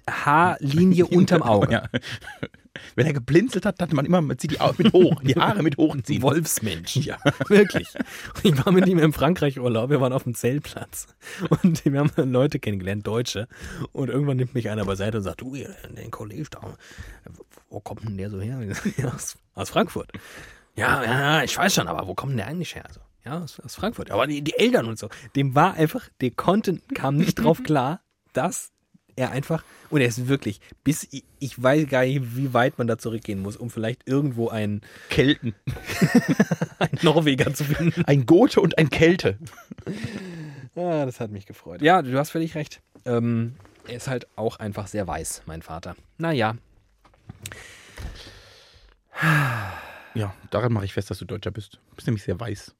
Haarlinie 0.09 1.05
unterm 1.07 1.41
Auge. 1.41 1.71
Ja. 1.71 1.89
Wenn 2.95 3.07
er 3.07 3.13
geblinzelt 3.13 3.65
hat, 3.65 3.79
hatte 3.79 3.95
man 3.95 4.05
immer, 4.05 4.21
man 4.21 4.37
zieht 4.37 4.51
die 4.51 4.59
mit 4.77 4.93
hoch, 4.93 5.21
die 5.23 5.35
Haare 5.35 5.63
mit 5.63 5.77
hochziehen. 5.77 6.21
Wolfsmensch. 6.21 6.97
Ja. 6.97 7.17
Wirklich. 7.47 7.87
Ich 8.43 8.65
war 8.65 8.73
mit 8.73 8.87
ihm 8.87 8.99
im 8.99 9.13
Frankreich-Urlaub, 9.13 9.89
wir 9.89 10.01
waren 10.01 10.13
auf 10.13 10.23
dem 10.23 10.35
Zeltplatz 10.35 11.07
und 11.61 11.85
wir 11.85 11.99
haben 11.99 12.11
Leute 12.31 12.59
kennengelernt, 12.59 13.07
Deutsche. 13.07 13.47
Und 13.91 14.09
irgendwann 14.09 14.37
nimmt 14.37 14.53
mich 14.53 14.69
einer 14.69 14.85
beiseite 14.85 15.17
und 15.17 15.23
sagt, 15.23 15.41
du, 15.41 15.55
den 15.55 16.11
Kollege 16.11 16.45
da, 16.51 16.75
wo 17.69 17.79
kommt 17.79 18.03
denn 18.03 18.17
der 18.17 18.29
so 18.29 18.41
her? 18.41 18.59
Aus, 19.13 19.37
aus 19.53 19.69
Frankfurt. 19.69 20.11
Ja, 20.75 21.03
ja, 21.03 21.43
ich 21.43 21.57
weiß 21.57 21.73
schon, 21.73 21.87
aber 21.87 22.07
wo 22.07 22.13
kommt 22.13 22.31
denn 22.31 22.37
der 22.37 22.47
eigentlich 22.47 22.75
her? 22.75 22.85
So, 22.91 22.99
ja, 23.23 23.39
aus, 23.39 23.59
aus 23.59 23.75
Frankfurt. 23.75 24.11
Aber 24.11 24.27
die, 24.27 24.41
die 24.41 24.57
Eltern 24.57 24.87
und 24.87 24.99
so. 24.99 25.09
Dem 25.35 25.55
war 25.55 25.75
einfach, 25.75 26.09
der 26.21 26.31
konnte, 26.31 26.79
kam 26.93 27.15
nicht 27.15 27.35
drauf 27.35 27.63
klar, 27.63 28.01
dass 28.33 28.71
er 29.15 29.31
einfach, 29.31 29.63
und 29.89 30.01
er 30.01 30.07
ist 30.07 30.27
wirklich, 30.27 30.59
bis, 30.83 31.07
ich, 31.11 31.23
ich 31.39 31.61
weiß 31.61 31.87
gar 31.87 32.03
nicht, 32.03 32.35
wie 32.35 32.53
weit 32.53 32.77
man 32.77 32.87
da 32.87 32.97
zurückgehen 32.97 33.39
muss, 33.39 33.57
um 33.57 33.69
vielleicht 33.69 34.07
irgendwo 34.07 34.49
einen, 34.49 34.81
Kelten. 35.09 35.55
einen 36.79 36.99
Norweger 37.01 37.53
zu 37.53 37.63
finden. 37.63 38.03
Ein 38.05 38.25
Gote 38.25 38.61
und 38.61 38.77
ein 38.77 38.89
Kelte. 38.89 39.37
Ah, 40.75 41.05
das 41.05 41.19
hat 41.19 41.31
mich 41.31 41.45
gefreut. 41.45 41.81
Ja, 41.81 42.01
du 42.01 42.17
hast 42.17 42.31
völlig 42.31 42.55
recht. 42.55 42.81
Ähm, 43.05 43.55
er 43.87 43.97
ist 43.97 44.07
halt 44.07 44.27
auch 44.35 44.57
einfach 44.57 44.87
sehr 44.87 45.07
weiß, 45.07 45.43
mein 45.45 45.61
Vater. 45.61 45.95
Naja, 46.17 46.55
Ja, 50.13 50.33
daran 50.49 50.73
mache 50.73 50.85
ich 50.85 50.93
fest, 50.93 51.09
dass 51.09 51.19
du 51.19 51.25
Deutscher 51.25 51.51
bist. 51.51 51.75
Du 51.89 51.95
bist 51.95 52.07
nämlich 52.07 52.23
sehr 52.23 52.39
weiß. 52.39 52.75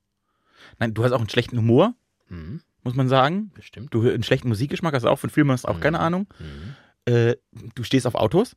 Nein, 0.80 0.94
du 0.94 1.04
hast 1.04 1.12
auch 1.12 1.20
einen 1.20 1.30
schlechten 1.30 1.58
Humor, 1.58 1.94
mhm, 2.30 2.62
muss 2.86 2.96
man 2.96 3.10
sagen. 3.10 3.52
bestimmt. 3.54 3.94
Du 3.94 4.02
einen 4.10 4.24
schlechten 4.24 4.48
Musikgeschmack 4.48 4.94
hast 4.94 5.04
du 5.04 5.10
auch, 5.10 5.20
von 5.20 5.30
Filmen 5.30 5.52
hast 5.52 5.64
du 5.66 5.68
auch 5.68 5.80
keine 5.82 6.00
Ahnung. 6.00 6.28
Mhm, 6.40 6.76
Äh, 7.14 7.36
du 7.76 7.84
stehst 7.84 8.08
auf 8.08 8.16
Autos. 8.16 8.56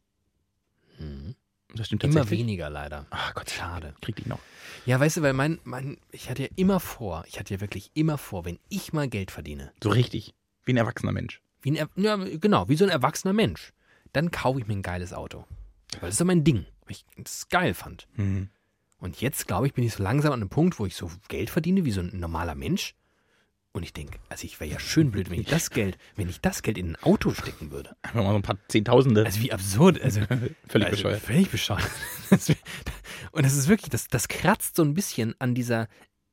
mhm. 0.98 1.34
Das 1.74 1.86
stimmt 1.86 2.02
Immer 2.04 2.14
tatsächlich. 2.14 2.40
weniger 2.40 2.70
leider. 2.70 3.06
Ah 3.10 3.30
Gott, 3.34 3.50
Schade. 3.50 3.94
Krieg 4.00 4.16
dich 4.16 4.24
noch. 4.26 4.38
Ja, 4.86 4.98
weißt 4.98 5.18
du, 5.18 5.22
weil 5.22 5.34
mein, 5.34 5.58
mein, 5.64 5.98
ich 6.12 6.30
hatte 6.30 6.44
ja 6.44 6.48
immer 6.56 6.80
vor, 6.80 7.24
ich 7.28 7.38
hatte 7.38 7.52
ja 7.52 7.60
wirklich 7.60 7.90
immer 7.92 8.16
vor, 8.16 8.46
wenn 8.46 8.58
ich 8.70 8.94
mal 8.94 9.06
Geld 9.06 9.30
verdiene, 9.30 9.70
So 9.82 9.90
richtig. 9.90 10.34
Wie 10.64 10.72
ein 10.72 10.78
erwachsener 10.78 11.12
Mensch. 11.12 11.42
wie 11.60 11.72
ein, 11.72 11.76
Er- 11.76 11.90
ja, 11.96 12.16
genau, 12.16 12.68
wie 12.70 12.76
so 12.76 12.84
ein 12.84 12.90
erwachsener 12.90 13.34
Mensch, 13.34 13.74
dann 14.14 14.30
kaufe 14.30 14.58
ich 14.60 14.66
mir 14.66 14.74
ein 14.76 14.82
geiles 14.82 15.12
Auto. 15.12 15.44
Weil 15.92 16.00
das 16.00 16.10
ist 16.12 16.18
so 16.18 16.24
mein 16.24 16.42
Ding, 16.42 16.64
weil 16.86 16.92
ich 16.92 17.04
das 17.18 17.48
geil 17.50 17.74
fand. 17.74 18.08
Mhm. 18.16 18.48
Und 18.98 19.20
jetzt, 19.20 19.46
glaube 19.46 19.66
ich, 19.66 19.74
bin 19.74 19.84
ich 19.84 19.92
so 19.92 20.02
langsam 20.02 20.32
an 20.32 20.40
einem 20.40 20.48
Punkt, 20.48 20.78
wo 20.78 20.86
ich 20.86 20.96
so 20.96 21.10
Geld 21.28 21.50
verdiene 21.50 21.84
wie 21.84 21.90
so 21.92 22.00
ein 22.00 22.18
normaler 22.18 22.54
Mensch. 22.54 22.94
Und 23.72 23.82
ich 23.82 23.92
denke, 23.92 24.18
also 24.28 24.44
ich 24.44 24.58
wäre 24.60 24.70
ja 24.70 24.80
schön 24.80 25.10
blöd, 25.10 25.30
wenn 25.30 25.40
ich 25.40 25.46
das 25.46 25.70
Geld, 25.70 25.98
wenn 26.16 26.28
ich 26.28 26.40
das 26.40 26.62
Geld 26.62 26.78
in 26.78 26.92
ein 26.92 26.96
Auto 27.02 27.32
stecken 27.32 27.70
würde. 27.70 27.94
Einfach 28.02 28.22
mal 28.22 28.30
so 28.30 28.36
ein 28.36 28.42
paar 28.42 28.58
Zehntausende. 28.68 29.24
Also 29.24 29.40
wie 29.42 29.52
absurd. 29.52 30.00
Also, 30.00 30.20
Völlig 30.68 30.88
also, 30.88 30.90
bescheuert. 30.90 31.20
Völlig 31.22 31.50
bescheuert. 31.50 31.90
Und 33.32 33.44
das 33.44 33.54
ist 33.54 33.68
wirklich, 33.68 33.90
das, 33.90 34.08
das 34.08 34.28
kratzt 34.28 34.76
so 34.76 34.82
ein 34.82 34.94
bisschen 34.94 35.34
an 35.38 35.54
dieser, 35.54 35.86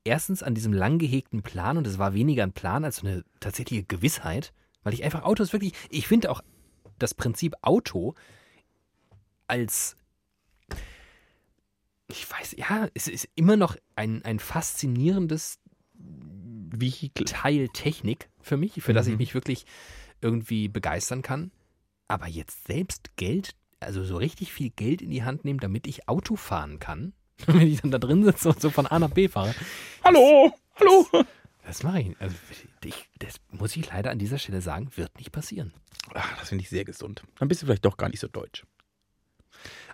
erstens 0.06 0.44
an 0.44 0.56
diesem 0.56 0.72
lang 0.72 0.98
gehegten 0.98 1.44
Plan 1.44 1.78
und 1.78 1.86
es 1.88 1.98
war 1.98 2.14
weniger 2.14 2.44
ein 2.44 2.54
Plan 2.54 2.86
als 2.86 2.98
so 2.98 3.08
eine 3.08 3.26
tatsächliche 3.40 3.84
Gewissheit, 3.84 4.54
weil 4.84 4.94
ich 4.94 5.04
einfach 5.04 5.24
Autos 5.24 5.52
wirklich, 5.52 5.74
ich 5.90 6.08
finde 6.08 6.32
auch 6.32 6.42
das 7.00 7.14
Prinzip 7.14 7.56
Auto 7.62 8.16
als, 9.48 9.98
ich 12.08 12.30
weiß, 12.32 12.56
ja, 12.58 12.88
es 12.94 13.08
ist 13.08 13.28
immer 13.36 13.58
noch 13.58 13.76
ein, 13.96 14.24
ein 14.24 14.40
faszinierendes 14.40 15.60
Vehikel. 16.82 17.26
Teil 17.26 17.70
Technik 17.70 18.30
für 18.42 18.58
mich, 18.58 18.74
für 18.82 18.94
das 18.94 19.08
ich 19.08 19.14
Mhm. 19.14 19.18
mich 19.20 19.34
wirklich 19.34 19.66
irgendwie 20.22 20.68
begeistern 20.68 21.22
kann. 21.22 21.52
Aber 22.08 22.28
jetzt 22.28 22.66
selbst 22.68 23.16
Geld, 23.16 23.56
also 23.80 24.04
so 24.04 24.18
richtig 24.18 24.54
viel 24.54 24.70
Geld 24.70 25.02
in 25.02 25.10
die 25.10 25.24
Hand 25.24 25.44
nehmen, 25.46 25.60
damit 25.60 25.88
ich 25.88 26.08
Auto 26.08 26.36
fahren 26.36 26.80
kann, 26.80 27.14
wenn 27.48 27.68
ich 27.68 27.82
dann 27.82 27.92
da 27.92 27.98
drin 27.98 28.24
sitze 28.24 28.50
und 28.50 28.62
so 28.62 28.70
von 28.70 28.88
A 28.88 29.00
nach 29.00 29.10
B 29.12 29.28
fahre, 29.28 29.54
Hallo! 30.04 30.54
Hallo! 30.80 31.26
das 31.66 31.84
mache 31.84 32.02
ich. 32.02 32.16
Also 32.20 32.36
ich, 32.84 33.10
das 33.20 33.36
muss 33.52 33.76
ich 33.76 33.90
leider 33.90 34.12
an 34.12 34.20
dieser 34.20 34.38
Stelle 34.38 34.62
sagen, 34.62 34.90
wird 34.96 35.18
nicht 35.18 35.32
passieren. 35.32 35.74
Ach, 36.14 36.38
das 36.38 36.50
finde 36.50 36.62
ich 36.64 36.70
sehr 36.70 36.86
gesund. 36.86 37.24
Dann 37.40 37.48
bist 37.48 37.62
du 37.62 37.66
vielleicht 37.66 37.86
doch 37.86 37.98
gar 37.98 38.10
nicht 38.10 38.20
so 38.20 38.28
deutsch. 38.28 38.64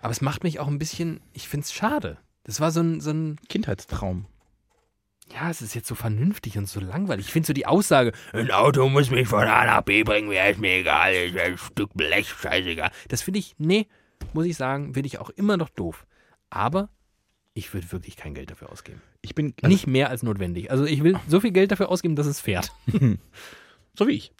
Aber 0.02 0.10
es 0.10 0.20
macht 0.20 0.42
mich 0.44 0.58
auch 0.58 0.68
ein 0.68 0.78
bisschen, 0.78 1.20
ich 1.32 1.48
finde 1.48 1.64
es 1.64 1.72
schade. 1.72 2.18
Das 2.44 2.60
war 2.60 2.70
so 2.72 2.80
ein, 2.80 3.00
so 3.00 3.10
ein, 3.10 3.36
Kindheitstraum. 3.48 4.26
Ja, 5.30 5.50
es 5.50 5.62
ist 5.62 5.74
jetzt 5.74 5.88
so 5.88 5.94
vernünftig 5.94 6.58
und 6.58 6.68
so 6.68 6.80
langweilig. 6.80 7.26
Ich 7.26 7.32
finde 7.32 7.46
so 7.46 7.52
die 7.52 7.66
Aussage, 7.66 8.12
ein 8.32 8.50
Auto 8.50 8.88
muss 8.88 9.10
mich 9.10 9.28
von 9.28 9.42
A 9.44 9.64
nach 9.64 9.82
B 9.82 10.02
bringen, 10.02 10.28
mir 10.28 10.46
ist 10.48 10.60
mir 10.60 10.78
egal, 10.78 11.14
ist 11.14 11.36
ein 11.38 11.56
Stück 11.58 11.90
Blech, 11.94 12.28
scheißegal. 12.28 12.90
Das 13.08 13.22
finde 13.22 13.38
ich, 13.38 13.54
nee, 13.58 13.86
muss 14.34 14.46
ich 14.46 14.56
sagen, 14.56 14.94
finde 14.94 15.06
ich 15.06 15.18
auch 15.18 15.30
immer 15.30 15.56
noch 15.56 15.68
doof. 15.70 16.06
Aber 16.50 16.90
ich 17.54 17.72
würde 17.72 17.90
wirklich 17.92 18.16
kein 18.16 18.34
Geld 18.34 18.50
dafür 18.50 18.70
ausgeben. 18.70 19.00
Ich 19.22 19.34
bin 19.34 19.54
also, 19.62 19.72
Nicht 19.72 19.86
mehr 19.86 20.10
als 20.10 20.22
notwendig. 20.22 20.70
Also 20.70 20.84
ich 20.84 21.02
will 21.02 21.18
so 21.28 21.40
viel 21.40 21.52
Geld 21.52 21.70
dafür 21.70 21.88
ausgeben, 21.90 22.16
dass 22.16 22.26
es 22.26 22.40
fährt. 22.40 22.72
so 23.98 24.06
wie 24.08 24.12
ich. 24.12 24.32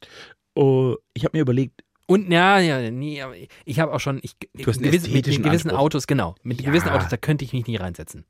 Oh, 0.54 0.96
ich 1.14 1.24
habe 1.24 1.36
mir 1.36 1.42
überlegt, 1.42 1.82
Und 2.06 2.30
ja, 2.30 2.58
ja, 2.58 2.90
nee, 2.90 3.22
ich 3.64 3.80
habe 3.80 3.92
auch 3.94 4.00
schon, 4.00 4.18
ich, 4.22 4.36
Du 4.54 4.66
hast 4.66 4.80
gewiss- 4.80 5.08
mit, 5.08 5.24
gewissen 5.24 5.44
Anspruch. 5.70 5.78
Autos, 5.78 6.06
genau, 6.06 6.34
mit 6.42 6.60
Ja. 6.60 6.66
gewissen 6.68 6.90
Autos, 6.90 7.08
da 7.08 7.16
könnte 7.16 7.44
ich 7.44 7.52
mich 7.54 7.66
nie 7.66 7.76
reinsetzen. 7.76 8.24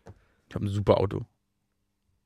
ich 0.49 0.55
habe 0.55 0.67
ein 0.67 0.69
super 0.69 0.99
Auto. 0.99 1.23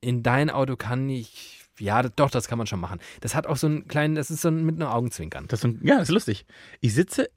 In 0.01 0.23
dein 0.23 0.51
Auto 0.51 0.77
kann 0.77 1.09
ich, 1.09 1.65
ja, 1.79 2.03
doch, 2.03 2.31
das 2.31 2.49
kann 2.49 2.59
man 2.59 2.67
schon 2.67 2.81
machen. 2.81 3.01
Das 3.21 3.35
hat 3.35 3.47
auch 3.47 3.57
so 3.57 3.67
einen 3.67 3.89
kleinen, 3.89 4.15
das 4.15 4.31
ist 4.31 4.43
so 4.43 4.49
ein, 4.49 4.65
mit 4.65 4.77
einem 4.77 4.89
Augenzwinkern. 4.89 5.47
Das 5.49 5.61
ist 5.61 5.65
ein, 5.65 5.81
ja, 5.83 5.99
das 5.99 6.09
ist 6.09 6.15
lustig. 6.15 6.47
Ich 6.81 6.95
sitze 6.95 7.29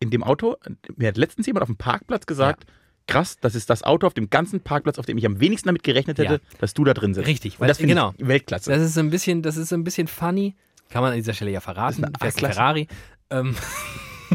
in 0.00 0.10
dem 0.10 0.22
Auto, 0.22 0.56
mir 0.96 1.08
hat 1.08 1.16
letztens 1.16 1.46
jemand 1.46 1.62
auf 1.62 1.68
dem 1.68 1.76
Parkplatz 1.76 2.26
gesagt, 2.26 2.64
krass, 3.06 3.36
das 3.40 3.54
ist 3.54 3.68
das 3.70 3.82
Auto 3.82 4.06
auf 4.06 4.14
dem 4.14 4.30
ganzen 4.30 4.60
Parkplatz, 4.60 4.98
auf 4.98 5.06
dem 5.06 5.18
ich 5.18 5.26
am 5.26 5.40
wenigsten 5.40 5.68
damit 5.68 5.82
gerechnet 5.82 6.18
hätte, 6.18 6.40
dass 6.58 6.74
du 6.74 6.84
da 6.84 6.94
drin 6.94 7.14
sitzt. 7.14 7.26
Richtig, 7.28 7.54
Und 7.54 7.60
weil- 7.60 7.68
das 7.68 7.78
finde 7.78 7.94
genau. 7.94 8.14
ich 8.16 8.26
Weltklasse. 8.26 8.70
Das 8.70 8.82
ist 8.82 8.94
so 8.94 9.00
ein 9.00 9.10
bisschen, 9.10 9.42
das 9.42 9.56
ist 9.56 9.68
so 9.68 9.76
ein 9.76 9.84
bisschen 9.84 10.08
funny. 10.08 10.54
Kann 10.88 11.02
man 11.02 11.12
an 11.12 11.16
dieser 11.18 11.32
Stelle 11.34 11.50
ja 11.50 11.60
verraten. 11.60 12.06
Das 12.20 12.34
ist. 12.34 12.40
Ferrari. 12.40 12.86
Ähm, 13.30 13.56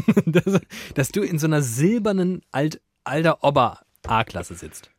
dass, 0.26 0.60
dass 0.94 1.08
du 1.10 1.22
in 1.22 1.38
so 1.38 1.46
einer 1.46 1.62
silbernen 1.62 2.42
Alt, 2.50 2.80
alter 3.04 3.44
Ober 3.44 3.80
A-Klasse 4.06 4.54
sitzt. 4.54 4.90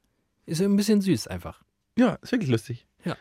Ist 0.45 0.59
ja 0.61 0.67
ein 0.67 0.75
bisschen 0.75 1.01
süß 1.01 1.27
einfach. 1.27 1.61
Ja, 1.99 2.17
ist 2.21 2.31
wirklich 2.31 2.49
lustig. 2.49 2.85
Ja. 3.05 3.15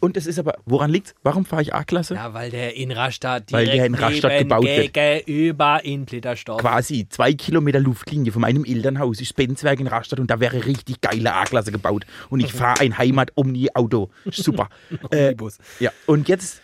Und 0.00 0.16
es 0.16 0.26
ist 0.26 0.38
aber, 0.38 0.54
woran 0.64 0.90
liegt's? 0.90 1.14
Warum 1.22 1.44
fahre 1.44 1.60
ich 1.60 1.74
A-Klasse? 1.74 2.14
Ja, 2.14 2.32
weil 2.32 2.50
der 2.50 2.74
in 2.74 2.90
Rastatt 2.90 3.52
Weil 3.52 3.66
der 3.66 3.84
in 3.84 3.94
Rastatt 3.94 4.38
gebaut 4.38 4.64
wird. 4.64 4.94
Gegenüber 4.94 5.84
in 5.84 6.06
Plittersdorf. 6.06 6.60
Quasi 6.60 7.06
zwei 7.08 7.34
Kilometer 7.34 7.80
Luftlinie 7.80 8.32
von 8.32 8.42
meinem 8.42 8.64
Elternhaus 8.64 9.20
ist 9.20 9.36
Benzwerk 9.36 9.80
in 9.80 9.86
Rastatt 9.86 10.20
und 10.20 10.30
da 10.30 10.40
wäre 10.40 10.64
richtig 10.64 11.02
geile 11.02 11.34
A-Klasse 11.34 11.70
gebaut. 11.70 12.06
Und 12.30 12.40
ich 12.40 12.52
fahre 12.52 12.80
ein 12.80 12.96
Heimat-Omni-Auto. 12.96 14.10
Super. 14.30 14.70
äh, 15.10 15.26
Omnibus. 15.26 15.58
ja, 15.80 15.92
und 16.06 16.28
jetzt 16.28 16.62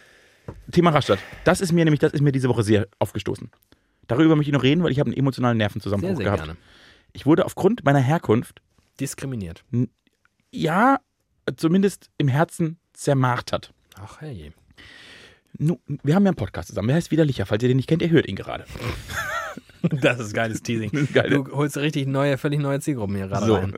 Thema 0.72 0.90
Rastatt. 0.90 1.18
Das 1.44 1.60
ist 1.60 1.72
mir 1.72 1.84
nämlich, 1.84 2.00
das 2.00 2.12
ist 2.14 2.22
mir 2.22 2.32
diese 2.32 2.48
Woche 2.48 2.62
sehr 2.62 2.88
aufgestoßen. 2.98 3.50
Darüber 4.06 4.34
möchte 4.34 4.50
ich 4.50 4.54
noch 4.54 4.62
reden, 4.62 4.82
weil 4.82 4.92
ich 4.92 4.98
habe 4.98 5.08
einen 5.10 5.18
emotionalen 5.18 5.58
Nervenzusammenbruch 5.58 6.16
Sehr, 6.16 6.16
sehr 6.16 6.24
gehabt. 6.24 6.42
gerne. 6.44 6.56
Ich 7.12 7.26
wurde 7.26 7.44
aufgrund 7.44 7.84
meiner 7.84 8.00
Herkunft, 8.00 8.62
Diskriminiert. 8.98 9.62
ja, 10.50 10.98
zumindest 11.56 12.10
im 12.18 12.28
Herzen 12.28 12.78
zermartert. 12.92 13.72
Ach, 14.00 14.20
herrje. 14.20 14.52
Nu, 15.58 15.78
wir 16.02 16.14
haben 16.14 16.24
ja 16.24 16.30
einen 16.30 16.36
Podcast 16.36 16.68
zusammen, 16.68 16.88
der 16.88 16.96
heißt 16.96 17.10
Widerlicher. 17.10 17.44
Falls 17.46 17.62
ihr 17.62 17.68
den 17.68 17.76
nicht 17.76 17.88
kennt, 17.88 18.02
ihr 18.02 18.10
hört 18.10 18.28
ihn 18.28 18.36
gerade. 18.36 18.64
Das 19.82 20.20
ist 20.20 20.34
geiles 20.34 20.62
Teasing. 20.62 20.90
Ist 20.92 21.14
geil. 21.14 21.30
Du 21.30 21.50
holst 21.52 21.78
richtig 21.78 22.06
neue, 22.06 22.36
völlig 22.36 22.60
neue 22.60 22.80
Zielgruppen 22.80 23.16
hier 23.16 23.28
gerade 23.28 23.46
So. 23.46 23.54
rein. 23.54 23.72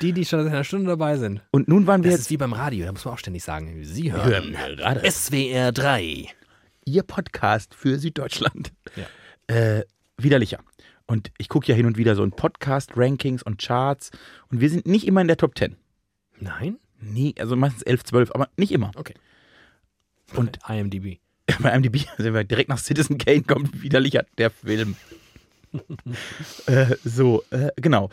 Die, 0.00 0.12
die 0.12 0.24
schon 0.24 0.44
seit 0.44 0.52
einer 0.52 0.62
Stunde 0.62 0.86
dabei 0.86 1.16
sind. 1.16 1.40
Und 1.50 1.66
nun 1.66 1.88
waren 1.88 2.04
wir 2.04 2.10
Das 2.12 2.20
jetzt 2.20 2.26
ist 2.26 2.30
wie 2.30 2.36
beim 2.36 2.52
Radio, 2.52 2.86
da 2.86 2.92
muss 2.92 3.04
man 3.04 3.14
auch 3.14 3.18
ständig 3.18 3.42
sagen, 3.42 3.82
Sie 3.84 4.12
hören 4.12 4.52
gerade 4.76 5.10
SWR 5.10 5.72
3. 5.72 6.28
Ihr 6.84 7.02
Podcast 7.02 7.74
für 7.74 7.98
Süddeutschland. 7.98 8.72
Ja. 8.94 9.52
Äh, 9.52 9.84
widerlicher. 10.16 10.60
Und 11.06 11.32
ich 11.38 11.48
gucke 11.48 11.66
ja 11.66 11.74
hin 11.74 11.86
und 11.86 11.96
wieder 11.98 12.14
so 12.14 12.22
ein 12.22 12.30
Podcast-Rankings 12.30 13.42
und 13.42 13.60
Charts 13.60 14.12
und 14.48 14.60
wir 14.60 14.70
sind 14.70 14.86
nicht 14.86 15.08
immer 15.08 15.22
in 15.22 15.26
der 15.26 15.38
Top 15.38 15.58
10. 15.58 15.74
Nein? 16.38 16.78
Nee, 17.02 17.34
also 17.38 17.56
meistens 17.56 17.82
11, 17.82 18.04
12, 18.04 18.30
aber 18.34 18.48
nicht 18.56 18.72
immer. 18.72 18.92
Okay. 18.96 19.14
Und 20.34 20.58
IMDb. 20.68 21.18
bei 21.60 21.74
IMDb 21.74 22.06
sind 22.16 22.34
wir 22.34 22.44
direkt 22.44 22.68
nach 22.68 22.78
Citizen 22.78 23.18
Kane 23.18 23.42
kommt 23.42 23.82
widerlicher 23.82 24.24
der 24.38 24.50
Film. 24.50 24.96
äh, 26.66 26.96
so, 27.04 27.42
äh, 27.50 27.70
genau. 27.76 28.10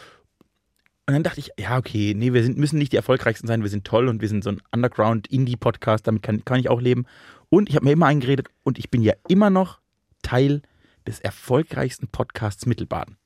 Und 1.06 1.14
dann 1.14 1.24
dachte 1.24 1.40
ich, 1.40 1.52
ja, 1.58 1.78
okay, 1.78 2.14
nee, 2.16 2.34
wir 2.34 2.44
sind, 2.44 2.58
müssen 2.58 2.78
nicht 2.78 2.92
die 2.92 2.98
erfolgreichsten 2.98 3.48
sein, 3.48 3.64
wir 3.64 3.70
sind 3.70 3.86
toll 3.86 4.08
und 4.08 4.22
wir 4.22 4.28
sind 4.28 4.44
so 4.44 4.52
ein 4.52 4.62
Underground-Indie-Podcast, 4.72 6.06
damit 6.06 6.22
kann, 6.22 6.46
kann 6.46 6.60
ich 6.60 6.70
auch 6.70 6.82
leben. 6.82 7.06
Und 7.50 7.68
ich 7.68 7.76
habe 7.76 7.86
mir 7.86 7.94
immer 7.94 8.06
eingeredet 8.06 8.50
und 8.64 8.78
ich 8.78 8.92
bin 8.92 9.02
ja 9.02 9.14
immer 9.28 9.50
noch 9.50 9.80
Teil 10.22 10.62
des 11.08 11.20
erfolgreichsten 11.20 12.08
Podcasts 12.08 12.66
Mittelbaden. 12.68 13.18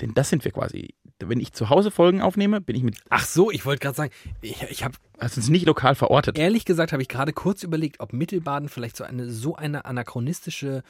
Denn 0.00 0.12
das 0.12 0.28
sind 0.28 0.44
wir 0.44 0.52
quasi. 0.52 0.94
Wenn 1.20 1.40
ich 1.40 1.52
zu 1.52 1.70
Hause 1.70 1.90
Folgen 1.90 2.20
aufnehme, 2.20 2.60
bin 2.60 2.76
ich 2.76 2.82
mit, 2.82 2.96
Ach 3.08 3.24
so, 3.24 3.50
ich 3.50 3.64
wollte 3.64 3.80
gerade 3.80 3.96
sagen, 3.96 4.12
ich, 4.40 4.62
ich 4.68 4.84
habe 4.84 4.94
also 5.18 5.38
es 5.40 5.44
ist 5.46 5.50
nicht 5.50 5.64
lokal 5.66 5.94
verortet. 5.94 6.36
ehrlich 6.38 6.64
gesagt, 6.64 6.92
habe 6.92 7.02
ich 7.02 7.08
gerade 7.08 7.32
kurz 7.32 7.62
überlegt, 7.62 8.00
ob 8.00 8.12
Mittelbaden 8.12 8.68
vielleicht 8.68 8.96
so 8.96 9.04
eine 9.04 9.30
so 9.30 9.54
eine 9.56 9.84
anachronistische 9.84 10.82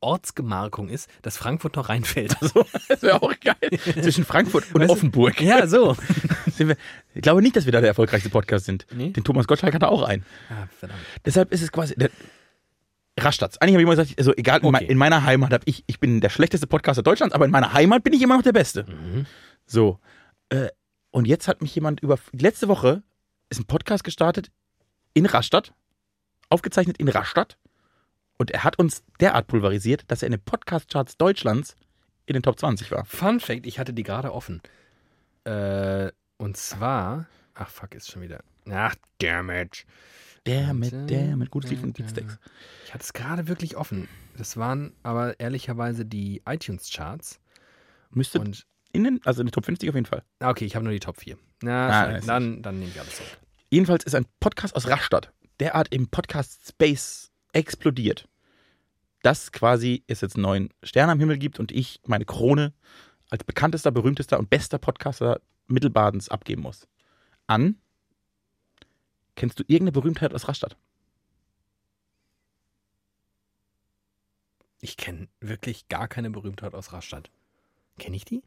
Ortsgemarkung 0.00 0.88
ist, 0.90 1.08
dass 1.22 1.36
Frankfurt 1.38 1.76
noch 1.76 1.88
reinfällt. 1.88 2.36
So, 2.40 2.66
das 2.88 3.00
wäre 3.02 3.22
auch 3.22 3.32
geil. 3.40 3.78
Zwischen 4.02 4.24
Frankfurt 4.26 4.64
und 4.74 4.80
Weißt 4.82 4.90
du- 4.90 4.92
Offenburg. 4.92 5.40
ja, 5.40 5.66
so. 5.66 5.96
Sind 6.52 6.68
wir, 6.68 6.76
ich 7.14 7.22
glaube 7.22 7.40
nicht, 7.40 7.56
dass 7.56 7.64
wir 7.64 7.72
da 7.72 7.80
der 7.80 7.88
erfolgreichste 7.88 8.28
Podcast 8.28 8.66
sind. 8.66 8.86
Nee? 8.94 9.10
Den 9.10 9.24
Thomas 9.24 9.46
Gottschalk 9.46 9.72
hat 9.74 9.82
da 9.82 9.88
auch 9.88 10.02
einen. 10.02 10.24
Ah, 10.50 10.66
verdammt. 10.78 11.00
Deshalb 11.24 11.52
ist 11.52 11.62
es 11.62 11.72
quasi. 11.72 11.94
Der, 11.94 12.10
Rastatt. 13.18 13.62
Eigentlich 13.62 13.74
habe 13.74 13.82
ich 13.82 13.86
immer 13.86 13.96
gesagt, 13.96 14.18
also 14.18 14.34
egal, 14.36 14.60
in, 14.60 14.66
Okay. 14.74 14.86
in 14.86 14.98
meiner 14.98 15.22
Heimat 15.24 15.52
habe 15.52 15.62
ich, 15.66 15.84
ich 15.86 16.00
bin 16.00 16.20
der 16.20 16.30
schlechteste 16.30 16.66
Podcaster 16.66 17.02
Deutschlands, 17.04 17.32
aber 17.34 17.44
in 17.44 17.52
meiner 17.52 17.72
Heimat 17.72 18.02
bin 18.02 18.12
ich 18.12 18.20
immer 18.20 18.34
noch 18.36 18.42
der 18.42 18.52
Beste. 18.52 18.84
Mhm. 18.88 19.24
So. 19.66 19.98
Äh, 20.48 20.68
und 21.10 21.26
jetzt 21.26 21.48
hat 21.48 21.62
mich 21.62 21.74
jemand 21.74 22.00
über. 22.00 22.18
Letzte 22.32 22.68
Woche 22.68 23.02
ist 23.48 23.60
ein 23.60 23.66
Podcast 23.66 24.04
gestartet 24.04 24.50
in 25.12 25.26
Rastatt, 25.26 25.72
aufgezeichnet 26.48 26.98
in 26.98 27.08
Rastatt. 27.08 27.56
Und 28.36 28.50
er 28.50 28.64
hat 28.64 28.78
uns 28.78 29.04
derart 29.20 29.46
pulverisiert, 29.46 30.04
dass 30.08 30.22
er 30.22 30.26
in 30.26 30.32
den 30.32 30.40
Podcast-Charts 30.40 31.16
Deutschlands 31.16 31.76
in 32.26 32.34
den 32.34 32.42
Top 32.42 32.58
20 32.58 32.90
war. 32.90 33.04
Fun 33.04 33.38
Fact, 33.38 33.64
ich 33.64 33.78
hatte 33.78 33.92
die 33.92 34.02
gerade 34.02 34.32
offen. 34.32 34.60
Äh, 35.44 36.10
und 36.36 36.56
zwar. 36.56 37.28
Ach 37.54 37.68
fuck, 37.68 37.94
ist 37.94 38.10
schon 38.10 38.22
wieder. 38.22 38.42
Ach, 38.68 38.96
mit, 40.74 41.10
der 41.10 41.36
mit 41.36 41.50
gutes 41.50 41.70
Lied 41.70 41.80
von 41.80 41.92
Beatsteaks. 41.92 42.38
Ich 42.84 42.92
hatte 42.92 43.04
es 43.04 43.12
gerade 43.12 43.48
wirklich 43.48 43.76
offen. 43.76 44.08
Das 44.36 44.56
waren 44.56 44.92
aber 45.02 45.38
ehrlicherweise 45.38 46.04
die 46.04 46.42
iTunes-Charts. 46.44 47.40
Müsste 48.10 48.40
Und. 48.40 48.66
In 48.94 49.04
den, 49.04 49.20
also 49.24 49.42
in 49.42 49.46
den 49.48 49.52
Top 49.52 49.64
50 49.66 49.88
auf 49.88 49.94
jeden 49.94 50.06
Fall. 50.06 50.22
Ah, 50.40 50.50
Okay, 50.50 50.64
ich 50.64 50.74
habe 50.74 50.84
nur 50.84 50.92
die 50.92 51.00
Top 51.00 51.18
4. 51.18 51.36
Na, 51.62 51.88
Ah, 51.88 52.12
das 52.12 52.26
dann, 52.26 52.62
dann 52.62 52.78
nehme 52.78 52.90
ich 52.90 52.98
alles 53.00 53.16
zurück. 53.16 53.28
Jedenfalls 53.70 54.04
ist 54.04 54.14
ein 54.14 54.26
Podcast 54.40 54.74
aus 54.76 54.88
Rastatt 54.88 55.32
derart 55.60 55.88
im 55.92 56.08
Podcast-Space 56.08 57.30
explodiert, 57.52 58.28
dass 59.22 59.52
quasi 59.52 60.02
es 60.06 60.20
jetzt 60.20 60.36
einen 60.36 60.42
neuen 60.42 60.70
Stern 60.82 61.10
am 61.10 61.18
Himmel 61.20 61.38
gibt 61.38 61.58
und 61.60 61.70
ich 61.72 62.00
meine 62.06 62.24
Krone 62.24 62.72
als 63.30 63.44
bekanntester, 63.44 63.90
berühmtester 63.90 64.38
und 64.38 64.50
bester 64.50 64.78
Podcaster 64.78 65.40
Mittelbadens 65.66 66.28
abgeben 66.28 66.62
muss. 66.62 66.86
An. 67.46 67.76
Kennst 69.36 69.58
du 69.58 69.62
irgendeine 69.64 69.92
Berühmtheit 69.92 70.32
aus 70.34 70.46
Rastatt? 70.48 70.76
Ich 74.80 74.96
kenne 74.96 75.28
wirklich 75.40 75.88
gar 75.88 76.08
keine 76.08 76.30
Berühmtheit 76.30 76.74
aus 76.74 76.92
Rastatt. 76.92 77.30
Kenne 77.98 78.16
ich 78.16 78.24
die? 78.24 78.42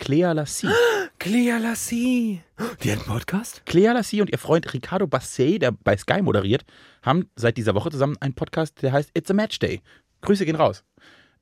Clea 0.00 0.32
Lassie. 0.32 0.68
Clea 1.18 1.58
Lassie. 1.58 2.40
Die 2.82 2.90
hat 2.90 2.98
einen 3.00 3.06
Podcast? 3.06 3.62
Clea 3.66 3.92
Lassie 3.92 4.22
und 4.22 4.30
ihr 4.30 4.38
Freund 4.38 4.72
Ricardo 4.72 5.06
Basset, 5.06 5.60
der 5.60 5.72
bei 5.72 5.94
Sky 5.96 6.22
moderiert, 6.22 6.64
haben 7.02 7.26
seit 7.36 7.58
dieser 7.58 7.74
Woche 7.74 7.90
zusammen 7.90 8.16
einen 8.20 8.32
Podcast, 8.34 8.80
der 8.80 8.92
heißt 8.92 9.10
It's 9.14 9.30
a 9.30 9.34
Match 9.34 9.58
Day. 9.58 9.82
Grüße 10.22 10.46
gehen 10.46 10.56
raus. 10.56 10.84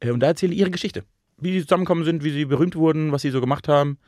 Äh, 0.00 0.10
Und 0.10 0.20
da 0.20 0.26
erzählen 0.26 0.52
ihre 0.52 0.70
Geschichte. 0.72 1.04
Wie 1.36 1.52
sie 1.52 1.62
zusammengekommen 1.62 2.04
sind, 2.04 2.24
wie 2.24 2.30
sie 2.32 2.44
berühmt 2.46 2.74
wurden, 2.74 3.12
was 3.12 3.22
sie 3.22 3.30
so 3.30 3.40
gemacht 3.40 3.68
haben. 3.68 3.98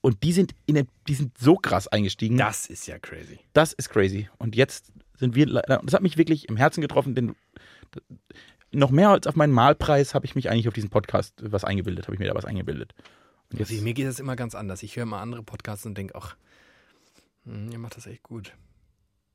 Und 0.00 0.22
die 0.22 0.32
sind, 0.32 0.54
in 0.66 0.76
den, 0.76 0.86
die 1.08 1.14
sind 1.14 1.36
so 1.36 1.56
krass 1.56 1.88
eingestiegen. 1.88 2.36
Das 2.36 2.66
ist 2.66 2.86
ja 2.86 3.00
crazy. 3.00 3.40
Das 3.52 3.72
ist 3.72 3.88
crazy. 3.90 4.28
Und 4.38 4.54
jetzt 4.54 4.92
sind 5.16 5.34
wir, 5.34 5.46
leider- 5.46 5.80
das 5.82 5.94
hat 5.94 6.02
mich 6.02 6.16
wirklich 6.16 6.48
im 6.48 6.56
Herzen 6.56 6.80
getroffen, 6.82 7.16
denn 7.16 7.34
noch 8.70 8.92
mehr 8.92 9.08
als 9.08 9.26
auf 9.26 9.34
meinen 9.34 9.52
Malpreis 9.52 10.14
habe 10.14 10.24
ich 10.24 10.36
mich 10.36 10.48
eigentlich 10.50 10.68
auf 10.68 10.74
diesen 10.74 10.90
Podcast 10.90 11.34
was 11.42 11.64
eingebildet, 11.64 12.06
habe 12.06 12.14
ich 12.14 12.20
mir 12.20 12.28
da 12.28 12.34
was 12.36 12.44
eingebildet. 12.44 12.94
Und 13.52 13.60
Also, 13.60 13.74
mir 13.82 13.94
geht 13.94 14.06
das 14.06 14.20
immer 14.20 14.36
ganz 14.36 14.54
anders. 14.54 14.82
Ich 14.82 14.96
höre 14.96 15.06
mal 15.06 15.20
andere 15.22 15.42
Podcasts 15.42 15.86
und 15.86 15.96
denke, 15.96 16.14
ach, 16.16 16.36
hm, 17.44 17.70
ihr 17.72 17.78
macht 17.78 17.96
das 17.96 18.06
echt 18.06 18.22
gut. 18.22 18.52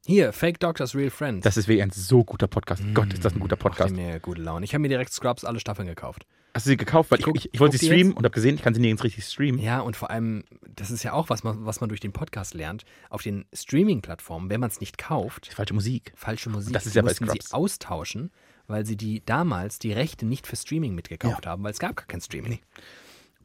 Hier, 0.06 0.34
Fake 0.34 0.60
Doctors, 0.60 0.96
Real 0.96 1.10
Friends. 1.10 1.44
das 1.46 1.56
ist 1.56 1.68
wirklich 1.70 1.82
ein 1.82 1.90
so 1.92 2.26
guter 2.26 2.48
Podcast. 2.48 2.84
Gott, 2.94 3.14
ist 3.14 3.24
das 3.24 3.34
ein 3.34 3.40
guter 3.40 3.56
Podcast. 3.56 3.96
mir 3.96 4.20
gute 4.20 4.42
Laune. 4.42 4.66
Ich 4.66 4.74
habe 4.74 4.82
mir 4.82 4.90
direkt 4.90 5.14
Scrubs 5.14 5.46
alle 5.46 5.62
Staffeln 5.62 5.88
gekauft. 5.88 6.26
Hast 6.54 6.66
du 6.66 6.72
sie 6.72 6.78
gekauft? 6.78 7.10
Weil 7.10 7.20
Ich 7.20 7.26
guck- 7.26 7.38
ich, 7.38 7.46
ich 7.48 7.54
ich 7.56 7.60
wollte 7.62 7.78
sie 7.78 7.86
streamen 7.86 8.08
jetzt. 8.10 8.18
und 8.18 8.26
habe 8.26 8.34
gesehen, 8.34 8.56
ich 8.56 8.62
kann 8.62 8.74
sie 8.76 8.82
nirgends 8.82 9.04
richtig 9.06 9.26
streamen. 9.26 9.60
Ja, 9.62 9.80
und 9.80 9.96
vor 9.96 10.10
allem, 10.12 10.44
das 10.68 10.92
ist 10.92 11.04
ja 11.04 11.14
auch 11.14 11.30
was, 11.30 11.44
man, 11.44 11.66
was 11.66 11.80
man 11.80 11.88
durch 11.88 12.02
den 12.02 12.12
Podcast 12.12 12.54
lernt. 12.54 12.84
Auf 13.10 13.22
den 13.24 13.46
Streaming-Plattformen, 13.54 14.50
wenn 14.50 14.60
man 14.60 14.70
es 14.70 14.82
nicht 14.82 14.98
kauft, 14.98 15.48
Falsche 15.54 15.74
Musik. 15.74 16.12
falsche 16.16 16.50
Musik, 16.50 16.74
Das 16.74 16.86
ist 16.86 16.96
ja 16.96 17.02
bei 17.02 17.08
mussten 17.10 17.26
sie 17.30 17.38
Scrubs. 17.40 17.54
austauschen, 17.54 18.30
weil 18.68 18.86
sie 18.86 18.98
die 18.98 19.26
damals 19.26 19.80
die 19.80 19.94
Rechte 19.94 20.26
nicht 20.26 20.46
für 20.46 20.58
Streaming 20.58 20.94
mitgekauft 20.94 21.48
haben, 21.48 21.64
weil 21.64 21.72
es 21.72 21.80
gab 21.80 21.96
gar 21.96 22.06
kein 22.06 22.22
Streaming. 22.22 22.60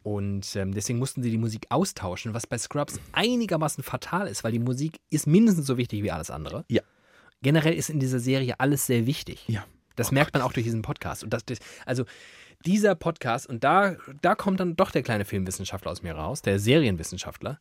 Und 0.08 0.56
ähm, 0.56 0.72
deswegen 0.72 0.98
mussten 0.98 1.22
sie 1.22 1.30
die 1.30 1.36
Musik 1.36 1.66
austauschen, 1.68 2.32
was 2.32 2.46
bei 2.46 2.56
Scrubs 2.56 2.98
einigermaßen 3.12 3.84
fatal 3.84 4.26
ist, 4.26 4.42
weil 4.42 4.52
die 4.52 4.58
Musik 4.58 5.00
ist 5.10 5.26
mindestens 5.26 5.66
so 5.66 5.76
wichtig 5.76 6.02
wie 6.02 6.10
alles 6.10 6.30
andere. 6.30 6.64
Ja. 6.68 6.80
Generell 7.42 7.74
ist 7.74 7.90
in 7.90 8.00
dieser 8.00 8.18
Serie 8.18 8.58
alles 8.58 8.86
sehr 8.86 9.04
wichtig. 9.04 9.44
Ja. 9.48 9.66
Das 9.96 10.10
merkt 10.10 10.32
man 10.32 10.42
auch 10.42 10.54
durch 10.54 10.64
diesen 10.64 10.80
Podcast. 10.80 11.24
Und 11.24 11.34
das, 11.34 11.44
das, 11.44 11.58
also 11.84 12.04
dieser 12.64 12.94
Podcast, 12.94 13.46
und 13.48 13.64
da, 13.64 13.96
da 14.22 14.34
kommt 14.34 14.60
dann 14.60 14.76
doch 14.76 14.92
der 14.92 15.02
kleine 15.02 15.26
Filmwissenschaftler 15.26 15.90
aus 15.90 16.02
mir 16.02 16.14
raus, 16.14 16.40
der 16.40 16.58
Serienwissenschaftler. 16.58 17.60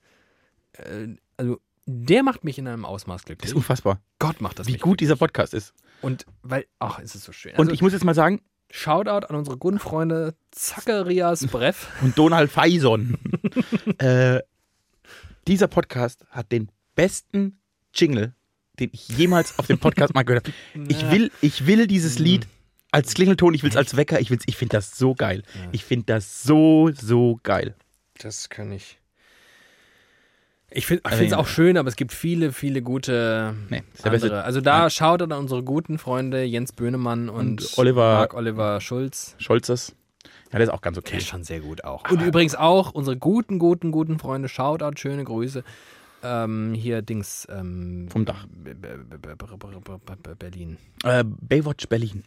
Äh, 0.72 1.16
also 1.36 1.60
der 1.86 2.24
macht 2.24 2.46
mich 2.46 2.58
in 2.60 2.68
einem 2.70 2.86
Ausmaß 2.86 3.24
Das 3.24 3.26
glücklich. 3.26 3.50
ist 3.52 3.56
unfassbar, 3.58 4.00
Gott 4.20 4.40
macht 4.40 4.58
das 4.60 4.68
wie 4.68 4.78
gut 4.78 5.02
dieser 5.02 5.18
Podcast 5.18 5.54
ist. 5.54 5.74
und 6.02 6.26
weil, 6.44 6.66
ach, 6.80 7.00
es 7.00 7.14
ist 7.14 7.26
so 7.26 7.34
schön. 7.34 7.52
Und 7.54 7.60
Also, 7.60 7.72
ich 7.72 7.82
muss 7.82 7.92
jetzt 7.92 8.06
mal 8.06 8.16
sagen, 8.16 8.42
Shoutout 8.70 9.28
an 9.28 9.36
unsere 9.36 9.58
guten 9.58 9.80
Freunde 9.80 10.36
Zacharias 10.52 11.48
Breff. 11.48 11.90
und 12.02 12.18
Donald 12.18 12.52
Faison. 12.52 13.18
äh, 14.00 14.40
dieser 15.48 15.68
Podcast 15.68 16.26
hat 16.30 16.52
den 16.52 16.70
besten 16.96 17.60
Jingle, 17.94 18.36
den 18.80 18.90
ich 18.92 19.08
jemals 19.10 19.58
auf 19.58 19.68
dem 19.68 19.80
Podcast 19.80 20.14
mal 20.14 20.24
gehört 20.24 20.48
habe. 20.48 20.88
Ich 20.90 21.10
will, 21.10 21.32
ich 21.42 21.66
will 21.66 21.88
dieses 21.88 22.20
Lied 22.20 22.48
als 22.92 23.14
Klingelton, 23.14 23.54
ich 23.54 23.64
will 23.64 23.70
es 23.70 23.78
als 23.78 23.96
Wecker, 23.96 24.20
ich 24.20 24.30
will's, 24.30 24.44
ich 24.46 24.58
finde 24.58 24.78
das 24.78 24.98
so 24.98 25.16
geil. 25.16 25.44
Ich 25.72 25.86
finde 25.86 26.06
das 26.08 26.44
so, 26.44 26.92
so 26.94 27.40
geil. 27.44 27.76
Das 28.20 28.50
kann 28.50 28.72
ich. 28.72 29.00
Ich 30.70 30.86
finde 30.86 31.04
es 31.06 31.12
Also, 31.22 31.36
auch 31.38 31.48
schön, 31.48 31.78
aber 31.78 31.88
es 31.88 31.96
gibt 31.96 32.12
viele, 32.12 32.52
viele 32.52 32.82
gute 32.82 33.56
Nee, 33.70 33.84
der 34.04 34.12
andere. 34.12 34.44
Also 34.44 34.60
da 34.62 34.90
schaut 34.90 35.22
an 35.22 35.32
unsere 35.32 35.64
guten 35.64 35.98
Freunde 35.98 36.44
Jens 36.44 36.74
Böhnemann 36.74 37.30
und, 37.30 37.62
Und 37.62 37.78
Oliver- 37.78 38.16
Marc 38.18 38.34
Oliver 38.34 38.82
Schulz. 38.82 39.36
Scholzes. 39.40 39.96
Ja, 40.52 40.60
der 40.60 40.68
ist 40.68 40.70
auch 40.70 40.82
ganz 40.82 40.96
Der 40.96 41.04
okay. 41.04 41.18
ist 41.18 41.28
schon 41.28 41.44
sehr 41.44 41.62
gut 41.62 41.84
auch. 41.84 42.10
Und 42.12 42.22
übrigens 42.22 42.56
auch 42.56 42.92
unsere 42.94 43.18
guten, 43.18 43.60
guten, 43.60 43.92
guten 43.92 44.20
Freunde, 44.20 44.50
Shoutout, 44.50 44.98
schöne 44.98 45.24
Grüße 45.24 45.64
Ähm, 46.24 46.74
hier 46.74 47.02
Dings. 47.02 47.48
Ähm, 47.50 48.08
Vom 48.10 48.26
Dach. 48.26 48.46
Berlin. 50.40 50.78
Äh, 51.04 51.24
Baywatch 51.24 51.88
Berlin. 51.88 52.24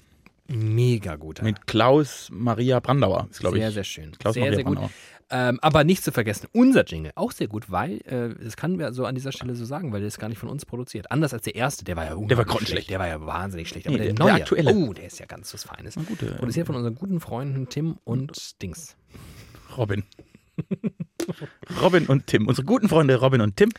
Mega 0.53 1.16
gut. 1.16 1.42
Mit 1.42 1.66
Klaus 1.66 2.28
Maria 2.32 2.80
Brandauer. 2.80 3.28
Glaube 3.38 3.57
ich. 3.59 3.62
sehr, 3.62 3.72
sehr 3.72 3.84
schön. 3.84 4.12
Klaus 4.18 4.34
sehr, 4.34 4.42
Maria 4.42 4.57
sehr 4.57 4.64
gut. 4.64 4.74
Brandauer. 4.76 4.92
Ähm, 5.32 5.61
aber 5.62 5.84
nicht 5.84 6.03
zu 6.03 6.11
vergessen, 6.11 6.48
unser 6.53 6.84
Jingle, 6.84 7.12
auch 7.14 7.30
sehr 7.30 7.46
gut, 7.46 7.70
weil, 7.70 8.01
äh, 8.07 8.34
das 8.42 8.57
kann 8.57 8.80
wir 8.80 8.92
so 8.92 9.05
an 9.05 9.14
dieser 9.14 9.30
Stelle 9.30 9.55
so 9.55 9.64
sagen, 9.64 9.92
weil 9.92 10.01
der 10.01 10.09
ist 10.09 10.18
gar 10.18 10.28
nicht 10.28 10.38
von 10.38 10.48
uns 10.48 10.66
produziert. 10.66 11.12
Anders 11.12 11.32
als 11.32 11.44
der 11.44 11.55
erste, 11.55 11.84
der 11.84 11.94
war 11.94 12.05
ja 12.05 12.14
unglaublich 12.14 12.48
grottenschlecht. 12.48 12.86
schlecht. 12.86 12.90
Der 12.90 12.98
war 12.98 13.07
ja 13.07 13.24
wahnsinnig 13.24 13.68
schlecht. 13.68 13.86
Aber 13.86 13.96
Nee, 13.96 14.07
der, 14.07 14.07
der- 14.12 14.14
der 14.16 14.24
neue, 14.26 14.42
aktuelle. 14.42 14.74
oh, 14.74 14.92
der 14.92 15.05
ist 15.07 15.20
ja 15.20 15.26
ganz 15.26 15.55
was 15.55 15.62
Feines. 15.62 15.94
Gut, 15.94 16.20
äh, 16.24 16.32
Produziert 16.34 16.66
von 16.66 16.74
unseren 16.74 16.96
guten 16.96 17.20
Freunden 17.20 17.68
Tim 17.68 17.98
und 18.03 18.61
Dings. 18.61 18.96
Robin. 19.76 20.03
Robin 21.80 22.07
und 22.07 22.26
Tim. 22.26 22.48
Unsere 22.48 22.64
guten 22.66 22.88
Freunde 22.88 23.14
Robin 23.20 23.40
und 23.40 23.57
Tim. 23.57 23.70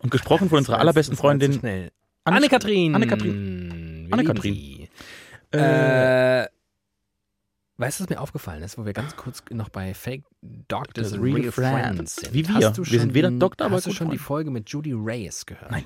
Und 0.00 0.10
gesprochen 0.10 0.50
von 0.50 0.58
unserer 0.58 0.80
allerbesten 0.80 1.16
war 1.16 1.22
Freundin 1.22 1.60
Anne-Kathrin. 2.24 2.94
Anne-Kathrin. 2.94 4.08
Anne-Kathrin. 4.10 4.73
Sie. 5.58 5.64
Äh, 5.64 6.48
weißt 7.76 8.00
du, 8.00 8.04
was 8.04 8.10
mir 8.10 8.20
aufgefallen 8.20 8.62
ist, 8.62 8.78
wo 8.78 8.84
wir 8.86 8.92
ganz 8.92 9.16
kurz 9.16 9.42
noch 9.50 9.68
bei 9.68 9.94
Fake 9.94 10.24
Doctors 10.42 11.12
and 11.12 11.22
Real 11.22 11.40
Real 11.40 11.52
Friends. 11.52 12.16
Sind? 12.16 12.32
Wie 12.34 12.46
wir. 12.46 12.54
Hast 12.54 12.78
du 12.78 12.82
Wir 12.82 12.86
schon 12.86 12.98
sind 13.00 13.14
weder 13.14 13.30
die- 13.30 13.38
Doktor, 13.38 13.66
aber 13.66 13.76
Hast 13.76 13.86
du 13.86 13.92
schon 13.92 14.10
die. 14.10 14.18
Folge 14.18 14.50
mit 14.50 14.68
Judy 14.70 14.92
Reyes 14.94 15.46
gehört? 15.46 15.70
Nein. 15.70 15.84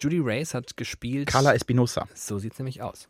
Judy 0.00 0.18
Reyes 0.18 0.54
hat 0.54 0.76
gespielt. 0.76 1.28
Carla 1.28 1.54
Espinosa. 1.54 2.06
So 2.14 2.38
sieht 2.38 2.52
es 2.52 2.58
nämlich 2.58 2.82
aus. 2.82 3.08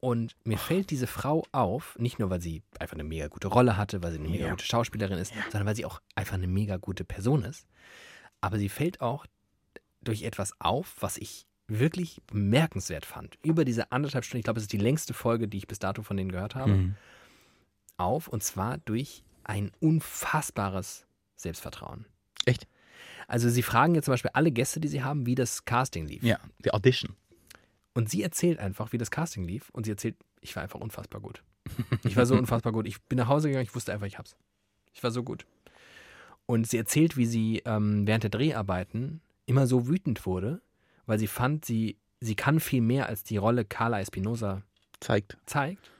Und 0.00 0.34
mir 0.44 0.58
fällt 0.58 0.90
diese 0.90 1.06
Frau 1.06 1.44
auf, 1.52 1.96
nicht 1.98 2.18
nur, 2.18 2.28
weil 2.28 2.40
sie 2.40 2.62
einfach 2.80 2.94
eine 2.94 3.04
mega 3.04 3.28
gute 3.28 3.46
Rolle 3.48 3.76
hatte, 3.76 4.02
weil 4.02 4.10
sie 4.12 4.18
eine 4.18 4.28
mega 4.28 4.46
Ja. 4.46 4.50
gute 4.50 4.64
Schauspielerin 4.64 5.16
ist, 5.18 5.32
sondern 5.52 5.66
weil 5.66 5.76
sie 5.76 5.84
auch 5.84 6.00
einfach 6.16 6.34
eine 6.34 6.48
mega 6.48 6.76
gute 6.76 7.04
Person 7.04 7.44
ist. 7.44 7.66
Aber 8.40 8.58
sie 8.58 8.68
fällt 8.68 9.00
auch 9.00 9.26
durch 10.02 10.24
etwas 10.24 10.52
auf, 10.58 10.96
was 10.98 11.18
ich 11.18 11.46
wirklich 11.68 12.20
bemerkenswert 12.26 13.06
fand. 13.06 13.38
Über 13.42 13.64
diese 13.64 13.92
anderthalb 13.92 14.24
Stunden, 14.24 14.40
ich 14.40 14.44
glaube, 14.44 14.58
es 14.58 14.64
ist 14.64 14.72
die 14.72 14.78
längste 14.78 15.14
Folge, 15.14 15.48
die 15.48 15.58
ich 15.58 15.66
bis 15.66 15.78
dato 15.78 16.02
von 16.02 16.16
denen 16.16 16.30
gehört 16.32 16.54
habe, 16.54 16.72
Mhm. 16.72 16.94
auf. 17.96 18.28
Und 18.28 18.42
zwar 18.42 18.78
durch 18.78 19.22
ein 19.44 19.70
unfassbares 19.80 21.06
Selbstvertrauen. 21.36 22.06
Echt? 22.44 22.66
Also 23.28 23.48
sie 23.48 23.62
fragen 23.62 23.94
jetzt 23.94 24.04
zum 24.06 24.12
Beispiel 24.12 24.30
alle 24.34 24.50
Gäste, 24.52 24.80
die 24.80 24.88
sie 24.88 25.02
haben, 25.02 25.26
wie 25.26 25.34
das 25.34 25.64
Casting 25.64 26.06
lief. 26.06 26.22
Ja, 26.22 26.38
die 26.64 26.72
Audition. 26.72 27.16
Und 27.94 28.08
sie 28.10 28.22
erzählt 28.22 28.58
einfach, 28.58 28.92
wie 28.92 28.98
das 28.98 29.10
Casting 29.10 29.44
lief. 29.44 29.70
Und 29.70 29.84
sie 29.84 29.90
erzählt, 29.92 30.16
ich 30.40 30.54
war 30.56 30.62
einfach 30.62 30.80
unfassbar 30.80 31.20
gut. 31.20 31.42
Ich 32.04 32.16
war 32.16 32.26
so 32.26 32.34
unfassbar 32.38 32.72
gut. 32.72 32.86
Ich 32.86 33.00
bin 33.02 33.18
nach 33.18 33.28
Hause 33.28 33.48
gegangen, 33.48 33.64
ich 33.66 33.74
wusste 33.74 33.92
einfach, 33.92 34.06
ich 34.06 34.18
hab's. 34.18 34.36
Ich 34.92 35.02
war 35.02 35.10
so 35.10 35.22
gut. 35.22 35.46
Und 36.46 36.66
sie 36.68 36.76
erzählt, 36.76 37.16
wie 37.16 37.26
sie 37.26 37.62
ähm, 37.64 38.06
während 38.06 38.24
der 38.24 38.30
Dreharbeiten 38.30 39.20
immer 39.46 39.66
so 39.66 39.88
wütend 39.88 40.26
wurde, 40.26 40.60
weil 41.06 41.18
sie 41.18 41.26
fand, 41.26 41.64
sie, 41.64 41.96
sie 42.20 42.34
kann 42.34 42.60
viel 42.60 42.80
mehr, 42.80 43.08
als 43.08 43.24
die 43.24 43.36
Rolle 43.36 43.64
Carla 43.64 44.00
Espinosa 44.00 44.62
Zeigt. 45.00 45.36
zeigt. 45.46 45.90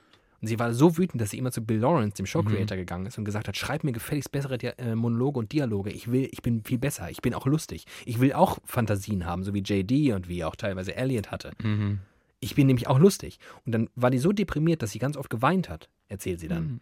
Und 0.43 0.47
sie 0.47 0.59
war 0.59 0.73
so 0.73 0.97
wütend, 0.97 1.21
dass 1.21 1.29
sie 1.29 1.37
immer 1.37 1.53
zu 1.53 1.61
Bill 1.61 1.79
Lawrence, 1.79 2.17
dem 2.17 2.25
Show-Creator, 2.25 2.75
gegangen 2.75 3.05
ist 3.05 3.17
und 3.17 3.23
gesagt 3.23 3.47
hat, 3.47 3.55
schreib 3.55 3.85
mir 3.85 3.93
gefälligst 3.93 4.29
bessere 4.29 4.57
Dia 4.57 4.71
äh, 4.71 4.93
Monologe 4.93 5.39
und 5.39 5.53
Dialoge. 5.53 5.89
Ich 5.89 6.11
will, 6.11 6.27
ich 6.31 6.41
bin 6.41 6.65
viel 6.65 6.77
besser. 6.77 7.09
Ich 7.09 7.21
bin 7.21 7.33
auch 7.33 7.45
lustig. 7.45 7.85
Ich 8.05 8.19
will 8.19 8.33
auch 8.33 8.59
Fantasien 8.65 9.25
haben, 9.25 9.45
so 9.45 9.53
wie 9.53 9.61
JD 9.61 10.13
und 10.13 10.27
wie 10.27 10.43
auch 10.43 10.57
teilweise 10.57 10.97
Elliot 10.97 11.31
hatte. 11.31 11.51
Mhm. 11.63 11.99
Ich 12.41 12.55
bin 12.55 12.67
nämlich 12.67 12.87
auch 12.87 12.99
lustig. 12.99 13.39
Und 13.65 13.71
dann 13.71 13.89
war 13.95 14.11
die 14.11 14.17
so 14.17 14.33
deprimiert, 14.33 14.81
dass 14.81 14.91
sie 14.91 14.99
ganz 14.99 15.15
oft 15.15 15.29
geweint 15.29 15.69
hat, 15.69 15.87
erzählt 16.09 16.41
sie 16.41 16.49
dann. 16.49 16.63
Mhm. 16.63 16.79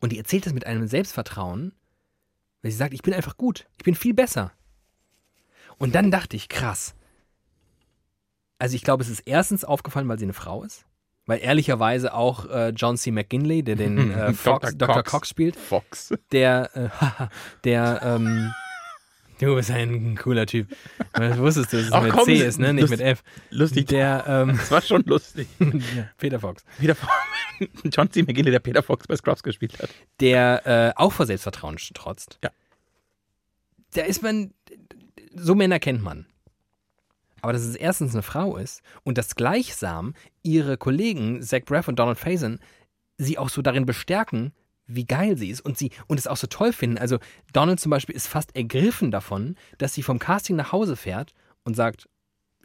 Und 0.00 0.10
die 0.10 0.18
erzählt 0.18 0.44
das 0.44 0.52
mit 0.52 0.66
einem 0.66 0.88
Selbstvertrauen, 0.88 1.72
weil 2.62 2.72
sie 2.72 2.76
sagt, 2.76 2.94
ich 2.94 3.02
bin 3.02 3.14
einfach 3.14 3.36
gut. 3.36 3.68
Ich 3.78 3.84
bin 3.84 3.94
viel 3.94 4.14
besser. 4.14 4.50
Und 5.78 5.94
dann 5.94 6.10
dachte 6.10 6.36
ich, 6.36 6.48
krass. 6.48 6.96
Also 8.60 8.76
ich 8.76 8.82
glaube, 8.82 9.02
es 9.02 9.08
ist 9.08 9.20
erstens 9.20 9.64
aufgefallen, 9.64 10.06
weil 10.08 10.18
sie 10.18 10.26
eine 10.26 10.32
Frau 10.34 10.62
ist. 10.62 10.84
Weil 11.26 11.40
ehrlicherweise 11.42 12.12
auch 12.14 12.46
äh, 12.46 12.70
John 12.70 12.96
C. 12.96 13.10
McGinley, 13.10 13.62
der 13.62 13.76
den 13.76 14.10
äh, 14.16 14.32
Fox, 14.32 14.76
Dr. 14.76 14.78
Dr. 14.78 14.94
Cox. 14.96 15.10
Cox 15.10 15.28
spielt, 15.28 15.56
Fox. 15.56 16.14
der, 16.32 16.70
äh, 16.74 16.88
haha, 16.88 17.30
der, 17.64 18.00
ähm, 18.04 18.52
du 19.40 19.54
bist 19.54 19.70
ein 19.70 20.16
cooler 20.16 20.46
Typ. 20.46 20.68
Du 21.14 21.38
wusstest, 21.38 21.72
dass 21.72 21.80
es 21.82 21.92
Ach 21.92 22.02
mit 22.02 22.12
komm, 22.12 22.24
C 22.24 22.34
ist, 22.34 22.58
ne? 22.58 22.74
Nicht 22.74 22.82
lust- 22.82 22.90
mit 22.90 23.00
F. 23.00 23.22
Lustig. 23.50 23.86
Der, 23.88 24.24
ähm, 24.26 24.56
Das 24.58 24.70
war 24.70 24.82
schon 24.82 25.02
lustig. 25.04 25.48
ja, 25.58 26.08
Peter 26.18 26.40
Fox. 26.40 26.64
Wieder 26.78 26.96
John 27.84 28.10
C. 28.10 28.22
McGinley, 28.22 28.50
der 28.50 28.60
Peter 28.60 28.82
Fox 28.82 29.06
bei 29.06 29.16
Scrubs 29.16 29.42
gespielt 29.42 29.78
hat. 29.80 29.90
Der 30.20 30.66
äh, 30.66 30.92
auch 31.00 31.12
vor 31.12 31.26
Selbstvertrauen 31.26 31.76
trotzt. 31.94 32.38
Ja. 32.44 32.50
Da 33.94 34.02
ist 34.02 34.22
man, 34.22 34.52
so 35.34 35.54
Männer 35.54 35.78
kennt 35.78 36.02
man. 36.02 36.26
Aber 37.42 37.52
dass 37.52 37.62
es 37.62 37.76
erstens 37.76 38.14
eine 38.14 38.22
Frau 38.22 38.56
ist 38.56 38.82
und 39.02 39.18
dass 39.18 39.34
gleichsam 39.34 40.14
ihre 40.42 40.76
Kollegen, 40.76 41.42
Zach 41.42 41.64
Braff 41.64 41.88
und 41.88 41.98
Donald 41.98 42.18
Faison, 42.18 42.58
sie 43.18 43.38
auch 43.38 43.48
so 43.48 43.62
darin 43.62 43.86
bestärken, 43.86 44.52
wie 44.86 45.04
geil 45.04 45.36
sie 45.36 45.50
ist 45.50 45.60
und 45.60 45.78
sie 45.78 45.90
und 46.08 46.18
es 46.18 46.26
auch 46.26 46.36
so 46.36 46.46
toll 46.46 46.72
finden. 46.72 46.98
Also 46.98 47.18
Donald 47.52 47.80
zum 47.80 47.90
Beispiel 47.90 48.14
ist 48.14 48.26
fast 48.26 48.56
ergriffen 48.56 49.10
davon, 49.10 49.56
dass 49.78 49.94
sie 49.94 50.02
vom 50.02 50.18
Casting 50.18 50.56
nach 50.56 50.72
Hause 50.72 50.96
fährt 50.96 51.32
und 51.64 51.76
sagt, 51.76 52.08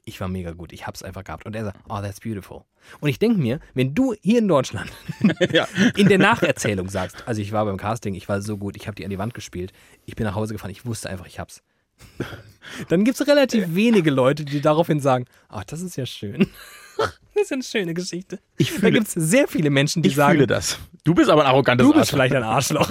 ich 0.05 0.21
war 0.21 0.28
mega 0.28 0.51
gut, 0.51 0.71
ich 0.71 0.86
hab's 0.86 1.03
einfach 1.03 1.23
gehabt. 1.23 1.45
Und 1.45 1.55
er 1.55 1.65
sagt, 1.65 1.80
oh, 1.89 1.99
that's 1.99 2.19
beautiful. 2.19 2.63
Und 2.99 3.09
ich 3.09 3.17
denke 3.17 3.39
mir, 3.39 3.59
wenn 3.73 3.95
du 3.95 4.13
hier 4.21 4.39
in 4.39 4.47
Deutschland 4.47 4.91
ja. 5.51 5.67
in 5.97 6.07
der 6.07 6.19
Nacherzählung 6.19 6.89
sagst, 6.89 7.28
also 7.28 7.41
ich 7.41 7.51
war 7.51 7.65
beim 7.65 7.78
Casting, 7.78 8.13
ich 8.13 8.30
war 8.30 8.41
so 8.41 8.57
gut, 8.57 8.76
ich 8.76 8.88
habe 8.88 8.95
die 8.95 9.03
an 9.03 9.09
die 9.09 9.17
Wand 9.17 9.34
gespielt, 9.34 9.73
ich 10.05 10.15
bin 10.15 10.26
nach 10.26 10.36
Hause 10.36 10.53
gefahren, 10.53 10.71
ich 10.71 10.86
wusste 10.86 11.09
einfach, 11.09 11.26
ich 11.26 11.39
hab's. 11.39 11.63
Dann 12.89 13.03
gibt 13.03 13.19
es 13.19 13.27
relativ 13.27 13.73
wenige 13.75 14.11
Leute, 14.11 14.43
die 14.45 14.59
daraufhin 14.61 14.99
sagen, 14.99 15.25
ach, 15.49 15.63
das 15.65 15.81
ist 15.81 15.95
ja 15.95 16.05
schön. 16.05 16.47
Das 16.97 17.43
ist 17.43 17.49
ja 17.49 17.55
eine 17.55 17.63
schöne 17.63 17.93
Geschichte. 17.93 18.39
Ich 18.55 18.69
Da 18.71 18.79
fühle, 18.79 18.91
gibt 18.93 19.07
es 19.07 19.13
sehr 19.13 19.49
viele 19.49 19.69
Menschen, 19.69 20.01
die 20.01 20.07
ich 20.07 20.15
sagen, 20.15 20.35
fühle 20.35 20.47
das. 20.47 20.79
Du 21.03 21.13
bist 21.13 21.29
aber 21.29 21.41
ein 21.41 21.47
arrogantes 21.47 21.85
du 21.85 21.91
bist 21.91 21.99
Arschloch. 22.03 22.15
vielleicht 22.15 22.33
ein 22.35 22.43
Arschloch. 22.43 22.89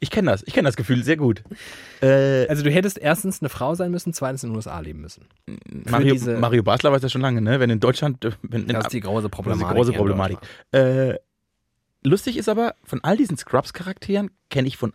Ich 0.00 0.10
kenne 0.10 0.32
das. 0.32 0.42
Ich 0.44 0.52
kenne 0.52 0.66
das 0.68 0.74
Gefühl 0.74 1.04
sehr 1.04 1.16
gut. 1.16 1.44
Äh, 2.02 2.48
Also 2.48 2.64
du 2.64 2.70
hättest 2.72 2.98
erstens 2.98 3.40
eine 3.40 3.48
Frau 3.48 3.76
sein 3.76 3.92
müssen, 3.92 4.12
zweitens 4.12 4.42
in 4.42 4.50
den 4.50 4.56
USA 4.56 4.80
leben 4.80 5.00
müssen. 5.02 5.26
Mario, 5.84 6.12
diese- 6.14 6.36
Mario 6.38 6.64
Basler 6.64 6.90
weiß 6.90 7.00
das 7.02 7.12
schon 7.12 7.20
lange, 7.20 7.40
ne? 7.40 7.60
Wenn 7.60 7.70
in 7.70 7.78
Deutschland. 7.78 8.24
äh, 8.24 8.32
Wenn 8.42 8.62
in, 8.62 8.68
Das 8.70 8.86
ist 8.86 8.92
die 8.92 9.00
große 9.00 9.28
Problematik. 9.28 9.68
die 9.68 9.74
große 9.74 9.92
Problematik. 9.92 10.38
Äh, 10.72 11.14
lustig 12.02 12.36
ist 12.36 12.48
aber, 12.48 12.74
von 12.82 12.98
all 13.04 13.16
diesen 13.16 13.36
Scrubs-Charakteren 13.38 14.32
kenne 14.50 14.66
ich 14.66 14.76
von 14.76 14.92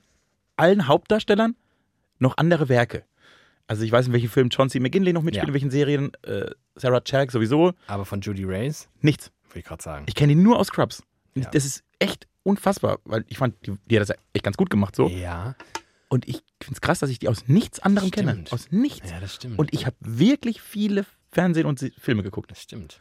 allen 0.57 0.89
Hauptdarstellern 0.89 1.55
noch 2.19 2.35
andere 2.35 2.67
Werke. 2.67 3.05
Also 3.67 3.83
ich 3.83 3.91
weiß, 3.91 4.07
in 4.07 4.13
welchen 4.13 4.29
Filmen 4.29 4.49
John 4.49 4.69
C. 4.69 4.79
McGinley 4.79 5.13
noch 5.13 5.21
mitspielt, 5.23 5.43
Ja. 5.45 5.47
in 5.47 5.53
welchen 5.53 5.71
Serien, 5.71 6.11
äh, 6.23 6.51
Sarah 6.75 7.01
Chalk 7.01 7.31
sowieso, 7.31 7.73
Aber 7.87 8.05
von 8.05 8.21
Judy 8.21 8.43
Reyes, 8.43 8.89
nichts. 9.01 9.31
würde 9.49 9.59
ich 9.59 9.65
gerade 9.65 9.81
sagen. 9.81 10.05
Ich 10.07 10.15
kenne 10.15 10.33
ihn 10.33 10.43
nur 10.43 10.59
aus 10.59 10.67
Scrubs. 10.67 11.01
Ja. 11.35 11.49
Das 11.51 11.65
ist 11.65 11.83
echt 11.99 12.27
unfassbar, 12.43 12.99
weil 13.05 13.23
ich 13.27 13.37
fand, 13.37 13.55
die, 13.65 13.77
die 13.85 13.99
hat 13.99 14.07
das 14.09 14.15
echt 14.33 14.43
ganz 14.43 14.57
gut 14.57 14.69
gemacht 14.69 14.95
so. 14.95 15.07
Ja, 15.07 15.55
Und 16.09 16.27
ich 16.27 16.43
finde 16.61 16.73
es 16.75 16.81
krass, 16.81 16.99
dass 16.99 17.09
ich 17.09 17.19
die 17.19 17.29
aus 17.29 17.47
nichts 17.47 17.79
anderem 17.79 18.11
kenne. 18.11 18.31
Stimmt. 18.33 18.53
Aus 18.53 18.67
nichts. 18.71 19.09
ja, 19.09 19.19
das 19.19 19.33
stimmt. 19.35 19.57
Und 19.57 19.73
ich 19.73 19.85
habe 19.85 19.95
wirklich 20.01 20.61
viele 20.61 21.05
Fernsehen 21.31 21.65
und 21.65 21.79
Filme 21.97 22.21
geguckt. 22.21 22.51
das 22.51 22.61
stimmt. 22.61 22.99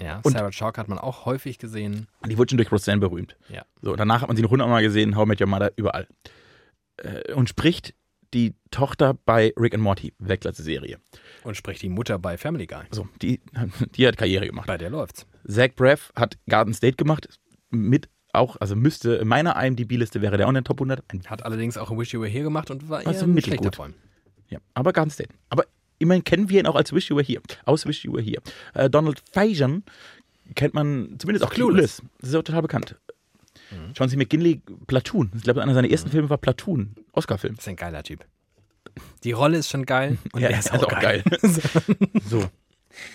Ja, 0.00 0.20
Und- 0.22 0.32
Sarah 0.32 0.50
Chalk 0.50 0.76
hat 0.78 0.88
man 0.88 0.98
auch 0.98 1.24
häufig 1.24 1.58
gesehen. 1.58 2.06
Und 2.20 2.30
die 2.30 2.36
wurde 2.38 2.50
schon 2.50 2.58
durch 2.58 2.70
Roseanne 2.70 3.00
berühmt. 3.00 3.36
Ja. 3.48 3.64
So, 3.80 3.96
danach 3.96 4.20
hat 4.20 4.28
man 4.28 4.36
sie 4.36 4.42
noch 4.42 4.50
hundertmal 4.50 4.82
gesehen, 4.82 5.16
How 5.16 5.24
I 5.24 5.28
Met 5.28 5.40
Your 5.40 5.46
Mother, 5.46 5.72
überall. 5.76 6.06
Äh, 6.98 7.32
und 7.32 7.48
spricht 7.48 7.94
die 8.34 8.54
Tochter 8.70 9.14
bei 9.24 9.52
Rick 9.58 9.74
and 9.74 9.82
Morty, 9.82 10.12
Weltklasse-Serie. 10.18 10.98
Und 11.44 11.56
spricht 11.56 11.82
die 11.82 11.88
Mutter 11.88 12.18
bei 12.18 12.36
Family 12.36 12.66
Guy. 12.66 12.84
So, 12.90 13.08
die, 13.22 13.40
die 13.96 14.06
hat 14.06 14.16
Karriere 14.16 14.46
gemacht. 14.46 14.66
Bei 14.66 14.78
der 14.78 14.90
läuft's. 14.90 15.26
Zach 15.46 15.70
Braff 15.76 16.12
hat 16.16 16.38
Garden 16.48 16.74
State 16.74 16.96
gemacht, 16.96 17.28
mit 17.70 18.08
auch, 18.32 18.56
also 18.60 18.76
müsste, 18.76 19.14
in 19.14 19.28
meiner 19.28 19.60
IMDb-Liste 19.62 20.20
wäre 20.20 20.36
der 20.36 20.46
auch 20.46 20.50
in 20.50 20.56
den 20.56 20.64
Top 20.64 20.78
100. 20.78 21.02
Ein, 21.08 21.22
Hat 21.26 21.42
allerdings 21.44 21.78
auch 21.78 21.90
Wish 21.96 22.12
You 22.12 22.20
Were 22.20 22.28
Here 22.30 22.44
gemacht 22.44 22.70
und 22.70 22.88
war 22.88 23.00
eher 23.00 23.08
Also 23.08 23.24
ein 23.24 23.40
schlechter 23.40 23.72
Freund. 23.72 23.94
ja, 24.48 24.58
aber 24.74 24.92
Garden 24.92 25.10
State. 25.10 25.30
Aber 25.48 25.64
immerhin 25.98 26.22
kennen 26.22 26.48
wir 26.50 26.60
ihn 26.60 26.66
auch 26.66 26.74
als 26.76 26.92
Wish 26.92 27.08
You 27.08 27.16
Were 27.16 27.24
Here. 27.24 27.42
Aus 27.64 27.86
Wish 27.86 28.04
You 28.04 28.12
Were 28.12 28.22
Here. 28.22 28.42
Äh, 28.74 28.90
Donald 28.90 29.22
Faison 29.32 29.82
kennt 30.54 30.74
man 30.74 31.16
zumindest 31.18 31.44
auch 31.44 31.50
Clueless. 31.50 31.96
Clueless. 31.96 32.02
Das 32.20 32.28
ist 32.30 32.34
auch 32.36 32.42
total 32.42 32.62
bekannt. 32.62 32.96
John 33.94 34.08
C. 34.08 34.16
McGinley, 34.16 34.62
Platoon. 34.86 35.32
Ich 35.36 35.42
glaube, 35.42 35.62
einer 35.62 35.74
seiner 35.74 35.90
ersten 35.90 36.10
Filme 36.10 36.30
war 36.30 36.38
Platoon. 36.38 36.94
Oscar-Film. 37.12 37.56
Das 37.56 37.64
ist 37.64 37.68
ein 37.68 37.76
geiler 37.76 38.02
Typ. 38.02 38.24
Die 39.24 39.32
Rolle 39.32 39.58
ist 39.58 39.68
schon 39.70 39.84
geil 39.86 40.18
und 40.32 40.40
Ja, 40.40 40.48
er 40.48 40.58
ist 40.58 40.66
ist 40.66 40.72
auch 40.72 40.84
auch 40.84 41.00
geil. 41.00 41.22
So. 42.28 42.48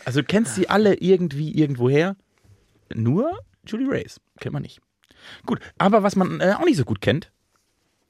Also 0.05 0.21
du 0.21 0.27
kennst 0.27 0.55
sie 0.55 0.69
alle 0.69 0.95
irgendwie 0.95 1.53
irgendwoher. 1.57 2.15
Nur 2.93 3.39
Julie 3.65 3.89
Reyes 3.89 4.19
kennt 4.39 4.53
man 4.53 4.61
nicht. 4.63 4.81
Gut, 5.45 5.59
aber 5.77 6.03
was 6.03 6.15
man 6.15 6.39
äh, 6.41 6.55
auch 6.59 6.65
nicht 6.65 6.77
so 6.77 6.83
gut 6.85 7.01
kennt, 7.01 7.31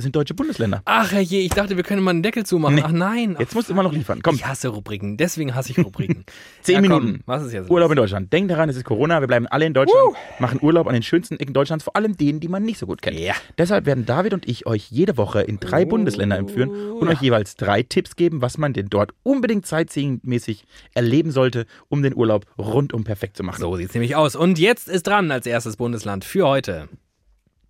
sind 0.02 0.16
deutsche 0.16 0.34
Bundesländer. 0.34 0.82
Ach 0.86 1.12
herrje, 1.12 1.40
ich 1.40 1.50
dachte, 1.52 1.78
wir 1.78 1.84
können 1.84 2.04
mal 2.04 2.12
einen 2.12 2.24
Deckel 2.24 2.46
zumachen. 2.46 2.76
Nee. 2.76 2.84
Ach 2.86 2.92
nein. 2.92 3.36
Jetzt 3.40 3.56
musst 3.56 3.70
du 3.70 3.74
immer 3.74 3.84
noch 3.84 3.94
liefern. 3.94 4.22
Komm, 4.22 4.36
Ich 4.36 4.46
hasse 4.46 4.68
Rubriken, 4.70 5.18
deswegen 5.18 5.56
hasse 5.56 5.72
ich 5.72 5.78
Rubriken. 5.80 6.26
Zehn 6.62 6.84
Ja, 6.84 6.90
komm, 6.90 7.04
Minuten. 7.06 7.24
Was 7.26 7.44
ist 7.44 7.54
jetzt? 7.54 7.70
Urlaub 7.70 7.90
los? 7.90 7.92
in 7.92 7.96
Deutschland. 7.98 8.34
Denk 8.34 8.50
daran, 8.50 8.70
es 8.70 8.76
ist 8.76 8.84
Corona, 8.86 9.20
wir 9.22 9.28
bleiben 9.28 9.48
alle 9.48 9.66
in 9.66 9.74
Deutschland, 9.74 10.02
machen 10.40 10.60
Urlaub 10.62 10.88
an 10.88 10.94
den 10.94 11.04
schönsten 11.04 11.38
Ecken 11.40 11.54
Deutschlands, 11.54 11.84
vor 11.84 11.96
allem 11.96 12.18
denen, 12.18 12.40
die 12.40 12.48
man 12.48 12.64
nicht 12.64 12.78
so 12.80 12.86
gut 12.88 13.02
kennt. 13.02 13.18
Ja. 13.20 13.34
Deshalb 13.58 13.86
werden 13.86 14.06
David 14.06 14.34
und 14.34 14.48
ich 14.48 14.66
euch 14.68 14.90
jede 14.92 15.18
Woche 15.18 15.42
in 15.42 15.60
drei 15.60 15.86
Oh, 15.86 15.90
Bundesländer 15.90 16.38
entführen 16.38 16.70
und 16.70 17.08
ja. 17.08 17.14
euch 17.14 17.22
jeweils 17.22 17.56
drei 17.56 17.84
Tipps 17.84 18.16
geben, 18.16 18.42
was 18.42 18.58
man 18.58 18.74
denn 18.74 18.88
dort 18.90 19.12
unbedingt 19.24 19.66
sightseeing-mäßig 19.66 20.64
erleben 20.94 21.32
sollte, 21.32 21.66
um 21.90 22.02
den 22.04 22.16
Urlaub 22.16 22.46
rundum 22.58 23.04
perfekt 23.04 23.38
zu 23.38 23.44
machen. 23.44 23.60
So 23.60 23.76
sieht's 23.76 23.94
nämlich 23.94 24.16
aus. 24.16 24.36
Und 24.36 24.60
jetzt 24.60 24.88
ist 24.90 25.08
dran 25.08 25.32
als 25.32 25.46
erstes 25.46 25.78
Bundesland 25.78 26.24
für 26.26 26.48
heute. 26.48 26.88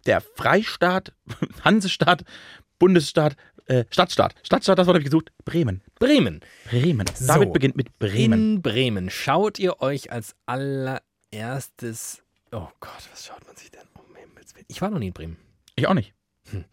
Der 0.05 0.21
Freistaat, 0.21 1.13
Hansestaat, 1.63 2.23
Bundesstaat, 2.79 3.35
äh, 3.67 3.85
Stadtstaat. 3.89 4.35
Stadtstaat, 4.43 4.79
das 4.79 4.87
Wort 4.87 4.95
habe 4.95 5.03
ich 5.03 5.05
gesucht. 5.05 5.31
Bremen. 5.45 5.81
Bremen. 5.99 6.41
Bremen. 6.69 7.05
So. 7.13 7.27
David 7.27 7.53
beginnt 7.53 7.75
mit 7.75 7.97
Bremen. 7.99 8.55
In 8.55 8.61
Bremen 8.61 9.09
schaut 9.09 9.59
ihr 9.59 9.81
euch 9.81 10.11
als 10.11 10.35
allererstes. 10.45 12.23
Oh 12.51 12.67
Gott, 12.79 13.09
was 13.11 13.25
schaut 13.25 13.45
man 13.45 13.55
sich 13.55 13.71
denn 13.71 13.87
um 13.93 14.15
Himmels 14.15 14.55
Willen? 14.55 14.65
Ich 14.67 14.81
war 14.81 14.89
noch 14.89 14.99
nie 14.99 15.07
in 15.07 15.13
Bremen. 15.13 15.37
Ich 15.75 15.87
auch 15.87 15.93
nicht. 15.93 16.13
Was 16.45 16.63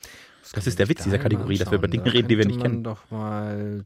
Das 0.52 0.64
kann 0.64 0.70
ist 0.70 0.78
der 0.78 0.88
Witz 0.88 1.02
dieser 1.04 1.18
da 1.18 1.22
Kategorie, 1.22 1.58
dass 1.58 1.70
wir 1.70 1.78
über? 1.78 1.88
Dinge 1.88 2.12
reden, 2.12 2.28
die 2.28 2.38
wir 2.38 2.46
nicht 2.46 2.60
kennen. 2.60 2.82
doch 2.84 3.10
mal. 3.10 3.82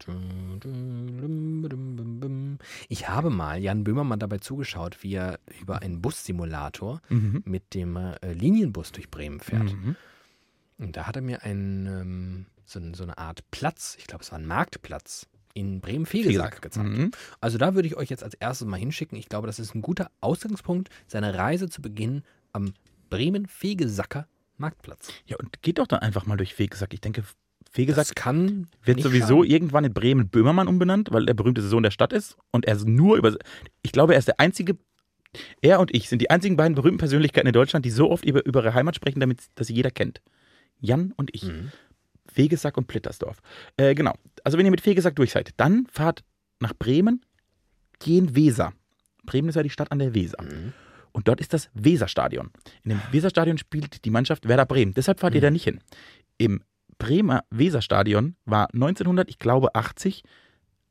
Ich 2.88 3.08
habe 3.08 3.30
mal 3.30 3.60
Jan 3.62 3.84
Böhmermann 3.84 4.18
dabei 4.18 4.38
zugeschaut, 4.38 5.02
wie 5.02 5.14
er 5.14 5.38
über 5.60 5.82
einen 5.82 6.00
Bussimulator 6.00 7.00
Mhm. 7.08 7.42
mit 7.44 7.74
dem 7.74 7.96
äh, 7.96 8.32
Linienbus 8.32 8.92
durch 8.92 9.10
Bremen 9.10 9.40
fährt. 9.40 9.72
Mhm. 9.74 9.96
Und 10.78 10.96
da 10.96 11.06
hat 11.06 11.16
er 11.16 11.22
mir 11.22 11.42
einen, 11.42 11.86
ähm, 11.86 12.46
so, 12.64 12.80
so 12.94 13.02
eine 13.04 13.18
Art 13.18 13.40
Platz, 13.50 13.96
ich 13.98 14.06
glaube, 14.06 14.22
es 14.24 14.32
war 14.32 14.38
ein 14.38 14.46
Marktplatz, 14.46 15.26
in 15.54 15.80
Bremen-Fegesack 15.80 16.62
gezeigt. 16.62 16.88
Mhm. 16.88 17.10
Also 17.40 17.58
da 17.58 17.74
würde 17.74 17.86
ich 17.86 17.96
euch 17.96 18.08
jetzt 18.08 18.24
als 18.24 18.32
erstes 18.34 18.66
mal 18.66 18.78
hinschicken. 18.78 19.18
Ich 19.18 19.28
glaube, 19.28 19.46
das 19.46 19.58
ist 19.58 19.74
ein 19.74 19.82
guter 19.82 20.10
Ausgangspunkt, 20.22 20.88
seine 21.06 21.34
Reise 21.34 21.68
zu 21.68 21.82
beginnen 21.82 22.22
am 22.52 22.72
Bremen-Fegesacker 23.10 24.26
Marktplatz. 24.56 25.08
Ja, 25.26 25.36
und 25.38 25.62
geht 25.62 25.78
doch 25.78 25.86
dann 25.86 26.00
einfach 26.00 26.26
mal 26.26 26.36
durch 26.36 26.54
Fegesack. 26.54 26.92
Ich 26.94 27.00
denke, 27.00 27.24
Fegesack 27.70 28.08
Das 28.08 28.14
kann 28.14 28.68
wird 28.84 29.00
sowieso 29.00 29.42
schaden. 29.42 29.50
irgendwann 29.50 29.84
in 29.84 29.92
Bremen 29.94 30.28
Böhmermann 30.28 30.68
umbenannt, 30.68 31.10
weil 31.10 31.26
er 31.28 31.34
berühmteste 31.34 31.68
Sohn 31.68 31.82
der 31.82 31.90
Stadt 31.90 32.12
ist. 32.12 32.36
Und 32.50 32.66
er 32.66 32.76
ist 32.76 32.86
nur 32.86 33.16
über. 33.16 33.34
Ich 33.82 33.92
glaube, 33.92 34.12
er 34.12 34.18
ist 34.18 34.28
der 34.28 34.40
einzige. 34.40 34.76
Er 35.62 35.80
und 35.80 35.94
ich 35.94 36.08
sind 36.10 36.20
die 36.20 36.28
einzigen 36.30 36.56
beiden 36.56 36.74
berühmten 36.74 36.98
Persönlichkeiten 36.98 37.46
in 37.46 37.54
Deutschland, 37.54 37.86
die 37.86 37.90
so 37.90 38.10
oft 38.10 38.24
über, 38.24 38.44
über 38.44 38.60
ihre 38.62 38.74
Heimat 38.74 38.94
sprechen, 38.94 39.20
damit 39.20 39.40
dass 39.54 39.68
sie 39.68 39.74
jeder 39.74 39.90
kennt. 39.90 40.20
Jan 40.80 41.12
und 41.16 41.34
ich. 41.34 41.44
Mhm. 41.44 41.72
Fegesack 42.30 42.76
und 42.76 42.86
Plittersdorf. 42.86 43.38
Äh, 43.76 43.94
genau. 43.94 44.14
Also 44.44 44.58
wenn 44.58 44.64
ihr 44.66 44.70
mit 44.70 44.80
Fegesack 44.82 45.16
durch 45.16 45.32
seid, 45.32 45.50
dann 45.56 45.86
fahrt 45.90 46.22
nach 46.60 46.74
Bremen, 46.74 47.24
gehen 47.98 48.36
Weser. 48.36 48.72
Bremen 49.24 49.48
ist 49.48 49.54
ja 49.54 49.62
die 49.62 49.70
Stadt 49.70 49.90
an 49.92 49.98
der 49.98 50.14
Weser. 50.14 50.42
Mhm. 50.42 50.72
Und 51.12 51.28
dort 51.28 51.40
ist 51.40 51.52
das 51.52 51.70
Weserstadion. 51.74 52.50
In 52.84 52.90
dem 52.90 53.00
Weserstadion 53.10 53.58
spielt 53.58 54.04
die 54.04 54.10
Mannschaft 54.10 54.48
Werder 54.48 54.66
Bremen. 54.66 54.94
Deshalb 54.94 55.20
fahrt 55.20 55.34
ihr 55.34 55.40
Mhm. 55.40 55.44
da 55.44 55.50
nicht 55.50 55.64
hin. 55.64 55.80
Im 56.38 56.62
Bremer 56.98 57.44
Weserstadion 57.50 58.36
war 58.44 58.68
1900, 58.72 59.28
ich 59.28 59.38
glaube 59.38 59.74
80, 59.74 60.22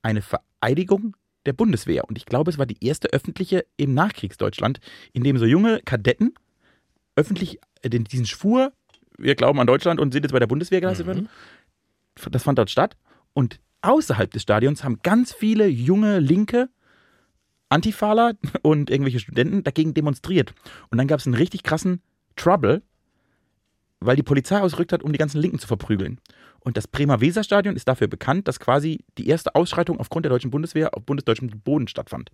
eine 0.03 0.21
Vereidigung 0.21 1.15
der 1.45 1.53
Bundeswehr. 1.53 2.05
Und 2.07 2.17
ich 2.17 2.25
glaube, 2.25 2.51
es 2.51 2.57
war 2.57 2.65
die 2.65 2.83
erste 2.85 3.07
öffentliche 3.13 3.65
im 3.77 3.93
Nachkriegsdeutschland, 3.93 4.79
in 5.13 5.23
dem 5.23 5.37
so 5.37 5.45
junge 5.45 5.79
Kadetten 5.85 6.33
öffentlich 7.15 7.59
äh, 7.81 7.89
diesen 7.89 8.25
Schwur, 8.25 8.71
wir 9.17 9.35
glauben 9.35 9.59
an 9.59 9.67
Deutschland 9.67 9.99
und 9.99 10.11
sind 10.13 10.23
jetzt 10.23 10.31
bei 10.33 10.39
der 10.39 10.47
Bundeswehr 10.47 10.81
geleistet 10.81 11.05
Mhm. 11.07 11.09
werden. 11.11 11.29
Das 12.31 12.43
fand 12.43 12.59
dort 12.59 12.69
statt. 12.69 12.95
Und 13.33 13.59
außerhalb 13.81 14.29
des 14.31 14.41
Stadions 14.43 14.83
haben 14.83 14.99
ganz 15.01 15.33
viele 15.33 15.67
junge 15.67 16.19
Linke 16.19 16.69
Antifaler 17.71 18.33
und 18.61 18.89
irgendwelche 18.89 19.19
Studenten 19.19 19.63
dagegen 19.63 19.93
demonstriert. 19.93 20.53
Und 20.89 20.97
dann 20.97 21.07
gab 21.07 21.19
es 21.19 21.25
einen 21.25 21.35
richtig 21.35 21.63
krassen 21.63 22.01
Trouble, 22.35 22.81
weil 23.99 24.15
die 24.15 24.23
Polizei 24.23 24.59
ausgerückt 24.59 24.93
hat, 24.93 25.03
um 25.03 25.11
die 25.11 25.17
ganzen 25.19 25.39
Linken 25.39 25.59
zu 25.59 25.67
verprügeln. 25.67 26.19
Und 26.59 26.77
das 26.77 26.87
Bremer 26.87 27.21
Weserstadion 27.21 27.75
ist 27.75 27.87
dafür 27.87 28.07
bekannt, 28.07 28.47
dass 28.47 28.59
quasi 28.59 29.03
die 29.17 29.27
erste 29.27 29.55
Ausschreitung 29.55 29.99
aufgrund 29.99 30.25
der 30.25 30.31
deutschen 30.31 30.51
Bundeswehr 30.51 30.95
auf 30.95 31.03
bundesdeutschem 31.03 31.49
Boden 31.63 31.87
stattfand. 31.87 32.31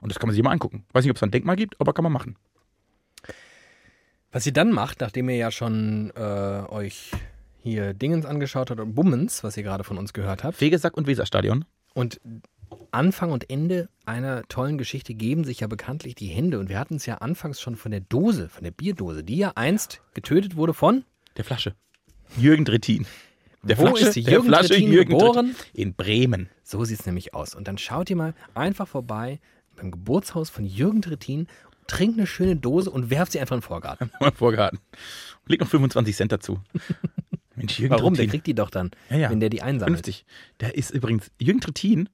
Und 0.00 0.10
das 0.10 0.18
kann 0.18 0.28
man 0.28 0.34
sich 0.34 0.42
mal 0.42 0.50
angucken. 0.50 0.84
Weiß 0.92 1.04
nicht, 1.04 1.10
ob 1.10 1.16
es 1.16 1.22
ein 1.22 1.30
Denkmal 1.30 1.56
gibt, 1.56 1.80
aber 1.80 1.92
kann 1.92 2.02
man 2.02 2.12
machen. 2.12 2.36
Was 4.32 4.46
ihr 4.46 4.52
dann 4.52 4.72
macht, 4.72 5.00
nachdem 5.00 5.28
ihr 5.28 5.36
ja 5.36 5.50
schon 5.50 6.12
äh, 6.16 6.20
euch 6.20 7.12
hier 7.62 7.94
Dingens 7.94 8.26
angeschaut 8.26 8.70
habt 8.70 8.80
und 8.80 8.94
Bummens, 8.94 9.42
was 9.42 9.56
ihr 9.56 9.62
gerade 9.62 9.84
von 9.84 9.98
uns 9.98 10.12
gehört 10.12 10.44
habt, 10.44 10.56
Fegesack 10.56 10.96
und 10.96 11.06
Weserstadion. 11.06 11.64
Und 11.94 12.20
Anfang 12.90 13.30
und 13.32 13.50
Ende 13.50 13.88
einer 14.06 14.42
tollen 14.48 14.78
Geschichte 14.78 15.14
geben 15.14 15.44
sich 15.44 15.60
ja 15.60 15.66
bekanntlich 15.66 16.14
die 16.14 16.26
Hände. 16.26 16.58
Und 16.58 16.68
wir 16.68 16.78
hatten 16.78 16.96
es 16.96 17.06
ja 17.06 17.16
anfangs 17.16 17.60
schon 17.60 17.76
von 17.76 17.90
der 17.90 18.00
Dose, 18.00 18.48
von 18.48 18.64
der 18.64 18.70
Bierdose, 18.70 19.22
die 19.24 19.36
ja 19.36 19.52
einst 19.54 20.00
getötet 20.14 20.56
wurde 20.56 20.74
von. 20.74 21.04
Der 21.36 21.44
Flasche. 21.44 21.74
Jürgen 22.36 22.64
Drittin. 22.64 23.06
Der 23.62 23.76
Wo 23.78 23.86
Flasche, 23.86 24.06
ist 24.06 24.16
die 24.16 24.22
der 24.22 24.34
Jürgen 24.34 24.48
Flasche 24.48 24.68
Trittin 24.68 24.92
Jürgen 24.92 25.10
geboren? 25.10 25.54
Trittin. 25.54 25.80
In 25.82 25.94
Bremen. 25.94 26.48
So 26.62 26.84
sieht 26.84 27.00
es 27.00 27.06
nämlich 27.06 27.34
aus. 27.34 27.54
Und 27.54 27.68
dann 27.68 27.78
schaut 27.78 28.08
ihr 28.10 28.16
mal 28.16 28.34
einfach 28.54 28.88
vorbei 28.88 29.40
beim 29.76 29.90
Geburtshaus 29.90 30.50
von 30.50 30.64
Jürgen 30.64 31.02
Trittin, 31.02 31.46
trinkt 31.86 32.18
eine 32.18 32.26
schöne 32.26 32.56
Dose 32.56 32.90
und 32.90 33.10
werft 33.10 33.32
sie 33.32 33.40
einfach 33.40 33.56
in 33.56 33.60
den 33.60 33.66
Vorgarten. 33.66 34.10
Mal 34.20 34.32
vorgehalten. 34.32 34.78
Leg 35.46 35.60
noch 35.60 35.68
25 35.68 36.14
Cent 36.16 36.32
dazu. 36.32 36.60
Mensch, 37.56 37.78
Jürgen 37.78 37.94
Warum? 37.94 38.14
Der 38.14 38.18
Trittin. 38.24 38.30
kriegt 38.30 38.46
die 38.46 38.54
doch 38.54 38.70
dann, 38.70 38.90
Ja, 39.10 39.16
ja. 39.16 39.30
wenn 39.30 39.40
der 39.40 39.48
die 39.48 39.62
einsammelt. 39.62 40.04
50. 40.04 40.24
Der 40.60 40.76
ist 40.76 40.90
übrigens, 40.90 41.30
Jürgen 41.40 41.60
Trittin 41.60 42.08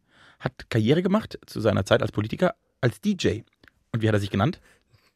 hat 0.44 0.70
Karriere 0.70 1.02
gemacht 1.02 1.38
zu 1.46 1.60
seiner 1.60 1.84
Zeit 1.84 2.02
als 2.02 2.12
Politiker 2.12 2.54
als 2.80 3.00
DJ. 3.00 3.40
Und 3.92 4.02
wie 4.02 4.08
hat 4.08 4.14
er 4.14 4.20
sich 4.20 4.30
genannt? 4.30 4.60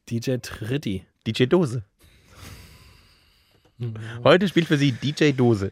DJ 0.09 0.37
Tritti. 0.37 1.05
DJ 1.27 1.45
Dose. 1.45 1.83
Heute 4.25 4.47
spielt 4.49 4.67
für 4.67 4.77
Sie 4.77 4.91
DJ 4.91 5.31
Dose. 5.31 5.71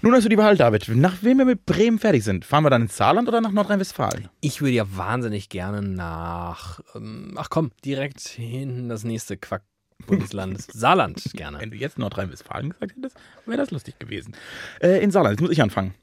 Nun 0.00 0.14
hast 0.14 0.24
du 0.24 0.30
die 0.30 0.38
Wahl, 0.38 0.56
David. 0.56 0.88
Nach 0.88 1.22
wem 1.22 1.38
wir 1.38 1.44
mit 1.44 1.66
Bremen 1.66 1.98
fertig 1.98 2.24
sind, 2.24 2.46
fahren 2.46 2.64
wir 2.64 2.70
dann 2.70 2.82
ins 2.82 2.96
Saarland 2.96 3.28
oder 3.28 3.42
nach 3.42 3.50
Nordrhein-Westfalen? 3.50 4.30
Ich 4.40 4.62
würde 4.62 4.72
ja 4.72 4.96
wahnsinnig 4.96 5.50
gerne 5.50 5.82
nach. 5.82 6.80
Ähm, 6.94 7.34
ach 7.36 7.50
komm, 7.50 7.72
direkt 7.84 8.20
hinten 8.20 8.88
das 8.88 9.04
nächste 9.04 9.36
Quack-Bundesland. 9.36 10.62
Saarland 10.72 11.22
gerne. 11.34 11.60
Wenn 11.60 11.70
du 11.70 11.76
jetzt 11.76 11.98
Nordrhein-Westfalen 11.98 12.70
gesagt 12.70 12.96
hättest, 12.96 13.16
wäre 13.44 13.58
das 13.58 13.70
lustig 13.70 13.98
gewesen. 13.98 14.34
Äh, 14.80 15.02
in 15.02 15.10
Saarland, 15.10 15.34
jetzt 15.34 15.42
muss 15.42 15.50
ich 15.50 15.60
anfangen. 15.60 15.94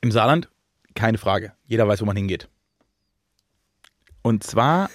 Im 0.00 0.12
Saarland, 0.12 0.48
keine 0.94 1.18
Frage. 1.18 1.52
Jeder 1.66 1.86
weiß, 1.88 2.00
wo 2.00 2.06
man 2.06 2.16
hingeht. 2.16 2.48
Und 4.22 4.42
zwar, 4.44 4.90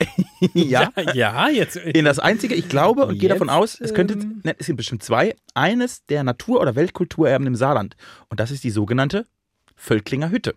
ja, 0.54 0.92
ja, 1.14 1.48
jetzt. 1.48 1.76
in 1.76 2.04
das 2.04 2.18
einzige, 2.18 2.54
ich 2.54 2.68
glaube 2.68 3.06
und 3.06 3.18
gehe 3.18 3.28
davon 3.28 3.50
aus, 3.50 3.80
es 3.80 3.94
könnte, 3.94 4.14
ähm, 4.14 4.40
ne, 4.44 4.54
es 4.58 4.66
sind 4.66 4.76
bestimmt 4.76 5.02
zwei, 5.02 5.34
eines 5.54 6.04
der 6.06 6.22
Natur- 6.22 6.60
oder 6.60 6.76
Weltkulturerben 6.76 7.46
im 7.46 7.56
Saarland. 7.56 7.96
Und 8.28 8.38
das 8.40 8.50
ist 8.50 8.62
die 8.64 8.70
sogenannte 8.70 9.26
Völklinger 9.74 10.30
Hütte. 10.30 10.54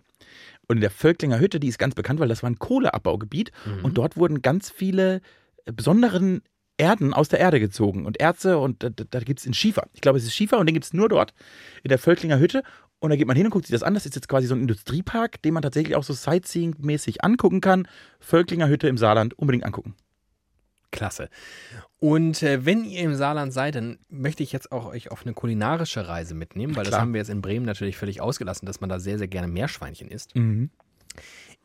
Und 0.67 0.77
in 0.77 0.81
der 0.81 0.91
Völklinger 0.91 1.39
Hütte, 1.39 1.59
die 1.59 1.67
ist 1.67 1.79
ganz 1.79 1.95
bekannt, 1.95 2.19
weil 2.19 2.27
das 2.29 2.43
war 2.43 2.49
ein 2.49 2.59
Kohleabbaugebiet 2.59 3.51
Mhm. 3.65 3.85
und 3.85 3.97
dort 3.97 4.15
wurden 4.17 4.41
ganz 4.41 4.69
viele 4.69 5.21
äh, 5.65 5.71
besonderen 5.71 6.41
Erden 6.77 7.13
aus 7.13 7.29
der 7.29 7.39
Erde 7.39 7.59
gezogen 7.59 8.05
und 8.05 8.19
Erze 8.19 8.57
und 8.57 8.81
da, 8.83 8.89
da, 8.89 9.03
da 9.09 9.19
gibt 9.19 9.39
es 9.39 9.45
in 9.45 9.53
Schiefer. 9.53 9.87
Ich 9.93 10.01
glaube, 10.01 10.17
es 10.17 10.23
ist 10.23 10.33
Schiefer 10.33 10.57
und 10.57 10.65
den 10.65 10.73
gibt 10.73 10.85
es 10.85 10.93
nur 10.93 11.09
dort 11.09 11.33
in 11.83 11.89
der 11.89 11.99
Völklinger 11.99 12.39
Hütte. 12.39 12.63
Und 13.01 13.09
da 13.09 13.15
geht 13.17 13.27
man 13.27 13.35
hin 13.35 13.45
und 13.47 13.51
guckt 13.51 13.65
sich 13.65 13.73
das 13.73 13.83
an. 13.83 13.95
Das 13.95 14.05
ist 14.05 14.13
jetzt 14.15 14.29
quasi 14.29 14.45
so 14.47 14.53
ein 14.55 14.61
Industriepark, 14.61 15.41
den 15.41 15.53
man 15.55 15.63
tatsächlich 15.63 15.95
auch 15.95 16.03
so 16.03 16.13
Sightseeing-mäßig 16.13 17.23
angucken 17.23 17.59
kann. 17.59 17.87
Völklinger 18.19 18.67
Hütte 18.69 18.87
im 18.87 18.97
Saarland 18.97 19.33
unbedingt 19.37 19.65
angucken. 19.65 19.95
Klasse. 20.91 21.29
Und 21.99 22.43
äh, 22.43 22.63
wenn 22.65 22.85
ihr 22.85 23.01
im 23.01 23.15
Saarland 23.15 23.53
seid, 23.53 23.75
dann 23.75 23.97
möchte 24.09 24.43
ich 24.43 24.51
jetzt 24.51 24.71
auch 24.71 24.85
euch 24.85 25.09
auf 25.09 25.23
eine 25.25 25.33
kulinarische 25.33 26.07
Reise 26.07 26.35
mitnehmen, 26.35 26.75
weil 26.75 26.83
das 26.83 26.91
Klar. 26.91 27.01
haben 27.01 27.13
wir 27.13 27.19
jetzt 27.19 27.29
in 27.29 27.41
Bremen 27.41 27.65
natürlich 27.65 27.97
völlig 27.97 28.21
ausgelassen, 28.21 28.65
dass 28.67 28.81
man 28.81 28.89
da 28.89 28.99
sehr, 28.99 29.17
sehr 29.17 29.27
gerne 29.27 29.47
Meerschweinchen 29.47 30.09
isst. 30.09 30.35
Mhm. 30.35 30.69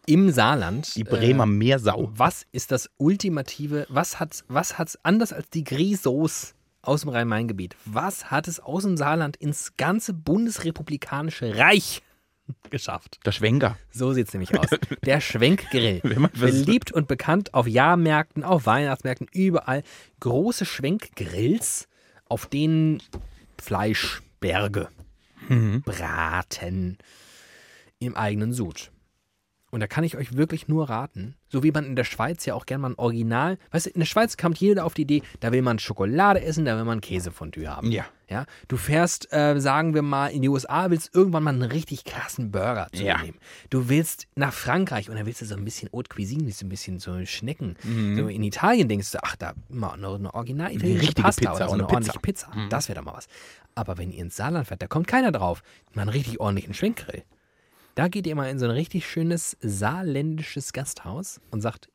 Im 0.07 0.31
Saarland. 0.31 0.95
Die 0.97 1.05
Bremer 1.05 1.45
Äh, 1.45 1.49
Meersau. 1.49 2.11
was 2.15 2.47
ist 2.53 2.71
das 2.73 2.89
ultimative, 2.97 3.87
was 3.91 4.21
hat's, 4.21 4.45
was 4.49 4.79
hat's 4.79 4.97
anders 5.03 5.33
als 5.35 5.51
die 5.51 5.65
Grisos 5.65 6.55
aus 6.87 7.03
dem 7.03 7.11
Rhein-Main-Gebiet? 7.11 7.77
Was 7.85 8.31
hat 8.31 8.49
es 8.49 8.61
aus 8.61 8.83
dem 8.85 8.97
Saarland 8.97 9.37
ins 9.37 9.77
ganze 9.77 10.13
bundesrepublikanische 10.13 11.57
Reich 11.59 12.03
geschafft? 12.71 13.19
Der 13.27 13.33
Schwenker. 13.33 13.77
So 13.91 14.13
sieht 14.13 14.29
es 14.29 14.33
nämlich 14.35 14.59
aus. 14.59 14.69
Der 15.05 15.21
Schwenkgrill. 15.21 16.01
Beliebt 16.39 16.93
und 16.93 17.09
bekannt 17.09 17.55
auf 17.55 17.67
Jahrmärkten, 17.67 18.45
auf 18.45 18.67
Weihnachtsmärkten, 18.67 19.29
überall. 19.33 19.83
Große 20.21 20.65
Schwenkgrills, 20.65 21.89
auf 22.29 22.47
denen 22.47 23.03
Fleischberge 23.61 24.89
Mhm. 25.49 25.83
braten 25.83 26.99
im 27.99 28.17
eigenen 28.17 28.53
Sud. 28.53 28.91
Und 29.77 29.81
da 29.81 29.89
kann 29.89 30.05
ich 30.05 30.17
euch 30.17 30.35
wirklich 30.39 30.69
nur 30.69 30.89
raten, 30.89 31.35
so 31.51 31.63
wie 31.63 31.71
man 31.71 31.85
in 31.85 31.97
der 31.97 32.05
Schweiz 32.05 32.47
ja 32.47 32.55
auch 32.55 32.65
gerne 32.65 32.81
mal 32.81 32.89
ein 32.93 32.99
Original, 32.99 33.59
weißt 33.73 33.85
du, 33.85 33.91
in 33.91 34.01
der 34.01 34.07
Schweiz 34.07 34.39
kommt 34.39 34.57
jeder 34.57 34.87
auf 34.87 34.95
die 34.95 35.03
Idee, 35.03 35.21
da 35.41 35.53
will 35.53 35.61
man 35.61 35.79
Schokolade 35.79 36.43
essen, 36.43 36.65
da 36.65 36.79
will 36.79 36.85
man 36.87 37.03
Käsefondue 37.03 37.69
haben. 37.69 37.93
Ja. 37.93 38.07
Ja, 38.31 38.47
du 38.69 38.79
fährst, 38.79 39.31
äh, 39.35 39.61
sagen 39.61 39.93
wir 39.93 40.01
mal, 40.01 40.29
in 40.29 40.41
die 40.41 40.49
USA, 40.49 40.89
willst 40.91 41.15
irgendwann 41.15 41.43
mal 41.43 41.53
einen 41.53 41.63
richtig 41.63 42.05
krassen 42.05 42.51
Burger 42.51 42.89
zu 42.91 43.03
Ja. 43.05 43.19
nehmen. 43.21 43.37
Du 43.69 43.91
willst 43.91 44.29
nach 44.35 44.55
Frankreich 44.55 45.11
und 45.11 45.17
dann 45.17 45.27
willst 45.27 45.43
du 45.43 45.45
so 45.45 45.55
ein 45.55 45.65
bisschen 45.67 45.91
Haute 45.93 46.09
Cuisine, 46.09 46.47
willst 46.47 46.63
du 46.63 46.67
ein 46.67 46.71
bisschen 46.71 46.99
so 46.99 47.27
Schnecken. 47.27 47.77
So 47.83 48.29
in 48.29 48.43
Italien 48.43 48.89
denkst 48.89 49.13
du, 49.13 49.19
ach, 49.23 49.37
da 49.37 49.53
mal 49.69 49.99
noch 49.99 50.15
eine 50.15 50.33
original 50.33 50.73
italienische 50.73 51.13
Pasta 51.13 51.51
Pizza 51.51 51.51
oder 51.55 51.67
so 51.69 51.75
eine 51.75 51.83
eine 51.83 51.89
ordentliche 51.93 52.19
Pizza. 52.21 52.51
Das 52.71 52.89
wäre 52.89 52.99
doch 52.99 53.05
mal 53.05 53.15
was. 53.19 53.29
Aber 53.75 53.99
wenn 53.99 54.11
ihr 54.11 54.23
ins 54.23 54.37
Saarland 54.37 54.67
fährt, 54.69 54.81
da 54.81 54.87
kommt 54.87 55.07
keiner 55.07 55.33
drauf. 55.33 55.63
Mal 55.93 56.01
einen 56.03 56.09
richtig 56.13 56.41
ordentlichen 56.41 56.73
Schwenkgrill. 56.73 57.23
Da 57.97 58.09
geht 58.09 58.27
ihr 58.27 58.35
mal 58.37 58.51
in 58.51 58.59
so 58.59 58.67
ein 58.67 58.73
richtig 58.73 59.09
schönes 59.09 59.57
saarländisches 59.63 60.75
Gasthaus 60.75 61.41
und 61.51 61.63
sagt, 61.63 61.89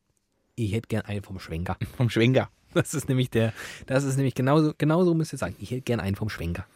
ich 0.56 0.72
hätte 0.72 0.88
gern 0.88 1.02
einen 1.02 1.22
vom 1.22 1.38
Schwenker. 1.38 1.76
Vom 1.96 2.10
Schwenker. 2.10 2.50
Das 2.74 2.92
ist 2.92 3.08
nämlich 3.08 3.30
der, 3.30 3.52
das 3.86 4.02
ist 4.02 4.16
nämlich 4.16 4.34
genauso, 4.34 4.72
genauso 4.76 5.14
müsst 5.14 5.32
ihr 5.32 5.38
sagen. 5.38 5.54
Ich 5.60 5.70
hätte 5.70 5.82
gern 5.82 6.00
einen 6.00 6.16
vom 6.16 6.28
Schwenker. 6.28 6.66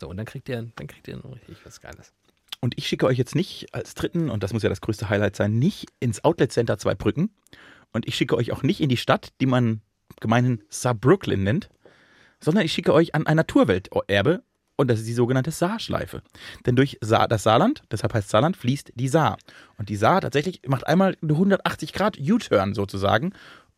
So, 0.00 0.08
und 0.08 0.18
dann 0.18 0.26
kriegt 0.26 0.48
ihr, 0.50 0.70
dann 0.76 0.86
kriegt 0.86 1.08
ihr 1.08 1.24
richtig 1.24 1.64
was 1.64 1.80
Geiles. 1.80 2.12
Und 2.60 2.74
ich 2.76 2.86
schicke 2.86 3.06
euch 3.06 3.16
jetzt 3.16 3.34
nicht 3.34 3.72
als 3.72 3.94
dritten, 3.94 4.28
und 4.28 4.42
das 4.42 4.52
muss 4.52 4.62
ja 4.62 4.68
das 4.68 4.82
größte 4.82 5.08
Highlight 5.08 5.36
sein, 5.36 5.58
nicht 5.58 5.86
ins 6.00 6.22
Outlet 6.22 6.52
Center 6.52 6.76
Zweibrücken. 6.76 7.30
Und 7.92 8.06
ich 8.06 8.16
schicke 8.16 8.36
euch 8.36 8.52
auch 8.52 8.62
nicht 8.62 8.80
in 8.80 8.90
die 8.90 8.96
Stadt, 8.98 9.32
die 9.40 9.46
man 9.46 9.80
gemeinhin 10.20 10.62
Saarbrooklyn 10.68 11.42
nennt, 11.42 11.70
sondern 12.38 12.64
ich 12.64 12.72
schicke 12.72 12.92
euch 12.92 13.14
an 13.14 13.26
ein 13.26 13.36
Naturwelterbe 13.36 14.42
und 14.76 14.88
das 14.88 15.00
ist 15.00 15.08
die 15.08 15.14
sogenannte 15.14 15.50
Saarschleife. 15.50 16.22
Denn 16.66 16.76
durch 16.76 16.98
Saar, 17.00 17.28
das 17.28 17.44
Saarland, 17.44 17.82
deshalb 17.90 18.14
heißt 18.14 18.28
Saarland, 18.28 18.56
fließt 18.56 18.92
die 18.94 19.08
Saar. 19.08 19.38
Und 19.78 19.88
die 19.88 19.96
Saar 19.96 20.20
tatsächlich 20.20 20.62
macht 20.66 20.86
einmal 20.86 21.16
eine 21.22 21.32
180 21.32 21.92
Grad 21.92 22.18
U-Turn 22.18 22.74
sozusagen. 22.74 23.32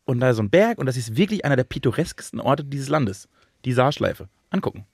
Und 0.05 0.19
da 0.19 0.29
ist 0.29 0.37
so 0.37 0.43
ein 0.43 0.49
Berg 0.49 0.77
und 0.79 0.85
das 0.85 0.97
ist 0.97 1.15
wirklich 1.15 1.45
einer 1.45 1.55
der 1.55 1.65
pittoreskesten 1.65 2.39
Orte 2.39 2.63
dieses 2.63 2.89
Landes. 2.89 3.27
Die 3.65 3.73
Saarschleife. 3.73 4.27
Angucken. 4.49 4.85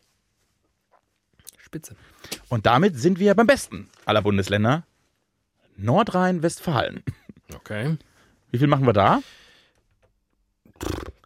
Spitze. 1.58 1.96
Und 2.50 2.66
damit 2.66 2.98
sind 2.98 3.20
wir 3.20 3.34
beim 3.36 3.48
besten 3.48 3.90
aller 4.06 4.22
Bundesländer. 4.22 4.84
Nordrhein-Westfalen. 5.78 7.04
Okay. 7.56 7.98
Wie 8.52 8.58
viel 8.58 8.68
machen 8.68 8.86
wir 8.86 8.94
da? 8.94 9.22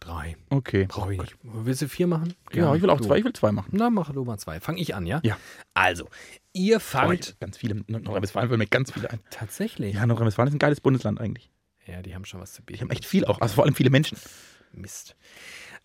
Drei. 0.08 0.36
Okay. 0.48 0.86
Brauche 0.88 1.12
ich 1.12 1.20
nicht. 1.20 1.36
Willst 1.42 1.82
du 1.82 1.88
vier 1.88 2.06
machen? 2.06 2.32
Ja, 2.52 2.74
ich 2.74 2.80
will 2.80 2.88
auch 2.88 2.96
du. 2.98 3.04
zwei, 3.06 3.18
ich 3.18 3.24
will 3.24 3.32
zwei 3.34 3.52
machen. 3.52 3.68
Na, 3.72 3.90
mach 3.90 4.10
du 4.12 4.24
mal 4.24 4.38
zwei. 4.38 4.58
Fang 4.58 4.78
ich 4.78 4.94
an, 4.94 5.04
ja? 5.06 5.20
Ja. 5.22 5.36
Also, 5.74 6.08
ihr 6.54 6.76
Oh, 6.76 6.80
fangt. 6.80 7.28
ich- 7.30 7.38
ganz 7.38 7.58
viele. 7.58 7.74
Nordrhein-Westfalen 7.86 8.48
fällt 8.48 8.58
mir 8.58 8.66
ganz 8.66 8.90
viele 8.92 9.10
ein. 9.10 9.20
Tatsächlich. 9.30 9.94
Ja, 9.96 10.06
Nordrhein-Westfalen 10.06 10.48
ist 10.48 10.54
ein 10.54 10.58
geiles 10.60 10.80
Bundesland 10.80 11.20
eigentlich. 11.20 11.50
Ja, 11.86 12.00
die 12.00 12.14
haben 12.14 12.24
schon 12.24 12.40
was 12.40 12.54
zu 12.54 12.62
bieten. 12.62 12.78
Die 12.78 12.82
haben 12.84 12.90
echt 12.90 13.04
viel 13.04 13.26
auch, 13.26 13.40
also 13.42 13.54
vor 13.56 13.64
allem 13.64 13.74
viele 13.74 13.90
Menschen. 13.90 14.16
Mist. 14.72 15.14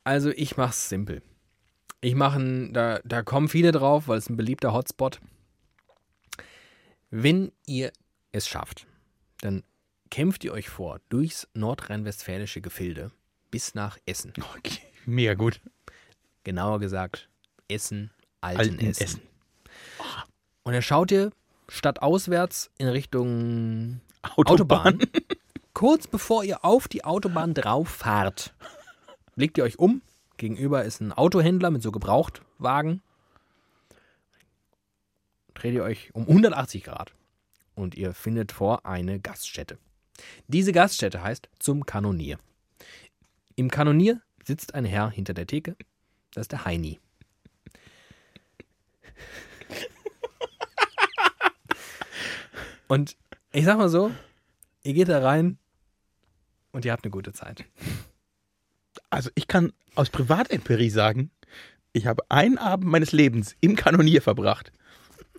Also 0.05 0.29
ich 0.31 0.55
mach's 0.55 0.87
simpel. 0.87 1.21
Ich 1.99 2.15
mache, 2.15 2.69
da, 2.71 2.99
da 3.03 3.23
kommen 3.23 3.49
viele 3.49 3.71
drauf, 3.73 4.07
weil 4.07 4.17
es 4.19 4.29
ein 4.29 4.37
beliebter 4.37 4.71
Hotspot. 4.73 5.19
Wenn 7.09 7.51
ihr 7.65 7.91
es 8.31 8.47
schafft, 8.47 8.87
dann 9.41 9.63
kämpft 10.09 10.43
ihr 10.43 10.53
euch 10.53 10.69
vor 10.69 10.99
durchs 11.09 11.47
nordrhein-westfälische 11.53 12.61
Gefilde 12.61 13.11
bis 13.53 13.75
nach 13.75 13.99
Essen. 14.07 14.33
Okay. 14.57 14.79
Mega 15.05 15.35
gut. 15.35 15.61
Genauer 16.43 16.79
gesagt, 16.79 17.29
Essen, 17.67 18.09
Alten, 18.41 18.59
Alten 18.59 18.79
Essen. 18.79 19.21
Und 20.63 20.73
dann 20.73 20.81
schaut 20.81 21.11
ihr 21.11 21.29
stadtauswärts 21.69 22.71
in 22.79 22.87
Richtung 22.87 24.01
Autobahn. 24.23 25.01
Kurz 25.75 26.07
bevor 26.07 26.43
ihr 26.43 26.65
auf 26.65 26.87
die 26.87 27.05
Autobahn 27.05 27.53
drauf 27.53 27.89
fahrt, 27.89 28.55
blickt 29.35 29.59
ihr 29.59 29.65
euch 29.65 29.77
um. 29.77 30.01
Gegenüber 30.37 30.83
ist 30.83 30.99
ein 30.99 31.13
Autohändler 31.13 31.69
mit 31.69 31.83
so 31.83 31.91
Gebrauchtwagen. 31.91 33.03
Dreht 35.53 35.75
ihr 35.75 35.83
euch 35.83 36.09
um 36.15 36.23
180 36.23 36.85
Grad 36.85 37.13
und 37.75 37.93
ihr 37.93 38.15
findet 38.15 38.51
vor 38.51 38.83
eine 38.87 39.19
Gaststätte. 39.19 39.77
Diese 40.47 40.71
Gaststätte 40.71 41.21
heißt 41.21 41.49
zum 41.59 41.85
Kanonier. 41.85 42.39
Im 43.55 43.69
Kanonier 43.69 44.21
sitzt 44.43 44.73
ein 44.73 44.85
Herr 44.85 45.09
hinter 45.09 45.33
der 45.33 45.47
Theke. 45.47 45.75
Das 46.31 46.43
ist 46.43 46.51
der 46.51 46.65
Heini. 46.65 46.99
Und 52.87 53.15
ich 53.51 53.65
sag 53.65 53.77
mal 53.77 53.89
so, 53.89 54.11
ihr 54.83 54.93
geht 54.93 55.09
da 55.09 55.19
rein 55.19 55.57
und 56.71 56.85
ihr 56.85 56.91
habt 56.91 57.03
eine 57.05 57.11
gute 57.11 57.33
Zeit. 57.33 57.65
Also 59.09 59.29
ich 59.35 59.47
kann 59.47 59.73
aus 59.95 60.09
Privatempirie 60.09 60.89
sagen, 60.89 61.31
ich 61.91 62.07
habe 62.07 62.23
einen 62.29 62.57
Abend 62.57 62.89
meines 62.89 63.11
Lebens 63.11 63.55
im 63.61 63.75
Kanonier 63.75 64.21
verbracht. 64.21 64.71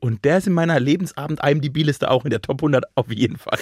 Und 0.01 0.25
der 0.25 0.39
ist 0.39 0.47
in 0.47 0.53
meiner 0.53 0.79
Lebensabend-IMDb-Liste 0.79 2.11
auch 2.11 2.25
in 2.25 2.31
der 2.31 2.43
Top 2.43 2.61
100 2.61 2.85
auf 2.95 3.11
jeden 3.11 3.37
Fall. 3.37 3.59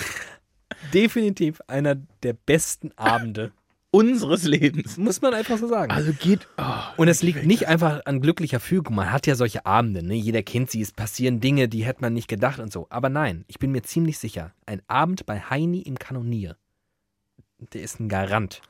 Definitiv 0.92 1.60
einer 1.66 1.94
der 2.22 2.34
besten 2.34 2.92
Abende. 2.96 3.52
Unseres 3.94 4.44
Lebens. 4.44 4.96
Muss 4.96 5.20
man 5.20 5.34
einfach 5.34 5.58
so 5.58 5.68
sagen. 5.68 5.92
Also 5.92 6.12
geht. 6.14 6.48
Oh, 6.56 6.64
Und 6.96 7.08
es 7.08 7.22
liegt 7.22 7.44
nicht 7.44 7.68
einfach 7.68 8.00
an 8.06 8.20
glücklicher 8.22 8.58
Fügung. 8.58 8.94
Man 8.96 9.12
hat 9.12 9.26
ja 9.26 9.34
solche 9.34 9.66
Abende, 9.66 10.02
ne? 10.02 10.14
Jeder 10.14 10.42
kennt 10.42 10.70
sie, 10.70 10.80
es 10.80 10.92
passieren 10.92 11.40
Dinge, 11.40 11.68
die 11.68 11.84
hätte 11.84 12.00
man 12.00 12.14
nicht 12.14 12.26
gedacht 12.26 12.58
und 12.58 12.72
so. 12.72 12.86
Aber 12.88 13.10
nein, 13.10 13.44
ich 13.48 13.58
bin 13.58 13.70
mir 13.70 13.82
ziemlich 13.82 14.18
sicher, 14.18 14.54
ein 14.64 14.80
Abend 14.88 15.26
bei 15.26 15.40
Heini 15.40 15.82
im 15.82 15.98
Kanonier, 15.98 16.56
der 17.74 17.82
ist 17.82 18.00
ein 18.00 18.08
Garant. 18.08 18.62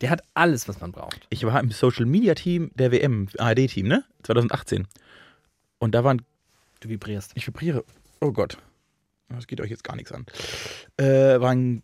Der 0.00 0.10
hat 0.10 0.22
alles, 0.34 0.68
was 0.68 0.80
man 0.80 0.92
braucht. 0.92 1.26
Ich 1.30 1.44
war 1.44 1.58
im 1.60 1.70
Social 1.72 2.06
Media 2.06 2.34
Team 2.34 2.70
der 2.74 2.92
WM, 2.92 3.28
ARD-Team, 3.38 3.86
ne? 3.88 4.04
2018. 4.22 4.86
Und 5.78 5.94
da 5.96 6.04
waren, 6.04 6.22
Du 6.80 6.88
vibrierst. 6.88 7.32
ich 7.34 7.46
vibriere, 7.46 7.84
oh 8.20 8.32
Gott, 8.32 8.56
das 9.28 9.46
geht 9.48 9.60
euch 9.60 9.70
jetzt 9.70 9.84
gar 9.84 9.96
nichts 9.96 10.12
an. 10.12 10.26
Äh, 10.96 11.40
waren, 11.40 11.82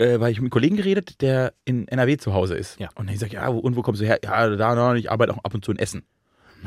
äh, 0.00 0.18
war 0.18 0.30
ich 0.30 0.38
mit 0.38 0.44
einem 0.44 0.50
Kollegen 0.50 0.76
geredet, 0.76 1.20
der 1.20 1.52
in 1.64 1.86
NRW 1.86 2.16
zu 2.16 2.32
Hause 2.32 2.54
ist. 2.54 2.80
Ja. 2.80 2.88
Und 2.94 3.10
ich 3.10 3.18
sag, 3.18 3.32
ja, 3.32 3.52
wo, 3.52 3.58
und 3.58 3.76
wo 3.76 3.82
kommst 3.82 4.00
du 4.00 4.06
her? 4.06 4.18
Ja, 4.24 4.48
da, 4.48 4.74
da, 4.74 4.94
ich 4.94 5.10
arbeite 5.10 5.34
auch 5.34 5.44
ab 5.44 5.54
und 5.54 5.64
zu 5.64 5.70
in 5.70 5.78
Essen. 5.78 6.04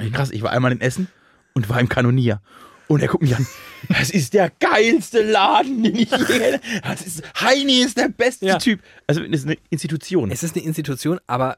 Ich, 0.02 0.14
krass, 0.14 0.32
ich 0.32 0.42
war 0.42 0.52
einmal 0.52 0.72
in 0.72 0.82
Essen 0.82 1.08
und 1.54 1.70
war 1.70 1.80
im 1.80 1.90
Kanonier. 1.90 2.42
Und 2.88 3.02
er 3.02 3.08
guckt 3.08 3.24
mich 3.24 3.36
an. 3.36 3.46
Das 3.90 4.12
ist 4.12 4.34
der 4.34 4.50
geilste 4.62 5.22
Laden, 5.24 5.84
den 5.84 5.96
ich 5.96 6.10
je. 6.10 6.60
Das 6.84 7.02
ist, 7.02 7.22
Heini 7.42 7.82
ist 7.82 7.98
der 7.98 8.08
beste 8.08 8.46
Ja. 8.46 8.58
Typ. 8.58 8.82
Also, 9.08 9.22
das 9.22 9.42
ist 9.42 9.46
eine 9.46 9.58
Institution. 9.70 10.32
Es 10.32 10.42
ist 10.42 10.56
eine 10.56 10.64
Institution, 10.64 11.20
aber 11.28 11.58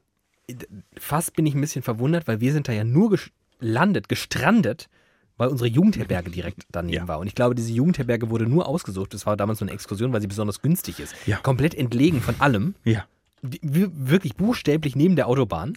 fast 0.98 1.36
bin 1.36 1.46
ich 1.46 1.54
ein 1.54 1.62
bisschen 1.62 1.84
verwundert, 1.84 2.28
weil 2.28 2.40
wir 2.40 2.52
sind 2.52 2.68
da 2.68 2.72
ja 2.72 2.84
nur 2.84 3.18
gelandet, 3.60 4.10
gestrandet, 4.10 4.88
weil 5.38 5.50
unsere 5.50 5.68
Jugendherberge 5.70 6.30
direkt 6.32 6.64
daneben 6.72 6.96
Ja. 6.96 7.08
war. 7.08 7.20
Und 7.20 7.28
ich 7.28 7.36
glaube, 7.36 7.56
diese 7.56 7.72
Jugendherberge 7.74 8.30
wurde 8.30 8.46
nur 8.48 8.68
ausgesucht. 8.68 9.14
Das 9.14 9.26
war 9.26 9.36
damals 9.38 9.60
so 9.60 9.66
eine 9.66 9.72
Exkursion, 9.72 10.14
weil 10.14 10.22
sie 10.22 10.28
besonders 10.28 10.62
günstig 10.62 11.00
ist. 11.00 11.14
Ja. 11.26 11.38
Komplett 11.38 11.76
entlegen 11.76 12.22
von 12.22 12.36
allem. 12.40 12.76
ja. 12.84 13.06
Wirklich 13.62 14.36
buchstäblich 14.36 14.96
neben 14.96 15.16
der 15.16 15.28
Autobahn. 15.28 15.74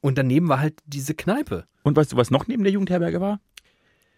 Und 0.00 0.18
daneben 0.18 0.48
war 0.48 0.58
halt 0.58 0.74
diese 0.86 1.14
Kneipe. 1.14 1.66
Und 1.84 1.96
weißt 1.96 2.12
du, 2.12 2.16
was 2.16 2.30
noch 2.32 2.48
neben 2.48 2.64
der 2.64 2.72
Jugendherberge 2.72 3.20
war? 3.20 3.38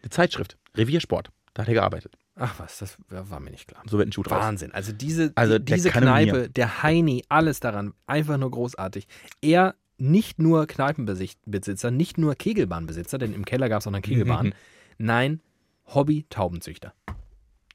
Eine 0.02 0.10
Zeitschrift. 0.10 0.56
Reviersport. 0.74 1.30
Da 1.52 1.62
hat 1.62 1.68
er 1.68 1.74
gearbeitet. 1.74 2.16
Ach 2.34 2.54
was, 2.58 2.78
das 2.78 2.96
war 3.08 3.40
mir 3.40 3.50
nicht 3.50 3.68
klar. 3.68 3.82
So 3.88 3.98
wird 3.98 4.08
ein 4.08 4.12
Schuh 4.12 4.22
draus. 4.22 4.42
Wahnsinn. 4.42 4.72
Also 4.72 4.92
diese, 4.92 5.32
Also 5.36 5.58
die, 5.58 5.74
diese. 5.74 5.90
Kneipe, 5.90 6.48
der 6.50 6.82
Heini, 6.82 7.24
alles 7.28 7.60
daran, 7.60 7.92
einfach 8.06 8.36
nur 8.38 8.50
großartig. 8.50 9.06
Er 9.40 9.74
nicht 9.98 10.38
nur 10.38 10.66
Kneipenbesitzer, 10.66 11.90
nicht 11.90 12.18
nur 12.18 12.34
Kegelbahnbesitzer, 12.34 13.18
denn 13.18 13.32
im 13.32 13.44
Keller 13.44 13.68
gab 13.68 13.80
es 13.80 13.86
auch 13.86 13.92
eine 13.92 14.02
Kegelbahn. 14.02 14.54
Nein, 14.98 15.40
Hobby-Taubenzüchter. 15.86 16.92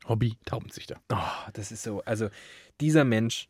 Hobby 0.08 0.38
Taubenzüchter. 0.46 1.00
Oh, 1.12 1.18
das 1.54 1.72
ist 1.72 1.84
so, 1.84 2.02
also 2.06 2.30
dieser 2.80 3.04
Mensch, 3.04 3.48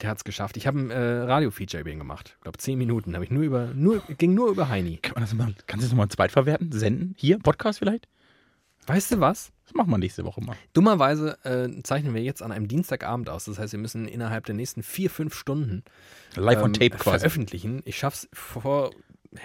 der 0.00 0.10
hat 0.10 0.18
es 0.18 0.24
geschafft. 0.24 0.56
Ich 0.56 0.66
habe 0.66 0.78
ein 0.78 0.90
äh, 0.90 0.98
Radio-Feature 0.98 1.80
über 1.80 1.90
ihn 1.90 1.98
gemacht. 1.98 2.34
Ich 2.36 2.42
glaube, 2.42 2.58
zehn 2.58 2.76
Minuten. 2.76 3.14
Habe 3.14 3.24
ich 3.24 3.30
nur 3.30 3.42
über, 3.42 3.68
nur, 3.74 4.02
ging 4.18 4.34
nur 4.34 4.50
über 4.50 4.68
Heini. 4.68 4.98
Kann 4.98 5.14
man 5.14 5.22
das 5.22 5.32
mal, 5.34 5.54
kannst 5.66 5.84
du 5.84 5.86
das 5.86 5.90
nochmal 5.90 6.08
zweitverwerten? 6.08 6.70
Senden? 6.70 7.14
Hier? 7.16 7.38
Podcast 7.38 7.78
vielleicht? 7.78 8.06
Weißt 8.86 9.12
du 9.12 9.20
was? 9.20 9.52
Das 9.64 9.74
machen 9.74 9.90
wir 9.90 9.98
nächste 9.98 10.24
Woche 10.24 10.40
mal. 10.40 10.56
Dummerweise 10.72 11.38
äh, 11.44 11.82
zeichnen 11.82 12.14
wir 12.14 12.22
jetzt 12.22 12.42
an 12.42 12.52
einem 12.52 12.68
Dienstagabend 12.68 13.28
aus. 13.28 13.46
Das 13.46 13.58
heißt, 13.58 13.72
wir 13.72 13.80
müssen 13.80 14.06
innerhalb 14.06 14.46
der 14.46 14.54
nächsten 14.54 14.82
vier, 14.82 15.10
fünf 15.10 15.34
Stunden 15.34 15.82
Live 16.36 16.62
on 16.62 16.66
ähm, 16.66 16.72
Tape 16.74 16.90
quasi. 16.90 17.18
veröffentlichen. 17.18 17.82
Ich 17.84 17.98
schaff's 17.98 18.28
vorher 18.32 18.92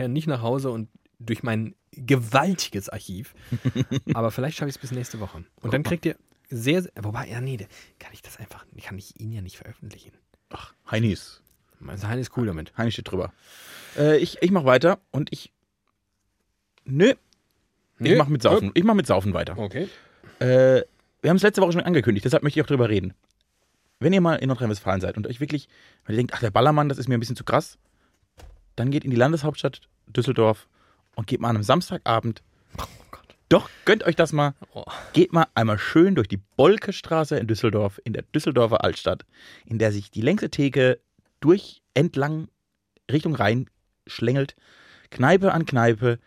nicht 0.07 0.27
nach 0.27 0.41
Hause 0.41 0.69
und 0.69 0.89
durch 1.19 1.43
mein 1.43 1.75
gewaltiges 1.91 2.89
Archiv. 2.89 3.33
Aber 4.13 4.31
vielleicht 4.31 4.57
schaffe 4.57 4.69
ich 4.69 4.75
es 4.75 4.81
bis 4.81 4.91
nächste 4.91 5.19
Woche. 5.19 5.43
Und 5.61 5.73
dann 5.73 5.81
mal. 5.81 5.87
kriegt 5.89 6.05
ihr 6.05 6.15
sehr, 6.49 6.83
sehr 6.83 6.91
wobei, 7.01 7.27
ja, 7.27 7.41
nee, 7.41 7.57
da 7.57 7.65
kann 7.99 8.13
ich 8.13 8.21
das 8.21 8.37
einfach, 8.37 8.65
kann 8.83 8.97
ich 8.97 9.19
ihn 9.19 9.31
ja 9.31 9.41
nicht 9.41 9.57
veröffentlichen. 9.57 10.11
Ach, 10.49 10.73
Heini 10.89 11.11
ist. 11.11 11.41
Also 11.87 12.07
Hein 12.07 12.19
ist 12.19 12.37
cool 12.37 12.45
damit. 12.45 12.77
Heini 12.77 12.91
steht 12.91 13.09
drüber. 13.09 13.33
Äh, 13.97 14.17
ich 14.17 14.41
ich 14.41 14.51
mache 14.51 14.65
weiter 14.65 14.99
und 15.11 15.31
ich. 15.31 15.51
Nö. 16.83 17.13
Ich 18.03 18.11
Nö. 18.11 18.17
mache 18.17 18.31
mit 18.31 18.41
Saufen. 18.41 18.71
Ich 18.73 18.83
mache 18.83 18.95
mit 18.95 19.05
Saufen 19.05 19.33
weiter. 19.33 19.57
Okay. 19.57 19.87
Äh, 20.39 20.81
wir 21.21 21.29
haben 21.29 21.37
es 21.37 21.43
letzte 21.43 21.61
Woche 21.61 21.73
schon 21.73 21.83
angekündigt, 21.83 22.25
deshalb 22.25 22.41
möchte 22.41 22.59
ich 22.59 22.63
auch 22.63 22.67
drüber 22.67 22.89
reden. 22.89 23.13
Wenn 23.99 24.11
ihr 24.11 24.21
mal 24.21 24.37
in 24.37 24.47
Nordrhein-Westfalen 24.47 25.01
seid 25.01 25.17
und 25.17 25.27
euch 25.27 25.39
wirklich, 25.39 25.67
weil 26.05 26.15
ihr 26.15 26.17
denkt, 26.17 26.33
ach, 26.33 26.39
der 26.39 26.49
Ballermann, 26.49 26.89
das 26.89 26.97
ist 26.97 27.07
mir 27.07 27.15
ein 27.15 27.19
bisschen 27.19 27.35
zu 27.35 27.43
krass, 27.43 27.77
dann 28.75 28.89
geht 28.89 29.03
in 29.03 29.11
die 29.11 29.17
Landeshauptstadt 29.17 29.81
Düsseldorf 30.07 30.67
und 31.15 31.27
geht 31.27 31.39
mal 31.41 31.49
an 31.49 31.57
einem 31.57 31.63
Samstagabend. 31.63 32.41
Oh 32.79 32.85
Gott. 33.11 33.35
Doch, 33.49 33.69
gönnt 33.85 34.03
euch 34.03 34.15
das 34.15 34.33
mal. 34.33 34.55
Oh. 34.73 34.83
Geht 35.13 35.31
mal 35.31 35.45
einmal 35.53 35.77
schön 35.77 36.15
durch 36.15 36.27
die 36.27 36.41
Bolkestraße 36.57 37.37
in 37.37 37.45
Düsseldorf, 37.45 38.01
in 38.03 38.13
der 38.13 38.23
Düsseldorfer 38.23 38.83
Altstadt, 38.83 39.25
in 39.67 39.77
der 39.77 39.91
sich 39.91 40.09
die 40.09 40.21
längste 40.21 40.49
Theke 40.49 40.99
durch 41.39 41.83
entlang 41.93 42.47
Richtung 43.11 43.35
Rhein 43.35 43.69
schlängelt. 44.07 44.55
Kneipe 45.11 45.51
an 45.51 45.67
Kneipe, 45.67 46.17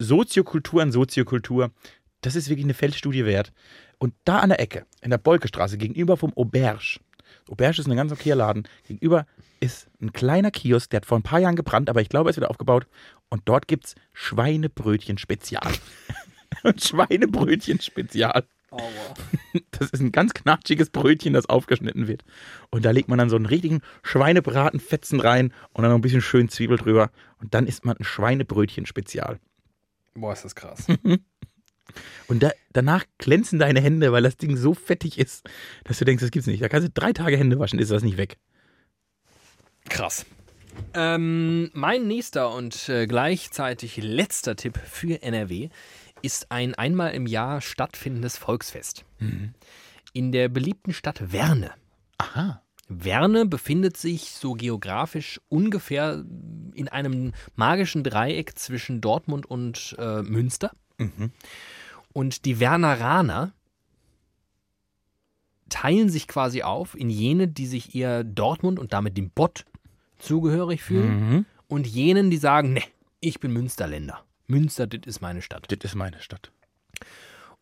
Soziokultur 0.00 0.82
an 0.82 0.92
Soziokultur. 0.92 1.70
Das 2.22 2.34
ist 2.34 2.48
wirklich 2.48 2.64
eine 2.64 2.74
Feldstudie 2.74 3.24
wert. 3.24 3.52
Und 3.98 4.14
da 4.24 4.38
an 4.38 4.48
der 4.48 4.60
Ecke, 4.60 4.86
in 5.02 5.10
der 5.10 5.18
Bolkestraße, 5.18 5.78
gegenüber 5.78 6.16
vom 6.16 6.32
Auberge. 6.34 6.98
Auberge 7.48 7.80
ist 7.80 7.86
ein 7.86 7.96
ganz 7.96 8.10
okayer 8.10 8.36
Laden. 8.36 8.66
Gegenüber 8.86 9.26
ist 9.60 9.88
ein 10.00 10.12
kleiner 10.12 10.50
Kiosk, 10.50 10.90
der 10.90 10.98
hat 10.98 11.06
vor 11.06 11.18
ein 11.18 11.22
paar 11.22 11.38
Jahren 11.38 11.56
gebrannt, 11.56 11.90
aber 11.90 12.00
ich 12.00 12.08
glaube, 12.08 12.28
er 12.28 12.30
ist 12.30 12.36
wieder 12.38 12.50
aufgebaut. 12.50 12.86
Und 13.28 13.42
dort 13.44 13.68
gibt 13.68 13.86
es 13.86 13.94
Schweinebrötchen 14.12 15.18
Spezial. 15.18 15.70
Schweinebrötchen 16.76 17.80
Spezial. 17.80 18.44
Das 19.72 19.90
ist 19.90 20.00
ein 20.00 20.12
ganz 20.12 20.32
knatschiges 20.32 20.90
Brötchen, 20.90 21.32
das 21.32 21.48
aufgeschnitten 21.48 22.06
wird. 22.08 22.24
Und 22.70 22.84
da 22.84 22.90
legt 22.90 23.08
man 23.08 23.18
dann 23.18 23.28
so 23.28 23.36
einen 23.36 23.46
richtigen 23.46 23.82
Schweinebratenfetzen 24.02 25.20
rein 25.20 25.52
und 25.72 25.82
dann 25.82 25.90
noch 25.90 25.98
ein 25.98 26.02
bisschen 26.02 26.22
schön 26.22 26.48
Zwiebel 26.48 26.78
drüber. 26.78 27.10
Und 27.40 27.52
dann 27.52 27.66
isst 27.66 27.84
man 27.84 27.96
ein 27.96 28.04
Schweinebrötchen 28.04 28.86
Spezial. 28.86 29.40
Boah, 30.14 30.32
ist 30.32 30.44
das 30.44 30.54
krass. 30.54 30.86
Und 32.28 32.42
da, 32.42 32.52
danach 32.72 33.04
glänzen 33.18 33.58
deine 33.58 33.80
Hände, 33.80 34.12
weil 34.12 34.22
das 34.22 34.36
Ding 34.36 34.56
so 34.56 34.74
fettig 34.74 35.18
ist, 35.18 35.48
dass 35.84 35.98
du 35.98 36.04
denkst, 36.04 36.22
das 36.22 36.30
gibt's 36.30 36.46
nicht. 36.46 36.62
Da 36.62 36.68
kannst 36.68 36.86
du 36.86 36.92
drei 36.92 37.12
Tage 37.12 37.36
Hände 37.36 37.58
waschen, 37.58 37.78
ist 37.78 37.90
das 37.90 38.02
nicht 38.02 38.16
weg. 38.16 38.38
Krass. 39.88 40.26
Ähm, 40.94 41.70
mein 41.72 42.06
nächster 42.06 42.54
und 42.54 42.88
äh, 42.88 43.06
gleichzeitig 43.06 43.96
letzter 43.96 44.54
Tipp 44.54 44.78
für 44.78 45.20
NRW 45.22 45.68
ist 46.22 46.52
ein 46.52 46.74
einmal 46.74 47.12
im 47.12 47.26
Jahr 47.26 47.60
stattfindendes 47.60 48.36
Volksfest. 48.36 49.04
In 50.12 50.32
der 50.32 50.48
beliebten 50.48 50.92
Stadt 50.92 51.32
Werne. 51.32 51.72
Aha. 52.18 52.62
Werne 52.92 53.46
befindet 53.46 53.96
sich 53.96 54.32
so 54.32 54.54
geografisch 54.54 55.40
ungefähr 55.48 56.24
in 56.74 56.88
einem 56.88 57.32
magischen 57.54 58.02
Dreieck 58.02 58.58
zwischen 58.58 59.00
Dortmund 59.00 59.46
und 59.46 59.94
äh, 59.98 60.22
Münster. 60.22 60.72
Und 62.12 62.44
die 62.44 62.58
Werneraner 62.58 63.52
teilen 65.68 66.08
sich 66.08 66.26
quasi 66.26 66.62
auf 66.62 66.96
in 66.96 67.10
jene, 67.10 67.46
die 67.48 67.66
sich 67.66 67.94
eher 67.94 68.24
Dortmund 68.24 68.78
und 68.78 68.92
damit 68.92 69.16
dem 69.16 69.30
Bott 69.30 69.64
zugehörig 70.18 70.82
fühlen 70.82 71.28
Mhm. 71.30 71.46
und 71.68 71.86
jenen, 71.86 72.30
die 72.30 72.36
sagen, 72.38 72.72
ne, 72.72 72.82
ich 73.20 73.38
bin 73.40 73.52
Münsterländer. 73.52 74.24
Münster, 74.48 74.86
das 74.88 75.06
ist 75.06 75.20
meine 75.20 75.42
Stadt. 75.42 75.66
Das 75.70 75.78
ist 75.88 75.94
meine 75.94 76.20
Stadt. 76.20 76.50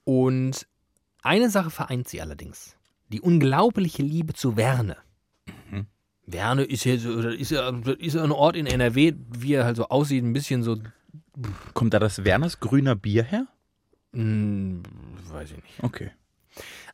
Und 0.05 0.67
eine 1.23 1.51
Sache 1.51 1.69
vereint 1.71 2.09
sie 2.09 2.23
allerdings. 2.23 2.77
Die 3.11 3.21
unglaubliche 3.21 4.03
Liebe 4.03 4.33
zu 4.33 4.57
Werne. 4.57 4.97
Werne 6.31 6.65
ist 6.65 6.85
ja, 6.85 6.97
so, 6.99 7.19
ist, 7.21 7.51
ja, 7.51 7.71
ist 7.99 8.15
ja 8.15 8.23
ein 8.23 8.33
Ort 8.33 8.57
in 8.57 8.67
NRW, 8.67 9.15
wie 9.31 9.55
er 9.55 9.65
halt 9.65 9.77
so 9.77 9.89
aussieht, 9.89 10.23
ein 10.23 10.33
bisschen 10.33 10.63
so, 10.63 10.77
Kommt 11.73 11.95
da 11.95 11.99
das 11.99 12.25
Werners 12.25 12.61
grüner 12.61 12.97
Bier 12.97 13.23
her? 13.23 13.47
hm, 14.13 14.83
weiß 15.31 15.53
ich 15.53 15.63
nicht. 15.63 15.83
Okay. 15.83 16.11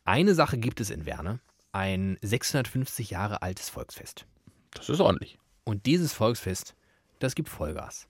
Eine 0.05 0.35
Sache 0.35 0.59
gibt 0.59 0.81
es 0.81 0.91
in 0.91 1.07
Werne, 1.07 1.41
ein 1.73 2.19
650 2.21 3.11
Jahre 3.11 3.43
altes 3.43 3.71
Volksfest. 3.71 4.27
Das 4.73 4.89
ist 4.89 5.01
ordentlich. 5.01 5.39
Und 5.65 5.87
dieses 5.87 6.13
Volksfest, 6.13 6.77
das 7.21 7.35
gibt 7.35 7.49
Vollgas. 7.49 8.07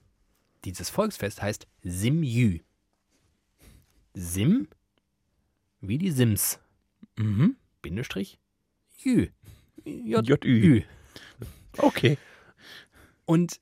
Dieses 0.65 0.89
Volksfest 0.89 1.41
heißt 1.41 1.67
Simjü. 1.83 2.59
Sim, 4.13 4.67
wie 5.81 5.97
die 5.97 6.11
Sims. 6.11 6.59
Mhm. 7.17 7.55
Bindestrich, 7.81 8.39
Jü. 8.97 9.29
JÜ. 9.85 10.83
Okay. 11.77 12.17
Und 13.25 13.59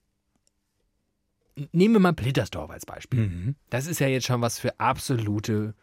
nehmen 1.71 1.93
wir 1.95 1.99
mal 1.99 2.13
Plittersdorf 2.13 2.69
als 2.71 2.85
Beispiel. 2.85 3.27
Mhm. 3.27 3.55
Das 3.69 3.87
ist 3.87 3.99
ja 3.99 4.07
jetzt 4.07 4.25
schon 4.25 4.41
was 4.41 4.59
für 4.59 4.79
absolute, 4.79 5.75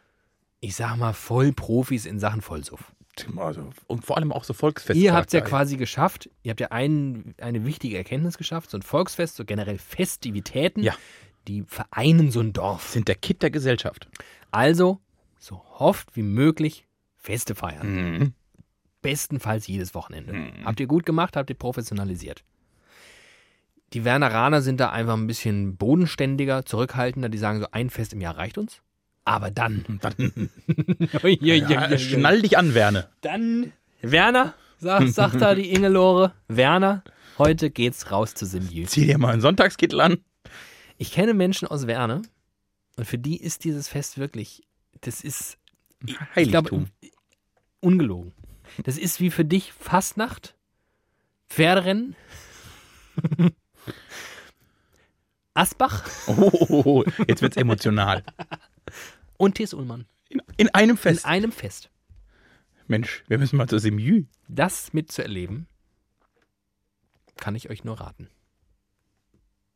ich 0.59 0.75
sag 0.75 0.97
mal, 0.97 1.13
Vollprofis 1.13 2.05
in 2.05 2.19
Sachen 2.19 2.41
Vollsuff. 2.41 2.91
Also, 3.37 3.69
und 3.87 4.05
vor 4.05 4.17
allem 4.17 4.31
auch 4.31 4.43
so 4.45 4.53
Volksfest. 4.53 4.97
Ihr 4.99 5.13
habt 5.13 5.27
es 5.27 5.33
ja 5.33 5.41
quasi 5.41 5.75
geschafft, 5.77 6.29
ihr 6.43 6.51
habt 6.51 6.61
ja 6.61 6.69
ein, 6.71 7.35
eine 7.39 7.65
wichtige 7.65 7.97
Erkenntnis 7.97 8.37
geschafft, 8.37 8.69
so 8.69 8.77
ein 8.77 8.81
Volksfest, 8.81 9.35
so 9.35 9.43
generell 9.45 9.77
Festivitäten, 9.77 10.81
Ja. 10.81 10.95
die 11.47 11.63
vereinen 11.67 12.31
so 12.31 12.39
ein 12.39 12.53
Dorf. 12.53 12.89
Sind 12.89 13.07
der 13.09 13.15
Kit 13.15 13.41
der 13.43 13.51
Gesellschaft. 13.51 14.07
Also 14.49 14.99
so 15.39 15.61
oft 15.77 16.15
wie 16.15 16.21
möglich 16.23 16.87
Feste 17.17 17.53
feiern. 17.53 17.95
Mhm. 18.17 18.33
Bestenfalls 19.01 19.67
jedes 19.67 19.93
Wochenende. 19.95 20.33
Mhm. 20.33 20.65
Habt 20.65 20.79
ihr 20.79 20.87
gut 20.87 21.05
gemacht, 21.05 21.35
habt 21.35 21.49
ihr 21.49 21.55
professionalisiert. 21.55 22.43
Die 23.93 24.05
Werneraner 24.05 24.61
sind 24.61 24.79
da 24.79 24.89
einfach 24.91 25.15
ein 25.15 25.27
bisschen 25.27 25.75
bodenständiger, 25.75 26.65
zurückhaltender. 26.65 27.29
Die 27.29 27.37
sagen 27.37 27.59
so, 27.59 27.67
ein 27.71 27.89
Fest 27.89 28.13
im 28.13 28.21
Jahr 28.21 28.37
reicht 28.37 28.57
uns. 28.57 28.81
Aber 29.25 29.51
dann. 29.51 29.85
Dann, 30.01 30.15
ja, 31.11 31.23
ui, 31.23 31.39
ui. 31.41 31.99
schnall 31.99 32.41
dich 32.41 32.57
an, 32.57 32.73
Werne. 32.73 33.09
Dann, 33.21 33.73
Werner, 34.01 34.55
sagt, 34.79 35.09
sagt 35.13 35.41
da 35.41 35.53
die 35.55 35.71
Ingelore. 35.73 36.33
Werner, 36.47 37.03
heute 37.37 37.69
geht's 37.69 38.11
raus 38.11 38.33
zu 38.33 38.45
Simjü. 38.45 38.85
Zieh 38.85 39.05
dir 39.05 39.17
mal 39.17 39.33
einen 39.33 39.41
Sonntagskittel 39.41 39.99
an. 40.01 40.17
Ich 40.97 41.11
kenne 41.11 41.33
Menschen 41.33 41.67
aus 41.67 41.85
Werne 41.85 42.21
und 42.97 43.05
für 43.05 43.17
die 43.17 43.37
ist 43.41 43.63
dieses 43.63 43.87
Fest 43.87 44.17
wirklich, 44.17 44.63
das 45.01 45.21
ist, 45.21 45.57
ich 46.05 46.19
Heiligtum. 46.35 46.67
glaube, 46.67 46.87
ungelogen. 47.79 48.33
Das 48.83 48.97
ist 48.97 49.19
wie 49.19 49.31
für 49.31 49.45
dich 49.45 49.73
Fastnacht, 49.73 50.55
Pferderennen, 51.49 52.15
Asbach 55.53 56.07
Oh, 56.27 57.03
jetzt 57.27 57.41
wird's 57.41 57.57
emotional. 57.57 58.23
und 59.37 59.55
T.S. 59.55 59.73
Ullmann 59.73 60.05
In, 60.29 60.41
in 60.57 60.69
einem 60.69 60.91
in 60.91 60.97
Fest. 60.97 61.25
einem 61.25 61.51
Fest. 61.51 61.89
Mensch, 62.87 63.23
wir 63.27 63.37
müssen 63.37 63.57
mal 63.57 63.67
zu 63.67 63.77
Simjü. 63.79 64.25
Das 64.47 64.93
mitzuerleben, 64.93 65.67
kann 67.37 67.55
ich 67.55 67.69
euch 67.69 67.83
nur 67.83 67.99
raten. 67.99 68.29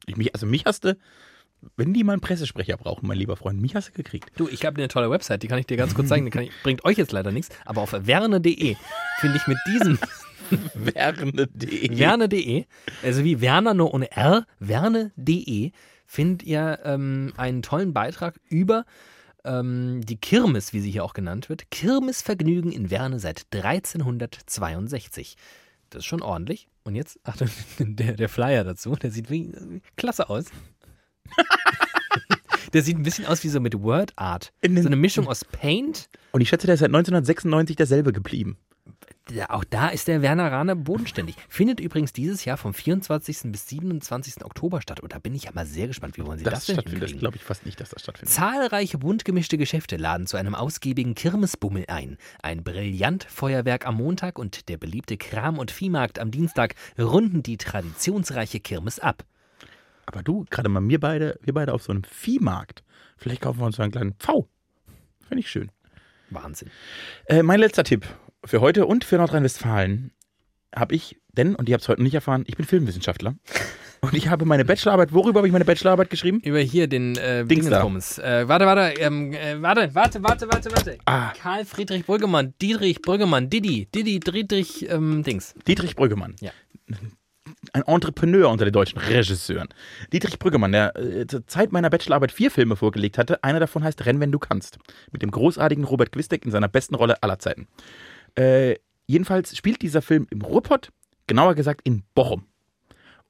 Ich, 0.05 0.17
mich, 0.17 0.33
also 0.33 0.45
mich 0.45 0.65
hast 0.65 0.83
du, 0.85 0.97
wenn 1.77 1.93
die 1.93 2.03
mal 2.03 2.13
einen 2.13 2.21
Pressesprecher 2.21 2.77
brauchen, 2.77 3.07
mein 3.07 3.17
lieber 3.17 3.35
Freund, 3.35 3.61
mich 3.61 3.75
hast 3.75 3.89
du 3.89 3.93
gekriegt. 3.93 4.31
Du, 4.37 4.47
ich 4.47 4.65
habe 4.65 4.77
eine 4.77 4.87
tolle 4.87 5.09
Website, 5.09 5.43
die 5.43 5.47
kann 5.47 5.59
ich 5.59 5.65
dir 5.65 5.77
ganz 5.77 5.93
kurz 5.93 6.09
zeigen. 6.09 6.29
Die 6.29 6.39
ich, 6.39 6.51
bringt 6.63 6.85
euch 6.85 6.97
jetzt 6.97 7.11
leider 7.11 7.31
nichts, 7.31 7.49
aber 7.65 7.81
auf 7.81 7.93
werne.de 7.93 8.75
finde 9.19 9.37
ich 9.37 9.47
mit 9.47 9.57
diesem 9.67 9.99
Werne.de. 10.75 11.97
Werne.de, 11.97 12.65
also 13.03 13.23
wie 13.23 13.41
Werner 13.41 13.73
nur 13.73 13.93
ohne 13.93 14.11
R, 14.11 14.45
Werne.de, 14.59 15.71
findet 16.05 16.43
ihr 16.43 16.79
ähm, 16.83 17.33
einen 17.37 17.61
tollen 17.61 17.93
Beitrag 17.93 18.39
über 18.47 18.85
ähm, 19.43 20.01
die 20.03 20.17
Kirmes, 20.17 20.73
wie 20.73 20.81
sie 20.81 20.91
hier 20.91 21.03
auch 21.03 21.13
genannt 21.13 21.49
wird. 21.49 21.71
Kirmesvergnügen 21.71 22.71
in 22.71 22.91
Werne 22.91 23.19
seit 23.19 23.47
1362. 23.53 25.35
Das 25.89 25.99
ist 25.99 26.05
schon 26.05 26.21
ordentlich. 26.21 26.67
Und 26.83 26.95
jetzt, 26.95 27.19
Achtung, 27.23 27.49
der, 27.79 28.13
der 28.13 28.29
Flyer 28.29 28.63
dazu, 28.63 28.95
der 28.95 29.11
sieht 29.11 29.29
wie, 29.29 29.51
klasse 29.95 30.29
aus. 30.29 30.45
der 32.73 32.81
sieht 32.81 32.97
ein 32.97 33.03
bisschen 33.03 33.25
aus 33.25 33.43
wie 33.43 33.49
so 33.49 33.59
mit 33.59 33.81
Word 33.81 34.13
Art. 34.15 34.51
So 34.63 34.69
eine 34.69 34.95
Mischung 34.95 35.27
aus 35.27 35.45
Paint. 35.45 36.09
Und 36.31 36.41
ich 36.41 36.49
schätze, 36.49 36.67
der 36.67 36.75
ist 36.75 36.81
seit 36.81 36.89
1996 36.89 37.75
derselbe 37.75 38.11
geblieben. 38.11 38.57
Auch 39.47 39.63
da 39.63 39.87
ist 39.87 40.07
der 40.07 40.21
Werner 40.21 40.51
Rahner 40.51 40.75
bodenständig. 40.75 41.35
Findet 41.49 41.79
übrigens 41.79 42.13
dieses 42.13 42.45
Jahr 42.45 42.57
vom 42.57 42.75
24. 42.75 43.51
bis 43.51 43.67
27. 43.69 44.45
Oktober 44.45 44.81
statt. 44.81 44.99
Und 44.99 45.13
da 45.13 45.19
bin 45.19 45.33
ich 45.33 45.45
ja 45.45 45.51
mal 45.53 45.65
sehr 45.65 45.87
gespannt, 45.87 46.15
wie 46.17 46.25
wollen 46.25 46.37
Sie 46.37 46.43
das, 46.43 46.53
Das 46.53 46.65
denn 46.67 46.75
stattfindet, 46.75 47.11
das 47.11 47.17
glaube 47.17 47.37
ich 47.37 47.43
fast 47.43 47.65
nicht, 47.65 47.79
dass 47.79 47.89
das 47.89 48.03
stattfindet. 48.03 48.33
Zahlreiche 48.35 48.99
bunt 48.99 49.25
gemischte 49.25 49.57
Geschäfte 49.57 49.97
laden 49.97 50.27
zu 50.27 50.37
einem 50.37 50.53
ausgiebigen 50.53 51.15
Kirmesbummel 51.15 51.85
ein. 51.87 52.17
Ein 52.43 52.63
Brillantfeuerwerk 52.63 53.87
am 53.87 53.95
Montag 53.95 54.37
und 54.37 54.69
der 54.69 54.77
beliebte 54.77 55.17
Kram- 55.17 55.57
und 55.57 55.71
Viehmarkt 55.71 56.19
am 56.19 56.29
Dienstag 56.29 56.75
runden 56.99 57.41
die 57.41 57.57
traditionsreiche 57.57 58.59
Kirmes 58.59 58.99
ab. 58.99 59.25
Aber 60.05 60.23
du, 60.23 60.45
gerade 60.49 60.69
mal 60.69 60.87
wir 60.87 60.99
beide, 60.99 61.39
wir 61.41 61.53
beide 61.53 61.73
auf 61.73 61.83
so 61.83 61.91
einem 61.91 62.03
Viehmarkt. 62.03 62.83
Vielleicht 63.17 63.41
kaufen 63.41 63.59
wir 63.59 63.65
uns 63.65 63.77
so 63.77 63.83
einen 63.83 63.91
kleinen 63.91 64.13
Pfau. 64.13 64.47
Finde 65.27 65.41
ich 65.41 65.49
schön. 65.49 65.71
Wahnsinn. 66.29 66.69
Äh, 67.25 67.43
mein 67.43 67.59
letzter 67.59 67.83
Tipp 67.83 68.05
für 68.43 68.61
heute 68.61 68.85
und 68.85 69.03
für 69.03 69.17
Nordrhein-Westfalen 69.17 70.11
habe 70.75 70.93
ich, 70.93 71.17
denn, 71.33 71.55
und 71.55 71.69
ihr 71.69 71.73
habt 71.73 71.83
es 71.83 71.89
heute 71.89 72.01
noch 72.01 72.05
nicht 72.05 72.15
erfahren, 72.15 72.43
ich 72.47 72.57
bin 72.57 72.65
Filmwissenschaftler. 72.65 73.35
Und 74.01 74.13
ich 74.13 74.27
habe 74.27 74.45
meine 74.45 74.65
Bachelorarbeit, 74.65 75.13
worüber 75.13 75.39
habe 75.39 75.47
ich 75.47 75.53
meine 75.53 75.65
Bachelorarbeit 75.65 76.11
geschrieben? 76.11 76.39
Über 76.41 76.59
hier 76.59 76.87
den 76.87 77.17
äh, 77.17 77.43
Dings 77.43 77.67
da. 77.67 77.81
Dingensbums. 77.81 78.19
Äh, 78.19 78.47
warte, 78.47 78.65
warte, 78.67 79.01
ähm, 79.01 79.33
äh, 79.33 79.59
warte, 79.59 79.95
warte, 79.95 80.21
warte, 80.21 80.47
warte, 80.47 80.71
warte. 80.71 80.97
Ah. 81.05 81.31
Karl 81.41 81.65
Friedrich 81.65 82.05
Brüggemann, 82.05 82.53
Dietrich 82.61 83.01
Brüggemann, 83.01 83.49
Didi, 83.49 83.87
Didi, 83.87 84.19
Friedrich, 84.23 84.87
ähm, 84.91 85.23
Dings. 85.23 85.55
Dietrich 85.67 85.95
Brüggemann. 85.95 86.35
Ja. 86.39 86.51
Ein 87.73 87.83
Entrepreneur 87.83 88.49
unter 88.49 88.65
den 88.65 88.73
deutschen 88.73 88.99
Regisseuren. 88.99 89.69
Dietrich 90.11 90.39
Brüggemann, 90.39 90.71
der 90.71 90.95
äh, 90.97 91.27
zur 91.27 91.45
Zeit 91.47 91.71
meiner 91.71 91.89
Bachelorarbeit 91.89 92.31
vier 92.31 92.49
Filme 92.51 92.75
vorgelegt 92.75 93.17
hatte. 93.17 93.43
Einer 93.43 93.59
davon 93.59 93.83
heißt 93.83 94.05
Renn, 94.05 94.19
wenn 94.19 94.31
du 94.31 94.39
kannst. 94.39 94.79
Mit 95.11 95.21
dem 95.21 95.31
großartigen 95.31 95.83
Robert 95.83 96.11
Quistek 96.11 96.45
in 96.45 96.51
seiner 96.51 96.67
besten 96.67 96.95
Rolle 96.95 97.21
aller 97.21 97.39
Zeiten. 97.39 97.67
Äh, 98.35 98.75
jedenfalls 99.07 99.55
spielt 99.55 99.81
dieser 99.81 100.01
Film 100.01 100.27
im 100.31 100.41
Ruhrpott, 100.41 100.91
genauer 101.27 101.55
gesagt 101.55 101.81
in 101.83 102.03
Bochum. 102.15 102.45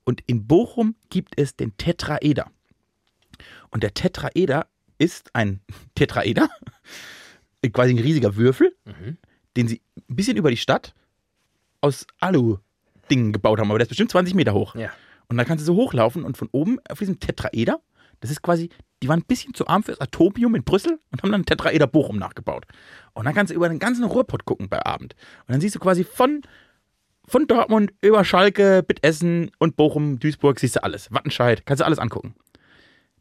Und 0.05 0.21
in 0.27 0.47
Bochum 0.47 0.95
gibt 1.09 1.39
es 1.39 1.55
den 1.55 1.75
Tetraeder. 1.77 2.49
Und 3.71 3.83
der 3.83 3.93
Tetraeder 3.93 4.67
ist 4.97 5.33
ein 5.33 5.59
Tetraeder, 5.95 6.49
quasi 7.73 7.91
ein 7.93 7.99
riesiger 7.99 8.35
Würfel, 8.35 8.75
Mhm. 8.85 9.17
den 9.57 9.67
sie 9.67 9.81
ein 10.09 10.15
bisschen 10.15 10.37
über 10.37 10.51
die 10.51 10.57
Stadt 10.57 10.93
aus 11.81 12.05
Alu-Dingen 13.05 13.33
gebaut 13.33 13.59
haben. 13.59 13.69
Aber 13.69 13.79
der 13.79 13.85
ist 13.85 13.89
bestimmt 13.89 14.11
20 14.11 14.35
Meter 14.35 14.53
hoch. 14.53 14.75
Ja. 14.75 14.91
Und 15.27 15.37
dann 15.37 15.45
kannst 15.45 15.63
du 15.63 15.65
so 15.65 15.75
hochlaufen 15.75 16.23
und 16.23 16.37
von 16.37 16.49
oben 16.51 16.77
auf 16.89 16.99
diesem 16.99 17.19
Tetraeder, 17.19 17.79
das 18.19 18.31
ist 18.31 18.41
quasi, 18.41 18.69
die 19.01 19.07
waren 19.07 19.19
ein 19.19 19.25
bisschen 19.25 19.53
zu 19.53 19.67
arm 19.67 19.83
fürs 19.83 19.99
Atomium 19.99 20.55
in 20.55 20.63
Brüssel 20.63 20.99
und 21.11 21.23
haben 21.23 21.31
dann 21.31 21.45
Tetraeder 21.45 21.87
Bochum 21.87 22.17
nachgebaut. 22.17 22.65
Und 23.13 23.25
dann 23.25 23.33
kannst 23.33 23.51
du 23.51 23.55
über 23.55 23.67
den 23.67 23.79
ganzen 23.79 24.03
Ruhrpott 24.03 24.45
gucken 24.45 24.69
bei 24.69 24.85
Abend. 24.85 25.15
Und 25.47 25.53
dann 25.53 25.61
siehst 25.61 25.75
du 25.75 25.79
quasi 25.79 26.03
von, 26.03 26.41
von 27.27 27.47
Dortmund 27.47 27.91
über 28.01 28.23
Schalke, 28.23 28.83
Bittessen 28.83 29.51
und 29.57 29.75
Bochum, 29.75 30.19
Duisburg, 30.19 30.59
siehst 30.59 30.75
du 30.75 30.83
alles. 30.83 31.11
Wattenscheid, 31.11 31.65
kannst 31.65 31.81
du 31.81 31.85
alles 31.85 31.99
angucken. 31.99 32.35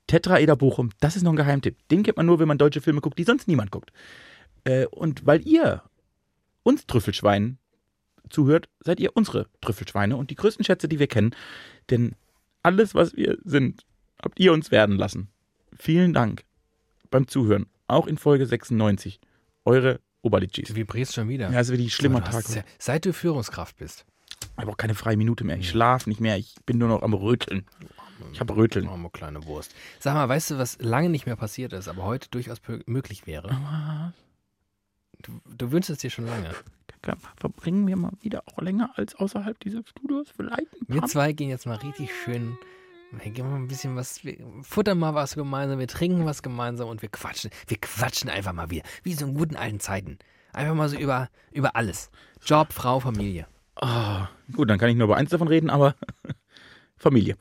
Tetraeder 0.06 0.56
Bochum, 0.56 0.90
das 1.01 1.16
ist 1.16 1.23
noch 1.23 1.32
ein 1.32 1.36
Geheimtipp. 1.36 1.77
Den 1.89 2.02
kennt 2.02 2.19
man 2.19 2.27
nur, 2.27 2.39
wenn 2.39 2.48
man 2.48 2.59
deutsche 2.59 2.82
Filme 2.82 3.01
guckt, 3.01 3.19
die 3.19 3.24
sonst 3.24 3.48
niemand 3.48 3.70
guckt. 3.70 3.90
Äh, 4.65 4.86
und 4.86 5.27
weil 5.27 5.47
ihr 5.47 5.82
uns 6.62 6.86
Trüffelschweinen 6.86 7.59
zuhört, 8.30 8.68
seid 8.80 9.01
ihr 9.01 9.16
unsere 9.16 9.48
Trüffelschweine 9.60 10.16
und 10.16 10.30
die 10.30 10.34
größten 10.34 10.64
Schätze, 10.64 10.88
die 10.88 10.98
wir 10.98 11.06
kennen. 11.06 11.34
Denn 11.90 12.14
alles, 12.62 12.94
was 12.94 13.14
wir 13.16 13.38
sind, 13.44 13.84
habt 14.22 14.40
ihr 14.40 14.52
uns 14.52 14.70
werden 14.70 14.96
lassen. 14.96 15.28
Vielen 15.76 16.12
Dank 16.14 16.44
beim 17.10 17.28
Zuhören, 17.28 17.66
auch 17.86 18.06
in 18.06 18.16
Folge 18.18 18.46
96. 18.46 19.20
Eure 19.64 20.01
Oberlitschis. 20.22 20.68
Du 20.68 20.74
vibrierst 20.74 21.14
schon 21.14 21.28
wieder. 21.28 21.51
Ja, 21.51 21.60
ist 21.60 21.68
wirklich 21.68 21.88
ein 21.88 21.90
schlimmer 21.90 22.22
hast 22.22 22.32
Tag. 22.32 22.44
es 22.44 22.55
Ja, 22.55 22.62
seit 22.78 23.05
du 23.05 23.12
Führungskraft 23.12 23.76
bist. 23.76 24.06
Ich 24.42 24.59
habe 24.59 24.70
auch 24.70 24.76
keine 24.76 24.94
freie 24.94 25.16
Minute 25.16 25.44
mehr. 25.44 25.59
Ich 25.59 25.68
schlafe 25.68 26.09
nicht 26.09 26.20
mehr. 26.20 26.36
Ich 26.38 26.55
bin 26.64 26.78
nur 26.78 26.88
noch 26.88 27.02
am 27.02 27.12
Röteln. 27.12 27.66
Ich 28.32 28.40
habe 28.40 28.56
Röteln. 28.56 28.88
Oh, 28.88 29.09
kleine 29.09 29.44
Wurst. 29.46 29.74
Sag 30.01 30.14
mal, 30.14 30.28
weißt 30.28 30.52
du, 30.52 30.59
was 30.59 30.78
lange 30.80 31.10
nicht 31.10 31.26
mehr 31.26 31.36
passiert 31.36 31.72
ist, 31.72 31.88
aber 31.88 32.05
heute 32.05 32.28
durchaus 32.30 32.60
möglich 32.86 33.26
wäre? 33.26 34.12
Du, 35.22 35.40
du 35.44 35.72
wünschst 35.72 35.90
es 35.90 35.98
dir 35.98 36.10
schon 36.10 36.26
lange. 36.26 36.55
Verbringen 37.36 37.86
wir 37.86 37.97
mal 37.97 38.12
wieder 38.20 38.43
auch 38.47 38.60
länger 38.60 38.90
als 38.97 39.14
außerhalb 39.14 39.59
dieses 39.60 39.89
Studios 39.89 40.28
vielleicht 40.35 40.72
ein 40.74 40.86
Wir 40.89 41.01
paar 41.01 41.09
zwei 41.09 41.32
gehen 41.32 41.51
jetzt 41.51 41.66
mal 41.66 41.76
richtig 41.76 42.10
schön. 42.24 42.56
Wir 43.12 43.31
gehen 43.31 43.48
mal 43.48 43.56
ein 43.56 43.68
bisschen 43.68 43.94
was, 43.97 44.24
wir 44.24 44.36
futtern 44.62 44.98
mal 44.98 45.14
was 45.14 45.35
gemeinsam, 45.35 45.78
wir 45.78 45.86
trinken 45.86 46.24
was 46.24 46.43
gemeinsam 46.43 46.89
und 46.89 47.02
wir 47.02 47.09
quatschen. 47.09 47.51
Wir 47.68 47.76
quatschen 47.78 48.28
einfach 48.28 48.52
mal 48.52 48.70
wieder. 48.70 48.85
Wie 49.02 49.14
so 49.14 49.26
in 49.26 49.35
guten 49.35 49.56
alten 49.56 49.81
Zeiten. 49.81 50.18
Einfach 50.52 50.74
mal 50.74 50.89
so 50.89 50.97
über, 50.97 51.28
über 51.52 51.76
alles. 51.76 52.10
Job, 52.44 52.72
Frau, 52.72 53.01
Familie. 53.01 53.47
Ah, 53.76 54.28
gut, 54.52 54.70
dann 54.70 54.78
kann 54.78 54.89
ich 54.89 54.97
nur 54.97 55.06
über 55.06 55.16
eins 55.16 55.31
davon 55.31 55.48
reden, 55.48 55.70
aber 55.70 55.94
Familie. 56.97 57.36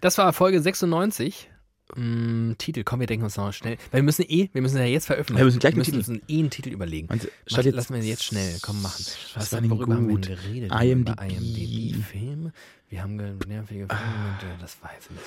Das 0.00 0.18
war 0.18 0.32
Folge 0.32 0.60
96. 0.60 1.50
Mm, 1.96 2.52
Titel, 2.58 2.82
komm, 2.84 3.00
wir 3.00 3.06
denken 3.06 3.24
uns 3.24 3.36
noch 3.36 3.52
schnell. 3.52 3.76
Weil 3.90 4.00
wir 4.00 4.04
müssen 4.04 4.24
eh, 4.28 4.48
wir 4.52 4.62
müssen 4.62 4.78
ja 4.78 4.84
jetzt 4.84 5.06
veröffentlichen. 5.06 5.38
Ja, 5.38 5.40
wir 5.40 5.44
müssen 5.46 5.58
gleich 5.60 5.74
wir 5.76 5.84
einen 5.84 5.96
müssen 5.96 6.14
uns 6.16 6.22
eh 6.28 6.38
einen 6.38 6.50
Titel 6.50 6.70
überlegen. 6.70 7.06
Meinst 7.08 7.28
Mach, 7.50 7.62
jetzt- 7.62 7.74
lassen 7.74 7.94
wir 7.94 8.02
jetzt 8.02 8.24
schnell, 8.24 8.58
komm, 8.62 8.82
machen. 8.82 9.04
Was 9.34 9.52
war 9.52 9.60
denn 9.60 9.70
worüber 9.70 9.94
haben 9.94 10.08
wir 10.08 10.14
gut? 10.16 10.28
denn 10.28 10.36
geredet? 10.36 10.72
IMDb. 10.72 11.12
Über 11.12 11.22
IMDb-Filme. 11.26 12.52
Wir 12.88 13.02
haben 13.02 13.18
ge- 13.18 13.34
nervige 13.46 13.86
Filme, 13.86 14.38
und, 14.40 14.48
äh, 14.48 14.58
das 14.60 14.76
weiß 14.82 15.04
ich 15.04 15.10
nicht. 15.10 15.22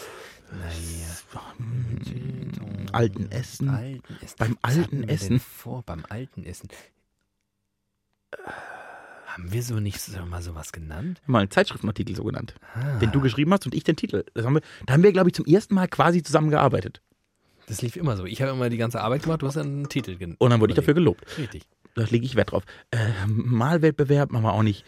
Naja. 0.51 1.07
Alten 2.91 3.31
Essen. 3.31 3.69
Alten 3.69 4.15
Essen. 4.21 4.35
Beim 4.37 4.57
Was 4.61 4.77
alten 4.77 5.03
Essen. 5.09 5.39
Vor, 5.39 5.81
beim 5.83 6.03
alten 6.09 6.45
Essen. 6.45 6.67
Haben 9.33 9.51
wir 9.51 9.63
so 9.63 9.79
nicht 9.79 9.99
so, 9.99 10.23
mal 10.25 10.41
sowas 10.41 10.71
genannt? 10.71 11.21
Mal 11.25 11.39
einen 11.39 11.49
Zeitschriftenartikel 11.51 12.15
so 12.15 12.23
genannt, 12.23 12.53
Ah, 12.75 12.97
den 12.99 13.11
du 13.11 13.19
geschrieben 13.19 13.51
hast 13.51 13.65
und 13.65 13.73
ich 13.73 13.83
den 13.83 13.95
Titel. 13.95 14.23
Das 14.35 14.45
haben 14.45 14.53
wir, 14.55 14.61
da 14.85 14.93
haben 14.93 15.01
wir, 15.03 15.11
glaube 15.11 15.29
ich, 15.29 15.33
zum 15.33 15.45
ersten 15.45 15.73
Mal 15.73 15.87
quasi 15.87 16.21
zusammengearbeitet. 16.21 17.01
das 17.67 17.81
lief 17.81 17.95
immer 17.95 18.15
so. 18.15 18.25
Ich 18.25 18.41
habe 18.41 18.51
immer 18.51 18.69
die 18.69 18.77
ganze 18.77 19.01
Arbeit 19.01 19.23
gemacht, 19.23 19.41
du 19.41 19.47
hast 19.47 19.55
dann 19.55 19.67
einen 19.67 19.89
Titel 19.89 20.17
genannt. 20.17 20.39
Und 20.39 20.49
dann 20.51 20.61
wurde 20.61 20.73
ich 20.73 20.75
dafür 20.75 20.93
gelobt. 20.93 21.25
Richtig. 21.37 21.63
Da 21.95 22.03
lege 22.03 22.25
ich 22.25 22.35
Wert 22.35 22.51
drauf. 22.51 22.63
Äh, 22.91 22.97
Malwettbewerb 23.27 24.31
machen 24.31 24.43
wir 24.43 24.53
auch 24.53 24.63
nicht. 24.63 24.85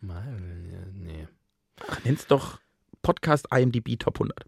Mal, 0.00 0.40
nee. 0.94 1.26
Ach, 1.88 1.98
Nenn's 2.04 2.26
doch 2.26 2.60
Podcast 3.02 3.48
IMDb 3.54 3.98
Top 3.98 4.16
100. 4.16 4.44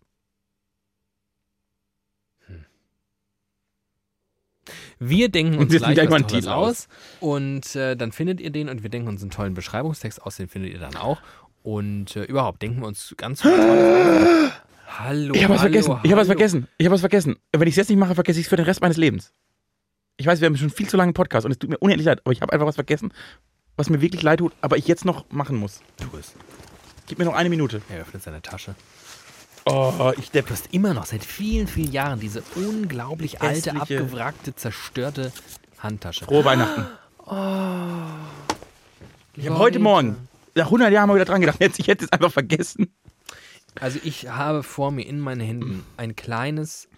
Wir 4.98 5.28
denken 5.28 5.58
uns 5.58 5.74
gleich, 5.74 5.96
was 5.96 6.08
Tolles 6.08 6.26
Titel 6.26 6.48
aus 6.48 6.88
und 7.20 7.74
äh, 7.74 7.96
dann 7.96 8.12
findet 8.12 8.40
ihr 8.40 8.50
den 8.50 8.68
und 8.68 8.82
wir 8.82 8.90
denken 8.90 9.08
uns 9.08 9.22
einen 9.22 9.30
tollen 9.30 9.54
Beschreibungstext 9.54 10.22
aus, 10.22 10.36
den 10.36 10.48
findet 10.48 10.72
ihr 10.72 10.78
dann 10.78 10.96
auch. 10.96 11.20
Und 11.62 12.16
äh, 12.16 12.24
überhaupt 12.24 12.62
denken 12.62 12.80
wir 12.80 12.86
uns 12.88 13.14
ganz 13.16 13.42
viel 13.42 13.50
Tolles 13.50 14.46
aus. 14.46 14.52
Hallo, 14.98 15.34
Ich 15.34 15.42
habe 15.44 15.54
was 15.54 15.60
vergessen. 15.62 15.98
Ich 16.02 16.10
habe 16.10 16.20
was 16.20 16.26
vergessen. 16.26 16.68
Ich 16.76 16.86
habe 16.86 16.94
was 16.94 17.00
vergessen. 17.00 17.36
Wenn 17.52 17.66
ich 17.66 17.72
es 17.72 17.76
jetzt 17.76 17.88
nicht 17.88 17.98
mache, 17.98 18.14
vergesse 18.14 18.38
ich 18.40 18.46
es 18.46 18.50
für 18.50 18.56
den 18.56 18.66
Rest 18.66 18.82
meines 18.82 18.96
Lebens. 18.98 19.32
Ich 20.18 20.26
weiß, 20.26 20.40
wir 20.40 20.46
haben 20.46 20.56
schon 20.56 20.70
viel 20.70 20.88
zu 20.88 20.96
lange 20.96 21.08
einen 21.08 21.14
Podcast 21.14 21.46
und 21.46 21.52
es 21.52 21.58
tut 21.58 21.70
mir 21.70 21.78
unendlich 21.78 22.06
leid, 22.06 22.20
aber 22.24 22.32
ich 22.32 22.42
habe 22.42 22.52
einfach 22.52 22.66
was 22.66 22.74
vergessen, 22.74 23.12
was 23.76 23.88
mir 23.88 24.00
wirklich 24.02 24.22
leid 24.22 24.40
tut, 24.40 24.52
aber 24.60 24.76
ich 24.76 24.86
jetzt 24.86 25.04
noch 25.04 25.24
machen 25.30 25.56
muss. 25.56 25.80
Tu 25.96 26.16
es. 26.18 26.34
Gib 27.06 27.18
mir 27.18 27.24
noch 27.24 27.34
eine 27.34 27.48
Minute. 27.48 27.80
Er 27.88 28.02
öffnet 28.02 28.22
seine 28.22 28.42
Tasche. 28.42 28.74
Oh, 29.64 30.12
ich 30.18 30.30
depp. 30.30 30.46
Du 30.46 30.52
hast 30.52 30.72
immer 30.72 30.92
noch 30.94 31.06
seit 31.06 31.24
vielen, 31.24 31.66
vielen 31.68 31.92
Jahren 31.92 32.18
diese 32.20 32.42
unglaublich 32.56 33.40
alte, 33.40 33.72
Hässliche- 33.72 34.00
abgewrackte, 34.00 34.54
zerstörte 34.56 35.32
Handtasche. 35.78 36.24
Frohe 36.24 36.44
Weihnachten. 36.44 36.86
Ich 39.36 39.46
habe 39.48 39.58
heute. 39.58 39.78
Morgen, 39.78 40.28
nach 40.54 40.66
100 40.66 40.92
Jahren 40.92 41.08
mal 41.08 41.14
wieder 41.14 41.24
dran 41.24 41.40
gedacht, 41.40 41.60
jetzt, 41.60 41.78
ich 41.78 41.86
hätte 41.88 42.04
es 42.04 42.12
einfach 42.12 42.32
vergessen. 42.32 42.92
Also 43.80 43.98
ich 44.04 44.28
habe 44.28 44.62
vor 44.62 44.90
mir 44.90 45.06
in 45.06 45.18
meinen 45.20 45.40
Händen 45.40 45.86
ein 45.96 46.14
kleines 46.14 46.88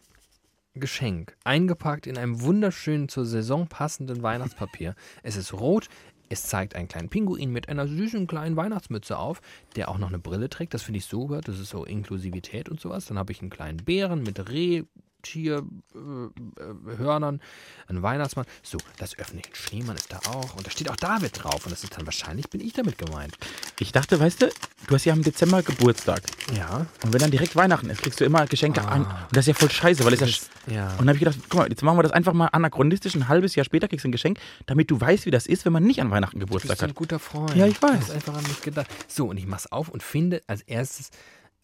Geschenk, 0.75 1.37
eingepackt 1.45 2.07
in 2.09 2.19
einem 2.19 2.41
wunderschönen 2.41 3.09
zur 3.09 3.27
Saison 3.27 3.69
passenden 3.69 4.23
Weihnachtspapier. 4.25 4.97
Es 5.23 5.37
ist 5.37 5.53
rot, 5.53 5.89
es 6.35 6.43
zeigt 6.43 6.75
einen 6.75 6.89
kleinen 6.89 7.09
Pinguin 7.09 7.51
mit 7.53 7.69
einer 7.69 7.87
süßen 7.87 8.27
kleinen 8.27 8.57
Weihnachtsmütze 8.57 9.17
auf, 9.17 9.41
der 9.77 9.89
auch 9.89 9.99
noch 9.99 10.09
eine 10.09 10.19
Brille 10.19 10.49
trägt. 10.49 10.75
Das 10.75 10.83
finde 10.83 10.99
ich 10.99 11.07
super, 11.07 11.41
das 11.41 11.61
ist 11.61 11.71
so 11.71 11.85
Inklusivität 11.85 12.69
und 12.69 12.81
sowas. 12.81 13.07
Dann 13.07 13.19
habe 13.19 13.31
ich 13.31 13.41
einen 13.41 13.51
kleinen 13.51 13.79
Bären 13.79 14.25
mit 14.25 14.51
Rehtier, 14.51 14.87
äh, 15.35 15.59
äh, 15.59 16.97
Hörnern, 16.99 17.41
einen 17.89 18.03
Weihnachtsmann. 18.03 18.47
So, 18.63 18.79
das 18.99 19.19
öffne 19.19 19.41
ich. 19.41 19.47
Ein 19.47 19.55
Schneemann 19.55 19.97
ist 19.97 20.13
da 20.13 20.19
auch. 20.31 20.55
Und 20.57 20.67
da 20.67 20.71
steht 20.71 20.91
auch 20.91 20.97
David 20.97 21.43
drauf. 21.43 21.65
Und 21.65 21.73
das 21.73 21.85
ist 21.85 21.97
dann 21.97 22.07
wahrscheinlich, 22.07 22.49
bin 22.51 22.61
ich 22.61 22.73
damit 22.73 22.99
gemeint. 22.99 23.37
Ich 23.79 23.93
dachte, 23.93 24.19
weißt 24.21 24.43
du, 24.43 24.51
du 24.87 24.95
hast 24.95 25.05
ja 25.05 25.13
im 25.13 25.23
Dezember 25.23 25.63
Geburtstag. 25.63 26.23
Ja. 26.57 26.87
Und 27.03 27.13
wenn 27.13 27.21
dann 27.21 27.31
direkt 27.31 27.57
Weihnachten 27.57 27.91
ist, 27.91 28.03
kriegst 28.03 28.21
du 28.21 28.25
immer 28.25 28.47
Geschenke 28.47 28.83
an. 28.83 29.03
Und 29.03 29.29
das 29.33 29.45
ist 29.45 29.49
ja 29.49 29.55
voll 29.55 29.71
scheiße, 29.71 30.05
weil 30.05 30.15
es 30.15 30.51
ja. 30.67 30.91
Und 30.93 31.01
dann 31.01 31.09
habe 31.09 31.17
ich 31.17 31.21
gedacht, 31.21 31.39
guck 31.49 31.61
mal, 31.61 31.69
jetzt 31.69 31.83
machen 31.83 31.99
wir 31.99 32.03
das 32.03 32.13
einfach 32.13 32.33
mal 32.33 32.47
anachronistisch. 32.49 33.15
Ein 33.15 33.29
halbes 33.29 33.55
Jahr 33.55 33.65
später 33.65 33.89
kriegst 33.89 34.05
du 34.05 34.09
ein 34.09 34.13
Geschenk, 34.13 34.39
damit 34.67 34.91
du 34.91 35.01
weißt, 35.01 35.27
wie 35.27 35.31
das 35.31 35.47
ist, 35.47 35.65
wenn 35.65 35.73
man 35.73 35.85
nicht 35.85 36.01
an 36.01 36.11
Weihnachten 36.11 36.41
Du 36.41 36.47
Geburtstag 36.47 36.71
bist 36.73 36.83
ein 36.83 36.91
hat. 36.91 36.97
guter 36.97 37.19
Freund. 37.19 37.55
Ja, 37.55 37.67
ich 37.67 37.81
weiß. 37.81 37.91
Du 37.93 37.99
hast 37.99 38.11
einfach 38.11 38.35
an 38.35 38.43
mich 38.45 38.61
gedacht. 38.63 38.87
So, 39.09 39.27
und 39.27 39.37
ich 39.37 39.47
mach's 39.47 39.67
auf 39.67 39.89
und 39.89 40.03
finde 40.03 40.43
als 40.47 40.63
erstes, 40.63 41.11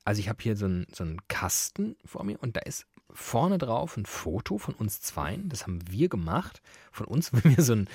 also 0.05 0.21
ich 0.21 0.29
habe 0.29 0.43
hier 0.43 0.57
so 0.57 0.67
einen, 0.67 0.87
so 0.93 1.05
einen 1.05 1.19
Kasten 1.29 1.97
vor 2.05 2.25
mir 2.25 2.39
und 2.43 2.57
da 2.57 2.61
ist 2.61 2.87
vorne 3.15 3.59
drauf 3.59 3.97
ein 3.97 4.07
Foto 4.07 4.59
von 4.59 4.75
uns 4.75 5.01
zweien. 5.03 5.49
Das 5.49 5.63
haben 5.67 5.81
wir 5.91 6.09
gemacht. 6.09 6.63
Von 6.93 7.07
uns, 7.07 7.33
wenn 7.45 7.57
wir 7.57 7.63
so 7.65 7.75
ein, 7.75 7.89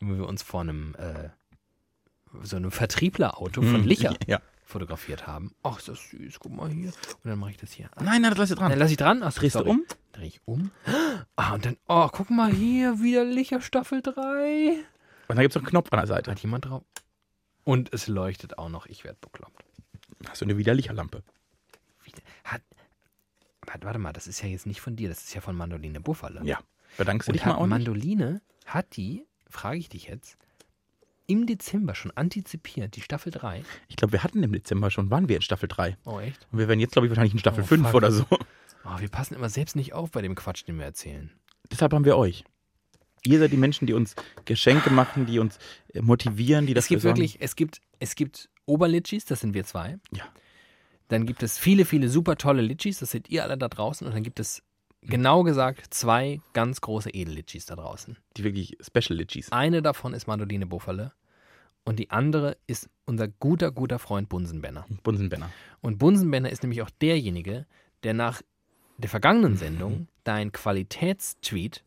wenn 0.00 0.18
wir 0.18 0.26
uns 0.28 0.42
vor 0.42 0.60
einem, 0.60 0.94
äh, 0.96 1.28
so 2.42 2.56
einem 2.56 2.70
Vertrieblerauto 2.70 3.62
von 3.62 3.74
Hm, 3.82 3.84
Licher 3.86 4.16
Ja. 4.26 4.40
fotografiert 4.64 5.26
haben. 5.26 5.54
Ach, 5.62 5.78
ist 5.78 5.88
das 5.88 6.10
süß, 6.10 6.40
guck 6.40 6.52
mal 6.52 6.70
hier. 6.70 6.88
Und 6.88 7.24
dann 7.30 7.38
mache 7.38 7.52
ich 7.52 7.56
das 7.58 7.72
hier. 7.72 7.88
an. 7.96 8.04
Nein, 8.04 8.22
nein, 8.22 8.30
das 8.30 8.38
lass 8.38 8.48
du 8.50 8.54
Dann 8.56 8.68
dran. 8.70 8.78
lass 8.78 8.90
ich 8.90 8.96
dran. 8.96 9.22
Ach, 9.22 9.32
Drehst 9.32 9.54
du 9.54 9.58
sorry. 9.60 9.70
um? 9.70 9.84
Dreh 10.12 10.26
ich 10.26 10.40
um. 10.44 10.70
Ah, 11.36 11.54
und 11.54 11.64
dann, 11.66 11.76
oh, 11.88 12.08
guck 12.10 12.30
mal 12.30 12.50
hier, 12.52 13.00
wieder 13.00 13.24
Licher 13.24 13.60
Staffel 13.60 14.02
3. 14.02 14.76
Und 15.28 15.36
dann 15.36 15.38
gibt 15.38 15.52
es 15.52 15.54
noch 15.56 15.62
einen 15.62 15.70
Knopf 15.70 15.92
an 15.92 15.98
der 15.98 16.06
Seite. 16.06 16.30
Hat 16.30 16.40
jemand 16.40 16.64
drauf? 16.66 16.82
Und 17.64 17.92
es 17.94 18.08
leuchtet 18.08 18.58
auch 18.58 18.68
noch. 18.68 18.86
Ich 18.86 19.04
werde 19.04 19.18
bekloppt. 19.20 19.64
Hast 20.28 20.40
du 20.40 20.44
eine 20.44 20.58
widerliche 20.58 20.92
Lampe. 20.92 21.22
Hat, 22.44 22.60
warte, 23.66 23.86
warte 23.86 23.98
mal, 23.98 24.12
das 24.12 24.26
ist 24.26 24.42
ja 24.42 24.48
jetzt 24.48 24.66
nicht 24.66 24.80
von 24.80 24.96
dir, 24.96 25.08
das 25.08 25.24
ist 25.24 25.34
ja 25.34 25.40
von 25.40 25.56
Mandoline 25.56 26.00
Buffalo. 26.00 26.42
Ja. 26.44 26.60
Bedankst 26.96 27.28
du 27.28 27.32
dich 27.32 27.44
mal 27.44 27.54
auch 27.54 27.60
nicht? 27.62 27.70
Mandoline, 27.70 28.40
hat 28.66 28.96
die, 28.96 29.24
frage 29.48 29.78
ich 29.78 29.88
dich 29.88 30.06
jetzt, 30.06 30.36
im 31.26 31.46
Dezember 31.46 31.94
schon 31.94 32.10
antizipiert, 32.12 32.96
die 32.96 33.00
Staffel 33.00 33.32
3? 33.32 33.64
Ich 33.88 33.96
glaube, 33.96 34.12
wir 34.12 34.22
hatten 34.22 34.42
im 34.42 34.52
Dezember 34.52 34.90
schon, 34.90 35.10
waren 35.10 35.28
wir 35.28 35.36
in 35.36 35.42
Staffel 35.42 35.68
3. 35.68 35.96
Oh, 36.04 36.20
echt? 36.20 36.46
Und 36.52 36.58
wir 36.58 36.68
werden 36.68 36.80
jetzt, 36.80 36.92
glaube 36.92 37.06
ich, 37.06 37.10
wahrscheinlich 37.10 37.32
in 37.32 37.38
Staffel 37.38 37.64
Oh, 37.64 37.66
5 37.66 37.86
fuck. 37.86 37.94
oder 37.94 38.12
so. 38.12 38.26
Oh, 38.30 38.98
wir 39.00 39.08
passen 39.08 39.34
immer 39.34 39.48
selbst 39.48 39.76
nicht 39.76 39.94
auf 39.94 40.10
bei 40.10 40.20
dem 40.20 40.34
Quatsch, 40.34 40.66
den 40.68 40.78
wir 40.78 40.84
erzählen. 40.84 41.30
Deshalb 41.72 41.94
haben 41.94 42.04
wir 42.04 42.16
euch. 42.18 42.44
Ihr 43.26 43.38
seid 43.38 43.52
die 43.52 43.56
Menschen, 43.56 43.86
die 43.86 43.94
uns 43.94 44.14
Geschenke 44.44 44.90
machen, 44.90 45.24
die 45.24 45.38
uns 45.38 45.58
motivieren, 45.98 46.66
die 46.66 46.74
das 46.74 46.84
es 46.84 46.88
gibt 46.88 47.02
wirklich, 47.04 47.40
es 47.40 47.56
gibt, 47.56 47.80
Es 47.98 48.14
gibt 48.16 48.50
Oberlitschis, 48.66 49.24
das 49.24 49.40
sind 49.40 49.54
wir 49.54 49.64
zwei. 49.64 49.98
Ja. 50.12 50.24
Dann 51.08 51.26
gibt 51.26 51.42
es 51.42 51.58
viele, 51.58 51.84
viele 51.84 52.08
super 52.08 52.36
tolle 52.36 52.62
Litschis, 52.62 52.98
das 52.98 53.10
seid 53.10 53.28
ihr 53.28 53.42
alle 53.42 53.58
da 53.58 53.68
draußen. 53.68 54.06
Und 54.06 54.14
dann 54.14 54.22
gibt 54.22 54.40
es, 54.40 54.62
genau 55.02 55.42
gesagt, 55.42 55.92
zwei 55.92 56.40
ganz 56.52 56.80
große 56.80 57.10
Edellitschis 57.12 57.66
da 57.66 57.76
draußen. 57.76 58.16
Die 58.36 58.44
wirklich 58.44 58.76
Special 58.80 59.18
Litchis. 59.18 59.52
Eine 59.52 59.82
davon 59.82 60.14
ist 60.14 60.26
Mandoline 60.26 60.66
Bufferle 60.66 61.12
und 61.84 61.98
die 61.98 62.10
andere 62.10 62.56
ist 62.66 62.88
unser 63.04 63.28
guter, 63.28 63.70
guter 63.70 63.98
Freund 63.98 64.28
Bunsenbenner. 64.28 64.86
Bunsenbenner. 65.02 65.50
Und 65.82 65.98
Bunsenbenner 65.98 66.50
ist 66.50 66.62
nämlich 66.62 66.82
auch 66.82 66.90
derjenige, 66.90 67.66
der 68.02 68.14
nach 68.14 68.40
der 68.96 69.10
vergangenen 69.10 69.56
Sendung 69.56 70.08
dein 70.24 70.52
Qualitätstweet 70.52 71.84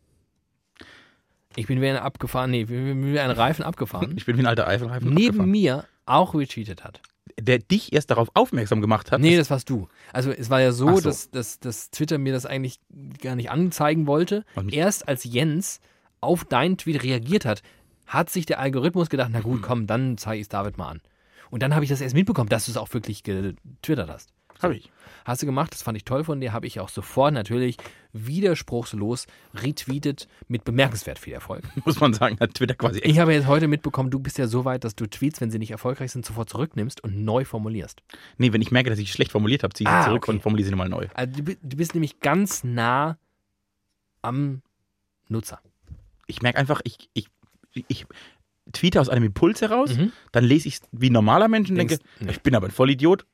ich 1.58 1.66
bin 1.66 1.82
wie 1.82 1.88
ein 1.88 1.98
abgefahren, 1.98 2.52
nee, 2.52 2.68
wie 2.70 3.20
ein 3.20 3.32
Reifen 3.32 3.66
abgefahren, 3.66 4.14
Ich 4.16 4.28
bin 4.28 4.38
wie 4.38 4.42
ein 4.42 4.46
alter 4.46 4.68
Eifelreifen 4.68 5.10
neben 5.10 5.28
abgefahren. 5.30 5.50
mir 5.50 5.86
auch 6.06 6.36
retweetet 6.36 6.84
hat. 6.84 7.02
Der 7.40 7.60
dich 7.60 7.94
erst 7.94 8.10
darauf 8.10 8.30
aufmerksam 8.34 8.82
gemacht 8.82 9.12
hat. 9.12 9.22
Nee, 9.22 9.38
das 9.38 9.50
warst 9.52 9.70
du. 9.70 9.88
Also 10.12 10.32
es 10.32 10.50
war 10.50 10.60
ja 10.60 10.72
so, 10.72 10.96
so. 10.96 11.02
Dass, 11.02 11.30
dass, 11.30 11.60
dass 11.60 11.92
Twitter 11.92 12.18
mir 12.18 12.34
das 12.34 12.46
eigentlich 12.48 12.80
gar 13.22 13.36
nicht 13.36 13.52
anzeigen 13.52 14.08
wollte. 14.08 14.44
Und 14.56 14.74
Erst 14.74 15.08
als 15.08 15.24
Jens 15.24 15.80
auf 16.20 16.46
deinen 16.46 16.78
Tweet 16.78 17.04
reagiert 17.04 17.46
hat, 17.46 17.62
hat 18.08 18.30
sich 18.32 18.46
der 18.48 18.60
Algorithmus 18.60 19.10
gedacht, 19.10 19.30
na 19.32 19.40
Mhm. 19.40 19.44
gut, 19.44 19.62
komm, 19.62 19.86
dann 19.86 20.18
zeige 20.18 20.38
ich 20.40 20.46
es 20.46 20.50
David 20.50 20.78
mal 20.78 20.90
an. 20.90 21.02
Und 21.52 21.62
dann 21.62 21.76
habe 21.76 21.84
ich 21.86 21.90
das 21.90 22.02
erst 22.02 22.16
mitbekommen, 22.16 22.50
dass 22.50 22.66
du 22.66 22.72
es 22.72 22.78
auch 22.78 22.92
wirklich 22.94 23.24
getwittert 23.24 24.10
hast. 24.10 24.34
Hab 24.62 24.72
ich. 24.72 24.92
Hast 25.26 25.42
du 25.42 25.46
gemacht, 25.46 25.74
das 25.74 25.82
fand 25.82 25.98
ich 25.98 26.06
toll 26.06 26.24
von 26.24 26.40
dir, 26.40 26.54
habe 26.54 26.68
ich 26.68 26.80
auch 26.80 26.90
sofort 26.90 27.34
natürlich 27.34 27.78
widerspruchslos 28.14 29.26
retweetet 29.56 30.28
mit 30.48 30.64
bemerkenswert 30.64 31.20
viel 31.20 31.34
Erfolg. 31.34 31.64
Muss 31.86 32.00
man 32.00 32.14
sagen, 32.14 32.38
hat 32.40 32.54
Twitter 32.54 32.76
quasi 32.76 33.00
echt. 33.00 33.08
Ich 33.12 33.20
habe 33.20 33.34
jetzt 33.34 33.48
heute 33.48 33.68
mitbekommen, 33.68 34.10
du 34.10 34.20
bist 34.20 34.38
ja 34.38 34.48
so 34.48 34.64
weit, 34.66 34.84
dass 34.84 34.96
du 34.96 35.06
Tweets, 35.08 35.42
wenn 35.42 35.52
sie 35.52 35.60
nicht 35.60 35.72
erfolgreich 35.72 36.12
sind, 36.12 36.26
sofort 36.26 36.50
zurücknimmst 36.50 37.04
und 37.04 37.24
neu 37.26 37.44
formulierst. 37.46 38.02
Nee, 38.38 38.54
wenn 38.54 38.62
ich 38.62 38.72
merke, 38.72 38.90
dass 38.90 39.00
ich 39.00 39.12
schlecht 39.12 39.32
formuliert 39.32 39.64
habe, 39.64 39.74
ziehe 39.74 39.88
ich 39.90 39.94
Ah, 39.94 40.04
sie 40.04 40.10
zurück 40.10 40.24
okay. 40.24 40.32
und 40.32 40.42
formuliere 40.42 40.66
sie 40.66 40.72
nochmal 40.72 40.90
neu. 40.90 41.08
Also 41.14 41.42
du, 41.42 41.56
du 41.62 41.78
bist 41.78 41.94
nämlich 41.94 42.20
ganz 42.22 42.64
nah 42.64 43.18
am 44.22 44.62
Nutzer. 45.30 45.60
Ich 46.26 46.42
merke 46.42 46.58
einfach, 46.60 46.82
ich, 46.84 47.10
ich, 47.14 47.28
ich 47.88 48.06
tweete 48.74 49.00
aus 49.00 49.10
einem 49.10 49.24
Impuls 49.26 49.62
heraus, 49.62 49.96
Mhm. 49.96 50.12
dann 50.32 50.44
lese 50.44 50.68
ich 50.68 50.76
es 50.76 50.82
wie 50.92 51.10
ein 51.10 51.14
normaler 51.14 51.48
Mensch 51.48 51.70
und 51.70 51.76
Denkst- 51.78 51.98
denke, 52.00 52.06
nee. 52.26 52.32
ich 52.32 52.42
bin 52.42 52.56
aber 52.56 52.68
ein 52.68 52.72
Vollidiot. 52.72 53.26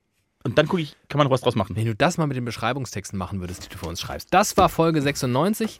Und 0.43 0.57
dann 0.57 0.67
gucke 0.67 0.81
ich, 0.81 0.95
kann 1.07 1.17
man 1.19 1.25
noch 1.27 1.31
was 1.31 1.41
draus 1.41 1.55
machen. 1.55 1.75
Wenn 1.75 1.85
du 1.85 1.95
das 1.95 2.17
mal 2.17 2.27
mit 2.27 2.35
den 2.35 2.45
Beschreibungstexten 2.45 3.17
machen 3.17 3.39
würdest, 3.39 3.65
die 3.65 3.69
du 3.69 3.77
für 3.77 3.85
uns 3.85 4.01
schreibst. 4.01 4.33
Das 4.33 4.57
war 4.57 4.67
Folge 4.69 5.01
96. 5.01 5.79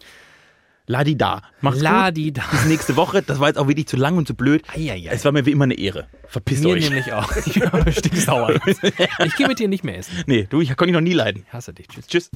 Ladi 0.85 1.18
da. 1.18 1.41
Mach's 1.61 1.76
gut. 1.77 1.84
Ladi 1.84 2.31
da. 2.34 2.44
Bis 2.52 2.65
nächste 2.65 2.95
Woche. 2.98 3.22
Das 3.22 3.40
war 3.40 3.48
jetzt 3.48 3.57
auch 3.57 3.68
wirklich 3.68 3.88
zu 3.88 3.95
lang 3.98 4.18
und 4.18 4.27
zu 4.27 4.35
blöd. 4.35 4.64
Eieiei. 4.69 5.10
Es 5.11 5.23
war 5.23 5.31
mir 5.31 5.45
wie 5.45 5.52
immer 5.52 5.64
eine 5.64 5.76
Ehre. 5.77 6.07
Verpisst 6.27 6.64
Mir 6.64 6.72
euch. 6.76 6.90
nämlich 6.90 7.14
auch. 7.14 7.34
Ich 7.45 7.53
bin 7.53 7.69
stinkesauer. 7.94 8.60
Ich 9.26 9.35
gehe 9.35 9.48
mit 9.48 9.60
dir 9.60 9.68
nicht 9.69 9.84
mehr 9.84 9.98
essen. 9.98 10.23
Nee, 10.27 10.48
du, 10.49 10.60
ich 10.61 10.68
konnte 10.69 10.88
dich 10.88 10.94
noch 10.94 11.02
nie 11.02 11.14
leiden. 11.14 11.44
Ich 11.48 11.53
hasse 11.53 11.73
dich. 11.73 11.88
Tschüss. 11.88 12.07
Tschüss. 12.07 12.30